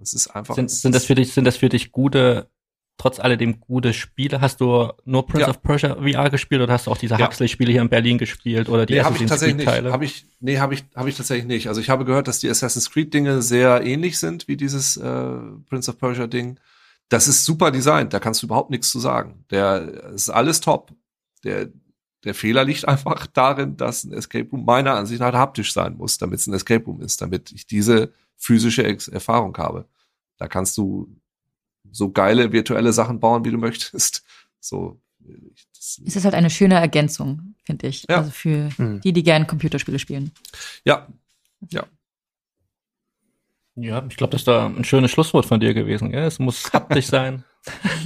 Es 0.00 0.14
ist 0.14 0.28
einfach. 0.28 0.54
Sind, 0.54 0.70
sind 0.70 0.94
das 0.94 1.04
für 1.04 1.14
dich, 1.14 1.34
sind 1.34 1.44
das 1.44 1.58
für 1.58 1.68
dich 1.68 1.92
gute, 1.92 2.48
trotz 2.96 3.20
alledem 3.20 3.60
gute 3.60 3.92
Spiele? 3.92 4.40
Hast 4.40 4.60
du 4.62 4.90
nur 5.04 5.26
Prince 5.26 5.42
Ja. 5.42 5.50
of 5.50 5.60
Persia 5.62 5.96
VR 5.96 6.30
gespielt 6.30 6.62
oder 6.62 6.72
hast 6.72 6.86
du 6.86 6.90
auch 6.92 6.96
diese 6.96 7.16
Ja. 7.18 7.26
Huxley-Spiele 7.26 7.72
hier 7.72 7.82
in 7.82 7.90
Berlin 7.90 8.16
gespielt 8.16 8.70
oder 8.70 8.86
die 8.86 8.94
Nee, 8.94 9.00
habe 9.00 9.16
ich 9.16 9.22
Assassin's 9.24 9.30
tatsächlich 9.30 9.56
nicht. 9.56 9.66
Creed-Teile? 9.66 9.92
Hab 9.92 10.02
ich, 10.02 10.26
nee, 10.40 10.58
habe 10.58 10.72
ich, 10.74 10.84
hab 10.94 11.06
ich 11.06 11.16
tatsächlich 11.16 11.46
nicht. 11.46 11.68
Also 11.68 11.82
ich 11.82 11.90
habe 11.90 12.06
gehört, 12.06 12.26
dass 12.26 12.38
die 12.38 12.48
Assassin's 12.48 12.90
Creed 12.90 13.12
Dinge 13.12 13.42
sehr 13.42 13.84
ähnlich 13.84 14.18
sind 14.18 14.48
wie 14.48 14.56
dieses 14.56 14.96
äh, 14.96 15.02
Prince 15.68 15.90
of 15.90 15.98
Persia 15.98 16.26
Ding. 16.26 16.58
Das 17.12 17.28
ist 17.28 17.44
super 17.44 17.70
designt, 17.70 18.12
da 18.14 18.20
kannst 18.20 18.42
du 18.42 18.46
überhaupt 18.46 18.70
nichts 18.70 18.90
zu 18.90 18.98
sagen. 18.98 19.44
Der 19.50 20.12
ist 20.14 20.30
alles 20.30 20.60
top. 20.60 20.92
Der, 21.44 21.68
der 22.24 22.34
Fehler 22.34 22.64
liegt 22.64 22.88
einfach 22.88 23.26
darin, 23.26 23.76
dass 23.76 24.04
ein 24.04 24.12
Escape 24.12 24.48
Room 24.50 24.64
meiner 24.64 24.94
Ansicht 24.94 25.20
nach 25.20 25.32
haptisch 25.34 25.72
sein 25.72 25.96
muss, 25.96 26.16
damit 26.18 26.40
es 26.40 26.46
ein 26.46 26.54
Escape 26.54 26.84
Room 26.84 27.02
ist, 27.02 27.20
damit 27.20 27.52
ich 27.52 27.66
diese 27.66 28.12
physische 28.36 28.84
Ex 28.84 29.08
Erfahrung 29.08 29.56
habe. 29.58 29.86
Da 30.38 30.48
kannst 30.48 30.76
du 30.78 31.14
so 31.90 32.10
geile 32.10 32.50
virtuelle 32.52 32.92
Sachen 32.92 33.20
bauen, 33.20 33.44
wie 33.44 33.50
du 33.50 33.58
möchtest. 33.58 34.24
So, 34.60 35.00
das, 35.74 36.00
Es 36.06 36.16
ist 36.16 36.24
halt 36.24 36.34
eine 36.34 36.48
schöne 36.50 36.76
Ergänzung, 36.76 37.54
finde 37.64 37.88
ich. 37.88 38.06
Ja. 38.08 38.18
Also 38.18 38.30
für 38.30 38.70
Mhm. 38.78 39.00
die, 39.02 39.12
die 39.12 39.22
gerne 39.22 39.46
Computerspiele 39.46 39.98
spielen. 39.98 40.30
ja, 40.84 41.06
Ja, 41.70 41.84
ich 43.74 44.16
glaube, 44.16 44.32
das 44.32 44.42
ist 44.42 44.48
da 44.48 44.66
ein 44.66 44.84
schönes 44.84 45.10
Schlusswort 45.10 45.46
von 45.46 45.60
dir 45.60 45.74
gewesen. 45.74 46.10
Gell? 46.10 46.24
Es 46.24 46.38
muss 46.38 46.72
haptisch 46.72 47.06
sein. 47.06 47.44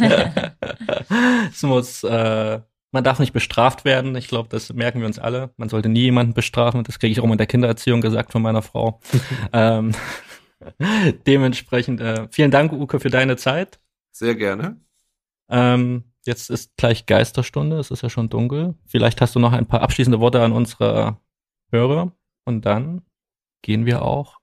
es 1.51 1.63
muss, 1.63 2.05
äh, 2.05 2.61
man 2.93 3.05
darf 3.05 3.19
nicht 3.19 3.33
bestraft 3.33 3.85
werden. 3.85 4.15
Ich 4.15 4.29
glaube, 4.29 4.49
das 4.49 4.73
merken 4.73 5.01
wir 5.01 5.07
uns 5.07 5.19
alle. 5.19 5.51
Man 5.57 5.69
sollte 5.69 5.89
nie 5.89 6.03
jemanden 6.03 6.35
bestrafen. 6.35 6.85
Das 6.85 6.99
kriege 6.99 7.13
ich 7.13 7.21
auch 7.21 7.31
in 7.31 7.39
der 7.39 7.47
Kindererziehung 7.47 8.01
gesagt 8.01 8.33
von 8.33 8.43
meiner 8.43 8.63
Frau. 8.63 9.01
ähm, 9.53 9.93
dementsprechend, 11.27 12.01
äh, 12.01 12.29
vielen 12.31 12.51
Dank, 12.51 12.73
Uke, 12.73 13.01
für 13.01 13.11
deine 13.11 13.37
Zeit. 13.37 13.81
sehr 14.13 14.35
gerne. 14.35 14.81
Ähm, 15.49 16.13
jetzt 16.25 16.51
ist 16.51 16.77
gleich 16.77 17.07
Geisterstunde. 17.07 17.79
Es 17.79 17.91
ist 17.91 18.03
ja 18.03 18.11
schon 18.11 18.29
dunkel. 18.29 18.75
Vielleicht 18.87 19.21
hast 19.21 19.35
du 19.35 19.41
noch 19.41 19.53
ein 19.53 19.67
paar 19.67 19.83
abschließende 19.83 20.21
Worte 20.21 20.43
an 20.43 20.53
unsere 20.53 21.19
Hörer. 21.71 22.13
Und 22.45 22.67
dann 22.67 23.03
gehen 23.63 23.85
wir 23.85 24.03
auch 24.03 24.39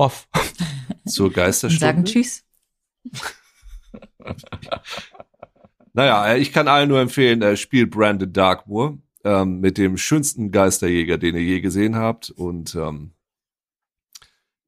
off. 0.00 0.28
Zur 1.06 1.26
Und 1.26 1.34
Geisterstunde. 1.34 1.78
sagen 1.78 2.04
Tschüss. 2.04 2.44
Naja, 5.92 6.28
äh, 6.28 6.38
ich 6.38 6.52
kann 6.52 6.68
allen 6.68 6.88
nur 6.88 7.00
empfehlen, 7.00 7.42
äh, 7.42 7.56
spielt 7.56 7.90
Brandon 7.90 8.32
Darkmoor 8.32 8.98
ähm, 9.24 9.60
mit 9.60 9.76
dem 9.76 9.96
schönsten 9.96 10.52
Geisterjäger, 10.52 11.18
den 11.18 11.34
ihr 11.34 11.42
je 11.42 11.60
gesehen 11.60 11.96
habt. 11.96 12.30
Und 12.30 12.74
ähm, 12.76 13.12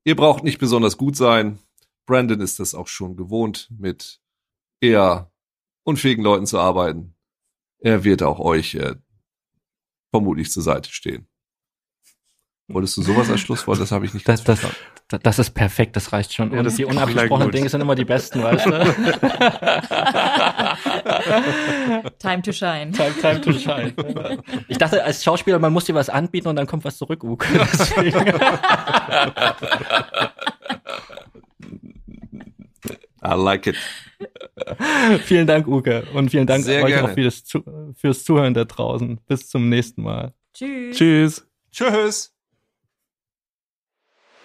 ihr 0.05 0.17
braucht 0.17 0.43
nicht 0.43 0.59
besonders 0.59 0.97
gut 0.97 1.17
sein. 1.17 1.61
Brandon 2.07 2.41
ist 2.41 2.59
das 2.59 2.75
auch 2.75 2.89
schon 2.89 3.17
gewohnt, 3.17 3.69
mit 3.79 4.21
eher 4.81 5.31
unfähigen 5.85 6.25
Leuten 6.25 6.47
zu 6.47 6.59
arbeiten. 6.59 7.15
Er 7.79 8.05
wird 8.05 8.23
auch 8.23 8.41
euch 8.41 8.75
äh, 8.75 8.97
vermutlich 10.11 10.51
zur 10.51 10.63
Seite 10.65 10.91
stehen. 10.91 11.29
Wolltest 12.69 12.97
du 12.97 13.03
sowas 13.03 13.29
als 13.31 13.41
Schlusswort? 13.41 13.81
Das 13.81 13.93
habe 13.93 14.07
ich 14.07 14.15
nicht 14.15 14.27
Das, 14.27 14.43
das, 14.45 14.61
das, 15.09 15.21
das 15.21 15.39
ist 15.39 15.51
perfekt, 15.51 15.97
das 15.97 16.13
reicht 16.13 16.33
schon. 16.33 16.53
Ja, 16.53 16.59
Und 16.59 16.65
das 16.65 16.77
die 16.77 16.85
unabgesprochenen. 16.85 17.51
Dinge 17.51 17.69
sind 17.69 17.81
immer 17.81 17.95
die 17.97 18.05
besten, 18.05 18.43
weißt 18.43 18.67
du? 18.67 18.71
Time 22.19 22.43
to 22.43 22.53
shine. 22.53 22.93
Time, 22.93 23.13
time 23.21 23.41
to 23.41 23.53
shine. 23.53 23.93
Ich 24.69 24.79
dachte, 24.79 25.03
als 25.05 25.23
Schauspieler, 25.25 25.59
man 25.59 25.73
muss 25.73 25.85
dir 25.85 25.95
was 25.95 26.09
anbieten 26.09 26.49
und 26.49 26.57
dann 26.57 26.67
kommt 26.67 26.85
was 26.85 26.97
zurück, 26.97 27.23
Uke. 27.25 27.47
I 33.25 33.35
like 33.37 33.67
it. 33.69 33.77
vielen 35.25 35.47
Dank, 35.47 35.67
Uke. 35.69 36.05
Und 36.15 36.31
vielen 36.31 36.47
Dank 36.47 36.65
Sehr 36.65 36.83
euch 36.83 36.89
gerne. 36.93 37.11
auch 37.11 37.15
fürs, 37.15 37.45
Zu 37.45 37.63
fürs 37.97 38.25
Zuhören 38.25 38.55
da 38.55 38.65
draußen. 38.65 39.21
Bis 39.29 39.49
zum 39.49 39.69
nächsten 39.69 40.03
Mal. 40.03 40.33
Tschüss. 40.55 40.97
Tschüss. 40.97 41.47
Tschüss. 41.71 42.32